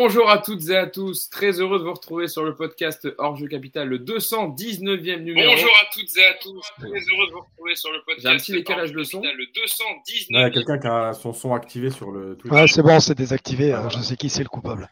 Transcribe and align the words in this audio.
Bonjour 0.00 0.30
à 0.30 0.38
toutes 0.38 0.68
et 0.68 0.76
à 0.76 0.86
tous, 0.86 1.28
très 1.28 1.58
heureux 1.58 1.80
de 1.80 1.82
vous 1.82 1.92
retrouver 1.92 2.28
sur 2.28 2.44
le 2.44 2.54
podcast 2.54 3.08
Hors 3.18 3.34
Jeu 3.34 3.48
Capital, 3.48 3.88
le 3.88 3.98
219e 3.98 5.22
numéro. 5.24 5.50
Bonjour 5.50 5.72
à 5.82 5.86
toutes 5.92 6.16
et 6.16 6.24
à 6.24 6.34
tous, 6.34 6.60
très 6.78 6.86
heureux 6.86 7.26
de 7.26 7.32
vous 7.32 7.40
retrouver 7.40 7.74
sur 7.74 7.90
le 7.90 7.98
podcast. 8.06 8.20
J'ai 8.22 8.28
un 8.28 8.36
petit 8.36 8.52
décalage 8.52 8.92
de 8.92 9.02
son. 9.02 9.20
Le 9.20 9.52
219. 9.52 10.26
Il 10.30 10.36
y 10.36 10.38
a 10.38 10.50
quelqu'un 10.50 10.78
qui 10.78 10.86
a 10.86 11.12
son 11.14 11.32
son 11.32 11.52
activé 11.52 11.90
sur 11.90 12.12
le 12.12 12.36
Twitch. 12.36 12.52
Ouais, 12.52 12.68
c'est 12.68 12.82
bon, 12.82 13.00
c'est 13.00 13.16
désactivé. 13.16 13.72
alors 13.72 13.90
je 13.90 13.98
sais 13.98 14.16
qui 14.16 14.30
c'est 14.30 14.44
le 14.44 14.48
coupable. 14.48 14.88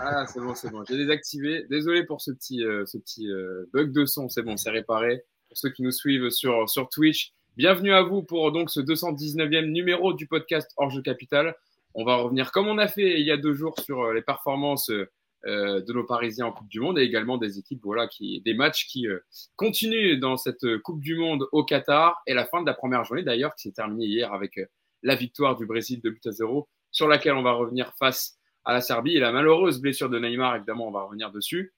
Ah, 0.00 0.24
c'est 0.32 0.38
bon, 0.38 0.54
c'est 0.54 0.70
bon. 0.70 0.84
J'ai 0.88 0.98
désactivé. 0.98 1.64
Désolé 1.68 2.04
pour 2.04 2.20
ce 2.20 2.30
petit, 2.30 2.62
euh, 2.62 2.86
ce 2.86 2.96
petit 2.96 3.28
euh, 3.28 3.68
bug 3.72 3.90
de 3.90 4.06
son. 4.06 4.28
C'est 4.28 4.42
bon, 4.42 4.56
c'est 4.56 4.70
réparé. 4.70 5.24
Pour 5.48 5.58
ceux 5.58 5.70
qui 5.70 5.82
nous 5.82 5.90
suivent 5.90 6.30
sur, 6.30 6.70
sur 6.70 6.88
Twitch, 6.90 7.32
bienvenue 7.56 7.92
à 7.92 8.02
vous 8.02 8.22
pour 8.22 8.52
donc 8.52 8.70
ce 8.70 8.78
219e 8.78 9.72
numéro 9.72 10.12
du 10.12 10.28
podcast 10.28 10.70
Hors 10.76 10.90
Jeu 10.90 11.02
Capital. 11.02 11.56
On 11.94 12.04
va 12.04 12.16
revenir 12.16 12.50
comme 12.50 12.66
on 12.66 12.78
a 12.78 12.88
fait 12.88 13.20
il 13.20 13.26
y 13.26 13.30
a 13.30 13.36
deux 13.36 13.54
jours 13.54 13.78
sur 13.80 14.02
euh, 14.02 14.14
les 14.14 14.22
performances 14.22 14.90
euh, 14.90 15.80
de 15.80 15.92
nos 15.92 16.04
Parisiens 16.04 16.46
en 16.46 16.52
Coupe 16.52 16.68
du 16.68 16.80
Monde 16.80 16.98
et 16.98 17.02
également 17.02 17.38
des 17.38 17.58
équipes, 17.58 17.82
voilà, 17.84 18.08
qui, 18.08 18.40
des 18.40 18.54
matchs 18.54 18.86
qui 18.86 19.06
euh, 19.06 19.20
continuent 19.56 20.18
dans 20.18 20.36
cette 20.36 20.78
Coupe 20.78 21.00
du 21.00 21.16
Monde 21.16 21.46
au 21.52 21.64
Qatar 21.64 22.20
et 22.26 22.34
la 22.34 22.46
fin 22.46 22.62
de 22.62 22.66
la 22.66 22.74
première 22.74 23.04
journée 23.04 23.22
d'ailleurs 23.22 23.54
qui 23.54 23.68
s'est 23.68 23.74
terminée 23.74 24.06
hier 24.06 24.32
avec 24.32 24.58
la 25.02 25.14
victoire 25.14 25.56
du 25.56 25.66
Brésil 25.66 26.00
de 26.02 26.10
but 26.10 26.26
à 26.26 26.32
zéro 26.32 26.68
sur 26.90 27.08
laquelle 27.08 27.34
on 27.34 27.42
va 27.42 27.52
revenir 27.52 27.92
face 27.98 28.38
à 28.64 28.72
la 28.72 28.80
Serbie 28.80 29.16
et 29.16 29.20
la 29.20 29.32
malheureuse 29.32 29.80
blessure 29.80 30.08
de 30.08 30.18
Neymar, 30.18 30.56
évidemment, 30.56 30.88
on 30.88 30.90
va 30.90 31.02
revenir 31.02 31.30
dessus. 31.30 31.74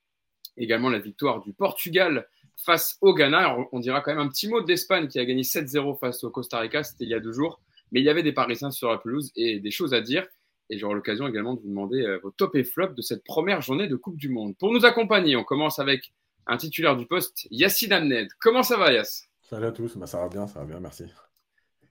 Également 0.56 0.89
la 0.89 1.01
victoire 1.01 1.42
du 1.42 1.53
Portugal 1.53 2.28
face 2.56 2.97
au 3.01 3.12
Ghana. 3.12 3.56
On 3.73 3.80
dira 3.80 4.01
quand 4.01 4.12
même 4.14 4.25
un 4.25 4.28
petit 4.28 4.48
mot 4.48 4.61
de 4.61 5.06
qui 5.06 5.19
a 5.19 5.25
gagné 5.25 5.42
7-0 5.42 5.98
face 5.98 6.25
au 6.25 6.30
Costa 6.30 6.61
Rica, 6.61 6.83
c'était 6.84 7.05
il 7.05 7.11
y 7.11 7.14
a 7.14 7.20
deux 7.20 7.33
jours. 7.33 7.61
Mais 7.92 8.01
il 8.01 8.05
y 8.05 8.09
avait 8.09 8.23
des 8.23 8.33
Parisiens 8.33 8.70
sur 8.70 8.91
la 8.91 8.98
pelouse 8.98 9.31
et 9.37 9.61
des 9.61 9.70
choses 9.70 9.95
à 9.95 10.01
dire. 10.01 10.27
Et 10.70 10.79
j'aurai 10.79 10.95
l'occasion 10.95 11.29
également 11.29 11.55
de 11.55 11.61
vous 11.61 11.69
demander 11.69 12.03
euh, 12.03 12.19
vos 12.23 12.31
top 12.33 12.56
et 12.56 12.65
flop 12.65 12.89
de 12.95 13.03
cette 13.03 13.23
première 13.25 13.61
journée 13.61 13.87
de 13.87 13.95
Coupe 13.97 14.17
du 14.17 14.29
Monde. 14.29 14.56
Pour 14.59 14.73
nous 14.73 14.84
accompagner, 14.84 15.37
on 15.37 15.45
commence 15.45 15.79
avec 15.79 16.12
un 16.48 16.57
titulaire 16.57 16.97
du 16.97 17.07
poste, 17.07 17.47
Yassine 17.51 17.92
Amned. 17.92 18.29
Comment 18.41 18.62
ça 18.64 18.77
va, 18.77 18.92
Yass 18.92 19.25
Salut 19.42 19.67
à 19.67 19.73
tous, 19.73 19.97
bah, 19.97 20.07
ça 20.07 20.19
va 20.19 20.29
bien, 20.29 20.47
ça 20.48 20.59
va 20.61 20.64
bien, 20.64 20.81
merci. 20.81 21.05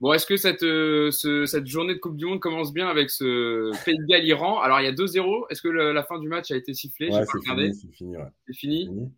Bon, 0.01 0.11
est-ce 0.11 0.25
que 0.25 0.35
cette, 0.35 0.63
euh, 0.63 1.09
ce- 1.11 1.45
cette 1.45 1.67
journée 1.67 1.93
de 1.95 1.99
Coupe 1.99 2.17
du 2.17 2.25
Monde 2.25 2.41
commence 2.41 2.73
bien 2.73 2.87
avec 2.89 3.09
ce 3.09 3.71
Pays 3.85 3.97
de 3.97 4.03
Galles-Iran 4.05 4.59
Alors, 4.59 4.81
il 4.81 4.83
y 4.83 4.87
a 4.87 4.91
2-0. 4.91 5.47
Est-ce 5.49 5.61
que 5.61 5.69
le- 5.69 5.93
la 5.93 6.03
fin 6.03 6.19
du 6.19 6.27
match 6.27 6.51
a 6.51 6.57
été 6.57 6.73
sifflée? 6.73 7.09
Ouais, 7.09 7.23
c'est 7.25 7.41
fini, 7.49 7.73
c'est 7.75 7.91
fini, 7.95 8.17
ouais. 8.17 8.23
C'est 8.47 8.53
fini? 8.57 8.85
Fini. 8.87 9.11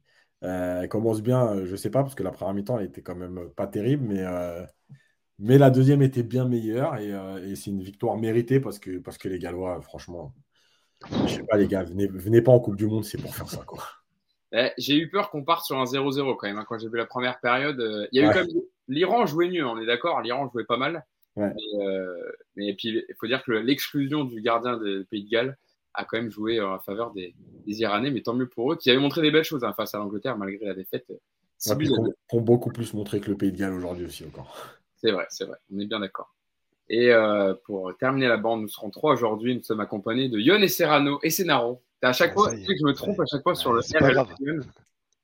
Euh, 0.44 0.82
elle 0.84 0.90
commence 0.90 1.24
bien, 1.24 1.48
euh, 1.56 1.66
je 1.66 1.76
sais 1.76 1.90
pas, 1.90 2.04
parce 2.04 2.14
que 2.14 2.22
la 2.22 2.30
première 2.30 2.54
mi-temps, 2.54 2.78
elle 2.78 2.86
était 2.86 3.02
quand 3.02 3.16
même 3.16 3.50
pas 3.56 3.66
terrible, 3.66 4.06
mais, 4.08 4.22
euh, 4.22 4.64
mais 5.40 5.58
la 5.58 5.70
deuxième 5.70 6.02
était 6.02 6.24
bien 6.24 6.46
meilleure 6.48 6.98
et, 6.98 7.14
euh, 7.14 7.46
et 7.48 7.56
c'est 7.56 7.70
une 7.72 7.82
victoire 7.84 8.18
méritée 8.18 8.60
parce 8.60 8.80
que, 8.80 9.00
parce 9.00 9.18
que 9.18 9.30
les 9.30 9.40
Gallois, 9.40 9.82
franchement, 9.82 10.34
je 11.26 11.28
sais 11.36 11.44
pas, 11.44 11.58
les 11.58 11.68
gars, 11.68 11.84
venez, 11.84 12.08
venez 12.08 12.42
pas 12.42 12.52
en 12.52 12.60
Coupe 12.60 12.76
du 12.76 12.88
Monde, 12.88 13.04
c'est 13.06 13.22
pour 13.22 13.36
faire 13.36 13.50
ça, 13.50 13.64
quoi. 13.66 13.84
Eh, 14.54 14.70
J'ai 14.78 14.96
eu 14.98 15.10
peur 15.10 15.30
qu'on 15.30 15.44
parte 15.44 15.66
sur 15.66 15.78
un 15.78 15.86
0-0 15.86 16.36
quand 16.38 16.48
même. 16.48 16.58
hein, 16.58 16.66
quand 16.68 16.80
j'ai 16.80 16.88
vu 16.90 16.98
la 16.98 17.06
première 17.06 17.40
période, 17.40 17.80
Euh, 17.80 18.08
il 18.12 18.20
y 18.20 18.24
a 18.24 18.26
eu 18.26 18.28
Ouais. 18.28 18.34
quand 18.34 18.40
même 18.46 18.62
l'Iran 18.88 19.26
jouait 19.26 19.50
mieux. 19.50 19.66
On 19.68 19.78
est 19.80 19.86
d'accord. 19.86 20.22
L'Iran 20.22 20.50
jouait 20.52 20.64
pas 20.66 20.78
mal. 20.78 21.06
Ouais. 21.36 21.52
Mais, 21.54 21.86
euh, 21.86 22.32
mais 22.56 22.74
puis 22.74 22.90
il 23.08 23.16
faut 23.20 23.28
dire 23.28 23.44
que 23.44 23.52
l'exclusion 23.52 24.24
du 24.24 24.42
gardien 24.42 24.78
des 24.78 25.04
Pays 25.12 25.26
de 25.26 25.30
Galles 25.30 25.58
a 25.94 26.06
quand 26.06 26.18
même 26.18 26.32
joué 26.32 26.62
en 26.62 26.80
faveur 26.80 27.12
des, 27.14 27.36
des 27.66 27.80
Iranais. 27.82 28.10
Mais 28.12 28.22
tant 28.22 28.34
mieux 28.34 28.48
pour 28.50 28.72
eux 28.72 28.78
qui 28.78 28.90
avaient 28.90 29.00
montré 29.00 29.22
des 29.22 29.32
belles 29.32 29.44
choses 29.44 29.64
hein, 29.66 29.74
face 29.74 29.94
à 29.94 29.98
l'Angleterre 30.00 30.38
malgré 30.38 30.66
la 30.66 30.74
défaite. 30.74 31.06
Ouais, 31.10 31.76
deux. 31.76 32.14
qu'on 32.30 32.42
beaucoup 32.42 32.72
plus 32.72 32.94
montré 32.94 33.20
que 33.20 33.30
le 33.30 33.38
Pays 33.38 33.52
de 33.52 33.58
Galles 33.58 33.74
aujourd'hui 33.74 34.06
aussi 34.06 34.26
encore. 34.26 34.56
C'est 34.98 35.12
vrai, 35.12 35.26
c'est 35.30 35.46
vrai. 35.46 35.58
On 35.74 35.80
est 35.80 35.86
bien 35.86 36.00
d'accord. 36.00 36.34
Et 36.90 37.12
euh, 37.12 37.54
pour 37.66 37.96
terminer 37.98 38.28
la 38.28 38.38
bande, 38.38 38.62
nous 38.62 38.70
serons 38.70 38.90
trois 38.90 39.14
aujourd'hui. 39.14 39.56
Nous 39.56 39.64
sommes 39.64 39.82
accompagnés 39.82 40.30
de 40.30 40.40
Yon 40.40 40.62
et 40.62 40.68
Serrano 40.68 41.20
et 41.24 41.30
Senaro. 41.30 41.82
À 42.02 42.14
chaque 42.14 42.32
Ah, 42.32 42.34
fois, 42.34 42.52
tu 42.52 42.62
sais 42.62 42.74
que 42.74 42.80
je 42.80 42.86
me 42.86 42.94
trompe 42.94 43.20
à 43.20 43.26
chaque 43.26 43.44
fois 43.44 43.56
sur 43.56 43.74
le. 43.74 43.82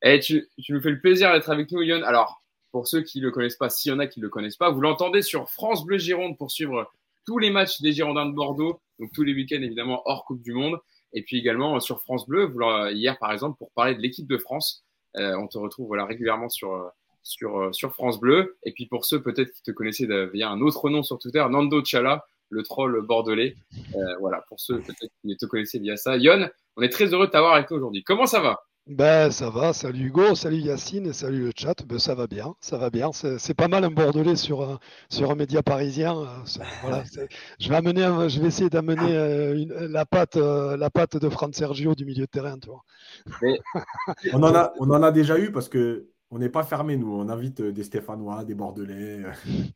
Et 0.01 0.19
tu, 0.19 0.50
tu 0.62 0.73
nous 0.73 0.81
fais 0.81 0.91
le 0.91 1.00
plaisir 1.00 1.31
d'être 1.31 1.50
avec 1.50 1.72
nous, 1.72 1.81
Yon. 1.81 2.03
Alors, 2.03 2.44
pour 2.72 2.88
ceux 2.88 3.01
qui 3.01 3.19
ne 3.19 3.25
le 3.25 3.31
connaissent 3.31 3.56
pas, 3.56 3.69
s'il 3.69 3.91
y 3.91 3.95
en 3.95 4.00
a 4.00 4.07
qui 4.07 4.19
ne 4.19 4.25
le 4.25 4.29
connaissent 4.29 4.57
pas, 4.57 4.69
vous 4.69 4.81
l'entendez 4.81 5.22
sur 5.22 5.50
France 5.50 5.85
Bleu 5.85 5.97
Gironde 5.97 6.38
pour 6.38 6.51
suivre 6.51 6.91
tous 7.25 7.38
les 7.38 7.51
matchs 7.51 7.79
des 7.81 7.94
Girondins 7.94 8.25
de 8.25 8.33
Bordeaux, 8.33 8.81
donc 9.00 9.12
tous 9.13 9.23
les 9.23 9.33
week-ends 9.33 9.62
évidemment 9.62 10.01
hors 10.06 10.25
Coupe 10.25 10.41
du 10.41 10.51
Monde, 10.51 10.78
et 11.13 11.22
puis 11.22 11.38
également 11.38 11.78
euh, 11.78 11.79
sur 11.79 12.01
France 12.01 12.28
Bleu, 12.28 12.53
hier 12.91 13.17
par 13.17 13.31
exemple 13.31 13.57
pour 13.57 13.72
parler 13.72 13.95
de 13.95 14.01
l'équipe 14.01 14.28
de 14.28 14.38
France, 14.38 14.83
Euh, 15.16 15.38
on 15.38 15.47
te 15.47 15.59
retrouve 15.59 15.88
voilà 15.88 16.06
régulièrement 16.06 16.50
sur 16.50 16.91
sur 17.23 17.57
euh, 17.59 17.72
sur 17.72 17.94
France 17.94 18.19
Bleu, 18.19 18.57
et 18.63 18.72
puis 18.73 18.85
pour 18.85 19.06
ceux 19.06 19.22
peut-être 19.22 19.51
qui 19.51 19.63
te 19.63 19.72
connaissaient 19.72 20.07
via 20.28 20.50
un 20.50 20.61
autre 20.61 20.89
nom 20.89 21.03
sur 21.03 21.17
Twitter, 21.17 21.44
Nando 21.50 21.84
Chala, 21.84 22.25
le 22.50 22.61
troll 22.63 23.01
bordelais, 23.06 23.56
Euh, 23.95 24.00
voilà 24.19 24.44
pour 24.47 24.59
ceux 24.59 24.79
peut-être 24.81 25.11
qui 25.25 25.38
te 25.38 25.45
connaissaient 25.45 25.79
via 25.79 25.97
ça. 25.97 26.17
Yon, 26.17 26.50
on 26.78 26.81
est 26.81 26.89
très 26.89 27.07
heureux 27.13 27.28
de 27.28 27.31
t'avoir 27.31 27.53
avec 27.56 27.72
nous 27.72 27.78
aujourd'hui. 27.78 28.03
Comment 28.03 28.25
ça 28.25 28.39
va? 28.41 28.59
Ben 28.85 29.31
ça 29.31 29.50
va, 29.50 29.72
salut 29.72 30.07
Hugo, 30.07 30.35
salut 30.35 30.57
Yacine 30.57 31.07
et 31.07 31.13
salut 31.13 31.45
le 31.45 31.51
chat. 31.56 31.73
Ben 31.85 31.97
ça 32.00 32.16
va 32.16 32.28
bien, 32.28 32.53
ça 32.59 32.78
va 32.78 32.89
bien. 32.89 33.13
C'est 33.13 33.38
c'est 33.39 33.53
pas 33.53 33.69
mal 33.69 33.85
un 33.85 33.89
Bordelais 33.91 34.35
sur 34.35 34.62
un, 34.62 34.78
sur 35.09 35.31
un 35.31 35.35
média 35.35 35.63
parisien. 35.63 36.17
euh, 36.19 36.25
c'est- 36.45 36.59
Voilà, 36.81 37.06
c'est- 37.06 37.29
je 37.62 37.69
vais 37.69 37.75
amener, 37.78 38.01
je 38.28 38.41
vais 38.41 38.47
essayer 38.47 38.69
d'amener 38.69 39.16
euh, 39.16 39.56
une- 39.57 39.73
la 39.73 40.06
patte, 40.06 40.35
euh, 40.35 40.75
la 40.75 40.89
patte 40.89 41.16
de 41.16 41.29
Fran 41.29 41.50
Sergio 41.53 41.95
du 41.95 42.03
milieu 42.03 42.25
de 42.25 42.29
terrain, 42.29 42.57
tu 42.59 42.67
vois. 42.67 42.83
On 44.33 44.44
en 44.44 44.53
a, 44.53 44.73
on 44.79 44.89
en 44.91 45.01
a 45.01 45.12
déjà 45.12 45.38
eu 45.39 45.51
parce 45.53 45.69
que 45.69 46.07
on 46.33 46.39
n'est 46.39 46.49
pas 46.49 46.63
fermé, 46.63 46.97
nous. 46.97 47.13
On 47.13 47.29
invite 47.29 47.61
euh, 47.61 47.71
des 47.71 47.83
Stéphanois, 47.83 48.44
des 48.44 48.55
Bordelais. 48.55 49.23
euh. 49.23 49.31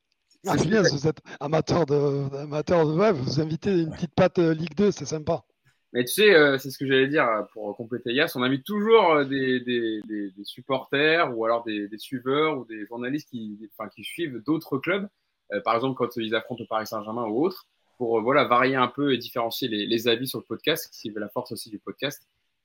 Ah, 0.46 0.56
c'est 0.58 0.68
bien, 0.68 0.82
vous 0.82 1.08
êtes 1.08 1.20
amateur 1.42 1.86
de, 1.86 2.34
amateur 2.38 2.88
de, 2.88 2.94
ouais, 2.94 3.12
vous 3.12 3.42
invitez 3.42 3.82
une 3.82 3.90
petite 3.90 4.14
patte 4.14 4.38
euh, 4.40 4.54
Ligue 4.54 4.76
2, 4.76 4.92
c'est 4.92 5.04
sympa. 5.06 5.44
Mais 5.92 6.06
tu 6.06 6.14
sais, 6.14 6.34
euh, 6.36 6.58
c'est 6.58 6.70
ce 6.70 6.78
que 6.78 6.86
j'allais 6.86 7.08
dire 7.08 7.28
pour 7.54 7.76
compléter 7.76 8.14
Yass, 8.14 8.36
on 8.36 8.44
invite 8.44 8.64
toujours 8.64 9.26
des, 9.26 9.60
des, 9.62 10.00
des, 10.08 10.32
des 10.32 10.44
supporters 10.44 11.36
ou 11.36 11.44
alors 11.44 11.64
des, 11.64 11.88
des 11.88 11.98
suiveurs 11.98 12.60
ou 12.60 12.66
des 12.66 12.86
journalistes 12.86 13.30
qui, 13.30 13.58
enfin, 13.78 13.90
qui 13.90 14.04
suivent 14.04 14.42
d'autres 14.46 14.78
clubs, 14.78 15.08
euh, 15.54 15.60
par 15.62 15.76
exemple 15.76 15.96
quand 15.98 16.16
ils 16.18 16.36
affrontent 16.36 16.62
le 16.64 16.68
Paris 16.68 16.88
Saint-Germain 16.88 17.26
ou 17.26 17.44
autre, 17.46 17.66
pour 17.98 18.20
euh, 18.20 18.22
voilà, 18.22 18.46
varier 18.46 18.76
un 18.76 18.88
peu 18.88 19.14
et 19.14 19.18
différencier 19.18 19.68
les, 19.68 19.86
les 19.86 20.08
avis 20.08 20.28
sur 20.28 20.40
le 20.40 20.46
podcast, 20.46 20.88
c'est 20.92 21.12
la 21.16 21.30
force 21.30 21.52
aussi 21.52 21.70
du 21.70 21.80
podcast, 21.80 22.22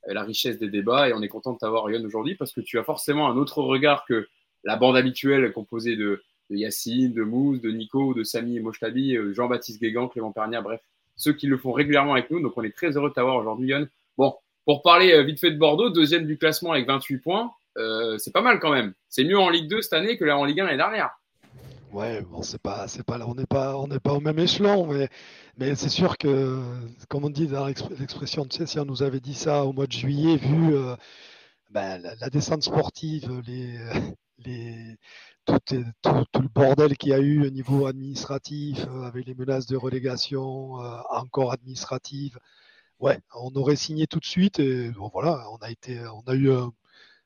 la 0.07 0.23
richesse 0.23 0.59
des 0.59 0.69
débats, 0.69 1.09
et 1.09 1.13
on 1.13 1.23
est 1.23 1.29
content 1.29 1.53
de 1.53 1.59
t'avoir 1.59 1.91
Yann 1.91 2.05
aujourd'hui 2.05 2.35
parce 2.35 2.53
que 2.53 2.61
tu 2.61 2.79
as 2.79 2.85
forcément 2.85 3.29
un 3.29 3.37
autre 3.37 3.63
regard 3.63 4.05
que 4.05 4.29
la 4.65 4.77
bande 4.77 4.97
habituelle 4.97 5.53
composée 5.53 5.97
de, 5.97 6.23
Yacine, 6.51 7.13
de 7.13 7.23
Mousse, 7.23 7.61
de 7.61 7.71
Nico, 7.71 8.15
de 8.15 8.23
Samy 8.25 8.57
et 8.57 8.61
Mochtabi, 8.61 9.17
euh, 9.17 9.33
Jean-Baptiste 9.33 9.81
Guégan, 9.81 10.09
Clément 10.09 10.33
Pernière, 10.33 10.63
bref, 10.63 10.81
ceux 11.17 11.33
qui 11.33 11.47
le 11.47 11.57
font 11.57 11.73
régulièrement 11.73 12.13
avec 12.13 12.31
nous. 12.31 12.41
Donc, 12.41 12.53
on 12.57 12.63
est 12.63 12.77
très 12.77 12.97
heureux 12.97 13.09
de 13.09 13.15
t'avoir 13.15 13.37
aujourd'hui, 13.37 13.69
Yann. 13.69 13.89
Bon, 14.19 14.35
pour 14.65 14.83
parler 14.83 15.13
euh, 15.13 15.23
vite 15.23 15.41
fait 15.41 15.51
de 15.51 15.59
Bordeaux, 15.59 15.91
deuxième 15.91 16.27
du 16.27 16.37
classement 16.37 16.73
avec 16.73 16.87
28 16.87 17.19
points, 17.19 17.53
euh, 17.79 18.19
c'est 18.19 18.33
pas 18.33 18.43
mal 18.43 18.61
quand 18.61 18.71
même. 18.71 18.93
C'est 19.09 19.25
mieux 19.25 19.39
en 19.39 19.49
Ligue 19.49 19.69
2 19.69 19.83
cette 19.83 19.95
année 19.95 20.19
que 20.19 20.25
là 20.25 20.37
en 20.37 20.45
Ligue 20.45 20.61
1 20.61 20.65
l'année 20.65 20.77
dernière. 20.77 21.11
Ouais, 21.93 22.23
bon, 22.23 22.43
c'est 22.43 22.59
pas, 22.61 22.89
c'est 22.89 23.03
pas 23.03 23.19
on 23.27 23.35
n'est 23.35 23.45
pas, 23.47 23.77
on 23.77 23.87
n'est 23.87 24.01
pas 24.01 24.15
au 24.15 24.21
même 24.21 24.39
échelon, 24.39 24.87
mais, 24.87 25.09
mais 25.59 25.75
c'est 25.75 25.91
sûr 25.91 26.17
que, 26.17 26.59
comme 27.09 27.25
on 27.25 27.31
dit 27.31 27.47
dans 27.49 27.67
l'exp- 27.67 27.91
l'expression, 27.99 28.47
tu 28.47 28.57
sais, 28.57 28.67
si 28.67 28.79
on 28.81 28.87
nous 28.87 29.03
avait 29.03 29.21
dit 29.21 29.35
ça 29.35 29.65
au 29.67 29.73
mois 29.75 29.87
de 29.87 29.93
juillet, 29.93 30.37
vu 30.39 30.75
euh, 30.75 30.97
ben, 31.71 32.03
la, 32.21 32.31
descente 32.31 32.63
sportive, 32.65 33.43
les, 33.47 33.79
les, 34.39 34.97
tout, 35.47 35.59
le 36.41 36.49
bordel 36.49 36.97
qu'il 36.97 37.11
y 37.11 37.15
a 37.15 37.21
eu 37.21 37.47
au 37.47 37.51
niveau 37.51 37.87
administratif, 37.87 38.81
euh, 38.89 39.03
avec 39.05 39.27
les 39.27 39.35
menaces 39.35 39.67
de 39.67 39.77
relégation, 39.77 40.81
euh, 40.85 40.99
encore 41.11 41.53
administrative, 41.53 42.39
ouais, 43.01 43.21
on 43.37 43.51
aurait 43.57 43.77
signé 43.77 44.07
tout 44.09 44.21
de 44.21 44.27
suite 44.27 44.61
et 44.61 44.91
bon, 44.93 45.11
voilà, 45.13 45.45
on 45.53 45.59
a 45.59 45.71
été, 45.71 46.01
on 46.09 46.23
a 46.29 46.35
eu, 46.37 46.51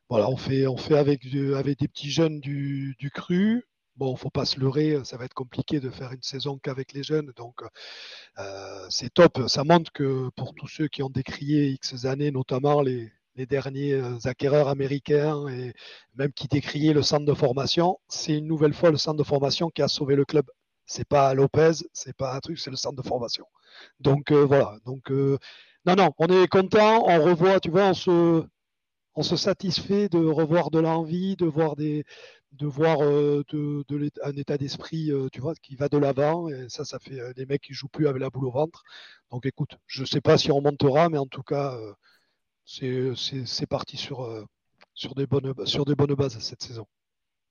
voilà, 0.09 0.29
on 0.31 0.37
fait, 0.37 0.67
on 0.67 0.77
fait 0.77 0.99
avec, 0.99 1.25
avec 1.57 1.79
des 1.79 1.89
petits 1.89 2.11
jeunes 2.11 2.41
du, 2.41 2.95
du 2.99 3.11
cru. 3.11 3.65
Bon, 3.97 4.15
faut 4.15 4.29
pas 4.31 4.45
se 4.45 4.61
leurrer, 4.61 5.01
ça 5.05 5.17
va 5.17 5.25
être 5.25 5.33
compliqué 5.33 5.81
de 5.81 5.89
faire 5.89 6.13
une 6.13 6.23
saison 6.23 6.59
qu'avec 6.59 6.93
les 6.93 7.03
jeunes, 7.03 7.33
donc 7.35 7.63
euh, 8.39 8.87
c'est 8.91 9.13
top. 9.13 9.49
Ça 9.49 9.65
montre 9.65 9.91
que 9.93 10.29
pour 10.37 10.55
tous 10.55 10.69
ceux 10.69 10.89
qui 10.89 11.03
ont 11.03 11.09
décrié 11.09 11.69
X 11.69 12.05
années, 12.05 12.31
notamment 12.31 12.83
les, 12.83 13.11
derniers 13.37 13.95
euh, 13.95 14.19
acquéreurs 14.25 14.69
américains 14.69 15.49
et 15.49 15.73
même 16.15 16.33
qui 16.33 16.47
décriaient 16.49 16.93
le 16.93 17.03
centre 17.03 17.25
de 17.25 17.35
formation, 17.35 17.99
c'est 18.09 18.37
une 18.37 18.47
nouvelle 18.47 18.75
fois 18.75 18.91
le 18.91 18.99
centre 18.99 19.19
de 19.19 19.25
formation 19.25 19.71
qui 19.71 19.83
a 19.83 19.89
sauvé 19.89 20.15
le 20.15 20.27
club. 20.27 20.47
C'est 20.87 21.09
pas 21.09 21.33
Lopez, 21.35 21.73
c'est 21.93 22.17
pas 22.17 22.35
un 22.35 22.41
truc, 22.41 22.59
c'est 22.59 22.71
le 22.71 22.77
centre 22.77 23.03
de 23.03 23.07
formation. 23.09 23.47
Donc 24.01 24.31
euh, 24.31 24.45
voilà. 24.45 24.77
Donc 24.85 25.11
non, 25.11 25.95
non, 25.97 26.11
on 26.19 26.27
est 26.27 26.49
content, 26.49 27.05
on 27.07 27.23
revoit, 27.25 27.61
tu 27.61 27.71
vois, 27.71 27.93
on 29.15 29.23
se 29.23 29.37
satisfait 29.37 30.09
de 30.09 30.19
revoir 30.19 30.71
de 30.71 30.81
l'envie, 30.81 31.37
de 31.37 31.47
voir 31.47 31.77
des, 31.77 32.05
de 32.57 32.67
voir 32.67 33.03
euh, 33.03 33.43
un 34.23 34.33
état 34.33 34.59
d'esprit, 34.59 35.11
euh, 35.11 35.29
qui 35.63 35.77
va 35.77 35.89
de 35.89 35.99
l'avant. 35.99 36.49
Et 36.49 36.69
ça, 36.69 36.85
ça 36.85 36.99
fait 36.99 37.21
euh, 37.21 37.33
des 37.33 37.47
mecs 37.47 37.63
qui 37.63 37.75
jouent 37.75 37.89
plus 37.89 38.09
avec 38.09 38.21
la 38.21 38.31
boule 38.31 38.47
au 38.47 38.51
ventre. 38.51 38.83
Donc 39.31 39.47
écoute, 39.47 39.79
je 39.87 40.05
sais 40.05 40.21
pas 40.21 40.39
si 40.39 40.51
on 40.51 40.61
montera, 40.61 41.09
mais 41.09 41.19
en 41.19 41.27
tout 41.27 41.43
cas, 41.43 41.77
euh, 42.83 43.15
c'est, 43.15 43.67
parti 43.67 43.97
sur, 43.97 44.23
euh, 44.23 44.45
sur, 44.95 45.15
des 45.15 45.27
bonnes, 45.27 45.53
bases 46.15 46.39
cette 46.39 46.63
saison. 46.63 46.87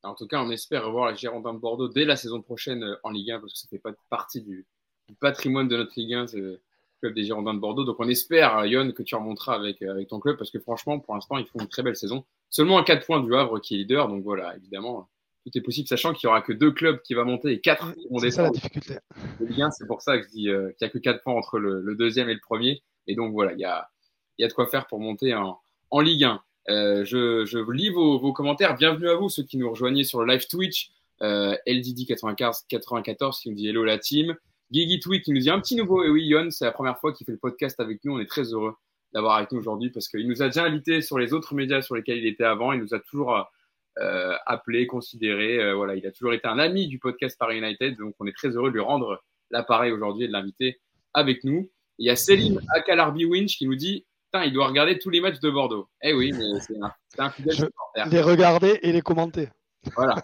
En 0.04 0.14
tout 0.14 0.28
cas, 0.28 0.42
on 0.42 0.52
espère 0.52 0.86
revoir 0.86 1.12
les 1.12 1.18
Girondins 1.18 1.54
de 1.54 1.60
Bordeaux 1.60 1.88
dès 1.88 2.06
la 2.06 2.16
saison 2.16 2.42
prochaine 2.42 2.84
euh, 2.84 2.96
en 3.04 3.10
Ligue 3.10 3.32
1 3.32 3.40
parce 3.40 3.54
que 3.54 3.60
ça 3.60 3.68
fait 3.70 3.80
pas 3.80 3.92
partie 4.10 4.42
du 4.42 4.68
patrimoine 5.20 5.68
de 5.68 5.78
notre 5.78 5.94
Ligue 5.96 6.14
1. 6.14 6.26
C'est- 6.96 7.00
club 7.02 7.14
des 7.14 7.24
Girondins 7.24 7.54
de 7.54 7.60
Bordeaux. 7.60 7.84
Donc 7.84 7.98
on 8.00 8.08
espère, 8.08 8.66
Yon, 8.66 8.92
que 8.92 9.04
tu 9.04 9.16
remonteras 9.16 9.56
avec, 9.56 9.82
avec 9.82 10.08
ton 10.08 10.20
club 10.20 10.38
parce 10.38 10.52
que 10.52 10.60
franchement, 10.60 11.00
pour 11.00 11.16
l'instant, 11.16 11.38
ils 11.38 11.46
font 11.46 11.60
une 11.60 11.68
très 11.68 11.84
belle 11.84 11.96
saison. 11.96 12.26
Seulement 12.50 12.78
à 12.78 12.84
4 12.84 13.06
points 13.06 13.22
du 13.22 13.36
Havre 13.36 13.60
qui 13.60 13.76
est 13.76 13.78
leader. 13.78 14.08
Donc 14.08 14.24
voilà, 14.24 14.56
évidemment, 14.56 15.10
tout 15.46 15.58
est 15.58 15.62
possible, 15.62 15.88
sachant 15.88 16.14
qu'il 16.14 16.28
n'y 16.28 16.32
aura 16.32 16.42
que 16.42 16.54
deux 16.54 16.72
clubs 16.72 17.02
qui 17.02 17.14
vont 17.14 17.26
monter 17.26 17.52
et 17.52 17.60
quatre 17.60 17.94
qui 17.96 18.08
vont 18.10 18.18
C'est 18.18 18.32
ça 18.32 18.44
la 18.44 18.50
difficulté. 18.50 18.98
C'est 19.72 19.88
pour 19.88 20.02
ça 20.02 20.18
que 20.18 20.24
je 20.24 20.30
dis 20.30 20.50
euh, 20.50 20.72
qu'il 20.78 20.86
n'y 20.86 20.90
a 20.90 20.90
que 20.90 20.98
4 20.98 21.24
points 21.24 21.34
entre 21.34 21.60
le, 21.60 21.82
le, 21.82 21.96
deuxième 21.96 22.30
et 22.30 22.34
le 22.34 22.40
premier. 22.40 22.82
Et 23.08 23.16
donc 23.16 23.32
voilà, 23.34 23.54
il 23.54 23.60
y 23.60 23.66
a, 23.66 23.88
y 24.40 24.44
a 24.44 24.48
de 24.48 24.54
quoi 24.54 24.66
faire 24.68 24.88
pour 24.88 25.00
monter 25.00 25.36
en, 25.36 25.60
en 25.92 26.00
Ligue 26.00 26.24
1. 26.24 26.42
Euh, 26.68 27.06
je, 27.06 27.46
je 27.46 27.60
lis 27.72 27.90
vos, 27.90 28.18
vos, 28.18 28.34
commentaires. 28.34 28.76
Bienvenue 28.76 29.10
à 29.10 29.16
vous, 29.16 29.30
ceux 29.30 29.44
qui 29.44 29.58
nous 29.58 29.70
rejoignez 29.70 30.04
sur 30.04 30.24
le 30.24 30.34
live 30.34 30.48
Twitch. 30.48 30.92
Euh, 31.22 31.56
LDD94 31.68 33.42
qui 33.42 33.50
nous 33.50 33.56
dit 33.56 33.68
Hello 33.68 33.84
la 33.84 34.00
team. 34.00 34.36
Guigui 34.72 35.00
Tweet 35.00 35.24
qui 35.24 35.32
nous 35.32 35.40
dit 35.40 35.50
un 35.50 35.60
petit 35.60 35.76
nouveau. 35.76 36.04
Et 36.04 36.10
oui, 36.10 36.26
Yon, 36.26 36.50
c'est 36.52 36.66
la 36.66 36.72
première 36.72 37.00
fois 37.00 37.14
qu'il 37.14 37.26
fait 37.26 37.32
le 37.32 37.38
podcast 37.38 37.80
avec 37.80 38.04
nous. 38.04 38.16
On 38.16 38.20
est 38.20 38.30
très 38.30 38.54
heureux 38.54 38.76
d'avoir 39.14 39.38
avec 39.38 39.52
nous 39.52 39.60
aujourd'hui 39.60 39.90
parce 39.90 40.08
qu'il 40.08 40.28
nous 40.28 40.42
a 40.42 40.48
déjà 40.48 40.64
invité 40.64 41.02
sur 41.02 41.18
les 41.20 41.34
autres 41.34 41.56
médias 41.56 41.82
sur 41.82 41.96
lesquels 41.96 42.18
il 42.18 42.28
était 42.28 42.44
avant. 42.44 42.74
Il 42.74 42.82
nous 42.82 42.94
a 42.94 43.00
toujours 43.00 43.50
euh, 44.00 44.36
appelé, 44.46 44.88
considéré. 44.88 45.60
Euh, 45.60 45.76
voilà, 45.76 45.96
il 45.96 46.06
a 46.06 46.12
toujours 46.12 46.34
été 46.34 46.48
un 46.48 46.60
ami 46.60 46.88
du 46.88 47.00
podcast 47.00 47.38
Paris 47.38 47.60
United. 47.60 47.98
Donc, 47.98 48.16
on 48.20 48.28
est 48.28 48.36
très 48.36 48.50
heureux 48.50 48.70
de 48.70 48.76
lui 48.76 48.82
rendre 48.82 49.24
l'appareil 49.52 49.92
aujourd'hui 49.92 50.26
et 50.26 50.28
de 50.28 50.34
l'inviter 50.34 50.82
avec 51.14 51.44
nous. 51.44 51.70
Il 51.98 52.08
y 52.08 52.10
a 52.10 52.16
Céline 52.16 52.60
Akalarbi 52.74 53.26
Winch 53.26 53.58
qui 53.58 53.68
nous 53.68 53.76
dit 53.76 54.06
il 54.44 54.54
doit 54.54 54.68
regarder 54.68 55.00
tous 55.00 55.10
les 55.10 55.22
matchs 55.22 55.40
de 55.40 55.50
Bordeaux. 55.50 55.88
Eh 56.02 56.14
oui, 56.14 56.34
mais 56.34 56.60
c'est 56.60 56.76
un, 56.82 56.92
un 57.18 57.30
fidèle 57.30 57.54
supporter. 57.54 58.10
Les 58.10 58.22
regarder 58.22 58.80
et 58.82 58.92
les 58.92 59.02
commenter. 59.02 59.50
Voilà. 59.96 60.16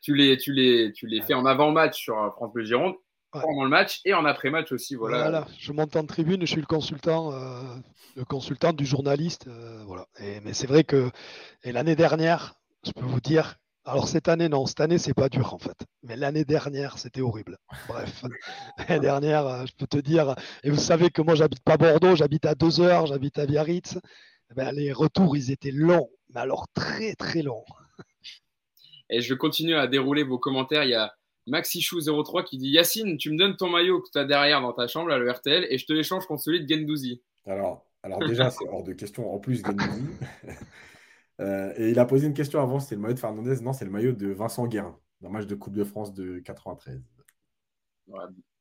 tu 0.00 0.14
les, 0.14 0.36
tu 0.38 0.52
les, 0.52 0.92
tu 0.92 1.06
les 1.06 1.20
fais 1.20 1.34
en 1.34 1.44
avant-match 1.44 2.00
sur 2.00 2.14
France 2.36 2.52
Bleu 2.52 2.64
Gironde. 2.64 2.94
Pendant 3.32 3.64
le 3.64 3.70
match 3.70 4.00
et 4.04 4.14
en 4.14 4.24
après-match 4.24 4.72
aussi. 4.72 4.94
Voilà. 4.94 5.22
voilà. 5.22 5.46
Je 5.58 5.72
monte 5.72 5.96
en 5.96 6.04
tribune, 6.04 6.40
je 6.42 6.46
suis 6.46 6.60
le 6.60 6.66
consultant, 6.66 7.32
euh, 7.32 7.62
le 8.16 8.24
consultant 8.24 8.72
du 8.72 8.86
journaliste. 8.86 9.46
Euh, 9.48 9.82
voilà. 9.86 10.06
Et, 10.20 10.40
mais 10.40 10.52
c'est 10.52 10.66
vrai 10.66 10.84
que 10.84 11.10
l'année 11.64 11.96
dernière, 11.96 12.54
je 12.84 12.92
peux 12.92 13.04
vous 13.04 13.20
dire, 13.20 13.56
alors 13.84 14.08
cette 14.08 14.28
année, 14.28 14.48
non, 14.48 14.66
cette 14.66 14.80
année, 14.80 14.98
c'est 14.98 15.14
pas 15.14 15.28
dur 15.28 15.54
en 15.54 15.58
fait. 15.58 15.76
Mais 16.02 16.16
l'année 16.16 16.44
dernière, 16.44 16.98
c'était 16.98 17.20
horrible. 17.20 17.58
Bref, 17.88 18.22
l'année 18.78 19.00
dernière, 19.00 19.46
euh, 19.46 19.64
je 19.66 19.72
peux 19.74 19.86
te 19.86 19.98
dire, 19.98 20.34
et 20.62 20.70
vous 20.70 20.76
savez 20.76 21.10
que 21.10 21.22
moi, 21.22 21.34
j'habite 21.34 21.62
pas 21.62 21.76
Bordeaux, 21.76 22.16
j'habite 22.16 22.46
à 22.46 22.54
deux 22.54 22.80
heures, 22.80 23.06
j'habite 23.06 23.38
à 23.38 23.46
Biarritz. 23.46 23.98
Eh 24.50 24.54
ben, 24.54 24.72
les 24.72 24.92
retours, 24.92 25.36
ils 25.36 25.50
étaient 25.50 25.70
longs, 25.70 26.08
mais 26.30 26.40
alors 26.40 26.66
très 26.74 27.14
très 27.14 27.42
longs. 27.42 27.64
Et 29.10 29.20
je 29.20 29.34
continue 29.34 29.74
à 29.74 29.86
dérouler 29.86 30.22
vos 30.22 30.38
commentaires. 30.38 30.84
Il 30.84 30.90
y 30.90 30.94
a 30.94 31.14
Maxichou03 31.48 32.44
qui 32.44 32.58
dit 32.58 32.70
Yacine, 32.70 33.16
tu 33.16 33.30
me 33.30 33.38
donnes 33.38 33.56
ton 33.56 33.68
maillot 33.68 34.00
que 34.00 34.10
tu 34.10 34.18
as 34.18 34.24
derrière 34.24 34.60
dans 34.60 34.72
ta 34.72 34.86
chambre, 34.86 35.10
à 35.10 35.18
le 35.18 35.30
RTL, 35.30 35.66
et 35.70 35.78
je 35.78 35.86
te 35.86 35.92
l'échange 35.92 36.26
contre 36.26 36.42
celui 36.42 36.64
de 36.64 36.68
Gendouzi. 36.68 37.22
Alors, 37.46 37.86
alors 38.02 38.18
déjà, 38.26 38.50
c'est 38.50 38.66
hors 38.68 38.84
de 38.84 38.92
question. 38.92 39.32
En 39.32 39.38
plus, 39.38 39.62
Gendouzi. 39.62 40.06
Euh, 41.40 41.72
et 41.76 41.90
il 41.90 41.98
a 42.00 42.04
posé 42.04 42.26
une 42.26 42.34
question 42.34 42.60
avant, 42.60 42.80
c'était 42.80 42.96
le 42.96 43.02
maillot 43.02 43.14
de 43.14 43.20
Fernandez. 43.20 43.60
Non, 43.62 43.72
c'est 43.72 43.84
le 43.84 43.92
maillot 43.92 44.10
de 44.10 44.26
Vincent 44.26 44.66
Guérin, 44.66 44.98
dans 45.20 45.28
le 45.28 45.34
match 45.34 45.46
de 45.46 45.54
Coupe 45.54 45.74
de 45.74 45.84
France 45.84 46.12
de 46.12 46.40
93. 46.40 47.00
Ouais, 48.08 48.18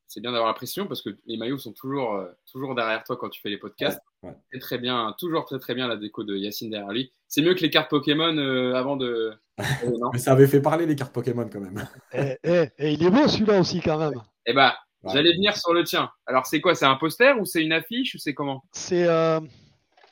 c'est 0.07 0.21
bien 0.21 0.31
d'avoir 0.31 0.47
la 0.47 0.53
pression 0.53 0.87
parce 0.87 1.01
que 1.01 1.09
les 1.25 1.37
maillots 1.37 1.57
sont 1.57 1.73
toujours, 1.73 2.15
euh, 2.15 2.27
toujours 2.49 2.75
derrière 2.75 3.03
toi 3.03 3.17
quand 3.17 3.29
tu 3.29 3.41
fais 3.41 3.49
les 3.49 3.57
podcasts. 3.57 3.99
Ouais, 4.23 4.29
ouais. 4.29 4.35
C'est 4.51 4.59
très 4.59 4.77
bien, 4.77 5.13
toujours 5.19 5.45
très 5.45 5.59
très 5.59 5.75
bien 5.75 5.87
la 5.87 5.97
déco 5.97 6.23
de 6.23 6.35
Yacine 6.35 6.69
derrière 6.69 6.91
lui. 6.91 7.11
C'est 7.27 7.41
mieux 7.41 7.53
que 7.53 7.61
les 7.61 7.69
cartes 7.69 7.89
Pokémon 7.89 8.37
euh, 8.37 8.73
avant 8.73 8.95
de. 8.95 9.33
Non 9.99 10.09
Mais 10.13 10.19
ça 10.19 10.33
avait 10.33 10.47
fait 10.47 10.61
parler 10.61 10.85
les 10.85 10.95
cartes 10.95 11.13
Pokémon 11.13 11.47
quand 11.51 11.59
même. 11.59 11.87
et, 12.13 12.37
et, 12.43 12.69
et, 12.77 12.91
il 12.91 13.03
est 13.05 13.09
beau 13.09 13.27
celui-là 13.27 13.59
aussi 13.59 13.81
quand 13.81 13.97
même. 13.97 14.21
Eh 14.45 14.53
bah, 14.53 14.75
ouais. 15.03 15.13
j'allais 15.13 15.33
venir 15.33 15.55
sur 15.57 15.73
le 15.73 15.83
tien. 15.83 16.09
Alors 16.25 16.45
c'est 16.45 16.61
quoi 16.61 16.75
C'est 16.75 16.85
un 16.85 16.95
poster 16.95 17.39
ou 17.39 17.45
c'est 17.45 17.63
une 17.63 17.73
affiche 17.73 18.15
ou 18.15 18.17
c'est 18.17 18.33
comment? 18.33 18.63
C'est. 18.71 19.07
Euh... 19.07 19.39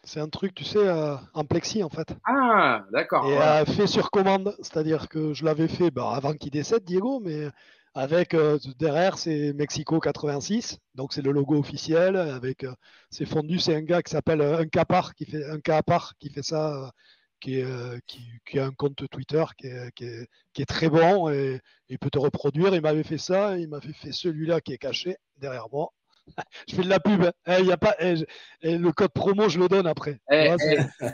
C'est 0.08 0.20
un 0.20 0.30
truc, 0.30 0.54
tu 0.54 0.64
sais, 0.64 0.88
euh, 0.88 1.16
en 1.34 1.46
plexi 1.46 1.82
en 1.82 1.90
fait. 1.90 2.16
Ah, 2.26 2.84
d'accord. 2.94 3.28
Et 3.28 3.42
euh, 3.42 3.66
fait 3.66 3.88
sur 3.88 4.12
commande, 4.12 4.56
c'est-à-dire 4.60 5.10
que 5.10 5.34
je 5.34 5.44
l'avais 5.44 5.68
fait 5.68 5.90
bah, 5.90 6.12
avant 6.14 6.34
qu'il 6.34 6.52
décède, 6.52 6.84
Diego, 6.84 7.20
mais 7.20 7.50
avec 7.96 8.36
euh, 8.36 8.60
derrière 8.78 9.18
c'est 9.18 9.52
Mexico 9.54 10.00
86, 10.00 10.78
donc 10.94 11.12
c'est 11.12 11.24
le 11.24 11.32
logo 11.32 11.58
officiel. 11.58 12.18
Avec 12.18 12.68
c'est 13.10 13.26
fondu, 13.26 13.58
c'est 13.58 13.76
un 13.76 13.82
gars 13.82 14.04
qui 14.04 14.12
s'appelle 14.12 14.44
un 14.44 14.68
Capar 14.68 15.16
qui 15.16 15.26
fait 15.26 15.44
un 15.50 15.60
Capar 15.60 16.14
qui 16.20 16.30
fait 16.30 16.44
ça, 16.44 16.92
qui, 17.46 17.60
est, 17.60 18.02
qui, 18.08 18.24
qui, 18.44 18.58
a 18.58 18.66
un 18.66 18.72
compte 18.72 19.08
Twitter 19.12 19.44
qui 19.56 19.68
est, 19.68 19.94
qui 19.94 20.62
est, 20.62 20.66
très 20.66 20.90
bon 20.90 21.30
et 21.30 21.62
il 21.90 22.00
peut 22.00 22.10
te 22.10 22.18
reproduire. 22.18 22.74
Il 22.74 22.82
m'avait 22.82 23.04
fait 23.04 23.20
ça, 23.20 23.56
il 23.56 23.70
m'avait 23.70 23.94
fait 23.94 24.12
celui-là 24.12 24.62
qui 24.62 24.74
est 24.74 24.80
caché 24.80 25.18
derrière 25.38 25.68
moi 25.72 25.92
je 26.68 26.76
fais 26.76 26.82
de 26.82 26.90
la 26.90 27.00
pub. 27.00 27.24
Eh, 27.46 27.62
y 27.62 27.72
a 27.72 27.78
pas, 27.78 27.96
eh, 28.00 28.16
eh, 28.64 28.80
le 28.80 28.92
code 28.92 29.12
promo, 29.12 29.48
je 29.48 29.60
le 29.60 29.68
donne 29.68 29.86
après. 29.86 30.20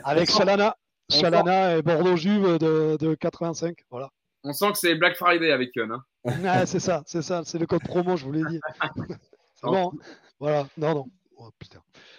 Avec 0.04 0.30
Chalana, 0.30 0.74
Chalana 1.10 1.76
et 1.76 1.82
Bordeaux 1.82 2.16
Juve 2.16 2.56
de, 2.56 2.96
de, 2.98 3.14
85. 3.14 3.76
Voilà. 3.90 4.08
On 4.42 4.54
sent 4.54 4.72
que 4.72 4.78
c'est 4.78 4.94
Black 4.94 5.16
Friday 5.16 5.52
avec 5.52 5.76
Yon. 5.76 5.90
Hein. 5.90 6.02
ah, 6.46 6.64
c'est 6.64 6.80
ça, 6.80 7.02
c'est 7.04 7.20
ça, 7.20 7.42
c'est 7.44 7.58
le 7.58 7.66
code 7.66 7.82
promo, 7.82 8.16
je 8.16 8.24
vous 8.24 8.32
l'ai 8.32 8.44
dit. 8.48 8.58
c'est 9.54 9.66
bon. 9.66 9.92
Hein. 9.94 9.98
Voilà, 10.40 10.66
non, 10.78 10.94
non. 10.94 11.06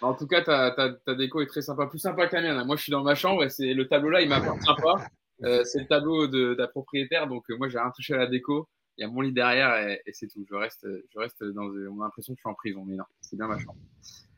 Oh, 0.02 0.06
en 0.06 0.14
tout 0.14 0.26
cas, 0.26 0.42
ta, 0.42 0.70
ta, 0.72 0.92
ta, 0.92 1.14
déco 1.14 1.40
est 1.40 1.46
très 1.46 1.62
sympa, 1.62 1.86
plus 1.86 1.98
sympa 1.98 2.26
que 2.26 2.36
la 2.36 2.42
mienne. 2.42 2.66
Moi, 2.66 2.76
je 2.76 2.82
suis 2.82 2.92
dans 2.92 3.02
ma 3.02 3.14
chambre 3.14 3.44
et 3.44 3.50
c'est 3.50 3.74
le 3.74 3.88
tableau 3.88 4.10
là, 4.10 4.20
il 4.20 4.28
m'appartient 4.28 4.82
pas. 4.82 5.06
Euh, 5.42 5.64
c'est 5.64 5.80
le 5.80 5.86
tableau 5.88 6.28
de, 6.28 6.54
de, 6.54 6.58
la 6.58 6.68
propriétaire, 6.68 7.26
donc 7.26 7.42
euh, 7.50 7.56
moi, 7.58 7.68
j'ai 7.68 7.76
rien 7.76 7.90
touché 7.90 8.14
à 8.14 8.18
la 8.18 8.28
déco 8.28 8.68
il 8.96 9.02
y 9.02 9.04
a 9.04 9.08
mon 9.08 9.20
lit 9.20 9.32
derrière 9.32 9.76
et, 9.76 10.00
et 10.06 10.12
c'est 10.12 10.28
tout. 10.28 10.44
Je 10.48 10.54
reste, 10.54 10.86
je 11.12 11.18
reste 11.18 11.42
dans. 11.42 11.64
On 11.64 12.00
a 12.00 12.04
l'impression 12.04 12.34
que 12.34 12.38
je 12.38 12.42
suis 12.42 12.50
en 12.50 12.54
prison, 12.54 12.84
mais 12.86 12.96
non, 12.96 13.04
c'est 13.20 13.36
bien 13.36 13.46
ma 13.46 13.58
chambre. 13.58 13.78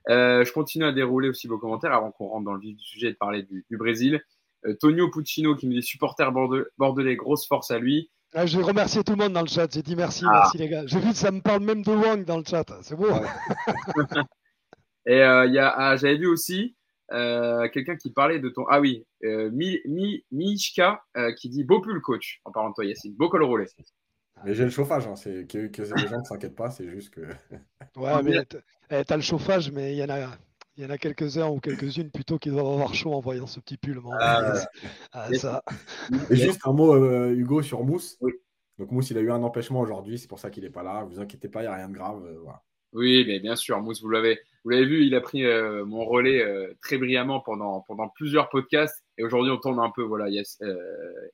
Euh, 0.09 0.45
je 0.45 0.53
continue 0.53 0.85
à 0.85 0.93
dérouler 0.93 1.29
aussi 1.29 1.49
vos 1.49 1.59
commentaires 1.59 1.93
avant 1.93 2.13
qu'on 2.13 2.29
rentre 2.29 2.45
dans 2.45 2.55
le 2.55 2.61
vif 2.61 2.77
du 2.77 2.85
sujet 2.85 3.09
et 3.09 3.13
de 3.13 3.17
parler 3.17 3.43
du, 3.43 3.65
du 3.69 3.77
Brésil. 3.77 4.23
Euh, 4.65 4.75
Tonio 4.81 5.11
Puccino 5.11 5.57
qui 5.57 5.67
me 5.67 5.75
dit 5.75 5.83
supporter 5.83 6.31
bordelais, 6.33 6.65
bordelais, 6.79 7.17
grosse 7.17 7.47
force 7.47 7.71
à 7.71 7.79
lui. 7.79 8.11
Ah, 8.35 8.47
J'ai 8.47 8.61
remercié 8.61 9.03
tout 9.03 9.13
le 9.13 9.19
monde 9.19 9.33
dans 9.33 9.43
le 9.43 9.49
chat. 9.49 9.73
J'ai 9.73 9.83
dit 9.83 9.97
merci, 9.97 10.25
ah. 10.27 10.31
merci 10.35 10.59
les 10.59 10.69
gars. 10.69 10.87
J'ai 10.87 11.01
vu 11.01 11.11
que 11.11 11.17
ça 11.17 11.31
me 11.31 11.41
parle 11.41 11.63
même 11.63 11.83
de 11.83 11.91
Wang 11.91 12.25
dans 12.25 12.39
le 12.39 12.45
chat. 12.45 12.65
C'est 12.83 12.97
beau. 12.97 13.11
Ouais. 13.11 13.21
et 15.07 15.23
euh, 15.23 15.47
il 15.47 15.55
y 15.55 15.59
a, 15.59 15.69
ah, 15.69 15.97
j'avais 15.97 16.17
vu 16.17 16.27
aussi 16.27 16.77
euh, 17.13 17.69
quelqu'un 17.69 17.97
qui 17.97 18.11
parlait 18.11 18.41
de 18.41 18.49
ton. 18.49 18.65
Ah 18.69 18.81
oui, 18.81 19.07
euh, 19.25 19.51
Mi, 19.53 19.79
Mi, 19.87 20.25
Mishka 20.31 21.01
qui 21.39 21.49
dit 21.49 21.65
beau 21.65 21.81
pull 21.81 22.01
coach 22.01 22.41
en 22.45 22.53
parlant 22.53 22.71
de 22.71 22.75
toi, 22.75 22.85
Yacine. 22.85 23.15
Beau 23.15 23.29
col 23.29 23.43
roulé. 23.43 23.67
Mais 24.45 24.55
j'ai 24.55 24.65
le 24.65 24.71
chauffage, 24.71 25.07
hein. 25.07 25.17
c'est 25.17 25.47
que, 25.51 25.69
que, 25.69 25.83
les 25.83 26.09
gens 26.09 26.19
ne 26.19 26.25
s'inquiètent 26.25 26.57
pas, 26.57 26.71
c'est 26.71 26.91
juste 26.91 27.11
que. 27.11 27.21
ouais, 27.97 28.23
mais 28.23 28.45
t'as 28.45 29.15
as 29.15 29.17
le 29.17 29.23
chauffage, 29.23 29.71
mais 29.73 29.95
il 29.95 29.99
y 29.99 30.05
en 30.05 30.11
a, 30.11 30.29
il 30.77 30.85
y 30.85 30.87
en 30.87 30.91
a 30.91 30.99
quelques-uns 30.99 31.49
ou 31.49 31.59
quelques-unes 31.59 32.11
plutôt 32.11 32.39
qui 32.39 32.51
doivent 32.51 32.67
avoir 32.67 32.95
chaud 32.95 33.15
en 33.15 33.21
voyant 33.21 33.47
ce 33.47 33.61
petit 33.61 33.79
pull. 33.79 34.01
Ah, 34.21 34.53
ah, 35.13 35.33
ça. 35.35 35.63
Et 36.31 36.37
juste 36.37 36.61
un 36.67 36.73
mot, 36.73 36.95
euh, 36.95 37.35
Hugo, 37.35 37.63
sur 37.63 37.83
Mousse. 37.83 38.19
Oui. 38.21 38.33
Donc 38.79 38.91
Mousse, 38.91 39.11
il 39.11 39.17
a 39.17 39.23
eu 39.23 39.31
un 39.31 39.43
empêchement 39.43 39.81
aujourd'hui, 39.81 40.19
c'est 40.19 40.29
pour 40.29 40.39
ça 40.39 40.51
qu'il 40.51 40.65
n'est 40.65 40.71
pas 40.71 40.83
là. 40.83 41.05
Vous 41.05 41.19
inquiétez 41.19 41.49
pas, 41.49 41.61
il 41.61 41.65
n'y 41.65 41.73
a 41.73 41.77
rien 41.77 41.89
de 41.89 41.95
grave. 41.95 42.23
Euh, 42.27 42.39
voilà. 42.43 42.63
Oui, 42.97 43.25
mais 43.27 43.41
bien 43.41 43.57
sûr, 43.57 43.79
Mousse, 43.83 44.01
vous 44.01 44.09
l'avez, 44.09 44.41
vous 44.65 44.71
l'avez 44.71 44.87
vu, 44.87 45.05
il 45.05 45.15
a 45.15 45.21
pris 45.21 45.45
euh, 45.45 45.85
mon 45.85 46.07
relais 46.07 46.43
euh, 46.43 46.73
très 46.81 46.97
brillamment 46.97 47.41
pendant, 47.41 47.85
plusieurs 48.15 48.49
podcasts. 48.49 49.05
Et 49.19 49.23
aujourd'hui, 49.23 49.53
on 49.53 49.59
tourne 49.59 49.79
un 49.81 49.91
peu. 49.91 50.03
Voilà, 50.03 50.31
yes, 50.31 50.59
euh, 50.63 50.75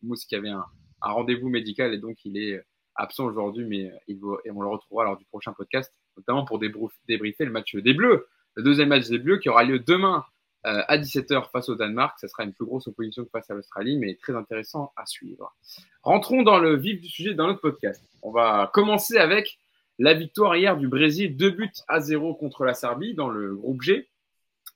Mousse 0.03 0.25
qui 0.25 0.35
avait 0.35 0.49
un, 0.49 0.65
rendez-vous 1.01 1.49
médical 1.49 1.95
et 1.95 1.99
donc 1.99 2.25
il 2.25 2.37
est 2.37 2.61
absent 2.97 3.27
aujourd'hui, 3.27 3.65
mais 3.65 3.93
il 4.09 4.19
et 4.45 4.51
on 4.51 4.61
le 4.61 4.67
retrouvera 4.67 5.05
lors 5.05 5.17
du 5.17 5.25
prochain 5.25 5.53
podcast, 5.53 5.93
notamment 6.17 6.45
pour 6.45 6.59
débriefer 6.59 7.45
le 7.45 7.53
match 7.53 7.77
des 7.77 7.95
Bleus, 7.95 8.27
le 8.55 8.65
deuxième 8.65 8.89
match 8.89 9.09
des 9.09 9.19
Bleus 9.19 9.39
qui 9.39 9.49
aura 9.49 9.63
lieu 9.63 9.79
demain 9.79 10.25
à 10.65 10.97
17h 10.99 11.51
face 11.51 11.69
au 11.69 11.75
Danemark. 11.75 12.19
Ça 12.21 12.29
sera 12.29 12.45
une 12.45 12.53
plus 12.53 12.67
grosse 12.67 12.87
opposition 12.87 13.25
que 13.25 13.31
face 13.31 13.51
à 13.51 13.55
l'Australie, 13.55 13.99
mais 13.99 14.17
très 14.17 14.35
intéressant 14.35 14.93
à 14.97 15.07
suivre. 15.07 15.55
Rentrons 16.03 16.43
dans 16.43 16.59
le 16.59 16.77
vif 16.77 17.01
du 17.01 17.09
sujet 17.09 17.35
dans 17.35 17.47
notre 17.47 17.61
podcast. 17.61 18.03
On 18.23 18.31
va 18.31 18.71
commencer 18.73 19.17
avec 19.17 19.59
la 19.99 20.15
victoire 20.15 20.57
hier 20.57 20.77
du 20.77 20.89
Brésil, 20.89 21.37
deux 21.37 21.51
buts 21.51 21.71
à 21.89 22.01
zéro 22.01 22.35
contre 22.35 22.65
la 22.65 22.75
Serbie 22.75 23.15
dans 23.15 23.29
le 23.29 23.55
groupe 23.55 23.83
G, 23.83 24.09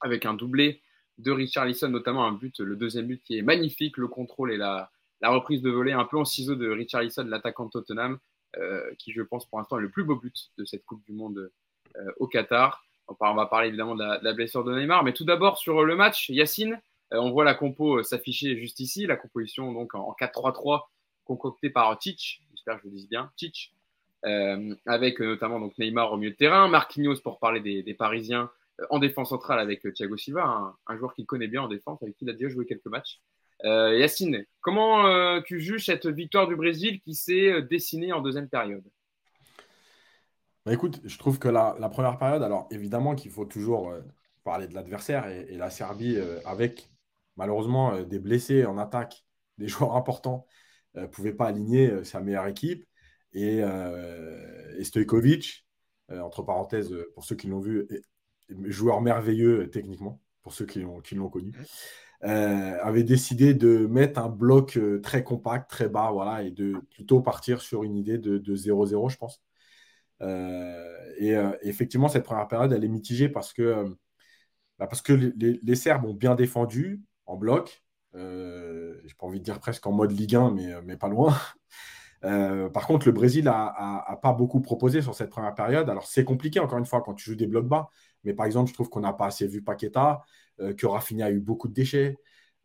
avec 0.00 0.26
un 0.26 0.34
doublé 0.34 0.82
de 1.18 1.30
Richard 1.30 1.66
Lisson, 1.66 1.88
notamment 1.88 2.26
un 2.26 2.32
but, 2.32 2.60
le 2.60 2.76
deuxième 2.76 3.06
but 3.06 3.22
qui 3.22 3.38
est 3.38 3.42
magnifique, 3.42 3.96
le 3.96 4.08
contrôle 4.08 4.52
et 4.52 4.56
la, 4.56 4.90
reprise 5.22 5.62
de 5.62 5.70
volée 5.70 5.92
un 5.92 6.04
peu 6.04 6.18
en 6.18 6.24
ciseau 6.24 6.54
de 6.54 6.70
Richarlison, 6.70 7.24
l'attaquant 7.24 7.66
de 7.66 7.70
Tottenham, 7.70 8.18
euh, 8.58 8.90
qui 8.98 9.12
je 9.12 9.22
pense 9.22 9.46
pour 9.46 9.58
l'instant 9.58 9.78
est 9.78 9.82
le 9.82 9.88
plus 9.88 10.04
beau 10.04 10.16
but 10.16 10.50
de 10.58 10.64
cette 10.64 10.84
Coupe 10.84 11.04
du 11.04 11.12
Monde 11.12 11.50
euh, 11.96 12.12
au 12.18 12.26
Qatar. 12.26 12.84
On 13.08 13.34
va 13.34 13.46
parler 13.46 13.68
évidemment 13.68 13.94
de 13.94 14.04
la, 14.22 14.32
blessure 14.32 14.64
de 14.64 14.74
Neymar, 14.74 15.04
mais 15.04 15.12
tout 15.12 15.24
d'abord 15.24 15.58
sur 15.58 15.84
le 15.84 15.96
match, 15.96 16.28
Yacine, 16.28 16.80
euh, 17.12 17.18
on 17.18 17.30
voit 17.30 17.44
la 17.44 17.54
compo 17.54 18.02
s'afficher 18.02 18.56
juste 18.58 18.80
ici, 18.80 19.06
la 19.06 19.16
composition 19.16 19.72
donc 19.72 19.94
en, 19.94 20.14
4-3-3 20.20 20.82
concoctée 21.24 21.70
par 21.70 21.96
Tich, 21.98 22.42
j'espère 22.50 22.76
que 22.76 22.82
je 22.84 22.88
le 22.88 22.96
dis 22.96 23.06
bien, 23.08 23.30
Tich, 23.36 23.72
avec 24.22 25.20
notamment 25.20 25.60
donc 25.60 25.78
Neymar 25.78 26.12
au 26.12 26.16
milieu 26.16 26.32
de 26.32 26.36
terrain, 26.36 26.68
Marquinhos 26.68 27.20
pour 27.22 27.38
parler 27.38 27.82
des, 27.82 27.94
Parisiens 27.94 28.50
en 28.90 28.98
défense 28.98 29.30
centrale 29.30 29.58
avec 29.60 29.86
Thiago 29.94 30.16
Silva, 30.16 30.74
un, 30.86 30.96
joueur 30.96 31.14
qu'il 31.14 31.26
connaît 31.26 31.46
bien 31.46 31.62
en 31.62 31.68
défense, 31.68 32.02
avec 32.02 32.16
qui 32.16 32.24
il 32.24 32.30
a 32.30 32.32
déjà 32.32 32.48
joué 32.48 32.66
quelques 32.66 32.86
matchs. 32.86 33.20
Euh, 33.64 33.96
Yacine, 33.96 34.44
comment 34.60 35.06
euh, 35.06 35.40
tu 35.40 35.60
juges 35.60 35.86
cette 35.86 36.06
victoire 36.06 36.46
du 36.46 36.56
Brésil 36.56 37.00
qui 37.00 37.14
s'est 37.14 37.52
euh, 37.52 37.62
dessinée 37.62 38.12
en 38.12 38.20
deuxième 38.20 38.48
période? 38.48 38.84
Bah, 40.66 40.72
écoute, 40.72 41.00
je 41.04 41.16
trouve 41.16 41.38
que 41.38 41.48
la, 41.48 41.74
première 41.90 42.18
période, 42.18 42.42
alors 42.42 42.66
évidemment 42.72 43.14
qu'il 43.14 43.30
faut 43.30 43.44
toujours 43.44 43.90
euh, 43.90 44.00
parler 44.42 44.66
de 44.66 44.74
l'adversaire 44.74 45.28
et, 45.28 45.46
et 45.50 45.56
la 45.56 45.70
Serbie 45.70 46.16
euh, 46.16 46.40
avec 46.44 46.90
malheureusement 47.36 47.94
euh, 47.94 48.04
des 48.04 48.18
blessés 48.18 48.66
en 48.66 48.76
attaque, 48.76 49.24
des 49.58 49.68
joueurs 49.68 49.94
importants, 49.94 50.46
ne 50.94 51.06
pouvait 51.06 51.34
pas 51.34 51.46
aligner 51.46 51.90
euh, 51.90 52.04
sa 52.04 52.20
meilleure 52.20 52.46
équipe. 52.48 52.84
Et, 53.36 53.60
euh, 53.62 54.76
et 54.78 54.84
Stojkovic, 54.84 55.66
euh, 56.12 56.20
entre 56.22 56.42
parenthèses, 56.44 56.92
euh, 56.92 57.12
pour 57.14 57.24
ceux 57.24 57.36
qui 57.36 57.48
l'ont 57.48 57.60
vu, 57.60 57.88
joueur 58.66 59.00
merveilleux 59.02 59.70
techniquement, 59.70 60.20
pour 60.42 60.54
ceux 60.54 60.66
qui 60.66 60.80
l'ont 60.80 61.00
qui 61.00 61.16
l'ont 61.16 61.28
connu, 61.30 61.52
euh, 62.24 62.78
avait 62.82 63.04
décidé 63.04 63.54
de 63.54 63.86
mettre 63.86 64.20
un 64.20 64.28
bloc 64.28 64.78
très 65.02 65.24
compact, 65.24 65.70
très 65.70 65.88
bas, 65.88 66.10
voilà, 66.12 66.42
et 66.44 66.50
de 66.52 66.74
plutôt 66.92 67.20
partir 67.22 67.60
sur 67.62 67.84
une 67.84 67.96
idée 67.96 68.18
de 68.18 68.38
de 68.38 68.56
0-0, 68.56 69.08
je 69.10 69.16
pense. 69.18 69.42
Euh, 70.22 71.12
et 71.18 71.36
euh, 71.36 71.52
effectivement, 71.62 72.08
cette 72.08 72.24
première 72.24 72.48
période, 72.48 72.72
elle 72.72 72.84
est 72.84 72.88
mitigée 72.88 73.28
parce 73.28 73.52
que, 73.52 73.96
bah, 74.78 74.86
parce 74.86 75.02
que 75.02 75.12
les, 75.12 75.32
les- 75.36 75.60
les 75.62 75.76
Serbes 75.76 76.04
ont 76.06 76.14
bien 76.14 76.34
défendu 76.34 77.02
en 77.26 77.36
bloc. 77.36 77.82
J'ai 78.14 79.14
pas 79.18 79.26
envie 79.26 79.40
de 79.40 79.44
dire 79.44 79.60
presque 79.60 79.86
en 79.86 79.92
mode 79.92 80.12
Ligue 80.12 80.36
1, 80.36 80.50
mais, 80.52 80.80
mais 80.84 80.96
pas 80.96 81.08
loin. 81.08 81.34
Euh, 82.26 82.68
par 82.70 82.86
contre, 82.88 83.06
le 83.08 83.12
Brésil 83.12 83.48
a, 83.48 83.66
a- 83.68 84.12
a 84.12 84.16
pas 84.16 84.32
beaucoup 84.34 84.60
proposé 84.60 85.02
sur 85.02 85.14
cette 85.14 85.30
première 85.30 85.54
période. 85.54 85.88
Alors, 85.90 86.06
c'est 86.06 86.24
compliqué, 86.24 86.60
encore 86.60 86.78
une 86.78 86.86
fois, 86.86 87.02
quand 87.02 87.14
tu 87.14 87.24
joues 87.30 87.36
des 87.36 87.46
blocs 87.48 87.68
bas. 87.68 87.90
Mais 88.24 88.34
par 88.34 88.46
exemple, 88.46 88.68
je 88.70 88.74
trouve 88.74 88.90
qu'on 88.90 89.00
n'a 89.00 89.12
pas 89.12 89.26
assez 89.26 89.46
vu 89.48 89.62
Paqueta, 89.62 90.22
euh, 90.60 90.74
que 90.74 90.86
Rafinha 90.86 91.26
a 91.26 91.30
eu 91.32 91.40
beaucoup 91.40 91.68
de 91.68 91.74
déchets. 91.74 92.16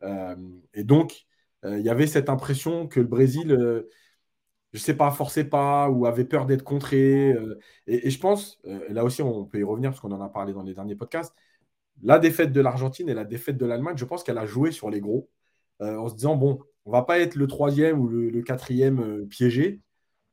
Euh, 0.02 0.36
et 0.74 0.84
donc, 0.84 1.26
il 1.64 1.78
y 1.82 1.90
avait 1.90 2.08
cette 2.08 2.28
impression 2.28 2.88
que 2.88 2.98
le 3.00 3.06
Brésil, 3.06 3.56
je 4.72 4.78
sais 4.78 4.94
pas, 4.96 5.10
forçait 5.10 5.44
pas 5.44 5.88
ou 5.90 6.06
avait 6.06 6.24
peur 6.24 6.46
d'être 6.46 6.64
contré. 6.64 7.30
et, 7.86 8.06
et 8.06 8.10
je 8.10 8.18
pense, 8.18 8.60
là 8.64 9.04
aussi, 9.04 9.22
on 9.22 9.44
peut 9.44 9.58
y 9.60 9.62
revenir 9.64 9.90
parce 9.90 10.00
qu'on 10.00 10.12
en 10.12 10.20
a 10.20 10.28
parlé 10.28 10.52
dans 10.52 10.62
les 10.62 10.74
derniers 10.74 10.96
podcasts, 10.96 11.34
la 12.02 12.18
défaite 12.18 12.52
de 12.52 12.60
l'Argentine 12.60 13.08
et 13.08 13.14
la 13.14 13.24
défaite 13.24 13.58
de 13.58 13.66
l'Allemagne, 13.66 13.96
je 13.98 14.04
pense 14.06 14.24
qu'elle 14.24 14.38
a 14.38 14.46
joué 14.46 14.72
sur 14.72 14.90
les 14.90 15.00
gros 15.00 15.30
en 15.80 16.08
se 16.08 16.14
disant, 16.14 16.36
bon, 16.36 16.60
on 16.84 16.90
va 16.92 17.02
pas 17.02 17.18
être 17.20 17.36
le 17.36 17.46
troisième 17.46 18.00
ou 18.00 18.08
le, 18.08 18.30
le 18.30 18.42
quatrième 18.42 19.00
euh, 19.00 19.26
piégé. 19.26 19.80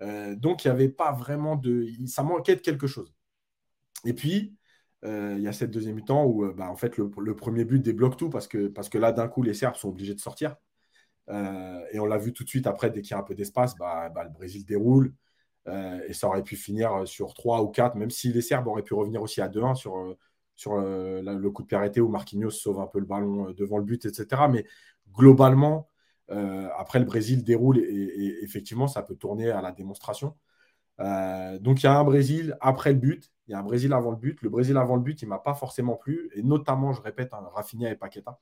Euh, 0.02 0.36
donc, 0.36 0.66
il 0.66 0.68
n'y 0.70 0.72
avait 0.74 0.90
pas 0.90 1.12
vraiment 1.12 1.56
de... 1.56 1.88
Ça 2.08 2.24
manquait 2.24 2.56
de 2.56 2.62
quelque 2.62 2.88
chose. 2.88 3.14
Et 4.06 4.14
puis, 4.14 4.56
euh, 5.06 5.36
il 5.38 5.44
y 5.44 5.48
a 5.48 5.54
cette 5.54 5.72
deuxième 5.72 5.96
mi-temps 5.96 6.26
où, 6.26 6.52
bah, 6.54 6.70
en 6.70 6.76
fait, 6.76 6.98
le, 6.98 7.12
le 7.20 7.36
premier 7.36 7.66
but 7.66 7.80
débloque 7.82 8.18
tout 8.18 8.30
parce 8.30 8.48
que, 8.48 8.68
parce 8.68 8.90
que 8.90 8.98
là, 8.98 9.12
d'un 9.12 9.28
coup, 9.28 9.44
les 9.44 9.54
Serbes 9.54 9.76
sont 9.76 9.90
obligés 9.90 10.16
de 10.16 10.20
sortir. 10.20 10.56
Et 11.92 12.00
on 12.00 12.06
l'a 12.06 12.18
vu 12.18 12.34
tout 12.34 12.44
de 12.44 12.50
suite 12.50 12.68
après, 12.68 12.90
dès 12.90 13.02
qu'il 13.02 13.12
y 13.12 13.14
a 13.14 13.20
un 13.20 13.24
peu 13.24 13.36
d'espace, 13.36 13.76
bah, 13.78 14.10
bah, 14.10 14.24
le 14.24 14.30
Brésil 14.32 14.66
déroule. 14.66 15.14
Et 16.08 16.14
ça 16.14 16.28
aurait 16.28 16.44
pu 16.44 16.56
finir 16.56 17.08
sur 17.08 17.34
3 17.36 17.62
ou 17.62 17.68
4, 17.70 17.96
même 17.96 18.10
si 18.10 18.34
les 18.34 18.42
Serbes 18.42 18.68
auraient 18.68 18.84
pu 18.84 18.94
revenir 18.96 19.22
aussi 19.22 19.42
à 19.42 19.48
2-1 19.50 19.76
sur, 19.76 20.16
sur 20.56 20.78
la- 20.78 21.34
le 21.34 21.52
coup 21.52 21.62
de 21.64 21.68
pied 21.68 21.78
arrêté 21.78 22.02
où 22.02 22.10
Marquinhos 22.10 22.50
sauve 22.52 22.80
un 22.80 22.88
peu 22.88 23.00
le 23.00 23.06
ballon 23.06 23.52
devant 23.52 23.78
le 23.78 23.84
but, 23.84 24.06
etc. 24.06 24.48
Mais 24.48 24.66
globalement, 25.14 25.88
euh, 26.32 26.70
après 26.78 27.00
le 27.00 27.06
Brésil 27.06 27.44
déroule 27.44 27.80
et, 27.80 28.44
effectivement, 28.44 28.88
ça 28.88 29.02
peut 29.02 29.16
tourner 29.16 29.50
à 29.50 29.62
la 29.62 29.72
démonstration. 29.72 30.36
Euh, 31.00 31.58
donc 31.60 31.82
il 31.82 31.86
y 31.86 31.88
a 31.88 31.98
un 31.98 32.04
Brésil 32.04 32.58
après 32.62 32.92
le 32.94 33.00
but, 33.00 33.32
il 33.48 33.52
y 33.52 33.54
a 33.54 33.60
un 33.60 33.64
Brésil 33.64 33.94
avant 33.94 34.12
le 34.12 34.18
but. 34.18 34.42
Le 34.42 34.50
Brésil 34.50 34.78
avant 34.78 34.96
le 34.96 35.02
but, 35.02 35.22
il 35.22 35.26
ne 35.26 35.30
m'a 35.30 35.40
pas 35.40 35.54
forcément 35.56 35.96
plu, 35.96 36.30
et 36.36 36.44
notamment, 36.44 36.94
je 36.94 37.02
répète, 37.02 37.34
hein, 37.34 37.44
et 37.82 37.96
Paqueta. 37.96 38.40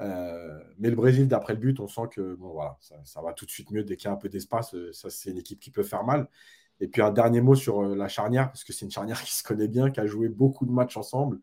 Euh, 0.00 0.58
mais 0.78 0.88
le 0.88 0.96
Brésil, 0.96 1.28
d'après 1.28 1.54
le 1.54 1.58
but, 1.58 1.78
on 1.80 1.88
sent 1.88 2.08
que 2.10 2.34
bon, 2.36 2.52
voilà, 2.52 2.76
ça, 2.80 2.96
ça 3.04 3.20
va 3.20 3.34
tout 3.34 3.44
de 3.44 3.50
suite 3.50 3.70
mieux 3.70 3.84
dès 3.84 3.96
qu'il 3.96 4.06
y 4.06 4.08
a 4.08 4.12
un 4.14 4.16
peu 4.16 4.30
d'espace. 4.30 4.74
Ça, 4.92 5.10
c'est 5.10 5.30
une 5.30 5.38
équipe 5.38 5.60
qui 5.60 5.70
peut 5.70 5.82
faire 5.82 6.04
mal. 6.04 6.28
Et 6.80 6.88
puis 6.88 7.02
un 7.02 7.10
dernier 7.12 7.42
mot 7.42 7.54
sur 7.54 7.82
la 7.82 8.08
charnière, 8.08 8.46
parce 8.50 8.64
que 8.64 8.72
c'est 8.72 8.86
une 8.86 8.90
charnière 8.90 9.22
qui 9.24 9.36
se 9.36 9.42
connaît 9.42 9.68
bien, 9.68 9.90
qui 9.90 10.00
a 10.00 10.06
joué 10.06 10.28
beaucoup 10.28 10.66
de 10.66 10.72
matchs 10.72 10.96
ensemble. 10.96 11.40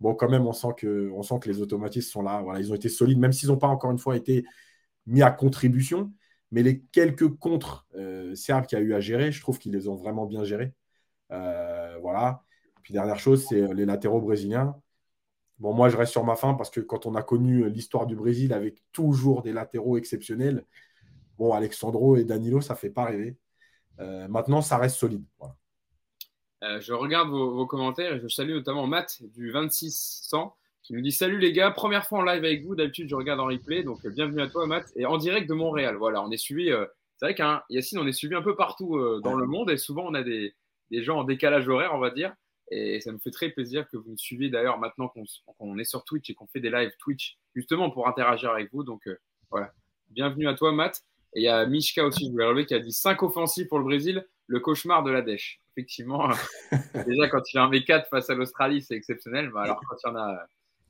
Bon, 0.00 0.14
quand 0.14 0.28
même, 0.28 0.46
on 0.46 0.52
sent 0.52 0.74
que, 0.76 1.10
on 1.14 1.22
sent 1.22 1.36
que 1.40 1.48
les 1.48 1.60
automatismes 1.62 2.10
sont 2.10 2.22
là. 2.22 2.42
Voilà, 2.42 2.60
ils 2.60 2.70
ont 2.72 2.74
été 2.74 2.88
solides, 2.88 3.18
même 3.18 3.32
s'ils 3.32 3.48
n'ont 3.48 3.56
pas 3.56 3.68
encore 3.68 3.90
une 3.90 3.98
fois 3.98 4.16
été 4.16 4.44
mis 5.06 5.22
à 5.22 5.30
contribution. 5.30 6.12
Mais 6.50 6.62
les 6.62 6.80
quelques 6.80 7.28
contre 7.36 7.86
euh, 7.96 8.34
serbes 8.34 8.66
qu'il 8.66 8.78
y 8.78 8.80
a 8.80 8.84
eu 8.84 8.94
à 8.94 9.00
gérer, 9.00 9.32
je 9.32 9.40
trouve 9.40 9.58
qu'ils 9.58 9.72
les 9.72 9.88
ont 9.88 9.96
vraiment 9.96 10.26
bien 10.26 10.44
gérés. 10.44 10.72
Euh, 11.32 11.98
voilà. 12.00 12.42
Puis 12.82 12.92
dernière 12.92 13.18
chose, 13.18 13.46
c'est 13.48 13.62
euh, 13.62 13.74
les 13.74 13.86
latéraux 13.86 14.20
brésiliens. 14.20 14.76
Bon, 15.58 15.72
moi, 15.72 15.88
je 15.88 15.96
reste 15.96 16.12
sur 16.12 16.24
ma 16.24 16.36
fin 16.36 16.54
parce 16.54 16.70
que 16.70 16.80
quand 16.80 17.06
on 17.06 17.14
a 17.14 17.22
connu 17.22 17.68
l'histoire 17.70 18.06
du 18.06 18.16
Brésil 18.16 18.52
avec 18.52 18.82
toujours 18.92 19.42
des 19.42 19.52
latéraux 19.52 19.96
exceptionnels, 19.96 20.64
bon, 21.38 21.52
Alexandro 21.52 22.16
et 22.16 22.24
Danilo, 22.24 22.60
ça 22.60 22.74
ne 22.74 22.78
fait 22.78 22.90
pas 22.90 23.04
rêver. 23.04 23.36
Euh, 24.00 24.28
maintenant, 24.28 24.62
ça 24.62 24.76
reste 24.76 24.96
solide. 24.96 25.24
Euh, 26.62 26.80
je 26.80 26.92
regarde 26.92 27.28
vos, 27.28 27.54
vos 27.54 27.66
commentaires 27.66 28.14
et 28.14 28.20
je 28.20 28.28
salue 28.28 28.52
notamment 28.52 28.86
Matt 28.86 29.22
du 29.22 29.52
2600 29.52 30.56
qui 30.84 30.92
nous 30.92 31.00
dit 31.00 31.12
Salut 31.12 31.38
les 31.38 31.52
gars, 31.52 31.70
première 31.70 32.06
fois 32.06 32.20
en 32.20 32.22
live 32.22 32.44
avec 32.44 32.64
vous. 32.64 32.76
D'habitude, 32.76 33.08
je 33.08 33.16
regarde 33.16 33.40
en 33.40 33.46
replay. 33.46 33.82
Donc, 33.82 34.04
euh, 34.04 34.10
bienvenue 34.10 34.42
à 34.42 34.48
toi, 34.48 34.66
Matt. 34.66 34.92
Et 34.96 35.06
en 35.06 35.16
direct 35.16 35.48
de 35.48 35.54
Montréal. 35.54 35.96
Voilà, 35.96 36.22
on 36.22 36.30
est 36.30 36.36
suivi. 36.36 36.70
euh, 36.70 36.86
c'est 37.16 37.26
vrai 37.26 37.34
qu'un 37.34 37.62
Yacine, 37.70 37.98
on 37.98 38.06
est 38.06 38.12
suivi 38.12 38.34
un 38.34 38.42
peu 38.42 38.54
partout 38.54 38.96
euh, 38.96 39.20
dans 39.22 39.34
le 39.34 39.46
monde 39.46 39.70
et 39.70 39.76
souvent, 39.78 40.04
on 40.06 40.14
a 40.14 40.22
des, 40.22 40.54
des 40.90 41.02
gens 41.02 41.18
en 41.18 41.24
décalage 41.24 41.68
horaire, 41.68 41.92
on 41.94 41.98
va 41.98 42.10
dire. 42.10 42.34
Et 42.70 43.00
ça 43.00 43.12
me 43.12 43.18
fait 43.18 43.30
très 43.30 43.50
plaisir 43.50 43.86
que 43.88 43.96
vous 43.96 44.10
nous 44.10 44.18
suiviez 44.18 44.48
d'ailleurs 44.50 44.78
maintenant 44.78 45.08
qu'on 45.08 45.78
est 45.78 45.84
sur 45.84 46.04
Twitch 46.04 46.28
et 46.30 46.34
qu'on 46.34 46.46
fait 46.46 46.60
des 46.60 46.70
lives 46.70 46.92
Twitch 46.98 47.38
justement 47.54 47.90
pour 47.90 48.08
interagir 48.08 48.50
avec 48.50 48.72
vous. 48.72 48.84
Donc, 48.84 49.08
voilà. 49.50 49.72
Bienvenue 50.10 50.48
à 50.48 50.54
toi, 50.54 50.72
Matt. 50.72 51.02
Et 51.34 51.40
il 51.40 51.44
y 51.44 51.48
a 51.48 51.66
Mishka 51.66 52.04
aussi, 52.04 52.26
je 52.26 52.30
voulais 52.30 52.46
relever, 52.46 52.66
qui 52.66 52.74
a 52.74 52.78
dit 52.78 52.92
5 52.92 53.22
offensifs 53.22 53.68
pour 53.68 53.78
le 53.78 53.84
Brésil, 53.84 54.26
le 54.46 54.60
cauchemar 54.60 55.02
de 55.02 55.10
la 55.10 55.22
dèche. 55.22 55.60
Effectivement, 55.76 56.28
déjà 57.06 57.28
quand 57.28 57.42
il 57.52 57.56
y 57.56 57.58
a 57.58 57.64
un 57.64 57.70
V4 57.70 58.08
face 58.08 58.30
à 58.30 58.34
l'Australie, 58.34 58.82
c'est 58.82 58.94
exceptionnel. 58.94 59.50
Mais 59.54 59.60
alors 59.60 59.80
quand 59.88 59.96
il 60.04 60.08
y 60.08 60.10
en 60.10 60.16
a, 60.16 60.46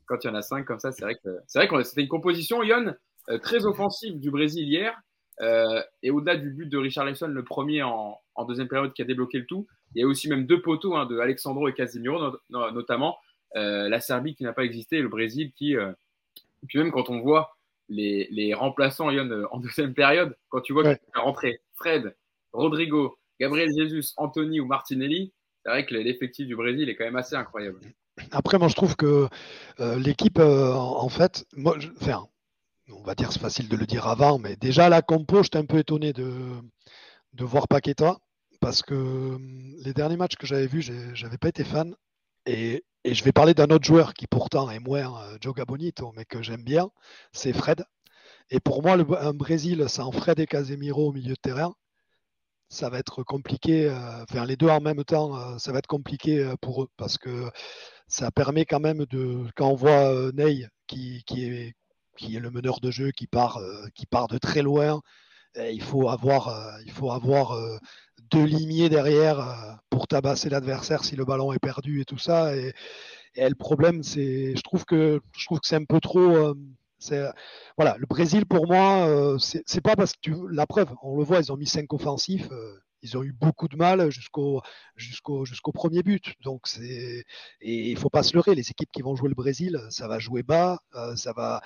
quand 0.07 0.25
il 0.25 0.29
y 0.29 0.31
en 0.31 0.35
a 0.35 0.43
5 0.43 0.65
comme 0.65 0.79
ça, 0.79 0.93
c'est 0.93 1.05
vrai 1.05 1.17
que 1.17 1.39
c'est 1.47 1.59
vrai 1.59 1.69
qu'on 1.69 1.83
c'était 1.83 2.03
une 2.03 2.09
composition, 2.09 2.63
Yon, 2.63 2.95
euh, 3.29 3.39
très 3.39 3.67
offensive 3.67 4.19
du 4.19 4.31
Brésil 4.31 4.69
hier. 4.69 4.97
Euh, 5.41 5.83
et 6.03 6.11
au-delà 6.11 6.37
du 6.37 6.51
but 6.51 6.69
de 6.69 6.79
Richarlison, 6.79 7.27
le 7.27 7.43
premier 7.43 7.83
en, 7.83 8.21
en, 8.37 8.45
deuxième 8.45 8.69
période 8.69 8.93
qui 8.93 9.03
a 9.03 9.05
débloqué 9.05 9.39
le 9.39 9.47
tout, 9.47 9.67
il 9.95 10.01
y 10.01 10.05
a 10.05 10.07
aussi 10.07 10.29
même 10.29 10.47
deux 10.47 10.63
poteaux 10.63 10.95
hein, 10.95 11.07
de 11.07 11.19
Alexandro 11.19 11.69
et 11.69 11.75
Casemiro, 11.75 12.21
not 12.21 12.39
not 12.51 12.71
notamment 12.71 13.17
euh, 13.57 13.89
la 13.89 14.01
Serbie 14.01 14.37
qui 14.37 14.45
n'a 14.45 14.53
pas 14.53 14.65
existé 14.65 14.99
et 14.99 15.03
le 15.03 15.09
Brésil 15.09 15.53
qui. 15.57 15.77
Euh... 15.77 15.91
Et 16.63 16.67
puis 16.69 16.79
même 16.79 16.93
quand 16.93 17.11
on 17.11 17.21
voit 17.21 17.57
les, 17.89 18.29
les 18.31 18.55
remplaçants 18.55 19.11
Yon, 19.11 19.47
en 19.51 19.59
deuxième 19.59 19.93
période, 19.93 20.37
quand 20.49 20.61
tu 20.61 20.73
vois 20.73 20.85
ouais. 20.85 20.97
qu'il 20.97 21.13
fait 21.13 21.21
rentrer 21.21 21.61
Fred, 21.75 22.15
Rodrigo, 22.53 23.19
Gabriel 23.41 23.71
Jesus, 23.77 24.13
Anthony 24.17 24.61
ou 24.61 24.67
Martinelli, 24.67 25.33
c'est 25.63 25.71
vrai 25.71 25.87
que 25.87 25.95
l'effectif 25.95 26.47
du 26.47 26.57
Brésil 26.57 26.89
est 26.89 26.95
quand 26.95 27.05
même 27.05 27.17
assez 27.17 27.35
incroyable. 27.35 27.81
Après, 28.33 28.59
moi, 28.59 28.69
je 28.69 28.75
trouve 28.75 28.97
que 28.97 29.29
euh, 29.81 29.99
l'équipe, 29.99 30.39
euh, 30.39 30.73
en 30.73 31.09
fait, 31.09 31.47
on 31.57 33.03
va 33.03 33.15
dire 33.15 33.33
c'est 33.33 33.41
facile 33.41 33.69
de 33.69 33.77
le 33.77 33.87
dire 33.87 34.07
avant, 34.07 34.39
mais 34.39 34.57
déjà 34.57 34.89
la 34.89 35.03
compo, 35.03 35.43
j'étais 35.43 35.59
un 35.59 35.67
peu 35.67 35.79
étonné 35.79 36.13
de, 36.13 36.63
voir 37.39 37.69
Paqueta 37.69 38.19
parce 38.61 38.83
que 38.83 38.95
hum, 38.95 39.75
les 39.85 39.93
derniers 39.93 40.17
matchs 40.17 40.37
que 40.37 40.47
j'avais 40.47 40.67
vus, 40.67 40.83
j'avais 41.15 41.39
pas 41.39 41.49
été 41.49 41.65
fan. 41.65 41.95
Et, 42.47 42.85
je 43.07 43.23
vais 43.23 43.33
parler 43.33 43.53
d'un 43.53 43.67
autre 43.67 43.85
joueur 43.85 44.15
qui 44.15 44.27
pourtant 44.27 44.71
est 44.71 44.79
moins 44.81 45.21
euh, 45.25 45.37
Joga 45.41 45.67
Bonito, 45.67 46.13
mais 46.17 46.25
que 46.25 46.43
j'aime 46.43 46.63
bien, 46.65 46.91
c'est 47.33 47.53
Fred. 47.53 47.85
Et 48.51 48.61
pour 48.61 48.83
moi, 48.83 48.97
un 49.21 49.35
Brésil 49.35 49.85
sans 49.89 50.11
Fred 50.13 50.39
et 50.41 50.47
Casemiro 50.47 51.09
au 51.09 51.13
milieu 51.13 51.35
de 51.35 51.41
terrain, 51.41 51.75
ça 52.69 52.89
va 52.91 52.99
être 52.99 53.23
compliqué. 53.23 53.89
Euh, 53.89 54.25
faire 54.31 54.47
les 54.47 54.57
deux 54.57 54.69
en 54.69 54.81
même 54.81 55.05
temps, 55.05 55.37
euh, 55.37 55.59
ça 55.59 55.73
va 55.73 55.79
être 55.79 55.87
compliqué 55.87 56.41
euh, 56.41 56.55
pour 56.61 56.85
eux 56.85 56.89
parce 56.97 57.19
que 57.19 57.51
ça 58.09 58.31
permet 58.31 58.65
quand 58.65 58.81
même 58.81 59.07
de. 59.07 59.47
Quand 59.57 59.71
on 59.71 59.75
voit 59.75 60.33
Ney 60.33 60.69
qui, 60.87 61.25
est, 61.31 61.75
qui 62.17 62.37
est 62.37 62.41
le 62.41 62.51
meneur 62.51 62.81
de 62.81 62.91
jeu, 62.91 63.11
qui 63.13 63.27
part, 63.27 63.61
qui 63.95 64.07
part 64.07 64.29
de 64.29 64.39
très 64.39 64.63
loin, 64.63 65.01
il 65.57 65.83
faut 65.83 66.09
avoir, 66.09 66.79
il 66.85 66.93
faut 66.93 67.11
avoir 67.13 67.59
deux 68.31 68.45
limiers 68.45 68.89
derrière 68.89 69.79
pour 69.91 70.07
tabasser 70.07 70.51
l'adversaire 70.51 71.05
si 71.05 71.17
le 71.17 71.25
ballon 71.25 71.53
est 71.53 71.59
perdu 71.59 72.01
et 72.03 72.05
tout 72.05 72.19
ça. 72.19 72.57
Et, 72.57 72.75
et 73.37 73.49
le 73.49 73.55
problème, 73.55 74.03
c'est, 74.03 74.55
je 74.55 74.63
trouve 74.63 74.85
que 74.85 75.21
je 75.37 75.47
trouve 75.47 75.61
que 75.61 75.67
c'est 75.67 75.77
un 75.77 75.85
peu 75.85 76.01
trop. 76.01 76.55
Euh, 77.13 77.33
voilà, 77.77 77.97
le 77.99 78.07
Brésil 78.07 78.47
pour 78.47 78.67
moi, 78.67 79.07
euh, 79.09 79.39
c'est 79.39 79.81
pas 79.81 79.97
parce 79.97 80.13
que 80.13 80.19
tu, 80.21 80.35
la 80.51 80.67
preuve, 80.67 80.89
on 81.03 81.17
le 81.17 81.25
voit, 81.25 81.41
ils 81.41 81.53
ont 81.53 81.57
mis 81.57 81.67
cinq 81.67 81.93
offensifs. 81.93 82.51
Euh, 82.51 82.79
ils 83.03 83.19
ont 83.19 83.23
eu 83.23 83.33
beaucoup 83.33 83.69
de 83.69 83.77
mal 83.77 84.11
jusqu'au 84.11 84.63
jusqu'au 84.97 85.45
jusqu'au 85.45 85.73
premier 85.73 86.03
but. 86.03 86.33
Donc 86.43 86.67
c'est 86.67 87.25
et 87.61 87.91
il 87.91 87.99
faut 87.99 88.09
pas 88.09 88.23
se 88.23 88.33
leurrer. 88.35 88.55
Les 88.55 88.71
équipes 88.71 88.91
qui 88.91 89.03
vont 89.03 89.15
jouer 89.15 89.29
le 89.29 89.35
Brésil, 89.35 89.79
ça 89.91 90.09
va 90.09 90.19
jouer 90.19 90.43
bas, 90.43 90.79
ça 91.15 91.35
va 91.35 91.61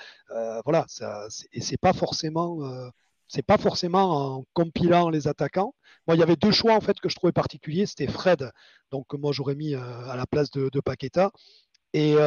voilà, 0.65 0.83
ça 0.89 1.27
et 1.53 1.61
c'est 1.61 1.77
pas 1.77 1.93
forcément 1.93 2.59
c'est 3.29 3.41
pas 3.41 3.57
forcément 3.57 4.37
en 4.39 4.45
compilant 4.53 5.09
les 5.09 5.29
attaquants. 5.29 5.73
Moi, 6.07 6.17
il 6.17 6.19
y 6.19 6.23
avait 6.23 6.35
deux 6.35 6.51
choix 6.51 6.73
en 6.75 6.81
fait 6.81 6.99
que 6.99 7.07
je 7.07 7.15
trouvais 7.15 7.31
particuliers. 7.31 7.85
C'était 7.85 8.07
Fred, 8.07 8.51
donc 8.91 9.13
moi 9.13 9.31
j'aurais 9.31 9.55
mis 9.55 9.75
à 9.75 10.15
la 10.17 10.25
place 10.25 10.51
de, 10.51 10.69
de 10.69 10.79
Paqueta. 10.81 11.31
Et, 11.93 12.17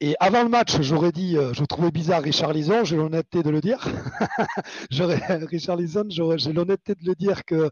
et 0.00 0.14
avant 0.20 0.42
le 0.42 0.48
match, 0.48 0.80
j'aurais 0.80 1.12
dit, 1.12 1.36
euh, 1.36 1.52
je 1.54 1.64
trouvais 1.64 1.90
bizarre 1.90 2.22
Richard 2.22 2.52
Lison, 2.52 2.84
j'ai 2.84 2.96
l'honnêteté 2.96 3.42
de 3.42 3.50
le 3.50 3.60
dire. 3.60 3.86
Richard 4.90 5.76
Lison, 5.76 6.04
j'ai 6.08 6.52
l'honnêteté 6.52 6.94
de 6.94 7.06
le 7.06 7.14
dire 7.14 7.44
que 7.44 7.70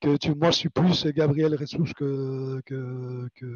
que 0.00 0.16
tu, 0.16 0.34
moi, 0.34 0.50
je 0.50 0.56
suis 0.56 0.68
plus 0.68 1.06
Gabriel 1.06 1.54
Ressus 1.54 1.94
que, 1.94 2.60
que, 2.66 3.28
que, 3.34 3.46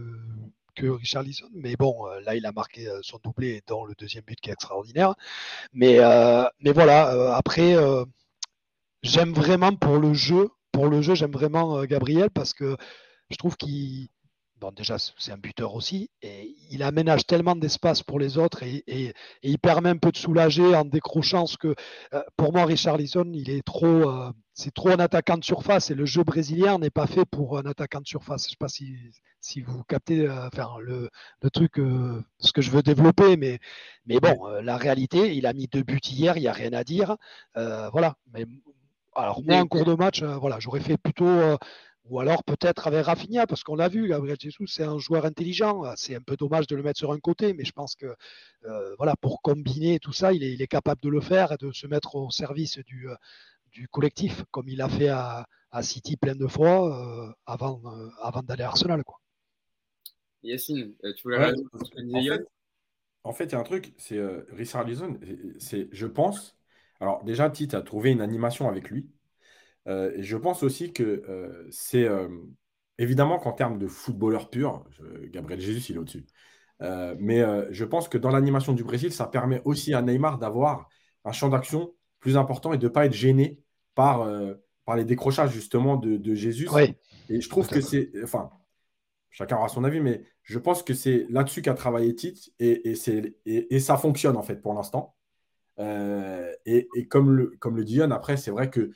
que 0.74 0.86
Richard 0.86 1.22
Lisson. 1.22 1.48
Mais 1.52 1.76
bon, 1.76 2.06
euh, 2.06 2.20
là, 2.20 2.34
il 2.34 2.46
a 2.46 2.52
marqué 2.52 2.88
euh, 2.88 2.98
son 3.02 3.18
doublé 3.22 3.62
dans 3.66 3.84
le 3.84 3.94
deuxième 3.98 4.24
but 4.24 4.40
qui 4.40 4.50
est 4.50 4.52
extraordinaire. 4.54 5.14
Mais, 5.72 5.98
euh, 6.00 6.44
mais 6.60 6.72
voilà, 6.72 7.36
après, 7.36 7.76
j'aime 9.02 9.32
vraiment 9.32 9.74
pour 9.74 9.98
le 9.98 10.14
jeu, 10.14 10.48
pour 10.72 10.88
le 10.88 11.02
jeu, 11.02 11.14
j'aime 11.14 11.32
vraiment 11.32 11.84
Gabriel 11.84 12.30
parce 12.30 12.54
que 12.54 12.76
je 13.30 13.36
trouve 13.36 13.56
qu'il 13.56 14.08
bon, 14.60 14.72
déjà, 14.72 14.96
c'est 14.98 15.32
un 15.32 15.38
buteur 15.38 15.74
aussi, 15.74 16.10
et 16.22 16.54
il 16.70 16.82
aménage 16.82 17.26
tellement 17.26 17.56
d'espace 17.56 18.02
pour 18.02 18.18
les 18.18 18.36
autres 18.38 18.62
et, 18.62 19.14
il 19.42 19.58
permet 19.58 19.90
un 19.90 19.96
peu 19.96 20.12
de 20.12 20.16
soulager 20.16 20.74
en 20.74 20.84
décrochant 20.84 21.46
ce 21.46 21.56
que, 21.56 21.74
euh, 22.12 22.22
pour 22.36 22.52
moi, 22.52 22.66
Richard 22.66 22.98
Lisson, 22.98 23.30
il 23.32 23.50
est 23.50 23.62
trop, 23.62 23.86
euh, 23.86 24.30
c'est 24.52 24.72
trop 24.72 24.90
un 24.90 24.98
attaquant 24.98 25.38
de 25.38 25.44
surface 25.44 25.90
et 25.90 25.94
le 25.94 26.04
jeu 26.04 26.22
brésilien 26.22 26.78
n'est 26.78 26.90
pas 26.90 27.06
fait 27.06 27.24
pour 27.24 27.58
un 27.58 27.64
attaquant 27.64 28.00
de 28.00 28.06
surface. 28.06 28.44
Je 28.44 28.48
ne 28.48 28.50
sais 28.50 28.56
pas 28.58 28.68
si, 28.68 28.96
si 29.40 29.62
vous 29.62 29.82
captez 29.84 30.28
euh, 30.28 30.48
enfin, 30.48 30.68
le, 30.80 31.08
le, 31.42 31.50
truc, 31.50 31.76
ce 32.38 32.52
que 32.52 32.60
je 32.60 32.70
veux 32.70 32.82
développer, 32.82 33.36
mais, 33.36 33.58
mais 34.06 34.20
bon, 34.20 34.46
la 34.62 34.76
réalité, 34.76 35.34
il 35.34 35.46
a 35.46 35.52
mis 35.54 35.66
deux 35.66 35.82
buts 35.82 36.00
hier, 36.04 36.36
il 36.36 36.40
n'y 36.40 36.48
a 36.48 36.52
rien 36.52 36.72
à 36.72 36.84
dire. 36.84 37.16
voilà. 37.54 38.16
Mais, 38.32 38.44
alors, 39.16 39.42
moi, 39.42 39.56
en 39.56 39.66
cours 39.66 39.84
de 39.84 39.94
match, 39.94 40.22
voilà, 40.22 40.60
j'aurais 40.60 40.80
fait 40.80 40.96
plutôt 40.96 41.58
ou 42.10 42.18
alors 42.18 42.42
peut-être 42.42 42.88
avec 42.88 43.06
Rafinha, 43.06 43.46
parce 43.46 43.62
qu'on 43.62 43.76
l'a 43.76 43.88
vu, 43.88 44.08
Gabriel 44.08 44.36
Jesus, 44.38 44.66
c'est 44.66 44.82
un 44.82 44.98
joueur 44.98 45.24
intelligent. 45.24 45.84
C'est 45.96 46.16
un 46.16 46.20
peu 46.20 46.36
dommage 46.36 46.66
de 46.66 46.74
le 46.74 46.82
mettre 46.82 46.98
sur 46.98 47.12
un 47.12 47.20
côté, 47.20 47.54
mais 47.54 47.64
je 47.64 47.70
pense 47.70 47.94
que 47.94 48.06
euh, 48.64 48.94
voilà, 48.96 49.14
pour 49.14 49.40
combiner 49.42 50.00
tout 50.00 50.12
ça, 50.12 50.32
il 50.32 50.42
est, 50.42 50.66
capable 50.66 51.00
de 51.02 51.08
le 51.08 51.20
faire 51.20 51.52
et 51.52 51.56
de 51.56 51.70
se 51.70 51.86
mettre 51.86 52.16
au 52.16 52.28
service 52.30 52.78
du, 52.78 53.08
euh, 53.08 53.14
du 53.70 53.86
collectif, 53.86 54.42
comme 54.50 54.68
il 54.68 54.82
a 54.82 54.88
fait 54.88 55.08
à, 55.08 55.46
City 55.82 56.16
plein 56.16 56.34
de 56.34 56.48
fois 56.48 57.28
euh, 57.28 57.32
avant, 57.46 57.80
avant 58.20 58.42
d'aller 58.42 58.64
à 58.64 58.68
Arsenal. 58.68 59.04
Quoi. 59.04 59.20
Yacine, 60.42 60.96
tu 61.16 61.22
voulais 61.22 61.38
en, 63.22 63.32
fait, 63.32 63.44
il 63.44 63.52
y 63.52 63.54
a 63.54 63.60
un 63.60 63.64
truc, 63.64 63.94
c'est 63.98 64.18
Richard 64.50 64.84
Lison, 64.84 65.20
c'est, 65.58 65.88
je 65.92 66.06
pense, 66.06 66.56
alors 67.00 67.22
déjà, 67.22 67.50
Tite 67.50 67.74
a 67.74 67.82
trouvé 67.82 68.10
une 68.10 68.22
animation 68.22 68.68
avec 68.68 68.90
lui. 68.90 69.10
Euh, 69.86 70.12
et 70.14 70.22
je 70.22 70.36
pense 70.36 70.62
aussi 70.62 70.92
que 70.92 71.22
euh, 71.28 71.66
c'est 71.70 72.04
euh, 72.04 72.28
évidemment 72.98 73.38
qu'en 73.38 73.52
termes 73.52 73.78
de 73.78 73.86
footballeur 73.86 74.50
pur, 74.50 74.84
Gabriel 75.24 75.60
Jesus, 75.60 75.90
il 75.90 75.96
est 75.96 75.98
au-dessus. 75.98 76.26
mais 77.18 77.42
je 77.70 77.84
pense 77.84 78.08
que 78.08 78.18
dans 78.18 78.30
l'animation 78.30 78.72
du 78.72 78.84
Brésil, 78.84 79.12
ça 79.12 79.26
permet 79.26 79.62
aussi 79.64 79.94
à 79.94 80.02
Neymar 80.02 80.38
d'avoir 80.38 80.88
un 81.24 81.32
champ 81.32 81.48
d'action 81.48 81.94
plus 82.20 82.36
important 82.36 82.72
et 82.72 82.78
de 82.78 82.84
ne 82.86 82.92
pas 82.92 83.06
être 83.06 83.14
gêné 83.14 83.58
par, 83.94 84.28
par 84.84 84.96
les 84.96 85.04
décrochages 85.04 85.50
justement 85.50 85.96
de, 85.96 86.16
de 86.16 86.34
Jésus. 86.34 86.68
Et 87.30 87.40
je 87.40 87.48
trouve 87.48 87.68
que 87.68 87.80
c'est. 87.80 88.10
Enfin, 88.22 88.50
chacun 89.30 89.56
aura 89.56 89.68
son 89.68 89.84
avis, 89.84 90.00
mais 90.00 90.24
je 90.42 90.58
pense 90.58 90.82
que 90.82 90.92
c'est 90.92 91.26
là-dessus 91.30 91.62
qu'a 91.62 91.74
travaillé 91.74 92.14
Tite 92.14 92.52
et, 92.58 92.90
et, 92.90 93.74
et, 93.74 93.80
ça 93.80 93.96
fonctionne 93.96 94.36
en 94.36 94.42
fait 94.42 94.56
pour 94.56 94.74
l'instant. 94.74 95.16
et, 95.78 97.08
comme, 97.08 97.30
le, 97.30 97.56
comme 97.60 97.78
le 97.78 97.84
dit 97.84 97.96
Yann, 97.96 98.12
après, 98.12 98.36
c'est 98.36 98.50
vrai 98.50 98.68
que 98.68 98.80
euh, 98.80 98.90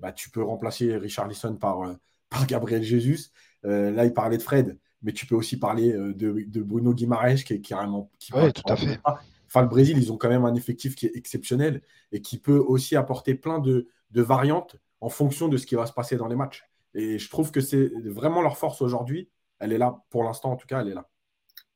bah, 0.00 0.12
tu 0.12 0.30
peux 0.30 0.42
remplacer 0.42 0.96
Richard 0.96 1.28
Lisson 1.28 1.56
par, 1.56 1.82
euh, 1.82 1.94
par 2.30 2.46
Gabriel 2.46 2.82
Jesus. 2.82 3.30
Euh, 3.64 3.90
là, 3.90 4.04
il 4.04 4.12
parlait 4.12 4.36
de 4.36 4.42
Fred, 4.42 4.78
mais 5.02 5.12
tu 5.12 5.26
peux 5.26 5.34
aussi 5.34 5.58
parler 5.58 5.92
de, 5.92 6.62
Bruno 6.62 6.94
Guimaraes 6.94 7.36
qui 7.36 7.54
est 7.54 7.60
carrément. 7.60 8.10
Qui 8.18 8.32
oui, 8.34 8.52
tout 8.52 8.62
à 8.66 8.76
fait. 8.76 9.00
Enfin, 9.48 9.62
le 9.62 9.68
Brésil, 9.68 9.96
ils 9.96 10.12
ont 10.12 10.16
quand 10.16 10.28
même 10.28 10.44
un 10.44 10.54
effectif 10.54 10.96
qui 10.96 11.06
est 11.06 11.16
exceptionnel 11.16 11.82
et 12.10 12.20
qui 12.20 12.38
peut 12.38 12.58
aussi 12.58 12.96
apporter 12.96 13.34
plein 13.34 13.60
de, 13.60 13.88
variantes 14.12 14.76
en 15.00 15.10
fonction 15.10 15.48
de 15.48 15.56
ce 15.56 15.66
qui 15.66 15.74
va 15.74 15.86
se 15.86 15.92
passer 15.92 16.16
dans 16.16 16.26
les 16.26 16.36
matchs. 16.36 16.64
Et 16.94 17.18
je 17.18 17.28
trouve 17.28 17.50
que 17.50 17.60
c'est 17.60 17.92
vraiment 18.04 18.40
leur 18.42 18.56
force 18.56 18.80
aujourd'hui. 18.80 19.28
Elle 19.58 19.72
est 19.72 19.78
là, 19.78 20.02
pour 20.10 20.24
l'instant 20.24 20.52
en 20.52 20.56
tout 20.56 20.66
cas, 20.66 20.80
elle 20.80 20.88
est 20.88 20.94
là. 20.94 21.08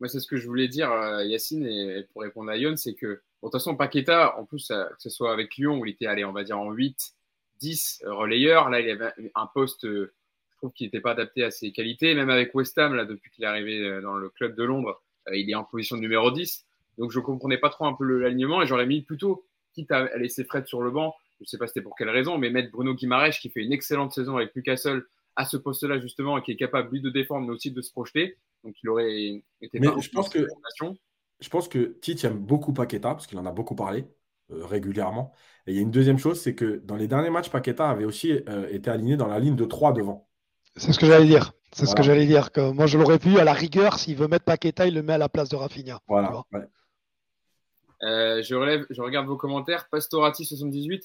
Moi, 0.00 0.08
c'est 0.08 0.20
ce 0.20 0.26
que 0.26 0.38
je 0.38 0.46
voulais 0.46 0.68
dire, 0.68 0.90
Yacine, 1.22 1.66
et 1.66 2.06
pour 2.12 2.22
répondre 2.22 2.50
à 2.50 2.56
Yon, 2.56 2.76
c'est 2.76 2.94
que, 2.94 3.06
de 3.06 3.22
toute 3.42 3.52
façon, 3.52 3.76
Paqueta, 3.76 4.38
en 4.38 4.46
plus, 4.46 4.68
que 4.68 4.94
ce 4.98 5.10
soit 5.10 5.32
avec 5.32 5.56
Lyon, 5.56 5.78
où 5.78 5.84
il 5.84 5.92
était 5.92 6.06
allé, 6.06 6.24
on 6.24 6.32
va 6.32 6.42
dire, 6.42 6.58
en 6.58 6.70
8, 6.72 7.14
10 7.60 8.04
relayeurs. 8.06 8.70
Là, 8.70 8.80
il 8.80 8.90
avait 8.90 9.12
un 9.34 9.46
poste, 9.46 9.84
euh, 9.84 10.12
je 10.52 10.56
trouve 10.56 10.72
qu'il 10.72 10.86
n'était 10.86 11.00
pas 11.00 11.12
adapté 11.12 11.44
à 11.44 11.50
ses 11.50 11.72
qualités. 11.72 12.14
Même 12.14 12.30
avec 12.30 12.54
West 12.54 12.76
Ham, 12.78 12.94
là, 12.94 13.04
depuis 13.04 13.30
qu'il 13.30 13.44
est 13.44 13.48
arrivé 13.48 13.80
euh, 13.80 14.00
dans 14.00 14.14
le 14.14 14.28
club 14.30 14.56
de 14.56 14.64
Londres, 14.64 15.02
euh, 15.28 15.36
il 15.36 15.48
est 15.50 15.54
en 15.54 15.64
position 15.64 15.96
de 15.96 16.02
numéro 16.02 16.30
10. 16.30 16.66
Donc, 16.98 17.12
je 17.12 17.18
ne 17.18 17.24
comprenais 17.24 17.58
pas 17.58 17.70
trop 17.70 17.86
un 17.86 17.94
peu 17.94 18.04
l'alignement 18.04 18.62
et 18.62 18.66
j'aurais 18.66 18.86
mis 18.86 19.02
plutôt, 19.02 19.44
quitte 19.74 19.90
à 19.92 20.16
laisser 20.16 20.44
Fred 20.44 20.66
sur 20.66 20.82
le 20.82 20.90
banc, 20.90 21.14
je 21.38 21.44
ne 21.44 21.46
sais 21.46 21.58
pas 21.58 21.66
c'était 21.66 21.80
pour 21.80 21.96
quelle 21.96 22.10
raison, 22.10 22.36
mais 22.36 22.50
mettre 22.50 22.70
Bruno 22.70 22.94
Guimaraes 22.94 23.30
qui 23.30 23.48
fait 23.48 23.62
une 23.62 23.72
excellente 23.72 24.12
saison 24.12 24.36
avec 24.36 24.54
Newcastle 24.54 25.06
à 25.36 25.46
ce 25.46 25.56
poste-là 25.56 25.98
justement 25.98 26.36
et 26.36 26.42
qui 26.42 26.52
est 26.52 26.56
capable 26.56 26.90
lui 26.90 27.00
de 27.00 27.08
défendre 27.08 27.46
mais 27.46 27.54
aussi 27.54 27.70
de 27.70 27.80
se 27.80 27.90
projeter. 27.90 28.36
Donc 28.62 28.74
il 28.82 28.88
aurait 28.90 29.42
été. 29.62 29.80
Mais 29.80 29.88
je 30.00 30.10
pense 30.10 30.28
que 30.28 30.46
je 31.40 31.48
pense 31.48 31.68
que 31.68 31.96
Tite 32.02 32.24
aime 32.24 32.38
beaucoup 32.38 32.74
Paqueta 32.74 33.14
parce 33.14 33.26
qu'il 33.26 33.38
en 33.38 33.46
a 33.46 33.52
beaucoup 33.52 33.74
parlé. 33.74 34.04
Euh, 34.52 34.64
régulièrement. 34.64 35.32
Et 35.66 35.72
il 35.72 35.76
y 35.76 35.78
a 35.78 35.82
une 35.82 35.90
deuxième 35.90 36.18
chose, 36.18 36.40
c'est 36.40 36.54
que 36.54 36.80
dans 36.84 36.96
les 36.96 37.06
derniers 37.06 37.30
matchs, 37.30 37.50
Paqueta 37.50 37.88
avait 37.88 38.04
aussi 38.04 38.32
euh, 38.48 38.66
été 38.70 38.90
aligné 38.90 39.16
dans 39.16 39.28
la 39.28 39.38
ligne 39.38 39.56
de 39.56 39.64
3 39.64 39.92
devant. 39.92 40.28
C'est 40.76 40.92
ce 40.92 40.98
que 40.98 41.06
j'allais 41.06 41.26
dire. 41.26 41.52
C'est 41.72 41.86
ce 41.86 41.94
que 41.94 42.02
j'allais 42.02 42.26
dire. 42.26 42.50
Que 42.50 42.72
moi, 42.72 42.86
je 42.86 42.98
l'aurais 42.98 43.18
pu 43.18 43.38
à 43.38 43.44
la 43.44 43.52
rigueur. 43.52 43.98
S'il 43.98 44.16
veut 44.16 44.28
mettre 44.28 44.44
Paqueta, 44.44 44.86
il 44.86 44.94
le 44.94 45.02
met 45.02 45.12
à 45.12 45.18
la 45.18 45.28
place 45.28 45.48
de 45.48 45.56
Rafinha. 45.56 46.00
Voilà. 46.08 46.42
Euh, 48.02 48.42
je, 48.42 48.54
relève, 48.54 48.86
je 48.90 49.02
regarde 49.02 49.26
vos 49.26 49.36
commentaires. 49.36 49.86
Pastorati78 49.92 51.02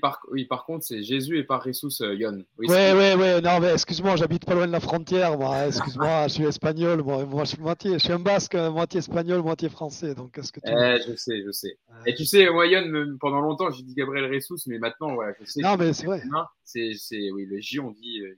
par, 0.00 0.20
oui, 0.30 0.44
par 0.44 0.64
contre, 0.64 0.84
c'est 0.84 1.02
Jésus 1.02 1.38
et 1.38 1.44
par 1.44 1.62
Jesus 1.62 2.02
euh, 2.02 2.14
Yon. 2.14 2.44
Oui, 2.58 2.68
ouais, 2.68 3.14
ouais, 3.14 3.40
Non, 3.40 3.60
mais 3.60 3.72
excuse-moi, 3.72 4.16
j'habite 4.16 4.44
pas 4.44 4.54
loin 4.54 4.66
de 4.66 4.72
la 4.72 4.80
frontière. 4.80 5.38
Moi, 5.38 5.66
excuse-moi, 5.66 6.26
je 6.28 6.32
suis 6.34 6.44
espagnol. 6.44 7.02
Moi, 7.02 7.24
moi, 7.24 7.44
je 7.44 7.50
suis 7.50 7.60
moitié, 7.60 7.92
je 7.94 7.98
suis 7.98 8.12
un 8.12 8.18
basque, 8.18 8.54
moitié 8.54 8.98
espagnol, 8.98 9.42
moitié 9.42 9.68
français. 9.68 10.14
Donc, 10.14 10.32
qu'est-ce 10.34 10.52
que 10.52 10.60
tu 10.60 10.70
eh, 10.70 11.00
Je 11.06 11.14
sais, 11.16 11.42
je 11.44 11.50
sais. 11.52 11.78
Et 12.06 12.14
tu 12.14 12.24
sais, 12.24 12.48
moi, 12.50 12.66
Yon, 12.66 13.16
pendant 13.20 13.40
longtemps, 13.40 13.70
j'ai 13.70 13.82
dit 13.82 13.94
Gabriel 13.94 14.32
Jesus, 14.32 14.62
mais 14.66 14.78
maintenant, 14.78 15.14
voilà, 15.14 15.34
je 15.40 15.44
sais. 15.44 15.60
Non, 15.60 15.76
mais 15.76 15.92
c'est 15.92 16.06
vrai. 16.06 16.22
C'est, 16.64 16.92
c'est, 16.98 17.30
oui, 17.30 17.46
le 17.46 17.60
J, 17.60 17.78
on 17.80 17.92
dit 17.92 18.20
euh, 18.20 18.34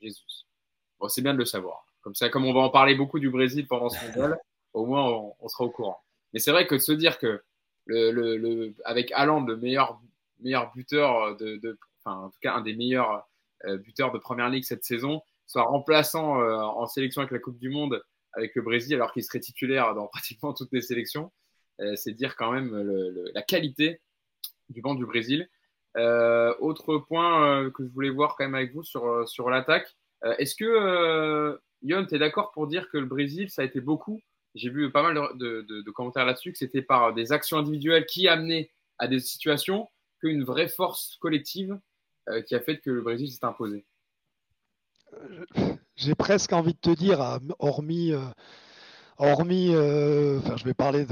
Jésus. 0.00 0.22
Bon, 0.98 1.08
c'est 1.08 1.22
bien 1.22 1.34
de 1.34 1.38
le 1.38 1.44
savoir. 1.44 1.84
Comme 2.02 2.14
ça, 2.14 2.30
comme 2.30 2.46
on 2.46 2.54
va 2.54 2.60
en 2.60 2.70
parler 2.70 2.94
beaucoup 2.94 3.18
du 3.18 3.30
Brésil 3.30 3.66
pendant 3.66 3.90
ce 3.90 4.02
mondial, 4.06 4.38
au 4.72 4.86
moins, 4.86 5.04
on, 5.04 5.34
on, 5.40 5.48
sera 5.48 5.64
au 5.64 5.70
courant. 5.70 5.98
Mais 6.32 6.40
c'est 6.40 6.52
vrai 6.52 6.66
que 6.66 6.74
de 6.74 6.80
se 6.80 6.92
dire 6.92 7.18
que 7.18 7.42
le, 7.86 8.12
le, 8.12 8.36
le 8.36 8.74
avec 8.84 9.12
Haaland, 9.12 9.44
le 9.44 9.56
meilleur 9.56 10.00
meilleur 10.42 10.72
buteur 10.72 11.36
de, 11.36 11.78
enfin, 12.04 12.16
en 12.16 12.30
tout 12.30 12.38
cas 12.40 12.54
un 12.54 12.60
des 12.60 12.74
meilleurs 12.74 13.26
euh, 13.66 13.76
buteurs 13.76 14.10
de 14.10 14.18
première 14.18 14.48
ligue 14.48 14.64
cette 14.64 14.84
saison, 14.84 15.22
soit 15.46 15.64
remplaçant 15.64 16.40
euh, 16.40 16.56
en 16.56 16.86
sélection 16.86 17.20
avec 17.20 17.30
la 17.30 17.38
Coupe 17.38 17.58
du 17.58 17.68
Monde 17.68 18.02
avec 18.32 18.54
le 18.54 18.62
Brésil 18.62 18.94
alors 18.94 19.12
qu'il 19.12 19.22
serait 19.22 19.40
titulaire 19.40 19.94
dans 19.94 20.06
pratiquement 20.12 20.54
toutes 20.54 20.72
les 20.72 20.80
sélections. 20.80 21.30
Euh, 21.80 21.94
c'est 21.96 22.12
dire 22.12 22.36
quand 22.36 22.52
même 22.52 22.74
la 23.34 23.42
qualité 23.42 24.00
du 24.68 24.80
banc 24.80 24.94
du 24.94 25.04
Brésil. 25.04 25.48
autre 25.96 26.98
point 26.98 27.70
que 27.70 27.84
je 27.84 27.92
voulais 27.92 28.10
voir 28.10 28.36
quand 28.36 28.44
même 28.44 28.54
avec 28.54 28.72
vous 28.72 28.82
sur, 28.82 29.28
sur 29.28 29.50
l'attaque. 29.50 29.96
Est-ce 30.38 30.54
que, 30.54 31.58
Yon, 31.82 32.06
tu 32.06 32.14
es 32.14 32.18
d'accord 32.18 32.52
pour 32.52 32.66
dire 32.66 32.88
que 32.90 32.98
le 32.98 33.06
Brésil, 33.06 33.50
ça 33.50 33.62
a 33.62 33.64
été 33.64 33.80
beaucoup? 33.80 34.20
J'ai 34.54 34.70
vu 34.70 34.92
pas 34.92 35.02
mal 35.02 35.18
de, 35.36 35.62
de 35.62 35.90
commentaires 35.90 36.26
là-dessus, 36.26 36.52
que 36.52 36.58
c'était 36.58 36.82
par 36.82 37.12
des 37.14 37.32
actions 37.32 37.58
individuelles 37.58 38.06
qui 38.06 38.28
amenaient 38.28 38.70
à 38.98 39.08
des 39.08 39.18
situations 39.18 39.88
qu'une 40.20 40.44
vraie 40.44 40.68
force 40.68 41.16
collective 41.20 41.78
euh, 42.28 42.42
qui 42.42 42.54
a 42.54 42.60
fait 42.60 42.78
que 42.78 42.90
le 42.90 43.02
Brésil 43.02 43.30
s'est 43.30 43.44
imposé. 43.44 43.84
J'ai 45.96 46.14
presque 46.14 46.52
envie 46.52 46.74
de 46.74 46.78
te 46.78 46.90
dire, 46.90 47.40
hormis, 47.58 48.12
euh, 48.12 48.24
hormis 49.20 49.68
euh, 49.74 50.38
enfin, 50.38 50.56
je 50.56 50.64
vais 50.64 50.74
parler 50.74 51.06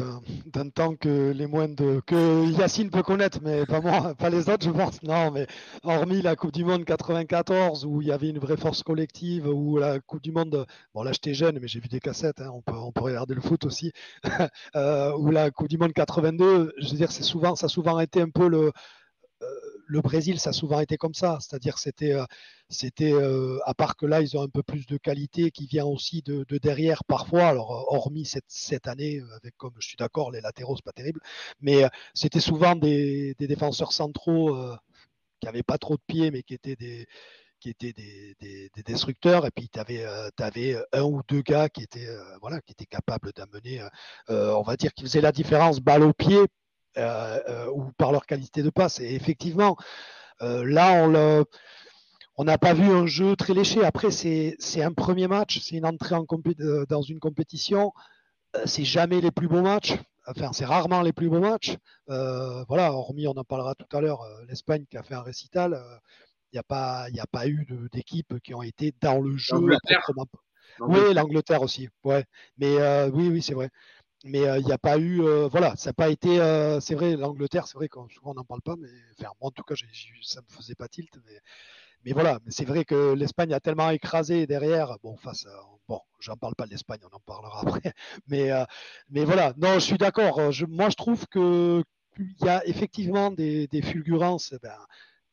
d'un 0.47 0.69
temps 0.71 0.97
que 0.97 1.31
les 1.31 1.47
moins 1.47 1.69
de 1.69 2.01
que 2.07 2.51
Yacine 2.59 2.91
peut 2.91 3.03
connaître, 3.03 3.41
mais 3.43 3.67
pas 3.67 3.81
moi, 3.81 4.15
pas 4.19 4.31
les 4.31 4.49
autres, 4.49 4.65
je 4.65 4.71
pense. 4.71 5.03
Non, 5.03 5.31
mais 5.31 5.47
hormis 5.83 6.23
la 6.23 6.35
Coupe 6.35 6.53
du 6.53 6.65
Monde 6.65 6.85
94 6.85 7.85
où 7.85 8.01
il 8.01 8.09
y 8.09 8.13
avait 8.13 8.31
une 8.31 8.39
vraie 8.39 8.57
force 8.57 8.83
collective, 8.83 9.47
ou 9.47 9.79
la 9.79 10.01
Coupe 10.01 10.23
du 10.23 10.33
Monde, 10.33 10.67
bon 10.95 11.03
là 11.03 11.13
j'étais 11.13 11.35
jeune, 11.35 11.59
mais 11.61 11.69
j'ai 11.69 11.81
vu 11.81 11.89
des 11.89 12.01
cassettes, 12.01 12.41
hein, 12.41 12.51
on, 12.53 12.63
peut, 12.63 12.77
on 12.77 12.93
peut 12.93 13.03
regarder 13.03 13.35
le 13.35 13.43
foot 13.43 13.65
aussi, 13.67 13.93
ou 14.75 15.31
la 15.31 15.51
Coupe 15.51 15.69
du 15.69 15.77
Monde 15.79 15.93
82, 15.93 16.73
je 16.79 16.91
veux 16.91 16.97
dire, 16.97 17.13
c'est 17.13 17.23
souvent, 17.23 17.57
ça 17.57 17.67
a 17.67 17.69
souvent 17.69 18.01
été 18.01 18.23
un 18.23 18.31
peu 18.31 18.49
le 18.49 18.73
le 19.89 20.03
Brésil, 20.03 20.39
ça 20.39 20.51
a 20.51 20.53
souvent 20.53 20.81
été 20.81 20.97
comme 20.97 21.15
ça. 21.15 21.39
C'est-à-dire, 21.41 21.79
c'était, 21.79 22.15
euh, 22.15 22.25
c'était 22.69 23.13
euh, 23.13 23.59
à 23.65 23.75
part 23.75 23.97
que 23.97 24.07
là, 24.07 24.21
ils 24.21 24.37
ont 24.37 24.43
un 24.43 24.49
peu 24.49 24.63
plus 24.63 24.87
de 24.87 24.99
qualité 24.99 25.51
qui 25.51 25.67
vient 25.67 25.87
aussi 25.87 26.23
de, 26.23 26.45
derrière 26.59 27.05
parfois. 27.05 27.49
Alors, 27.49 27.73
euh, 27.73 27.97
hormis 27.97 28.27
cette, 28.27 28.45
cette, 28.49 28.87
année, 28.87 29.21
avec 29.37 29.57
comme 29.57 29.73
je 29.79 29.89
suis 29.89 29.97
d'accord, 29.97 30.31
les 30.31 30.41
latéraux, 30.43 30.77
c'est 30.77 30.85
pas 30.85 30.93
terrible, 30.93 31.21
mais 31.61 31.85
c'était 32.15 32.41
souvent 32.41 32.77
des, 32.77 33.35
défenseurs 33.39 33.93
centraux 33.93 34.55
qui 35.41 35.47
n'avaient 35.47 35.63
pas 35.63 35.79
trop 35.79 35.97
de 35.97 36.03
pieds, 36.07 36.31
mais 36.31 36.43
qui 36.43 36.55
étaient 36.55 36.77
des 36.77 37.07
qui 37.61 37.71
étaient 37.71 37.93
des, 37.93 38.71
destructeurs, 38.87 39.45
et 39.45 39.51
puis 39.51 39.69
tu 39.69 39.81
avais, 39.81 40.77
un 40.93 41.03
ou 41.03 41.23
deux 41.29 41.43
gars 41.43 41.69
qui 41.69 41.83
étaient, 41.83 42.09
voilà, 42.41 42.61
qui 42.61 42.73
étaient 42.73 42.87
capables 42.87 43.33
d'amener, 43.33 43.83
on 44.29 44.63
va 44.63 44.77
dire, 44.77 44.93
qui 44.93 45.03
faisaient 45.03 45.21
la 45.21 45.33
différence 45.33 45.81
balle 45.81 46.05
au 46.05 46.13
pied 46.13 46.39
ou 46.97 47.93
par 47.97 48.13
leur 48.13 48.27
qualité 48.27 48.63
de 48.63 48.71
passe. 48.71 49.01
Et 49.01 49.15
effectivement, 49.15 49.77
euh, 50.43 50.65
là, 50.65 50.93
on 51.03 51.09
le 51.09 51.45
on 52.41 52.45
n'a 52.45 52.57
pas 52.57 52.73
vu 52.73 52.85
un 52.85 53.07
jeu 53.07 53.35
très 53.35 53.53
léché. 53.53 53.85
Après, 53.85 54.13
c'est 54.13 54.83
un 54.83 54.93
premier 54.93 55.27
match, 55.27 55.59
c'est 55.61 55.77
une 55.77 55.87
entrée 55.87 56.15
en 56.15 56.25
dans 56.89 57.03
une 57.03 57.19
compétition. 57.19 57.93
c'est 58.65 58.85
jamais 58.85 59.21
les 59.21 59.33
plus 59.33 59.49
beaux 59.49 59.63
matchs. 59.63 59.97
Enfin, 60.25 60.53
c'est 60.53 60.65
rarement 60.65 61.03
les 61.03 61.13
plus 61.13 61.29
beaux 61.29 61.41
matchs. 61.41 61.77
voilà, 62.07 62.93
hormis, 62.93 63.27
on 63.27 63.33
en 63.33 63.45
parlera 63.45 63.75
tout 63.75 63.97
à 63.97 64.01
l'heure, 64.01 64.23
l'Espagne 64.47 64.85
qui 64.89 64.97
a 64.97 65.03
fait 65.03 65.15
un 65.15 65.23
récital. 65.23 65.83
Il 66.53 66.57
n'y 66.57 66.61
a, 66.61 66.63
pas, 66.63 67.07
a 67.07 67.27
pas 67.27 67.49
eu 67.49 67.67
d'équipes 67.93 68.41
qui 68.41 68.55
ont 68.55 68.63
été 68.63 68.95
dans 69.01 69.21
le 69.21 69.37
jeu. 69.37 69.57
Oui, 70.81 71.13
l'Angleterre 71.13 71.63
aussi. 71.63 71.89
Ouais. 72.05 72.25
Mais 72.57 72.77
oui, 73.09 73.29
oui, 73.31 73.43
c'est 73.43 73.55
vrai 73.55 73.69
mais 74.25 74.41
il 74.59 74.65
n'y 74.65 74.73
a 74.73 74.79
pas 74.79 74.99
eu, 74.99 75.21
voilà, 75.49 75.77
ça 75.77 75.91
n'a 75.91 75.95
pas 75.95 76.09
été, 76.09 76.39
c'est 76.81 76.95
vrai, 76.95 77.17
l'Angleterre, 77.17 77.67
c'est 77.67 77.77
vrai 77.77 77.89
qu'on 77.89 78.09
souvent 78.09 78.33
on 78.33 78.35
n'en 78.35 78.45
parle 78.45 78.63
pas, 78.63 78.77
mais 78.77 78.89
enfin, 79.19 79.31
moi 79.41 79.49
en 79.49 79.51
tout 79.51 79.63
cas, 79.63 79.75
ça 80.23 80.41
me 80.41 80.57
faisait 80.57 80.75
pas 80.75 80.89
tilt, 80.89 81.11
mais, 81.25 81.39
mais 82.05 82.13
voilà, 82.13 82.39
mais 82.45 82.51
c'est 82.51 82.65
vrai 82.65 82.85
que 82.85 83.13
l'Espagne 83.15 83.53
a 83.53 83.61
tellement 83.61 83.91
écrasé 83.91 84.47
derrière, 84.47 84.99
bon, 85.03 85.17
face, 85.17 85.47
à, 85.47 85.61
bon, 85.89 86.01
j'en 86.21 86.37
parle 86.37 86.55
pas 86.57 86.67
de 86.67 86.71
l'Espagne, 86.71 87.01
on 87.11 87.17
en 87.17 87.21
parlera 87.21 87.61
après, 87.67 87.93
mais, 88.29 88.51
mais 89.11 89.25
voilà, 89.25 89.55
non, 89.57 89.75
je 89.75 89.81
suis 89.81 89.99
d'accord, 89.99 90.41
moi 90.69 90.91
je 90.91 90.97
trouve 90.97 91.27
que 91.29 91.85
il 92.19 92.45
y 92.45 92.49
a 92.49 92.67
effectivement 92.67 93.31
des, 93.31 93.69
des 93.69 93.83
fulgurances, 93.83 94.55
ben, 94.63 94.75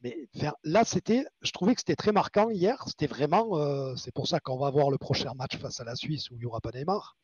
mais 0.02 0.30
là, 0.64 0.84
c'était, 0.86 1.26
je 1.42 1.52
trouvais 1.52 1.74
que 1.74 1.82
c'était 1.82 1.96
très 1.96 2.12
marquant 2.12 2.52
hier. 2.52 2.84
C'était 2.86 3.08
vraiment, 3.08 3.96
c'est 3.98 4.14
pour 4.14 4.28
ça 4.28 4.40
qu'on 4.40 4.58
va 4.58 4.70
voir 4.70 4.92
le 4.92 5.00
prochain 5.00 5.34
match 5.34 5.58
face 5.58 5.80
à 5.80 5.84
la 5.84 5.96
Suisse 5.96 6.30
où 6.30 6.36
il 6.36 6.42
n'y 6.42 6.46
aura 6.46 6.62
pas 6.62 6.70
Neymar 6.72 7.18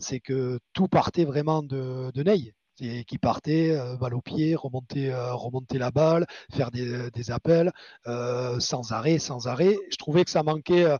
c'est 0.00 0.20
que 0.20 0.58
tout 0.72 0.88
partait 0.88 1.24
vraiment 1.24 1.62
de, 1.62 2.10
Ney 2.22 2.54
qui 3.06 3.18
partait, 3.18 3.72
euh, 3.72 3.96
balle 3.96 4.14
au 4.14 4.22
pied, 4.22 4.54
remonter, 4.56 5.12
euh, 5.12 5.34
remonter 5.34 5.78
la 5.78 5.90
balle, 5.90 6.26
faire 6.50 6.70
des, 6.70 7.30
appels 7.30 7.72
euh, 8.06 8.58
sans 8.58 8.92
arrêt, 8.92 9.18
sans 9.18 9.48
arrêt. 9.48 9.76
Je 9.90 9.96
trouvais 9.96 10.24
que 10.24 10.30
ça 10.30 10.42
manquait, 10.42 10.96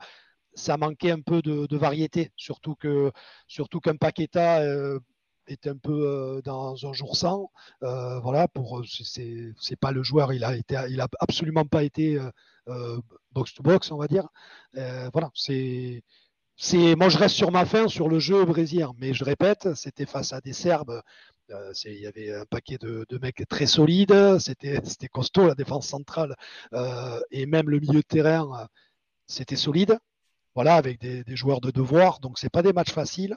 ça 0.55 0.77
manquait 0.77 1.11
un 1.11 1.21
peu 1.21 1.43
de, 1.43 1.77
variété, 1.77 2.33
surtout 2.37 2.75
que 2.75 3.11
surtout 3.47 3.81
qu'un 3.81 3.97
Paqueta 3.97 4.63
est 5.47 5.67
un 5.67 5.77
peu 5.77 6.43
dans 6.45 6.87
un 6.87 6.93
jour 6.93 7.17
sans. 7.17 7.51
voilà, 7.81 8.47
pour 8.49 8.83
c'est 8.85 9.81
pas 9.81 9.93
le 9.93 10.03
joueur, 10.03 10.33
il 10.33 10.45
a 10.45 10.57
été, 10.57 10.79
il 10.91 11.01
a 11.01 11.09
absolument 11.21 11.65
pas 11.65 11.83
été 11.83 12.19
box 13.33 13.55
to 13.55 13.63
box, 13.63 13.91
on 13.91 13.97
va 13.97 14.07
dire. 14.09 14.29
voilà, 14.75 15.31
c'est 15.35 16.03
moi 16.97 17.09
je 17.09 17.19
reste 17.19 17.37
sur 17.37 17.51
ma 17.51 17.65
fin 17.65 17.89
sur 17.89 18.09
le 18.09 18.19
jeu 18.19 18.45
brésilien, 18.45 18.93
mais 18.99 19.15
je 19.15 19.25
répète, 19.25 19.75
c'était 19.75 20.07
face 20.07 20.33
à 20.33 20.41
des 20.41 20.53
Serbes. 20.53 21.03
Euh, 21.51 21.73
il 21.85 22.01
y 22.01 22.07
avait 22.07 22.33
un 22.33 22.45
paquet 22.45 22.79
de, 22.79 23.07
mecs 23.21 23.45
très 23.49 23.67
solides, 23.67 24.39
c'était 24.39 25.09
costaud 25.09 25.47
la 25.47 25.55
défense 25.55 25.89
centrale 25.89 26.37
euh, 26.75 27.21
et 27.31 27.47
même 27.47 27.69
le 27.69 27.81
milieu 27.81 28.01
de 28.01 28.07
terrain, 28.07 28.69
c'était 29.27 29.57
solide. 29.57 29.99
Voilà, 30.55 30.75
avec 30.75 31.01
des, 31.01 31.25
joueurs 31.37 31.61
de 31.61 31.71
devoir, 31.71 32.21
donc 32.21 32.39
c'est 32.39 32.51
pas 32.51 32.63
des 32.63 32.73
matchs 32.73 32.93
faciles. 32.93 33.37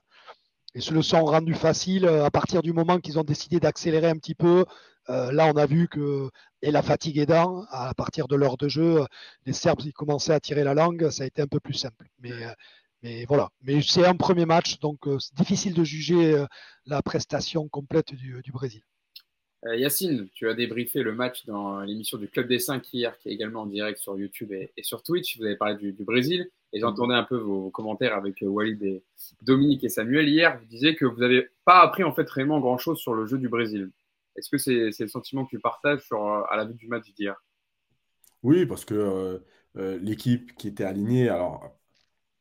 Et 0.75 0.81
se 0.81 0.93
le 0.93 1.03
sont 1.03 1.23
rendus 1.25 1.53
faciles 1.53 2.07
à 2.07 2.31
partir 2.31 2.63
du 2.63 2.73
moment 2.73 2.99
qu'ils 2.99 3.19
ont 3.19 3.23
décidé 3.23 3.59
d'accélérer 3.59 4.09
un 4.09 4.17
petit 4.17 4.33
peu. 4.35 4.65
Euh, 5.09 5.31
là, 5.31 5.45
on 5.53 5.57
a 5.57 5.67
vu 5.67 5.87
que, 5.87 6.29
et 6.63 6.71
la 6.71 6.81
fatigue 6.81 7.19
aidant, 7.19 7.65
à 7.69 7.93
partir 7.93 8.27
de 8.27 8.35
l'heure 8.35 8.57
de 8.57 8.67
jeu, 8.67 9.05
les 9.45 9.53
Serbes 9.53 9.81
ils 9.85 9.93
commençaient 9.93 10.33
à 10.33 10.39
tirer 10.39 10.63
la 10.63 10.73
langue, 10.73 11.09
ça 11.11 11.23
a 11.23 11.27
été 11.27 11.41
un 11.43 11.47
peu 11.47 11.59
plus 11.59 11.75
simple. 11.75 12.07
Mais 12.19 12.31
mais 13.03 13.25
voilà, 13.25 13.49
mais 13.61 13.81
c'est 13.81 14.05
un 14.05 14.15
premier 14.15 14.45
match, 14.45 14.79
donc 14.79 15.07
euh, 15.07 15.19
c'est 15.19 15.35
difficile 15.35 15.73
de 15.73 15.83
juger 15.83 16.35
euh, 16.35 16.45
la 16.85 17.01
prestation 17.01 17.67
complète 17.67 18.13
du, 18.13 18.41
Brésil. 18.53 18.81
Euh, 19.65 19.75
Yacine, 19.75 20.29
tu 20.33 20.47
as 20.47 20.53
débriefé 20.53 21.03
le 21.03 21.13
match 21.13 21.45
dans 21.45 21.81
l'émission 21.81 22.17
du 22.17 22.29
Club 22.29 22.47
des 22.47 22.59
5 22.59 22.81
hier, 22.93 23.17
qui 23.19 23.27
est 23.27 23.33
également 23.33 23.63
en 23.63 23.65
direct 23.65 23.99
sur 23.99 24.17
YouTube 24.17 24.53
et, 24.53 24.71
sur 24.83 25.03
Twitch. 25.03 25.37
Vous 25.37 25.43
avez 25.43 25.57
parlé 25.57 25.75
du, 25.75 26.03
Brésil 26.03 26.49
et 26.71 26.79
j'entendais 26.79 27.13
un 27.13 27.23
peu 27.23 27.35
vos, 27.35 27.69
commentaires 27.71 28.15
avec 28.15 28.37
Walid 28.41 28.81
et 28.83 29.03
Dominique 29.41 29.83
et 29.83 29.89
Samuel. 29.89 30.29
Hier, 30.29 30.57
vous 30.57 30.65
disiez 30.65 30.95
que 30.95 31.05
vous 31.05 31.19
n'avez 31.19 31.49
pas 31.65 31.81
appris 31.81 32.03
en 32.03 32.13
fait 32.13 32.27
vraiment 32.29 32.61
grand-chose 32.61 32.99
sur 32.99 33.13
le 33.13 33.25
jeu 33.25 33.37
du 33.37 33.49
Brésil. 33.49 33.91
Est-ce 34.37 34.49
que 34.49 34.57
c'est 34.57 34.91
le 34.97 35.07
sentiment 35.07 35.43
que 35.43 35.49
tu 35.49 35.59
partages 35.59 36.01
sur, 36.01 36.23
à 36.23 36.55
la 36.55 36.63
vue 36.63 36.73
du 36.73 36.87
match 36.87 37.11
d'hier? 37.13 37.35
Oui, 38.43 38.65
parce 38.65 38.85
que 38.85 39.41
l'équipe 39.75 40.55
qui 40.55 40.69
était 40.69 40.85
alignée, 40.85 41.29
alors 41.29 41.69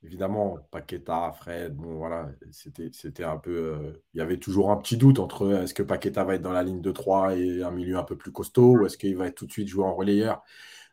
Évidemment, 0.04 0.58
Paqueta, 0.72 1.32
Fred, 1.32 1.76
bon 1.76 1.94
voilà, 1.94 2.28
c'était, 2.50 3.22
un 3.22 3.36
peu. 3.36 3.52
Euh, 3.52 4.02
il 4.14 4.18
y 4.18 4.20
avait 4.20 4.38
toujours 4.38 4.72
un 4.72 4.76
petit 4.76 4.96
doute 4.96 5.20
entre 5.20 5.42
euh, 5.42 5.62
est-ce 5.62 5.74
que 5.74 5.82
Paqueta 5.84 6.24
va 6.24 6.34
être 6.34 6.42
dans 6.42 6.52
la 6.52 6.64
ligne 6.64 6.80
de 6.80 6.90
3 6.90 7.36
et 7.36 7.62
un 7.62 7.70
milieu 7.70 7.96
un 7.98 8.02
peu 8.02 8.16
plus 8.16 8.32
costaud, 8.32 8.78
ou 8.78 8.86
est-ce 8.86 8.98
qu'il 8.98 9.16
va 9.16 9.28
être 9.28 9.36
tout 9.36 9.46
de 9.46 9.52
suite 9.52 9.68
joué 9.68 9.84
en 9.84 9.94
relayeur? 9.94 10.42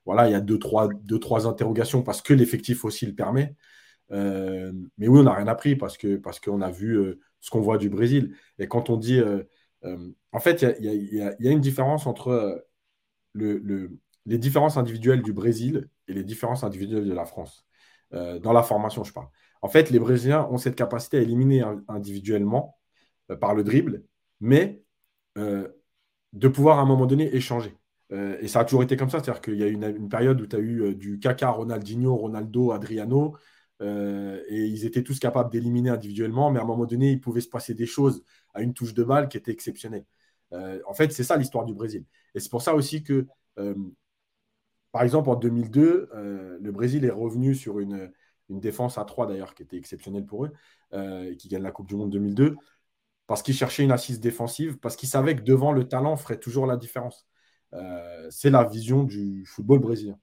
Voilà, 0.06 0.28
il 0.28 0.32
y 0.32 0.36
a 0.36 0.41
deux, 0.41 0.60
trois, 0.60 0.89
deux, 0.93 1.19
trois 1.19 1.48
interrogations 1.48 2.04
parce 2.04 2.22
que 2.22 2.34
l'effectif 2.34 2.86
aussi 2.86 3.06
le 3.08 3.15
permet. 3.15 3.56
Euh, 4.12 4.72
mais 4.98 5.08
oui, 5.08 5.19
on 5.19 5.24
n'a 5.24 5.34
rien 5.34 5.48
appris 5.48 5.76
parce, 5.76 5.98
que, 5.98 6.17
parce 6.17 6.39
qu'on 6.39 6.62
a 6.62 6.72
vu 6.72 7.19
ce 7.41 7.50
qu'on 7.50 7.62
voit 7.62 7.78
du 7.78 7.89
Brésil. 7.89 8.36
Et 8.60 8.67
quand 8.67 8.89
on 8.89 8.98
dit. 8.98 9.22
en 10.32 10.39
fait, 10.39 10.63
il 10.80 11.13
y 11.13 11.22
a, 11.22 11.52
une 11.52 11.62
différence 11.62 12.08
entre 12.08 12.65
le, 13.34 13.91
les 14.26 14.38
différences 14.38 14.78
individuelles 14.78 15.24
du 15.24 15.34
Brésil 15.34 15.89
et 16.08 16.13
les 16.13 16.24
différences 16.24 16.63
individuelles 16.63 17.08
de 17.08 17.13
la 17.13 17.26
France. 17.26 17.65
Euh, 18.13 18.39
dans 18.39 18.54
la 18.54 18.63
formation, 18.63 19.04
je 19.04 19.13
parle. 19.13 19.28
En 19.62 19.69
fait, 19.69 19.89
les 19.89 20.00
Brésiliens 20.00 20.48
ont 20.52 20.58
cette 20.58 20.76
capacité 20.76 21.17
à 21.17 21.22
éliminer 21.22 21.63
individuellement 21.88 22.80
euh, 23.32 23.36
par 23.36 23.54
le 23.54 23.63
dribble, 23.63 24.04
mais 24.39 24.84
euh, 25.38 25.67
de 26.34 26.48
pouvoir 26.48 26.80
à 26.80 26.82
un 26.82 26.86
moment 26.86 27.06
donné 27.06 27.34
échanger. 27.36 27.76
et 28.12 28.48
ça 28.48 28.62
a 28.62 28.65
toujours 28.65 28.84
été 28.84 28.98
comme 28.98 29.10
ça, 29.10 29.19
c'est-à-dire 29.19 29.41
qu'il 29.41 29.58
y 29.58 29.63
a 29.63 29.67
une, 29.67 29.84
une 29.84 30.10
période 30.10 30.41
où 30.41 30.48
tu 30.48 30.56
as 30.56 30.60
eu 30.60 30.95
du 30.95 31.19
Kaka, 31.19 31.50
Ronaldinho, 31.52 32.15
Ronaldo, 32.15 32.72
Adriano, 32.72 33.36
et 33.82 34.65
ils 34.65 34.86
étaient 34.86 35.04
tous 35.04 35.19
capables 35.19 35.52
d'éliminer 35.52 35.91
individuellement, 35.91 36.52
mais 36.52 36.60
à 36.60 36.63
un 36.63 36.65
moment 36.65 36.86
donné, 36.86 37.12
il 37.12 37.22
pouvait 37.22 37.41
se 37.41 37.50
passer 37.50 37.74
des 37.76 37.86
choses 37.86 38.24
à 38.54 38.62
une 38.62 38.74
touche 38.74 38.93
de 38.93 39.04
balle 39.04 39.28
qui 39.30 39.38
étaient 39.38 39.52
exceptionnelles. 39.52 40.06
en 40.52 40.93
fait, 40.93 41.12
c'est 41.12 41.24
ça 41.24 41.38
l'histoire 41.38 41.65
du 41.65 41.74
Brésil. 41.74 42.06
Et 42.36 42.39
c'est 42.39 42.50
pour 42.50 42.62
ça 42.63 42.74
aussi 42.76 43.04
que 43.04 43.28
par 44.91 45.04
exemple, 45.04 45.30
en 45.30 45.36
2002, 45.36 46.10
euh, 46.13 46.58
le 46.60 46.71
Brésil 46.71 47.06
est 47.06 47.12
revenu 47.12 47.54
sur 47.56 47.80
une, 47.80 48.12
défense 48.49 48.97
à 48.97 49.06
3 49.06 49.28
d'ailleurs, 49.28 49.54
qui 49.54 49.62
était 49.62 49.78
exceptionnelle 49.78 50.25
pour 50.25 50.45
eux, 50.45 50.52
euh, 50.93 51.36
qui 51.36 51.49
gagne 51.49 51.62
la 51.62 51.71
Coupe 51.71 51.88
du 51.88 51.95
Monde 51.95 52.10
2002, 52.10 52.56
parce 53.28 53.43
qu'ils 53.43 53.54
cherchaient 53.54 53.84
une 53.84 53.91
assise 53.91 54.19
défensive, 54.19 54.80
parce 54.80 54.95
qu'ils 54.95 55.10
savaient 55.10 55.36
que 55.36 55.43
devant 55.43 55.71
le 55.71 55.88
talent 55.88 56.17
ferait 56.17 56.39
toujours 56.39 56.65
la 56.65 56.75
différence. 56.75 57.28
Euh, 57.73 58.28
c'est 58.32 58.49
la 58.49 58.63
vision 58.63 59.04
du 59.04 59.45
football 59.45 59.80
brésilien. 59.80 60.17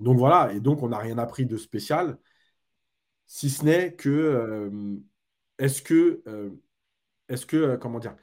Donc 0.00 0.18
voilà, 0.18 0.52
et 0.52 0.60
donc 0.60 0.82
on 0.82 0.88
n'a 0.88 0.98
rien 0.98 1.18
appris 1.18 1.46
de 1.46 1.56
spécial, 1.56 2.18
si 3.26 3.48
ce 3.48 3.64
n'est 3.64 3.94
que 3.94 4.80
est-ce 5.58 5.82
que, 5.82 6.22
est-ce 7.28 7.46
que 7.46 7.76
comment 7.76 7.98
dire, 8.00 8.16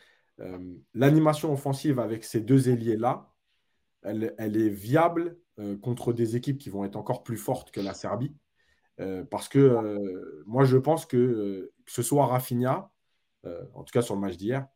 l'animation 0.94 1.52
offensive 1.54 2.00
avec 2.00 2.24
ces 2.24 2.42
deux 2.42 2.70
ailiers-là, 2.70 3.34
elle, 4.04 4.58
est 4.58 4.70
viable 4.70 5.38
euh, 5.38 5.43
contre 5.82 6.14
des 6.14 6.36
équipes 6.36 6.58
qui 6.58 6.70
vont 6.70 6.84
être 6.84 6.96
encore 6.96 7.24
plus 7.24 7.38
fortes 7.38 7.72
que 7.72 7.82
la 7.82 7.94
Serbie. 7.94 8.36
Euh, 9.00 9.24
parce 9.24 9.50
que 9.50 9.60
euh, 9.60 10.44
moi, 10.46 10.66
je 10.66 10.78
pense 10.78 11.06
que 11.06 11.72
que 11.86 11.92
ce 11.92 12.02
soit 12.02 12.26
Rafinha, 12.28 12.90
en 13.74 13.84
tout 13.84 13.92
cas 13.92 14.02
sur 14.02 14.16
le 14.16 14.22
match 14.22 14.38
d'hier, 14.38 14.68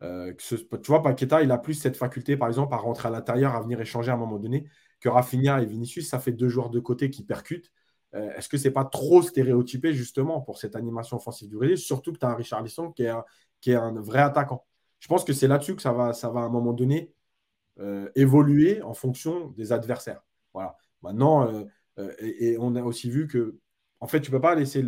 tu 0.00 0.88
vois, 0.88 1.02
Paqueta, 1.02 1.42
il 1.42 1.50
a 1.52 1.58
plus 1.58 1.74
cette 1.74 1.96
faculté, 1.96 2.36
par 2.36 2.48
exemple, 2.48 2.74
à 2.74 2.76
rentrer 2.76 3.08
à 3.08 3.10
l'intérieur, 3.10 3.54
à 3.54 3.60
venir 3.60 3.80
échanger 3.80 4.10
à 4.10 4.14
un 4.14 4.18
moment 4.18 4.38
donné, 4.38 4.68
que 5.00 5.08
Rafinha 5.08 5.62
et 5.62 5.66
Vinicius, 5.66 6.08
ça 6.08 6.18
fait 6.18 6.32
deux 6.32 6.48
joueurs 6.48 6.70
de 6.70 6.80
côté 6.80 7.10
qui 7.10 7.24
percutent. 7.24 7.72
Est-ce 8.12 8.48
que 8.48 8.56
c'est 8.56 8.72
pas 8.72 8.84
trop 8.84 9.22
stéréotypé 9.22 9.92
justement 9.92 10.40
pour 10.40 10.58
cette 10.58 10.74
animation 10.74 11.18
offensive 11.18 11.48
du 11.48 11.56
Brésil, 11.56 11.78
surtout 11.78 12.12
que 12.12 12.18
tu 12.18 12.26
as 12.26 12.30
un 12.30 12.34
Richard 12.34 12.62
Lisson 12.62 12.90
qui 12.90 13.04
est 13.04 13.10
un, 13.10 13.24
qui 13.60 13.70
est 13.70 13.76
un 13.76 13.92
vrai 14.00 14.20
attaquant? 14.20 14.66
Je 14.98 15.06
pense 15.06 15.22
que 15.22 15.32
c'est 15.32 15.48
là-dessus 15.48 15.76
que 15.76 15.82
ça 15.82 15.92
va, 15.92 16.12
ça 16.12 16.30
va 16.30 16.40
à 16.40 16.44
un 16.44 16.48
moment 16.48 16.72
donné 16.72 17.14
évoluer 18.14 18.82
en 18.82 18.94
fonction 18.94 19.48
des 19.50 19.72
adversaires. 19.72 20.22
Voilà. 20.54 20.76
Maintenant, 21.02 21.46
euh, 21.46 21.64
euh, 21.98 22.12
et, 22.18 22.56
on 22.58 22.74
a 22.76 22.82
aussi 22.82 23.10
vu 23.10 23.26
que, 23.26 23.58
en 24.00 24.06
fait, 24.06 24.20
tu 24.20 24.30
ne 24.30 24.36
peux 24.36 24.40
pas 24.40 24.54
laisser 24.54 24.84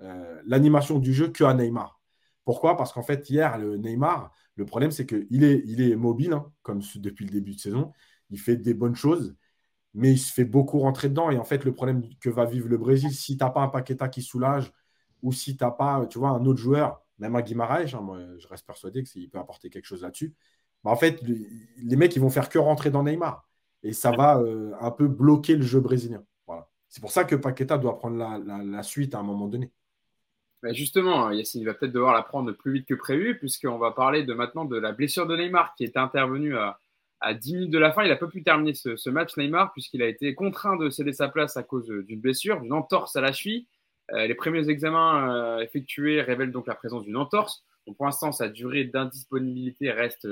euh, 0.00 0.42
l'animation 0.46 0.98
du 0.98 1.12
jeu 1.12 1.28
que 1.28 1.44
à 1.44 1.54
Neymar. 1.54 2.00
Pourquoi? 2.44 2.76
Parce 2.76 2.92
qu'en 2.92 3.02
fait, 3.02 3.28
hier, 3.28 3.58
le 3.58 3.76
Neymar, 3.76 4.32
le 4.54 4.64
problème, 4.64 4.90
c'est 4.90 5.06
qu'il 5.06 5.44
est, 5.44 5.62
il 5.66 5.80
est 5.80 5.96
mobile, 5.96 6.32
hein, 6.32 6.52
comme 6.62 6.80
depuis 6.96 7.24
le 7.26 7.32
début 7.32 7.54
de 7.54 7.60
saison. 7.60 7.92
Il 8.30 8.40
fait 8.40 8.56
des 8.56 8.74
bonnes 8.74 8.94
choses, 8.94 9.36
mais 9.94 10.12
il 10.12 10.18
se 10.18 10.32
fait 10.32 10.44
beaucoup 10.44 10.78
rentrer 10.78 11.08
dedans. 11.08 11.30
Et 11.30 11.38
en 11.38 11.44
fait, 11.44 11.64
le 11.64 11.74
problème 11.74 12.02
que 12.20 12.30
va 12.30 12.44
vivre 12.44 12.68
le 12.68 12.78
Brésil, 12.78 13.12
si 13.12 13.36
tu 13.36 13.44
n'as 13.44 13.50
pas 13.50 13.62
un 13.62 13.68
Paqueta 13.68 14.08
qui 14.08 14.22
soulage, 14.22 14.72
ou 15.22 15.32
si 15.32 15.56
tu 15.56 15.64
n'as 15.64 15.70
pas, 15.72 16.06
tu 16.06 16.18
vois, 16.18 16.30
un 16.30 16.44
autre 16.46 16.60
joueur, 16.60 17.02
même 17.18 17.36
un 17.36 17.42
Guimaraes, 17.42 17.94
hein, 17.94 18.36
je 18.38 18.46
reste 18.48 18.66
persuadé 18.66 19.02
qu'il 19.02 19.30
peut 19.30 19.38
apporter 19.38 19.70
quelque 19.70 19.86
chose 19.86 20.02
là-dessus. 20.02 20.34
Bah, 20.86 20.92
en 20.92 20.96
fait, 20.96 21.20
les 21.82 21.96
mecs, 21.96 22.14
ils 22.14 22.22
vont 22.22 22.30
faire 22.30 22.48
que 22.48 22.60
rentrer 22.60 22.90
dans 22.90 23.02
Neymar 23.02 23.44
et 23.82 23.92
ça 23.92 24.12
va 24.12 24.38
euh, 24.38 24.70
un 24.80 24.92
peu 24.92 25.08
bloquer 25.08 25.56
le 25.56 25.62
jeu 25.62 25.80
brésilien. 25.80 26.22
Voilà. 26.46 26.68
C'est 26.88 27.00
pour 27.00 27.10
ça 27.10 27.24
que 27.24 27.34
Paqueta 27.34 27.76
doit 27.76 27.98
prendre 27.98 28.16
la, 28.16 28.82
suite 28.84 29.16
à 29.16 29.18
un 29.18 29.24
moment 29.24 29.48
donné. 29.48 29.72
Bah, 30.62 30.72
justement, 30.72 31.32
Yacine 31.32 31.64
va 31.64 31.74
peut-être 31.74 31.92
devoir 31.92 32.14
la 32.14 32.22
prendre 32.22 32.52
plus 32.52 32.72
vite 32.72 32.86
que 32.86 32.94
prévu, 32.94 33.36
puisqu'on 33.36 33.78
va 33.78 33.90
parler 33.90 34.22
de 34.22 34.32
maintenant 34.32 34.64
de 34.64 34.78
la 34.78 34.92
blessure 34.92 35.26
de 35.26 35.36
Neymar 35.36 35.74
qui 35.74 35.82
est 35.82 35.96
intervenue 35.96 36.56
à, 36.56 36.78
à 37.18 37.34
10 37.34 37.54
minutes 37.54 37.72
de 37.72 37.78
la 37.78 37.92
fin, 37.92 38.04
il 38.04 38.08
n'a 38.08 38.16
pas 38.16 38.28
pu 38.28 38.44
terminer 38.44 38.74
ce, 38.74 38.94
ce 38.94 39.10
match, 39.10 39.36
Neymar, 39.36 39.72
puisqu'il 39.72 40.02
a 40.02 40.06
été 40.06 40.36
contraint 40.36 40.76
de 40.76 40.88
céder 40.88 41.12
sa 41.12 41.26
place 41.28 41.56
à 41.56 41.64
cause 41.64 41.88
d'une 41.88 42.20
blessure, 42.20 42.60
d'une 42.60 42.72
entorse 42.72 43.16
à 43.16 43.20
la 43.20 43.32
cheville. 43.32 43.66
Euh, 44.12 44.28
les 44.28 44.36
premiers 44.36 44.68
examens 44.68 45.34
euh, 45.34 45.58
effectués 45.58 46.22
révèlent 46.22 46.52
donc 46.52 46.68
la 46.68 46.76
présence 46.76 47.02
d'une 47.02 47.16
entorse. 47.16 47.64
Donc, 47.88 47.96
pour 47.96 48.06
l'instant, 48.06 48.30
sa 48.30 48.48
durée 48.48 48.84
d'indisponibilité 48.84 49.90
reste 49.90 50.28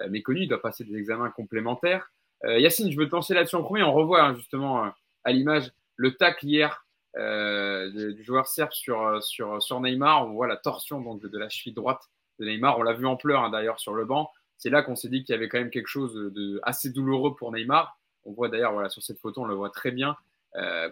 euh, 0.00 0.08
méconnue. 0.08 0.42
Il 0.42 0.48
doit 0.48 0.60
passer 0.60 0.84
des 0.84 0.96
examens 0.96 1.30
complémentaires. 1.30 2.10
Euh, 2.44 2.58
Yacine, 2.58 2.90
je 2.90 2.96
veux 2.96 3.06
te 3.06 3.14
lancer 3.14 3.34
là-dessus 3.34 3.56
en 3.56 3.62
premier. 3.62 3.82
On 3.82 3.92
revoit 3.92 4.22
hein, 4.22 4.34
justement 4.34 4.84
euh, 4.84 4.88
à 5.24 5.32
l'image 5.32 5.70
le 5.96 6.16
tacle 6.16 6.46
hier 6.46 6.80
du 7.16 8.24
joueur 8.24 8.48
serbe 8.48 8.72
sur, 8.72 9.22
sur, 9.22 9.62
sur 9.62 9.80
Neymar. 9.80 10.26
On 10.26 10.32
voit 10.32 10.48
la 10.48 10.56
torsion 10.56 11.00
donc, 11.00 11.22
de, 11.22 11.38
la 11.38 11.48
cheville 11.48 11.72
droite 11.72 12.10
de 12.40 12.44
Neymar. 12.44 12.76
On 12.76 12.82
l'a 12.82 12.92
vu 12.92 13.06
en 13.06 13.14
pleurs 13.14 13.44
hein, 13.44 13.50
d'ailleurs 13.50 13.78
sur 13.78 13.94
le 13.94 14.04
banc. 14.04 14.32
C'est 14.56 14.68
là 14.68 14.82
qu'on 14.82 14.96
s'est 14.96 15.08
dit 15.08 15.22
qu'il 15.22 15.32
y 15.32 15.38
avait 15.38 15.48
quand 15.48 15.58
même 15.58 15.70
quelque 15.70 15.86
chose 15.86 16.12
de, 16.12 16.58
assez 16.64 16.90
douloureux 16.90 17.36
pour 17.36 17.52
Neymar. 17.52 17.96
On 18.24 18.32
voit 18.32 18.48
d'ailleurs 18.48 18.72
voilà, 18.72 18.88
sur 18.88 19.00
cette 19.00 19.20
photo, 19.20 19.42
on 19.42 19.44
le 19.44 19.54
voit 19.54 19.70
très 19.70 19.92
bien, 19.92 20.16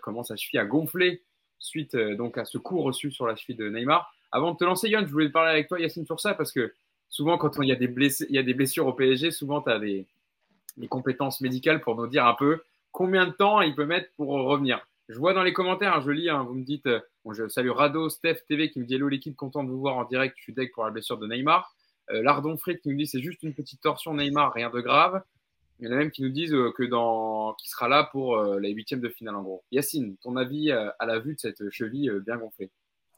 comment 0.03 0.23
sa 0.23 0.37
cheville 0.37 0.61
a 0.61 0.65
gonflé 0.65 1.25
suite 1.59 1.97
donc 1.97 2.39
à 2.39 2.45
ce 2.45 2.59
coup 2.59 2.83
reçu 2.83 3.11
sur 3.11 3.27
la 3.27 3.35
cheville 3.35 3.57
de 3.57 3.69
Neymar. 3.69 4.13
Avant 4.31 4.53
de 4.53 4.57
te 4.57 4.65
lancer, 4.65 4.89
Yann, 4.89 5.07
je 5.07 5.13
voulais 5.13 5.29
parler 5.29 5.51
avec 5.51 5.69
toi, 5.69 5.79
Yacine, 5.79 6.07
sur 6.07 6.19
ça, 6.19 6.35
parce 6.35 6.53
que 6.53 6.73
souvent, 7.13 7.39
quand 7.39 7.63
il 7.63 7.69
y 7.69 7.73
a 7.73 7.77
des, 7.77 7.87
blessures 8.55 8.87
au 8.87 8.93
PSG, 8.93 9.31
souvent, 9.31 9.63
tu 9.63 9.71
as 9.71 9.79
des 9.79 10.09
compétences 10.89 11.41
médicales 11.41 11.81
pour 11.81 11.95
nous 11.95 12.09
dire 12.09 12.27
un 12.27 12.35
peu 12.35 12.63
combien 12.91 13.27
de 13.27 13.33
temps 13.33 13.61
il 13.61 13.77
peut 13.77 13.87
mettre 13.87 14.11
pour 14.17 14.29
revenir. 14.31 14.85
Je 15.09 15.19
vois 15.19 15.35
dans 15.35 15.43
les 15.43 15.53
commentaires, 15.53 15.95
hein, 15.95 16.03
je 16.05 16.11
lis, 16.11 16.31
hein, 16.31 16.43
vous 16.43 16.55
me 16.55 16.65
dites, 16.65 16.87
euh, 16.87 17.01
je 17.31 17.47
salue 17.47 17.71
Rado, 17.71 18.09
Steph 18.09 18.39
TV 18.49 18.71
qui 18.71 18.81
me 18.81 18.87
dit 18.87 18.95
Hello 18.95 19.09
l'équipe, 19.09 19.37
content 19.37 19.63
de 19.63 19.69
vous 19.69 19.79
voir 19.79 19.97
en 19.97 20.05
direct, 20.05 20.37
je 20.39 20.43
suis 20.43 20.55
deck 20.55 20.73
pour 20.73 20.85
la 20.85 20.91
blessure 20.91 21.19
de 21.19 21.27
Neymar. 21.27 21.75
Euh, 22.11 22.23
Lardon 22.23 22.57
Frit 22.57 22.79
qui 22.79 22.89
nous 22.89 22.97
dit 22.97 23.07
c'est 23.07 23.21
juste 23.21 23.43
une 23.43 23.53
petite 23.53 23.81
torsion 23.83 24.15
Neymar, 24.15 24.55
rien 24.55 24.71
de 24.71 24.81
grave. 24.81 25.23
Il 25.79 25.87
y 25.87 25.89
en 25.89 25.93
a 25.93 25.97
même 25.97 26.11
qui 26.11 26.23
nous 26.23 26.31
disent 26.31 26.55
euh, 26.55 26.73
que 26.77 26.85
dans, 26.85 27.55
qui 27.55 27.69
sera 27.69 27.89
là 27.89 28.09
pour 28.11 28.43
les 28.43 28.71
huitièmes 28.71 29.01
de 29.01 29.09
finale 29.11 29.35
en 29.35 29.43
gros. 29.43 29.65
Yacine, 29.71 30.17
ton 30.23 30.37
avis 30.37 30.71
à 30.71 31.07
la 31.07 31.19
vue 31.19 31.35
de 31.35 31.41
cette 31.41 31.71
cheville 31.71 32.11
bien 32.25 32.39
gonflée 32.39 32.71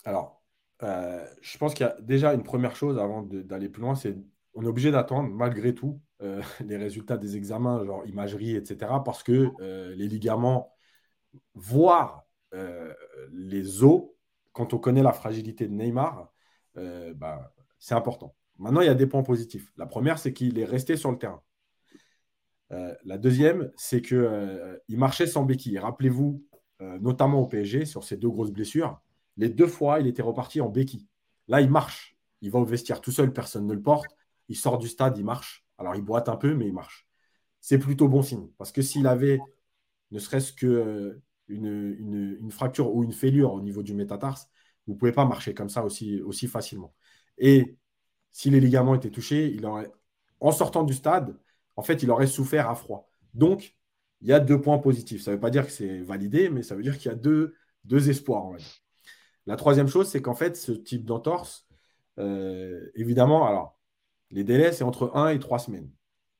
Alors, 0.04 0.42
euh, 0.82 1.24
je 1.40 1.56
pense 1.58 1.74
qu'il 1.74 1.86
y 1.86 1.88
a 1.88 1.96
déjà 2.00 2.34
une 2.34 2.42
première 2.42 2.76
chose 2.76 2.98
avant 2.98 3.22
d'aller 3.22 3.68
plus 3.68 3.82
loin, 3.82 3.94
c'est 3.94 4.16
on 4.54 4.64
est 4.64 4.68
obligé 4.68 4.90
d'attendre 4.90 5.28
malgré 5.30 5.74
tout 5.74 6.00
euh, 6.22 6.42
les 6.64 6.76
résultats 6.76 7.16
des 7.16 7.36
examens, 7.36 7.84
genre 7.84 8.06
imagerie, 8.06 8.56
etc., 8.56 8.92
parce 9.04 9.22
que 9.22 9.50
euh, 9.60 9.94
les 9.94 10.08
ligaments, 10.08 10.72
voire 11.54 12.22
les 13.32 13.82
os, 13.82 14.04
quand 14.52 14.74
on 14.74 14.78
connaît 14.78 15.02
la 15.02 15.12
fragilité 15.12 15.66
de 15.66 15.72
Neymar, 15.72 16.32
bah, 17.16 17.52
c'est 17.80 17.96
important. 17.96 18.36
Maintenant, 18.58 18.80
il 18.80 18.86
y 18.86 18.90
a 18.90 18.94
des 18.94 19.08
points 19.08 19.24
positifs. 19.24 19.72
La 19.76 19.86
première, 19.86 20.20
c'est 20.20 20.32
qu'il 20.32 20.56
est 20.60 20.64
resté 20.64 20.96
sur 20.96 21.10
le 21.10 21.18
terrain. 21.18 21.42
La 22.70 23.18
deuxième, 23.18 23.72
c'est 23.76 24.02
qu'il 24.02 24.80
il 24.86 24.98
marchait 24.98 25.26
sans 25.26 25.42
béquille. 25.42 25.80
Rappelez-vous, 25.80 26.44
notamment 26.78 27.40
au 27.40 27.46
PSG, 27.48 27.86
sur 27.86 28.04
ces 28.04 28.16
deux 28.16 28.30
grosses 28.30 28.52
blessures, 28.52 29.00
les 29.36 29.48
deux 29.48 29.66
fois, 29.66 30.00
il 30.00 30.06
était 30.06 30.22
reparti 30.22 30.60
en 30.60 30.68
béquille. 30.68 31.06
Là, 31.48 31.60
il 31.60 31.70
marche. 31.70 32.16
Il 32.40 32.50
va 32.50 32.58
au 32.58 32.64
vestiaire 32.64 33.00
tout 33.00 33.12
seul, 33.12 33.32
personne 33.32 33.66
ne 33.66 33.74
le 33.74 33.82
porte. 33.82 34.14
Il 34.48 34.56
sort 34.56 34.78
du 34.78 34.88
stade, 34.88 35.16
il 35.18 35.24
marche. 35.24 35.64
Alors, 35.78 35.96
il 35.96 36.02
boite 36.02 36.28
un 36.28 36.36
peu, 36.36 36.54
mais 36.54 36.66
il 36.66 36.74
marche. 36.74 37.08
C'est 37.60 37.78
plutôt 37.78 38.08
bon 38.08 38.22
signe. 38.22 38.48
Parce 38.58 38.72
que 38.72 38.82
s'il 38.82 39.06
avait 39.06 39.40
ne 40.10 40.18
serait-ce 40.18 40.52
qu'une 40.52 41.20
une, 41.48 42.36
une, 42.40 42.50
fracture 42.52 42.94
ou 42.94 43.02
une 43.02 43.12
fêlure 43.12 43.52
au 43.52 43.60
niveau 43.60 43.82
du 43.82 43.94
métatarse, 43.94 44.48
vous 44.86 44.94
ne 44.94 44.98
pouvez 44.98 45.12
pas 45.12 45.24
marcher 45.24 45.54
comme 45.54 45.68
ça 45.68 45.84
aussi, 45.84 46.46
facilement. 46.46 46.94
Et 47.38 47.76
si 48.32 48.50
les 48.50 48.60
ligaments 48.60 48.94
étaient 48.94 49.10
touchés, 49.10 49.50
il 49.52 49.64
aurait, 49.66 49.90
en 50.40 50.52
sortant 50.52 50.84
du 50.84 50.94
stade, 50.94 51.38
en 51.76 51.82
fait, 51.82 52.02
il 52.02 52.10
aurait 52.10 52.26
souffert 52.26 52.68
à 52.70 52.74
froid. 52.74 53.10
Donc, 53.32 53.76
il 54.20 54.28
y 54.28 54.32
a 54.32 54.40
deux 54.40 54.60
points 54.60 54.78
positifs. 54.78 55.22
Ça 55.22 55.30
ne 55.30 55.36
veut 55.36 55.40
pas 55.40 55.50
dire 55.50 55.66
que 55.66 55.72
c'est 55.72 56.00
validé, 56.00 56.50
mais 56.50 56.62
ça 56.62 56.74
veut 56.74 56.82
dire 56.82 56.98
qu'il 56.98 57.10
y 57.10 57.14
a 57.14 57.16
deux, 57.16 57.54
deux 57.84 58.10
espoirs. 58.10 58.50
va 58.50 58.58
dire. 58.58 58.83
La 59.46 59.56
troisième 59.56 59.88
chose, 59.88 60.08
c'est 60.08 60.22
qu'en 60.22 60.34
fait, 60.34 60.56
ce 60.56 60.72
type 60.72 61.04
d'entorse, 61.04 61.66
euh, 62.18 62.90
évidemment, 62.94 63.46
alors, 63.46 63.78
les 64.30 64.44
délais, 64.44 64.72
c'est 64.72 64.84
entre 64.84 65.12
1 65.14 65.28
et 65.28 65.38
3 65.38 65.58
semaines, 65.58 65.90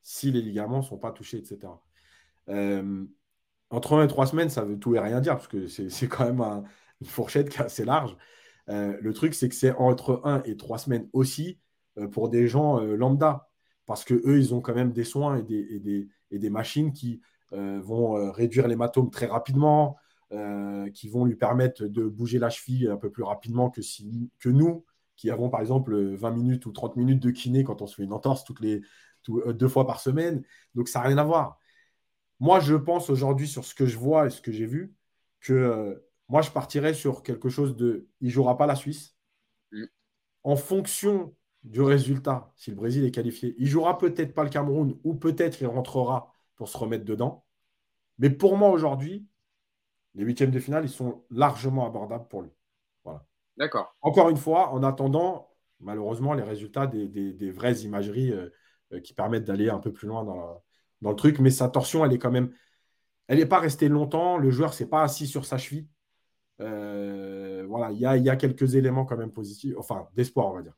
si 0.03 0.31
les 0.33 0.41
ligaments 0.43 0.79
ne 0.79 0.83
sont 0.83 0.99
pas 0.99 1.13
touchés, 1.13 1.39
etc. 1.39 1.73
Euh, 2.49 3.05
entre 3.71 3.95
1 3.95 4.05
et 4.05 4.09
3 4.09 4.27
semaines, 4.27 4.51
ça 4.51 4.65
veut 4.65 4.79
tout 4.79 4.95
et 4.95 5.01
rien 5.01 5.21
dire, 5.21 5.35
parce 5.35 5.49
que 5.49 5.67
c'est 5.67 6.09
quand 6.09 6.25
même 6.25 6.41
un- 6.41 6.65
une 7.01 7.07
fourchette 7.07 7.51
qui 7.51 7.59
est 7.59 7.65
assez 7.65 7.85
large. 7.85 8.17
Euh, 8.71 8.97
le 9.01 9.13
truc, 9.13 9.35
c'est 9.35 9.49
que 9.49 9.55
c'est 9.55 9.73
entre 9.73 10.21
1 10.25 10.43
et 10.45 10.57
3 10.57 10.79
semaines 10.79 11.09
aussi 11.13 11.61
pour 12.13 12.29
des 12.29 12.49
gens 12.49 12.81
lambda, 12.81 13.49
parce 13.87 14.05
qu'eux, 14.05 14.39
ils 14.39 14.53
ont 14.55 14.61
quand 14.61 14.75
même 14.75 14.93
des 14.93 15.05
soins 15.05 15.37
et 15.37 15.43
des, 15.43 16.51
machines 16.51 16.93
qui 16.93 17.21
vont 17.53 18.33
réduire 18.33 18.67
l'hématome 18.67 19.11
très 19.11 19.27
rapidement, 19.27 19.97
euh, 20.35 20.91
qui 20.91 21.09
vont 21.09 21.25
lui 21.25 21.37
permettre 21.37 21.87
de 21.87 22.05
bouger 22.09 22.39
la 22.39 22.51
cheville 22.51 22.89
un 22.89 22.97
peu 22.97 23.11
plus 23.11 23.23
rapidement 23.23 23.71
que, 23.71 23.83
si, 23.83 24.31
que 24.41 24.49
nous, 24.49 24.85
qui 25.17 25.31
avons 25.31 25.49
par 25.51 25.61
exemple 25.61 25.97
20 26.15 26.31
minutes 26.33 26.67
ou 26.67 26.73
30 26.73 26.97
minutes 26.97 27.23
de 27.23 27.31
kiné 27.31 27.65
quand 27.65 27.83
on 27.83 27.87
se 27.87 27.97
fait 27.97 28.05
une 28.05 28.13
entorse 28.13 28.45
toutes 28.45 28.61
les, 28.61 28.83
tout- 29.23 29.41
euh, 29.41 29.53
deux 29.53 29.69
fois 29.69 29.87
par 29.87 30.01
semaine. 30.01 30.43
Donc 30.75 30.89
ça 30.89 31.01
n'a 31.01 31.07
rien 31.09 31.19
à 31.19 31.25
voir. 31.25 31.59
Moi, 32.41 32.61
je 32.61 32.75
pense 32.75 33.11
aujourd'hui 33.11 33.49
sur 33.49 33.65
ce 33.65 33.75
que 33.75 33.87
je 33.87 33.97
vois 33.99 34.27
et 34.27 34.31
ce 34.31 34.41
que 34.41 34.53
j'ai 34.53 34.67
vu, 34.67 34.95
que 35.41 35.53
euh, 35.53 35.95
moi, 36.29 36.43
je 36.43 36.51
partirais 36.51 36.95
sur 36.95 37.23
quelque 37.23 37.49
chose 37.49 37.77
de. 37.77 38.09
Il 38.21 38.27
ne 38.29 38.33
jouera 38.33 38.57
pas 38.57 38.67
la 38.67 38.75
Suisse. 38.77 39.17
Mm. 39.73 39.85
En 40.45 40.57
fonction 40.57 41.35
du 41.65 41.81
résultat, 41.83 42.53
si 42.57 42.71
le 42.71 42.77
Brésil 42.77 43.05
est 43.05 43.11
qualifié, 43.11 43.55
il 43.59 43.67
jouera 43.69 43.99
peut-être 43.99 44.35
pas 44.35 44.45
le 44.45 44.51
Cameroun 44.51 44.99
ou 45.05 45.15
peut-être 45.15 45.61
il 45.63 45.67
rentrera 45.67 46.33
pour 46.57 46.69
se 46.69 46.79
remettre 46.79 47.05
dedans. 47.05 47.45
Mais 48.19 48.31
pour 48.31 48.57
moi, 48.57 48.71
aujourd'hui, 48.71 49.27
les 50.15 50.25
huitièmes 50.25 50.51
de 50.51 50.61
finale, 50.61 50.85
ils 50.85 50.91
sont 50.91 51.25
largement 51.31 51.87
abordables 51.87 52.29
pour 52.29 52.43
lui. 52.43 52.51
D'accord. 53.57 53.95
Encore 54.03 54.29
une 54.31 54.37
fois, 54.37 54.71
en 54.71 54.83
attendant, 54.83 55.51
malheureusement, 55.81 56.35
les 56.35 56.43
résultats 56.43 56.87
des, 56.87 57.09
des- 57.09 57.33
des 57.33 57.51
vraies 57.51 57.75
imageries 57.81 58.33
euh, 58.33 58.49
euh, 58.93 59.01
qui 59.01 59.15
permettent 59.15 59.45
d'aller 59.45 59.71
un 59.71 59.79
peu 59.79 59.93
plus 59.93 60.09
loin 60.09 60.25
dans, 60.25 60.37
la- 60.37 60.61
dans 61.03 61.11
le 61.11 61.17
truc. 61.17 61.39
Mais 61.39 61.51
sa 61.51 61.69
torsion, 61.69 62.05
elle 62.05 62.13
est 62.13 62.19
quand 62.19 62.31
même. 62.31 62.53
Elle 63.29 63.39
n'est 63.39 63.47
pas 63.47 63.61
restée 63.61 63.89
longtemps. 63.89 64.39
Le 64.39 64.51
joueur 64.51 64.75
s'est 64.75 64.89
pas 64.89 65.03
assis 65.03 65.27
sur 65.27 65.45
sa 65.47 65.57
cheville. 65.59 65.89
Euh, 66.61 67.65
voilà, 67.69 67.91
il 67.93 67.99
y 67.99 68.07
a, 68.07 68.17
y 68.17 68.29
a 68.29 68.37
quelques 68.37 68.75
éléments 68.75 69.05
quand 69.05 69.17
même 69.17 69.33
positifs, 69.33 69.75
enfin, 69.79 70.09
d'espoir, 70.15 70.49
on 70.49 70.55
va 70.55 70.63
dire. 70.63 70.75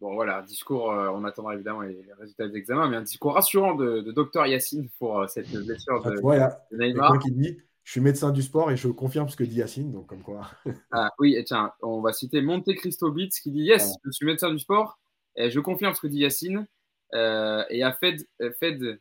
Bon, 0.00 0.14
voilà, 0.14 0.42
discours, 0.42 0.90
euh, 0.90 1.10
on 1.10 1.24
attendra 1.24 1.54
évidemment 1.54 1.82
les, 1.82 2.02
les 2.02 2.12
résultats 2.14 2.48
des 2.48 2.56
examens, 2.56 2.88
mais 2.88 2.96
un 2.96 3.02
discours 3.02 3.34
rassurant 3.34 3.74
de, 3.74 4.00
de 4.00 4.12
docteur 4.12 4.46
Yacine 4.46 4.88
pour 4.98 5.28
cette 5.28 5.48
blessure 5.50 6.02
Ah, 6.04 6.10
de, 6.10 6.16
tu 6.16 6.22
vois, 6.22 6.36
il 6.36 6.38
y 6.40 6.42
a 6.42 6.48
de 6.70 6.76
Neymar. 6.76 7.18
qui 7.18 7.30
dit? 7.32 7.58
Je 7.84 7.90
suis 7.92 8.00
médecin 8.00 8.30
du 8.30 8.42
sport 8.42 8.70
et 8.70 8.76
je 8.76 8.88
confirme 8.88 9.28
ce 9.28 9.36
que 9.36 9.44
dit 9.44 9.56
Yacine. 9.56 9.90
Donc, 9.92 10.06
comme 10.08 10.22
quoi. 10.22 10.48
Ah, 10.92 11.10
oui, 11.18 11.34
et 11.36 11.44
tiens, 11.44 11.72
on 11.82 12.00
va 12.00 12.12
citer 12.12 12.40
Monte 12.40 12.72
Cristo 12.76 13.10
Beats 13.10 13.28
qui 13.42 13.50
dit 13.50 13.62
Yes, 13.62 13.86
Ouais. 13.88 13.94
je 14.04 14.10
suis 14.12 14.26
médecin 14.26 14.50
du 14.50 14.58
sport, 14.58 14.98
et 15.36 15.50
je 15.50 15.58
confirme 15.60 15.92
ce 15.94 16.00
que 16.00 16.06
dit 16.06 16.18
Yacine. 16.18 16.66
Euh, 17.14 17.64
et 17.70 17.82
à 17.82 17.92
Fed, 17.92 18.22
Fed, 18.60 18.98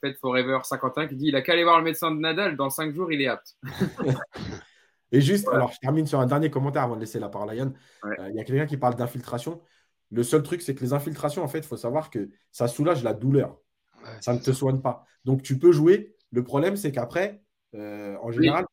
Fed 0.00 0.16
Forever 0.20 0.58
51 0.64 1.06
qui 1.06 1.16
dit 1.16 1.26
Il 1.28 1.36
a 1.36 1.42
qu'à 1.42 1.52
aller 1.52 1.64
voir 1.64 1.78
le 1.78 1.84
médecin 1.84 2.10
de 2.10 2.18
Nadal, 2.18 2.56
dans 2.56 2.70
5 2.70 2.94
jours, 2.94 3.12
il 3.12 3.20
est 3.22 3.28
apte. 3.28 3.56
Et 5.10 5.20
juste, 5.22 5.44
Voilà. 5.44 5.60
alors 5.60 5.72
je 5.72 5.78
termine 5.78 6.06
sur 6.06 6.20
un 6.20 6.26
dernier 6.26 6.50
commentaire 6.50 6.82
avant 6.82 6.94
de 6.94 7.00
laisser 7.00 7.18
la 7.18 7.28
parole 7.30 7.48
à 7.50 7.54
Yann. 7.54 7.72
Ouais. 8.02 8.20
Euh, 8.20 8.28
Il 8.30 8.36
y 8.36 8.40
a 8.40 8.44
quelqu'un 8.44 8.66
qui 8.66 8.76
parle 8.76 8.94
d'infiltration. 8.94 9.60
Le 10.10 10.22
seul 10.22 10.42
truc, 10.42 10.60
c'est 10.62 10.74
que 10.74 10.80
les 10.80 10.92
infiltrations, 10.92 11.42
en 11.42 11.48
fait, 11.48 11.58
il 11.60 11.66
faut 11.66 11.76
savoir 11.78 12.10
que 12.10 12.28
ça 12.52 12.68
soulage 12.68 13.02
la 13.02 13.14
douleur. 13.14 13.58
Ouais, 14.02 14.10
Ça 14.20 14.34
ne 14.34 14.38
te 14.38 14.52
soigne 14.52 14.80
pas. 14.80 15.06
Donc 15.24 15.42
tu 15.42 15.58
peux 15.58 15.72
jouer. 15.72 16.14
Le 16.30 16.44
problème, 16.44 16.76
c'est 16.76 16.92
qu'après, 16.92 17.42
en 17.74 18.30
général. 18.30 18.64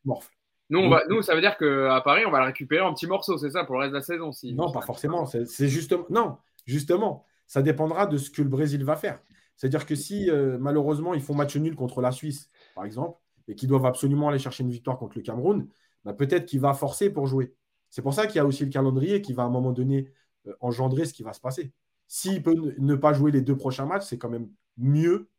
Nous, 0.71 0.79
on 0.79 0.89
va, 0.89 1.03
nous, 1.09 1.21
ça 1.21 1.35
veut 1.35 1.41
dire 1.41 1.57
qu'à 1.57 2.01
Paris, 2.03 2.23
on 2.25 2.31
va 2.31 2.39
le 2.39 2.45
récupérer 2.45 2.81
en 2.81 2.93
petits 2.93 3.05
morceaux, 3.07 3.37
c'est 3.37 3.51
ça, 3.51 3.65
pour 3.65 3.75
le 3.75 3.81
reste 3.81 3.91
de 3.91 3.97
la 3.97 4.01
saison. 4.03 4.31
Si, 4.31 4.53
Non, 4.53 4.71
pas 4.71 4.81
forcément. 4.81 5.25
C'est 5.25 5.67
justement. 5.67 6.05
Non, 6.09 6.37
justement, 6.65 7.23
ça 7.45 7.61
dépendra 7.61 8.07
de 8.07 8.17
ce 8.17 8.31
que 8.31 8.41
le 8.41 8.49
Brésil 8.49 8.83
va 8.83 8.95
faire. 8.95 9.19
C'est-à-dire 9.57 9.85
que 9.85 9.95
si 9.95 10.29
euh, 10.29 10.57
malheureusement 10.59 11.13
ils 11.13 11.21
font 11.21 11.33
match 11.33 11.55
nul 11.55 11.75
contre 11.75 12.01
la 12.01 12.11
Suisse, 12.11 12.49
par 12.73 12.83
exemple, 12.83 13.19
et 13.47 13.55
qu'ils 13.55 13.69
doivent 13.69 13.85
absolument 13.85 14.27
aller 14.29 14.39
chercher 14.39 14.63
une 14.63 14.69
victoire 14.71 14.97
contre 14.97 15.17
le 15.17 15.21
Cameroun, 15.23 15.67
bah, 16.03 16.13
peut-être 16.13 16.45
qu'il 16.45 16.59
va 16.59 16.73
forcer 16.73 17.09
pour 17.09 17.27
jouer. 17.27 17.53
C'est 17.89 18.01
pour 18.01 18.13
ça 18.13 18.25
qu'il 18.27 18.37
y 18.37 18.39
a 18.39 18.45
aussi 18.45 18.65
le 18.65 18.71
calendrier 18.71 19.21
qui 19.21 19.31
va 19.33 19.43
à 19.43 19.45
un 19.45 19.49
moment 19.49 19.71
donné 19.71 20.11
euh, 20.47 20.53
engendrer 20.59 21.05
ce 21.05 21.13
qui 21.13 21.23
va 21.23 21.31
se 21.31 21.39
passer. 21.39 21.71
S'il 22.07 22.43
peut 22.43 22.53
ne- 22.53 22.73
ne 22.79 22.95
pas 22.95 23.13
jouer 23.13 23.31
les 23.31 23.41
deux 23.41 23.55
prochains 23.55 23.85
matchs, 23.85 24.03
c'est 24.03 24.17
quand 24.17 24.29
même 24.29 24.49
mieux 24.77 25.29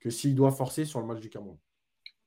que 0.00 0.08
s'il 0.10 0.34
doit 0.34 0.52
forcer 0.52 0.84
sur 0.84 1.00
le 1.00 1.06
match 1.06 1.20
du 1.20 1.28
Cameroun. 1.28 1.58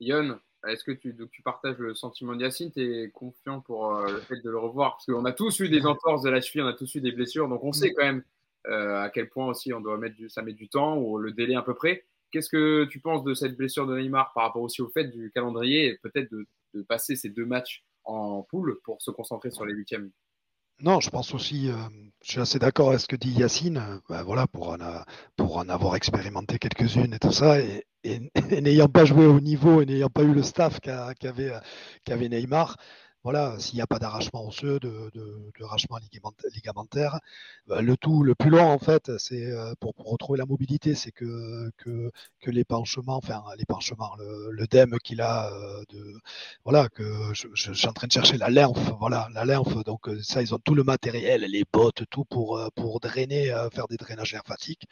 Yon, 0.00 0.38
est-ce 0.66 0.84
que 0.84 0.92
tu, 0.92 1.12
donc, 1.12 1.30
tu 1.30 1.42
partages 1.42 1.78
le 1.78 1.94
sentiment 1.94 2.34
de 2.34 2.42
Yacine? 2.42 2.70
Tu 2.72 2.82
es 2.82 3.10
confiant 3.10 3.60
pour 3.60 3.94
euh, 3.94 4.12
le 4.12 4.20
fait 4.20 4.40
de 4.42 4.50
le 4.50 4.58
revoir? 4.58 4.92
Parce 4.96 5.06
qu'on 5.06 5.24
a 5.24 5.32
tous 5.32 5.60
eu 5.60 5.68
des 5.68 5.86
entorses 5.86 6.22
de 6.22 6.30
la 6.30 6.40
cheville, 6.40 6.62
on 6.62 6.66
a 6.66 6.72
tous 6.72 6.94
eu 6.96 7.00
des 7.00 7.12
blessures, 7.12 7.48
donc 7.48 7.62
on 7.62 7.72
sait 7.72 7.94
quand 7.94 8.04
même 8.04 8.22
euh, 8.66 9.00
à 9.00 9.10
quel 9.10 9.28
point 9.28 9.46
aussi 9.46 9.72
on 9.72 9.80
doit 9.80 9.98
mettre 9.98 10.16
du, 10.16 10.28
ça 10.28 10.42
met 10.42 10.52
du 10.52 10.68
temps 10.68 10.98
ou 10.98 11.18
le 11.18 11.32
délai 11.32 11.54
à 11.54 11.62
peu 11.62 11.74
près. 11.74 12.04
Qu'est-ce 12.30 12.50
que 12.50 12.84
tu 12.84 13.00
penses 13.00 13.24
de 13.24 13.34
cette 13.34 13.56
blessure 13.56 13.86
de 13.86 13.96
Neymar 13.96 14.32
par 14.34 14.44
rapport 14.44 14.62
aussi 14.62 14.82
au 14.82 14.88
fait 14.88 15.04
du 15.04 15.30
calendrier 15.30 15.86
et 15.86 15.98
peut-être 15.98 16.30
de, 16.30 16.46
de 16.74 16.82
passer 16.82 17.16
ces 17.16 17.30
deux 17.30 17.46
matchs 17.46 17.84
en 18.04 18.42
poule 18.42 18.80
pour 18.84 19.00
se 19.00 19.10
concentrer 19.10 19.50
sur 19.50 19.64
les 19.64 19.74
huitièmes? 19.74 20.10
Non, 20.80 21.00
je 21.00 21.10
pense 21.10 21.34
aussi, 21.34 21.68
euh, 21.70 21.74
je 22.22 22.30
suis 22.32 22.40
assez 22.40 22.60
d'accord 22.60 22.90
avec 22.90 23.00
ce 23.00 23.08
que 23.08 23.16
dit 23.16 23.32
Yacine, 23.32 23.78
euh, 23.78 23.98
ben 24.08 24.22
voilà, 24.22 24.46
pour, 24.46 24.68
en, 24.70 24.78
pour 25.36 25.56
en 25.56 25.68
avoir 25.68 25.96
expérimenté 25.96 26.58
quelques-unes 26.60 27.14
et 27.14 27.18
tout 27.18 27.32
ça, 27.32 27.58
et, 28.04 28.30
n'ayant 28.60 28.88
pas 28.88 29.04
joué 29.04 29.26
au 29.26 29.40
niveau 29.40 29.82
et 29.82 29.86
n'ayant 29.86 30.08
pas 30.08 30.22
eu 30.22 30.32
le 30.32 30.44
staff 30.44 30.78
qu'avait 30.80 32.28
Neymar, 32.28 32.76
voilà, 33.24 33.58
s'il 33.58 33.76
n'y 33.76 33.82
a 33.82 33.86
pas 33.86 33.98
d'arrachement 33.98 34.46
osseux, 34.46 34.78
de, 34.80 35.10
de, 35.14 35.50
ligamentaire, 36.54 37.18
bah, 37.66 37.82
le 37.82 37.96
tout, 37.96 38.22
le 38.22 38.34
plus 38.34 38.50
long 38.50 38.64
en 38.70 38.78
fait, 38.78 39.10
c'est 39.18 39.46
euh, 39.46 39.74
pour, 39.80 39.94
retrouver 39.98 40.38
la 40.38 40.46
mobilité, 40.46 40.94
c'est 40.94 41.10
que, 41.12 41.70
que, 41.76 42.10
que 42.40 42.50
l'épanchement, 42.50 43.16
enfin 43.16 43.42
l'épanchement, 43.56 44.14
le, 44.18 44.50
le 44.52 44.66
dème 44.66 44.98
qu'il 45.04 45.20
a, 45.20 45.50
euh, 45.52 45.82
de, 45.90 46.18
voilà, 46.64 46.88
que 46.88 47.04
je, 47.34 47.72
suis 47.72 47.88
en 47.88 47.92
train 47.92 48.06
de 48.06 48.12
chercher 48.12 48.38
la 48.38 48.50
lymphe, 48.50 48.92
voilà, 48.98 49.28
la 49.34 49.44
lymphe, 49.44 49.82
donc 49.84 50.08
euh, 50.08 50.20
ça, 50.22 50.42
ils 50.42 50.54
ont 50.54 50.58
tout 50.58 50.74
le 50.74 50.84
matériel, 50.84 51.42
les 51.42 51.64
bottes, 51.72 52.04
tout 52.10 52.24
pour, 52.24 52.60
pour 52.76 53.00
drainer, 53.00 53.46
faire 53.72 53.88
des 53.88 53.96
drainages 53.96 54.32
lymphatiques 54.32 54.86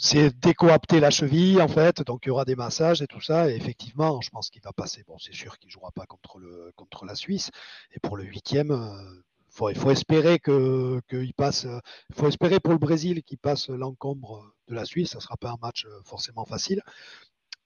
c'est 0.00 0.30
décoapter 0.40 1.00
la 1.00 1.10
cheville 1.10 1.60
en 1.60 1.68
fait, 1.68 2.02
donc 2.02 2.22
il 2.24 2.28
y 2.28 2.30
aura 2.30 2.44
des 2.44 2.56
massages 2.56 3.02
et 3.02 3.06
tout 3.06 3.20
ça. 3.20 3.50
Et 3.50 3.54
effectivement, 3.54 4.20
je 4.20 4.30
pense 4.30 4.50
qu'il 4.50 4.62
va 4.62 4.72
passer. 4.72 5.04
Bon, 5.06 5.18
c'est 5.18 5.34
sûr 5.34 5.58
qu'il 5.58 5.70
jouera 5.70 5.90
pas 5.92 6.04
contre 6.06 7.04
la 7.04 7.14
Suisse. 7.14 7.50
Et 7.92 8.00
pour 8.00 8.16
le 8.16 8.24
huitième, 8.24 8.70
euh, 8.72 9.70
il 9.70 9.78
faut 9.78 9.90
espérer 9.90 10.38
que 10.38 11.00
qu'il 11.08 11.34
passe. 11.34 11.66
Il 12.10 12.16
faut 12.16 12.28
espérer 12.28 12.60
pour 12.60 12.72
le 12.72 12.78
Brésil 12.78 13.22
qu'il 13.22 13.38
passe 13.38 13.68
l'encombre 13.68 14.54
de 14.68 14.74
la 14.74 14.84
Suisse. 14.84 15.10
Ça 15.10 15.20
sera 15.20 15.36
pas 15.36 15.50
un 15.50 15.58
match 15.62 15.84
euh, 15.86 16.00
forcément 16.04 16.44
facile. 16.44 16.82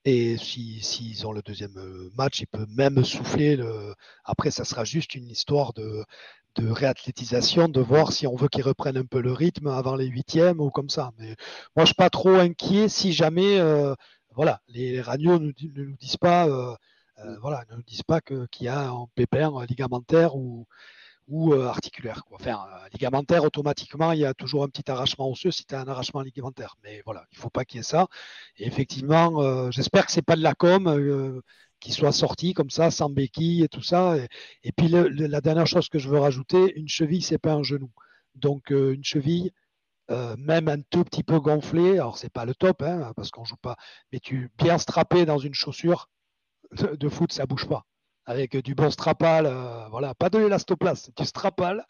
Et 0.05 0.37
s'ils 0.37 0.83
si, 0.83 1.25
ont 1.25 1.33
le 1.33 1.41
deuxième 1.41 1.77
euh, 1.77 2.09
match, 2.15 2.39
il 2.39 2.47
peut 2.47 2.65
même 2.69 3.03
souffler. 3.03 3.55
Le... 3.57 3.93
Après, 4.23 4.51
ça 4.51 4.63
sera 4.65 4.85
juste 4.85 5.13
une 5.15 5.29
histoire 5.29 5.73
de, 5.73 6.03
de 6.59 6.69
réathlétisation, 6.71 7.67
de 7.67 7.81
voir 7.81 8.11
si 8.11 8.27
on 8.27 8.35
veut 8.35 8.49
qu'ils 8.49 8.63
reprennent 8.63 8.97
un 8.97 9.05
peu 9.05 9.21
le 9.21 9.31
rythme 9.31 9.67
avant 9.67 9.95
les 9.95 10.07
huitièmes 10.07 10.59
ou 10.59 10.69
comme 10.69 10.89
ça. 10.89 11.11
Mais 11.17 11.35
moi, 11.75 11.85
je 11.85 11.87
suis 11.87 11.95
pas 11.95 12.09
trop 12.09 12.35
inquiet 12.35 12.89
si 12.89 13.13
jamais, 13.13 13.59
euh, 13.59 13.95
voilà, 14.35 14.61
les, 14.67 15.01
radios 15.01 15.39
ne 15.39 15.51
nous 15.51 15.97
disent 15.97 16.17
pas, 16.17 16.47
euh, 16.47 16.75
euh, 17.19 17.37
voilà, 17.41 17.63
ne 17.69 17.77
nous 17.77 17.83
disent 17.83 18.03
pas 18.03 18.21
qu'il 18.21 18.47
y 18.61 18.67
a 18.67 18.89
un 18.89 19.07
pépin 19.15 19.51
ligamentaire 19.65 20.35
ou, 20.35 20.65
ou 21.27 21.53
articulaire. 21.53 22.23
Enfin, 22.31 22.65
ligamentaire, 22.93 23.43
automatiquement, 23.43 24.11
il 24.11 24.19
y 24.19 24.25
a 24.25 24.33
toujours 24.33 24.63
un 24.63 24.69
petit 24.69 24.89
arrachement 24.91 25.29
osseux 25.29 25.51
si 25.51 25.65
tu 25.65 25.75
as 25.75 25.81
un 25.81 25.87
arrachement 25.87 26.21
ligamentaire. 26.21 26.75
Mais 26.83 27.01
voilà, 27.05 27.25
il 27.31 27.37
ne 27.37 27.41
faut 27.41 27.49
pas 27.49 27.65
qu'il 27.65 27.77
y 27.77 27.81
ait 27.81 27.83
ça. 27.83 28.07
Et 28.57 28.67
effectivement, 28.67 29.71
j'espère 29.71 30.05
que 30.05 30.11
c'est 30.11 30.21
pas 30.23 30.35
de 30.35 30.43
la 30.43 30.55
com 30.55 31.41
qui 31.79 31.91
soit 31.91 32.11
sorti 32.11 32.53
comme 32.53 32.69
ça, 32.69 32.91
sans 32.91 33.09
béquille 33.09 33.63
et 33.63 33.69
tout 33.69 33.81
ça. 33.81 34.17
Et, 34.63 34.71
puis 34.71 34.87
la 34.89 35.41
dernière 35.41 35.67
chose 35.67 35.89
que 35.89 35.99
je 35.99 36.09
veux 36.09 36.19
rajouter, 36.19 36.73
une 36.77 36.87
cheville, 36.87 37.21
c'est 37.21 37.37
pas 37.37 37.53
un 37.53 37.63
genou. 37.63 37.91
Donc 38.35 38.71
euh, 38.71 38.93
une 38.93 39.03
cheville, 39.03 39.51
euh, 40.11 40.35
même 40.37 40.67
un 40.67 40.81
tout 40.81 41.03
petit 41.03 41.23
peu 41.23 41.39
gonflée, 41.39 41.93
alors 41.93 42.17
c'est 42.17 42.31
pas 42.31 42.45
le 42.45 42.55
top, 42.55 42.81
hein, 42.81 43.11
parce 43.15 43.31
qu'on 43.31 43.45
joue 43.45 43.57
pas, 43.57 43.75
mais 44.11 44.19
tu 44.19 44.51
bien 44.57 44.77
strappé 44.77 45.25
dans 45.25 45.37
une 45.37 45.53
chaussure 45.53 46.09
de 46.71 47.09
foot, 47.09 47.31
ça 47.31 47.45
bouge 47.45 47.67
pas 47.67 47.85
avec 48.29 48.55
du 48.57 48.75
bon 48.75 48.91
strapal, 48.91 49.47
euh, 49.47 49.87
voilà, 49.89 50.13
pas 50.13 50.29
de 50.29 50.37
l'élastoplast, 50.37 51.11
du 51.17 51.25
strapal, 51.25 51.83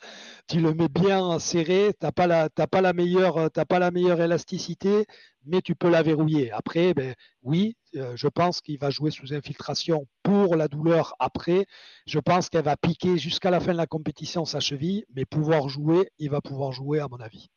tu 0.48 0.62
le 0.62 0.74
mets 0.74 0.88
bien 0.88 1.38
serré, 1.38 1.94
tu 2.00 2.06
n'as 2.06 2.14
pas, 2.14 2.28
la, 2.28 2.50
pas, 2.50 2.80
la 2.80 2.94
meilleure, 2.94 3.38
euh, 3.38 3.50
pas 3.50 3.78
la 3.78 3.92
meilleure 3.92 4.22
élasticité, 4.22 5.06
mais 5.46 5.62
tu 5.62 5.76
peux 5.76 5.90
la 5.90 6.02
verrouiller. 6.02 6.50
Après, 6.54 6.94
ben, 6.94 7.14
oui, 7.44 7.76
euh, 7.98 8.14
je 8.16 8.30
pense 8.30 8.62
qu'il 8.62 8.80
va 8.80 8.90
jouer 8.90 9.12
sous 9.12 9.34
infiltration 9.34 10.08
pour 10.24 10.56
la 10.56 10.70
douleur 10.70 11.14
après. 11.20 11.66
Je 12.08 12.20
pense 12.20 12.48
qu'elle 12.48 12.64
va 12.64 12.78
piquer 12.78 13.18
jusqu'à 13.18 13.52
la 13.52 13.60
fin 13.60 13.74
de 13.74 13.78
la 13.78 13.88
compétition 13.88 14.46
sa 14.46 14.62
cheville, 14.62 15.04
mais 15.14 15.26
pouvoir 15.26 15.68
jouer, 15.68 16.10
il 16.20 16.30
va 16.30 16.40
pouvoir 16.40 16.72
jouer 16.72 17.02
à 17.02 17.10
mon 17.10 17.18
avis. 17.18 17.50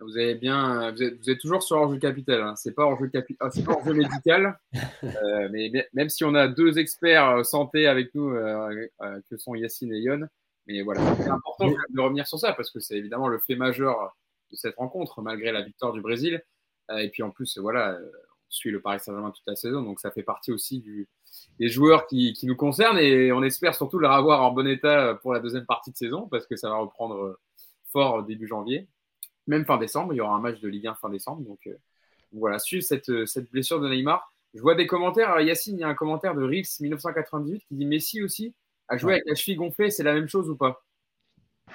Vous 0.00 0.16
avez 0.16 0.34
bien, 0.34 0.92
vous 0.92 1.02
êtes, 1.02 1.38
toujours 1.38 1.62
sur 1.62 1.76
hors-jeu 1.76 1.98
capital. 1.98 2.42
Hein. 2.42 2.54
C'est 2.56 2.72
pas 2.72 2.84
hors-jeu 2.84 3.10
ah, 3.40 3.50
c'est 3.50 3.64
pas 3.64 3.72
hors-jeu 3.72 3.94
médical. 3.94 4.58
Euh, 5.04 5.48
mais 5.50 5.70
même 5.92 6.08
si 6.08 6.24
on 6.24 6.34
a 6.34 6.48
deux 6.48 6.78
experts 6.78 7.28
euh, 7.30 7.44
santé 7.44 7.86
avec 7.86 8.14
nous, 8.14 8.30
euh, 8.30 8.86
que 9.30 9.36
sont 9.36 9.54
Yacine 9.54 9.92
et 9.92 10.00
Yon, 10.00 10.28
mais 10.66 10.82
voilà, 10.82 11.00
c'est 11.16 11.28
important 11.28 11.68
de 11.68 12.00
revenir 12.00 12.26
sur 12.26 12.38
ça 12.38 12.52
parce 12.52 12.70
que 12.70 12.80
c'est 12.80 12.96
évidemment 12.96 13.28
le 13.28 13.38
fait 13.38 13.54
majeur 13.54 14.16
de 14.50 14.56
cette 14.56 14.76
rencontre, 14.76 15.22
malgré 15.22 15.52
la 15.52 15.62
victoire 15.62 15.92
du 15.92 16.00
Brésil. 16.00 16.42
et 16.96 17.08
puis 17.10 17.22
en 17.22 17.30
plus, 17.30 17.58
voilà, 17.58 17.96
on 18.00 18.50
suit 18.50 18.70
le 18.70 18.80
Paris 18.80 19.00
Saint-Germain 19.00 19.30
toute 19.30 19.46
la 19.46 19.56
saison, 19.56 19.82
donc 19.82 20.00
ça 20.00 20.10
fait 20.10 20.22
partie 20.22 20.52
aussi 20.52 20.80
du, 20.80 21.08
des 21.58 21.68
joueurs 21.68 22.06
qui, 22.06 22.32
qui, 22.32 22.46
nous 22.46 22.56
concernent 22.56 22.98
et 22.98 23.32
on 23.32 23.42
espère 23.42 23.74
surtout 23.74 23.98
le 23.98 24.08
revoir 24.08 24.42
en 24.42 24.52
bon 24.52 24.66
état 24.66 25.18
pour 25.22 25.32
la 25.32 25.40
deuxième 25.40 25.66
partie 25.66 25.92
de 25.92 25.96
saison 25.96 26.28
parce 26.28 26.46
que 26.46 26.56
ça 26.56 26.68
va 26.68 26.76
reprendre 26.76 27.38
fort 27.92 28.24
début 28.24 28.46
janvier 28.46 28.88
même 29.48 29.64
fin 29.64 29.78
décembre. 29.78 30.12
Il 30.14 30.16
y 30.16 30.20
aura 30.20 30.34
un 30.34 30.40
match 30.40 30.60
de 30.60 30.68
Ligue 30.68 30.86
1 30.86 30.94
fin 30.94 31.08
décembre. 31.08 31.42
Donc, 31.42 31.58
euh, 31.66 31.74
voilà, 32.32 32.58
suivre 32.58 32.84
cette, 32.84 33.08
euh, 33.08 33.26
cette, 33.26 33.50
blessure 33.50 33.80
de 33.80 33.88
Neymar. 33.88 34.32
Je 34.54 34.60
vois 34.60 34.74
des 34.74 34.86
commentaires. 34.86 35.40
Yacine, 35.40 35.76
il 35.76 35.80
y 35.80 35.84
a 35.84 35.88
un 35.88 35.94
commentaire 35.94 36.34
de 36.34 36.42
Rives 36.42 36.68
1998 36.80 37.64
qui 37.66 37.74
dit 37.74 37.86
Messi 37.86 38.22
aussi 38.22 38.54
a 38.88 38.96
joué 38.96 39.14
avec 39.14 39.24
la 39.26 39.34
cheville 39.34 39.56
gonflée. 39.56 39.90
C'est 39.90 40.02
la 40.02 40.14
même 40.14 40.28
chose 40.28 40.48
ou 40.48 40.56
pas? 40.56 40.82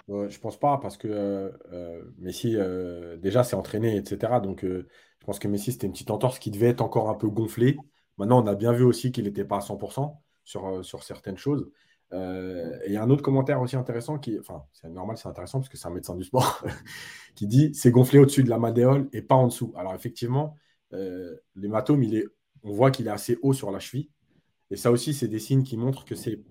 Je 0.07 0.27
Je 0.29 0.39
pense 0.39 0.59
pas 0.59 0.79
parce 0.79 0.97
que 0.97 1.07
euh, 1.71 2.03
Messi 2.17 2.57
déjà 3.19 3.43
s'est 3.43 3.55
entraîné, 3.55 3.95
etc. 3.95 4.39
Donc 4.41 4.63
je 4.63 5.25
pense 5.25 5.37
que 5.37 5.47
Messi 5.47 5.71
c'était 5.71 5.85
une 5.85 5.93
petite 5.93 6.09
entorse 6.09 6.39
qui 6.39 6.49
devait 6.49 6.69
être 6.69 6.81
encore 6.81 7.09
un 7.09 7.13
peu 7.13 7.29
gonflée. 7.29 7.77
Maintenant, 8.17 8.43
on 8.43 8.47
a 8.47 8.55
bien 8.55 8.73
vu 8.73 8.83
aussi 8.83 9.11
qu'il 9.11 9.25
n'était 9.25 9.45
pas 9.45 9.57
à 9.57 9.61
100% 9.61 10.19
sur, 10.43 10.83
sur 10.83 11.03
certaines 11.03 11.37
choses. 11.37 11.69
Euh, 12.13 12.77
et 12.83 12.89
il 12.89 12.93
y 12.93 12.97
a 12.97 13.03
un 13.03 13.09
autre 13.09 13.23
commentaire 13.23 13.59
aussi 13.61 13.75
intéressant 13.75 14.19
qui, 14.19 14.37
enfin, 14.39 14.63
c'est 14.71 14.89
normal, 14.89 15.17
c'est 15.17 15.27
intéressant 15.27 15.59
parce 15.59 15.69
que 15.69 15.77
c'est 15.77 15.87
un 15.87 15.93
médecin 15.93 16.15
du 16.15 16.23
sport 16.23 16.63
qui 17.35 17.47
dit 17.47 17.73
c'est 17.73 17.91
gonflé 17.91 18.19
au-dessus 18.19 18.43
de 18.43 18.49
la 18.49 18.59
madéole 18.59 19.09
et 19.13 19.21
pas 19.21 19.35
en 19.35 19.47
dessous. 19.47 19.73
Alors 19.75 19.95
effectivement, 19.95 20.55
euh, 20.93 21.35
l'hématome, 21.55 22.03
il 22.03 22.15
est, 22.15 22.25
on 22.63 22.71
voit 22.71 22.91
qu'il 22.91 23.07
est 23.07 23.11
assez 23.11 23.39
haut 23.41 23.53
sur 23.53 23.71
la 23.71 23.79
cheville. 23.79 24.09
Et 24.69 24.75
ça 24.75 24.91
aussi, 24.91 25.13
c'est 25.13 25.27
des 25.27 25.39
signes 25.39 25.63
qui 25.63 25.77
montrent 25.77 26.05
que 26.05 26.15
c'est 26.15 26.41